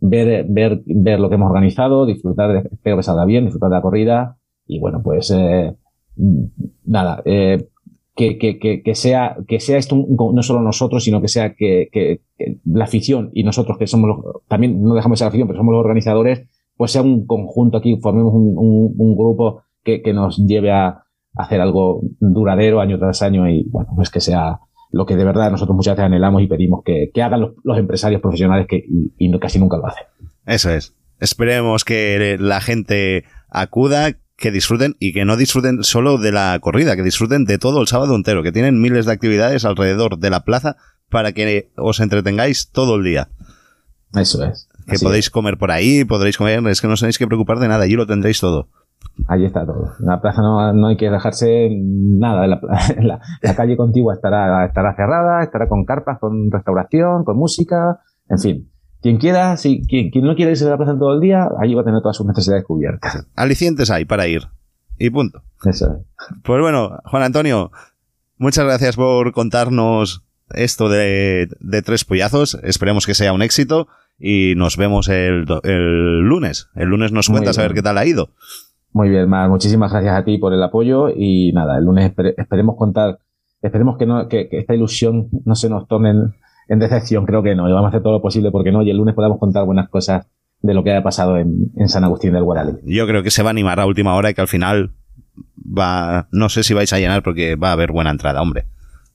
ver, 0.00 0.46
ver, 0.48 0.82
ver 0.86 1.20
lo 1.20 1.28
que 1.28 1.34
hemos 1.34 1.50
organizado, 1.50 2.06
disfrutar, 2.06 2.66
espero 2.72 2.96
que 2.96 3.02
salga 3.02 3.26
bien, 3.26 3.44
disfrutar 3.44 3.68
de 3.68 3.76
la 3.76 3.82
corrida 3.82 4.38
y 4.66 4.78
bueno, 4.78 5.02
pues 5.02 5.30
eh, 5.32 5.74
nada, 6.86 7.22
que, 7.24 8.38
que, 8.38 8.58
que, 8.82 8.94
sea, 8.94 9.36
que 9.46 9.60
sea 9.60 9.76
esto 9.76 9.96
no 10.08 10.42
solo 10.42 10.62
nosotros, 10.62 11.04
sino 11.04 11.20
que 11.20 11.28
sea 11.28 11.54
que 11.54 12.20
la 12.64 12.84
afición 12.84 13.30
y 13.32 13.44
nosotros 13.44 13.78
que 13.78 13.86
somos 13.86 14.08
los, 14.08 14.42
también 14.48 14.82
no 14.82 14.94
dejamos 14.94 15.16
de 15.16 15.20
ser 15.20 15.28
afición, 15.28 15.48
pero 15.48 15.58
somos 15.58 15.72
los 15.72 15.80
organizadores, 15.80 16.46
pues 16.76 16.90
sea 16.90 17.02
un 17.02 17.26
conjunto 17.26 17.78
aquí, 17.78 17.98
formemos 18.00 18.34
un, 18.34 18.54
un- 18.56 19.16
grupo 19.16 19.62
que, 19.82 20.00
nos 20.12 20.38
lleve 20.38 20.72
a, 20.72 21.04
hacer 21.36 21.60
algo 21.60 22.02
duradero 22.20 22.80
año 22.80 22.98
tras 22.98 23.22
año 23.22 23.48
y 23.48 23.64
bueno, 23.68 23.90
pues 23.96 24.08
que 24.08 24.20
sea 24.20 24.60
lo 24.92 25.04
que 25.04 25.16
de 25.16 25.24
verdad 25.24 25.50
nosotros 25.50 25.74
muchas 25.74 25.96
veces 25.96 26.06
anhelamos 26.06 26.42
y 26.42 26.46
pedimos 26.46 26.82
que, 26.84 27.10
hagan 27.20 27.40
los, 27.40 27.78
empresarios 27.78 28.20
profesionales 28.20 28.66
que 28.68 28.84
y, 29.18 29.38
casi 29.38 29.58
nunca 29.58 29.76
lo 29.76 29.86
hacen. 29.86 30.04
Eso 30.46 30.70
es. 30.70 30.94
Esperemos 31.18 31.84
que 31.84 32.36
la 32.38 32.60
gente 32.60 33.24
acuda, 33.48 34.12
que 34.36 34.50
disfruten 34.50 34.94
y 35.00 35.12
que 35.12 35.24
no 35.24 35.36
disfruten 35.36 35.82
solo 35.82 36.18
de 36.18 36.32
la 36.32 36.58
corrida, 36.60 36.96
que 36.96 37.02
disfruten 37.02 37.44
de 37.44 37.58
todo 37.58 37.80
el 37.80 37.88
sábado 37.88 38.14
entero, 38.14 38.42
que 38.42 38.52
tienen 38.52 38.80
miles 38.80 39.06
de 39.06 39.12
actividades 39.12 39.64
alrededor 39.64 40.18
de 40.18 40.30
la 40.30 40.44
plaza 40.44 40.76
para 41.14 41.30
que 41.32 41.70
os 41.76 42.00
entretengáis 42.00 42.70
todo 42.72 42.96
el 42.96 43.04
día. 43.04 43.28
Eso 44.14 44.42
es. 44.44 44.68
Que 44.86 44.96
Así 44.96 45.04
podéis 45.04 45.30
comer 45.30 45.56
por 45.58 45.70
ahí, 45.70 46.04
podréis 46.04 46.36
comer, 46.36 46.58
es 46.66 46.80
que 46.80 46.88
no 46.88 46.94
os 46.94 47.00
tenéis 47.00 47.18
que 47.18 47.26
preocupar 47.28 47.58
de 47.60 47.68
nada, 47.68 47.84
allí 47.84 47.94
lo 47.94 48.04
tendréis 48.04 48.40
todo. 48.40 48.66
Ahí 49.28 49.44
está 49.44 49.64
todo. 49.64 49.92
En 50.00 50.06
la 50.06 50.20
plaza 50.20 50.42
no, 50.42 50.72
no 50.72 50.88
hay 50.88 50.96
que 50.96 51.08
dejarse 51.08 51.68
nada. 51.70 52.48
La, 52.48 52.60
la- 53.00 53.20
la 53.42 53.54
calle 53.56 53.76
contigua 53.76 54.12
estará, 54.14 54.66
estará 54.66 54.96
cerrada, 54.96 55.44
estará 55.44 55.68
con 55.68 55.84
carpas, 55.84 56.18
con 56.18 56.50
restauración, 56.50 57.22
con 57.24 57.36
música, 57.36 58.00
en 58.28 58.38
fin. 58.40 58.70
Quien 59.00 59.18
quiera, 59.18 59.56
si, 59.56 59.82
quien, 59.86 60.10
quien 60.10 60.24
no 60.24 60.34
quiera 60.34 60.50
irse 60.50 60.66
a 60.66 60.70
la 60.70 60.76
plaza 60.78 60.98
todo 60.98 61.14
el 61.14 61.20
día, 61.20 61.46
allí 61.60 61.74
va 61.74 61.82
a 61.82 61.84
tener 61.84 62.00
todas 62.00 62.16
sus 62.16 62.26
necesidades 62.26 62.64
cubiertas. 62.64 63.24
Alicientes 63.36 63.88
hay 63.90 64.04
para 64.04 64.26
ir. 64.26 64.42
Y 64.98 65.10
punto. 65.10 65.42
Eso 65.64 65.86
es. 65.92 66.06
Pues 66.42 66.60
bueno, 66.60 66.98
Juan 67.04 67.22
Antonio, 67.22 67.70
muchas 68.38 68.64
gracias 68.64 68.96
por 68.96 69.32
contarnos 69.32 70.24
esto 70.56 70.88
de, 70.88 71.48
de 71.60 71.82
Tres 71.82 72.04
Puyazos. 72.04 72.58
Esperemos 72.62 73.06
que 73.06 73.14
sea 73.14 73.32
un 73.32 73.42
éxito 73.42 73.88
y 74.18 74.54
nos 74.56 74.76
vemos 74.76 75.08
el, 75.08 75.44
el 75.64 76.20
lunes. 76.20 76.68
El 76.74 76.88
lunes 76.88 77.12
nos 77.12 77.28
cuentas 77.28 77.58
a 77.58 77.62
ver 77.62 77.74
qué 77.74 77.82
tal 77.82 77.98
ha 77.98 78.06
ido. 78.06 78.30
Muy 78.92 79.08
bien, 79.08 79.28
Mar, 79.28 79.48
muchísimas 79.48 79.90
gracias 79.90 80.14
a 80.16 80.24
ti 80.24 80.38
por 80.38 80.52
el 80.52 80.62
apoyo 80.62 81.08
y 81.08 81.50
nada, 81.52 81.78
el 81.78 81.84
lunes 81.84 82.08
espere- 82.12 82.34
esperemos 82.36 82.76
contar, 82.78 83.18
esperemos 83.60 83.98
que, 83.98 84.06
no, 84.06 84.28
que, 84.28 84.48
que 84.48 84.58
esta 84.60 84.72
ilusión 84.74 85.30
no 85.44 85.56
se 85.56 85.68
nos 85.68 85.88
torne 85.88 86.10
en, 86.10 86.34
en 86.68 86.78
decepción, 86.78 87.26
creo 87.26 87.42
que 87.42 87.56
no, 87.56 87.68
y 87.68 87.72
vamos 87.72 87.86
a 87.86 87.88
hacer 87.88 88.02
todo 88.04 88.12
lo 88.12 88.22
posible 88.22 88.52
porque 88.52 88.70
no, 88.70 88.82
y 88.82 88.90
el 88.90 88.96
lunes 88.96 89.16
podamos 89.16 89.38
contar 89.40 89.64
buenas 89.66 89.88
cosas 89.88 90.26
de 90.62 90.74
lo 90.74 90.84
que 90.84 90.92
haya 90.92 91.02
pasado 91.02 91.38
en, 91.38 91.72
en 91.76 91.88
San 91.88 92.04
Agustín 92.04 92.32
del 92.34 92.44
Guadalete. 92.44 92.82
Yo 92.84 93.04
creo 93.08 93.24
que 93.24 93.32
se 93.32 93.42
va 93.42 93.48
a 93.48 93.50
animar 93.50 93.80
a 93.80 93.86
última 93.86 94.14
hora 94.14 94.30
y 94.30 94.34
que 94.34 94.40
al 94.42 94.48
final 94.48 94.92
va, 95.58 96.28
no 96.30 96.48
sé 96.48 96.62
si 96.62 96.72
vais 96.72 96.92
a 96.92 96.98
llenar 97.00 97.24
porque 97.24 97.56
va 97.56 97.70
a 97.70 97.72
haber 97.72 97.90
buena 97.90 98.10
entrada, 98.10 98.40
hombre. 98.40 98.66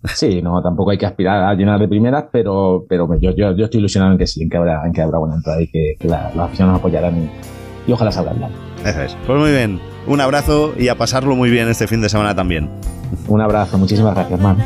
Sí, 0.05 0.41
no, 0.41 0.61
tampoco 0.61 0.91
hay 0.91 0.97
que 0.97 1.05
aspirar 1.05 1.43
a 1.43 1.53
llenar 1.55 1.79
de 1.79 1.87
primeras, 1.87 2.25
pero, 2.31 2.85
pero 2.87 3.07
yo, 3.19 3.31
yo, 3.31 3.51
yo 3.55 3.65
estoy 3.65 3.79
ilusionado 3.79 4.13
en 4.13 4.17
que 4.17 4.27
sí, 4.27 4.43
en 4.43 4.49
que 4.49 4.57
habrá, 4.57 4.85
en 4.85 4.93
que 4.93 5.01
habrá 5.01 5.17
buena 5.19 5.35
entrada 5.35 5.61
y 5.61 5.67
que, 5.67 5.95
que 5.99 6.07
la- 6.07 6.31
los 6.35 6.45
aficionados 6.45 6.73
nos 6.75 6.79
apoyarán 6.79 7.17
y, 7.17 7.29
y 7.89 7.91
ojalá 7.91 8.11
salga 8.11 8.31
bien. 8.33 8.49
Eso 8.85 9.01
es. 9.01 9.17
Pues 9.27 9.39
muy 9.39 9.51
bien. 9.51 9.79
Un 10.07 10.21
abrazo 10.21 10.73
y 10.77 10.87
a 10.87 10.95
pasarlo 10.95 11.35
muy 11.35 11.49
bien 11.49 11.67
este 11.67 11.85
fin 11.87 12.01
de 12.01 12.07
semana 12.09 12.33
también. 12.33 12.69
Un 13.27 13.41
abrazo, 13.41 13.77
muchísimas 13.77 14.15
gracias, 14.15 14.39
man. 14.39 14.57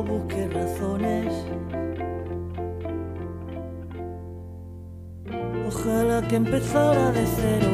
Busque 0.00 0.48
razones. 0.48 1.32
Ojalá 5.66 6.22
que 6.28 6.36
empezara 6.36 7.10
de 7.12 7.26
cero 7.26 7.70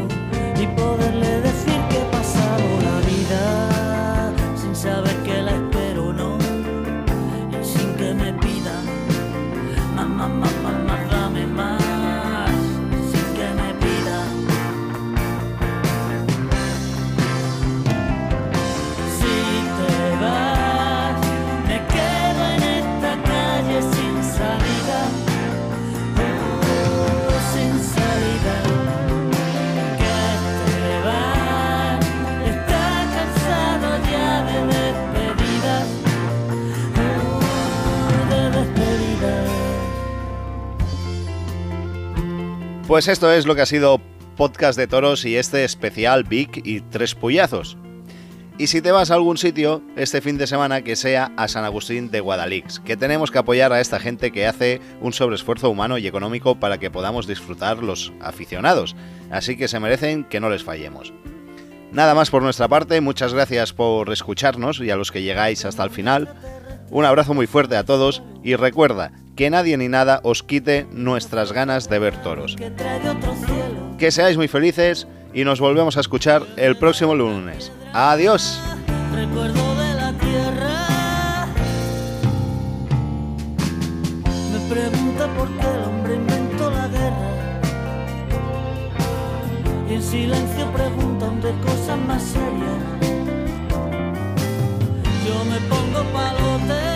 y 0.61 0.67
poderle 0.81 1.41
decir 1.43 1.81
que 1.89 1.99
he 2.03 2.07
pasado 2.11 2.67
la 2.89 2.99
vida 3.07 4.33
sin 4.57 4.75
saber 4.75 5.17
que 5.23 5.43
la 5.43 5.55
Pues 42.89 43.07
esto 43.07 43.31
es 43.31 43.45
lo 43.45 43.55
que 43.55 43.61
ha 43.61 43.67
sido 43.67 44.01
Podcast 44.39 44.79
de 44.79 44.87
Toros 44.87 45.27
y 45.27 45.37
este 45.37 45.63
especial 45.63 46.25
Big 46.25 46.63
y 46.65 46.81
Tres 46.81 47.15
Puyazos. 47.15 47.77
Y 48.57 48.69
si 48.69 48.81
te 48.81 48.93
vas 48.93 49.11
a 49.11 49.15
algún 49.15 49.37
sitio 49.37 49.83
este 49.95 50.23
fin 50.23 50.39
de 50.39 50.47
semana 50.47 50.81
que 50.81 50.97
sea 50.97 51.31
a 51.37 51.49
San 51.49 51.67
Agustín 51.67 52.11
de 52.11 52.21
Guadalix, 52.21 52.81
que 52.81 52.97
tenemos 52.97 53.31
que 53.31 53.41
apoyar 53.41 53.75
a 53.75 53.83
esta 53.83 54.01
gente 54.01 54.31
que 54.31 54.47
hace 54.47 54.81
un 55.03 55.13
sobreesfuerzo 55.13 55.69
humano 55.69 55.99
y 55.99 56.07
económico 56.07 56.59
para 56.59 56.79
que 56.79 56.91
podamos 56.91 57.27
disfrutar 57.27 57.83
los 57.83 58.11
aficionados, 58.23 58.97
así 59.31 59.59
que 59.59 59.69
se 59.69 59.81
merecen 59.81 60.25
que 60.25 60.41
no 60.41 60.49
les 60.49 60.65
fallemos. 60.65 61.13
Nada 61.93 62.15
más 62.15 62.31
por 62.31 62.43
nuestra 62.43 62.69
parte, 62.69 63.03
muchas 63.03 63.35
gracias 63.35 63.75
por 63.75 64.11
escucharnos 64.11 64.81
y 64.81 64.89
a 64.89 64.97
los 64.97 65.13
que 65.13 65.21
llegáis 65.21 65.67
hasta 65.67 65.85
el 65.85 65.91
final. 65.91 66.35
Un 66.89 67.05
abrazo 67.05 67.35
muy 67.35 67.47
fuerte 67.47 67.77
a 67.77 67.85
todos 67.85 68.23
y 68.43 68.57
recuerda 68.57 69.13
que 69.39 69.51
nadie 69.51 69.77
ni 69.77 69.87
nada 69.87 70.19
os 70.25 70.43
quite 70.43 70.89
nuestras 70.91 71.53
ganas 71.53 71.89
de 71.89 72.01
ver 72.01 72.21
toros. 72.25 72.57
Que 73.97 74.11
seáis 74.11 74.37
muy 74.37 74.49
felices 74.49 75.07
y 75.33 75.45
nos 75.45 75.61
volvemos 75.61 75.97
a 75.97 76.01
escuchar 76.01 76.43
el 76.57 76.77
próximo 76.77 77.15
lunes. 77.15 77.71
Adiós. 77.93 78.61
Recuerdo 79.15 79.77
de 79.77 79.95
la 79.95 80.13
tierra. 80.19 81.47
Me 84.53 84.75
pregunta 84.75 85.29
por 85.39 85.49
qué 85.57 85.69
el 85.71 85.85
hombre 85.85 86.15
inventó 86.17 86.71
la 86.73 86.89
guerra. 86.89 87.61
Y 89.89 89.95
en 89.95 90.03
silencio 90.03 90.73
preguntan 90.73 91.41
de 91.41 91.53
cosas 91.61 91.99
más 92.09 92.23
serias. 92.25 92.83
Yo 95.25 95.45
me 95.45 95.61
pongo 95.69 96.03
palote. 96.13 96.88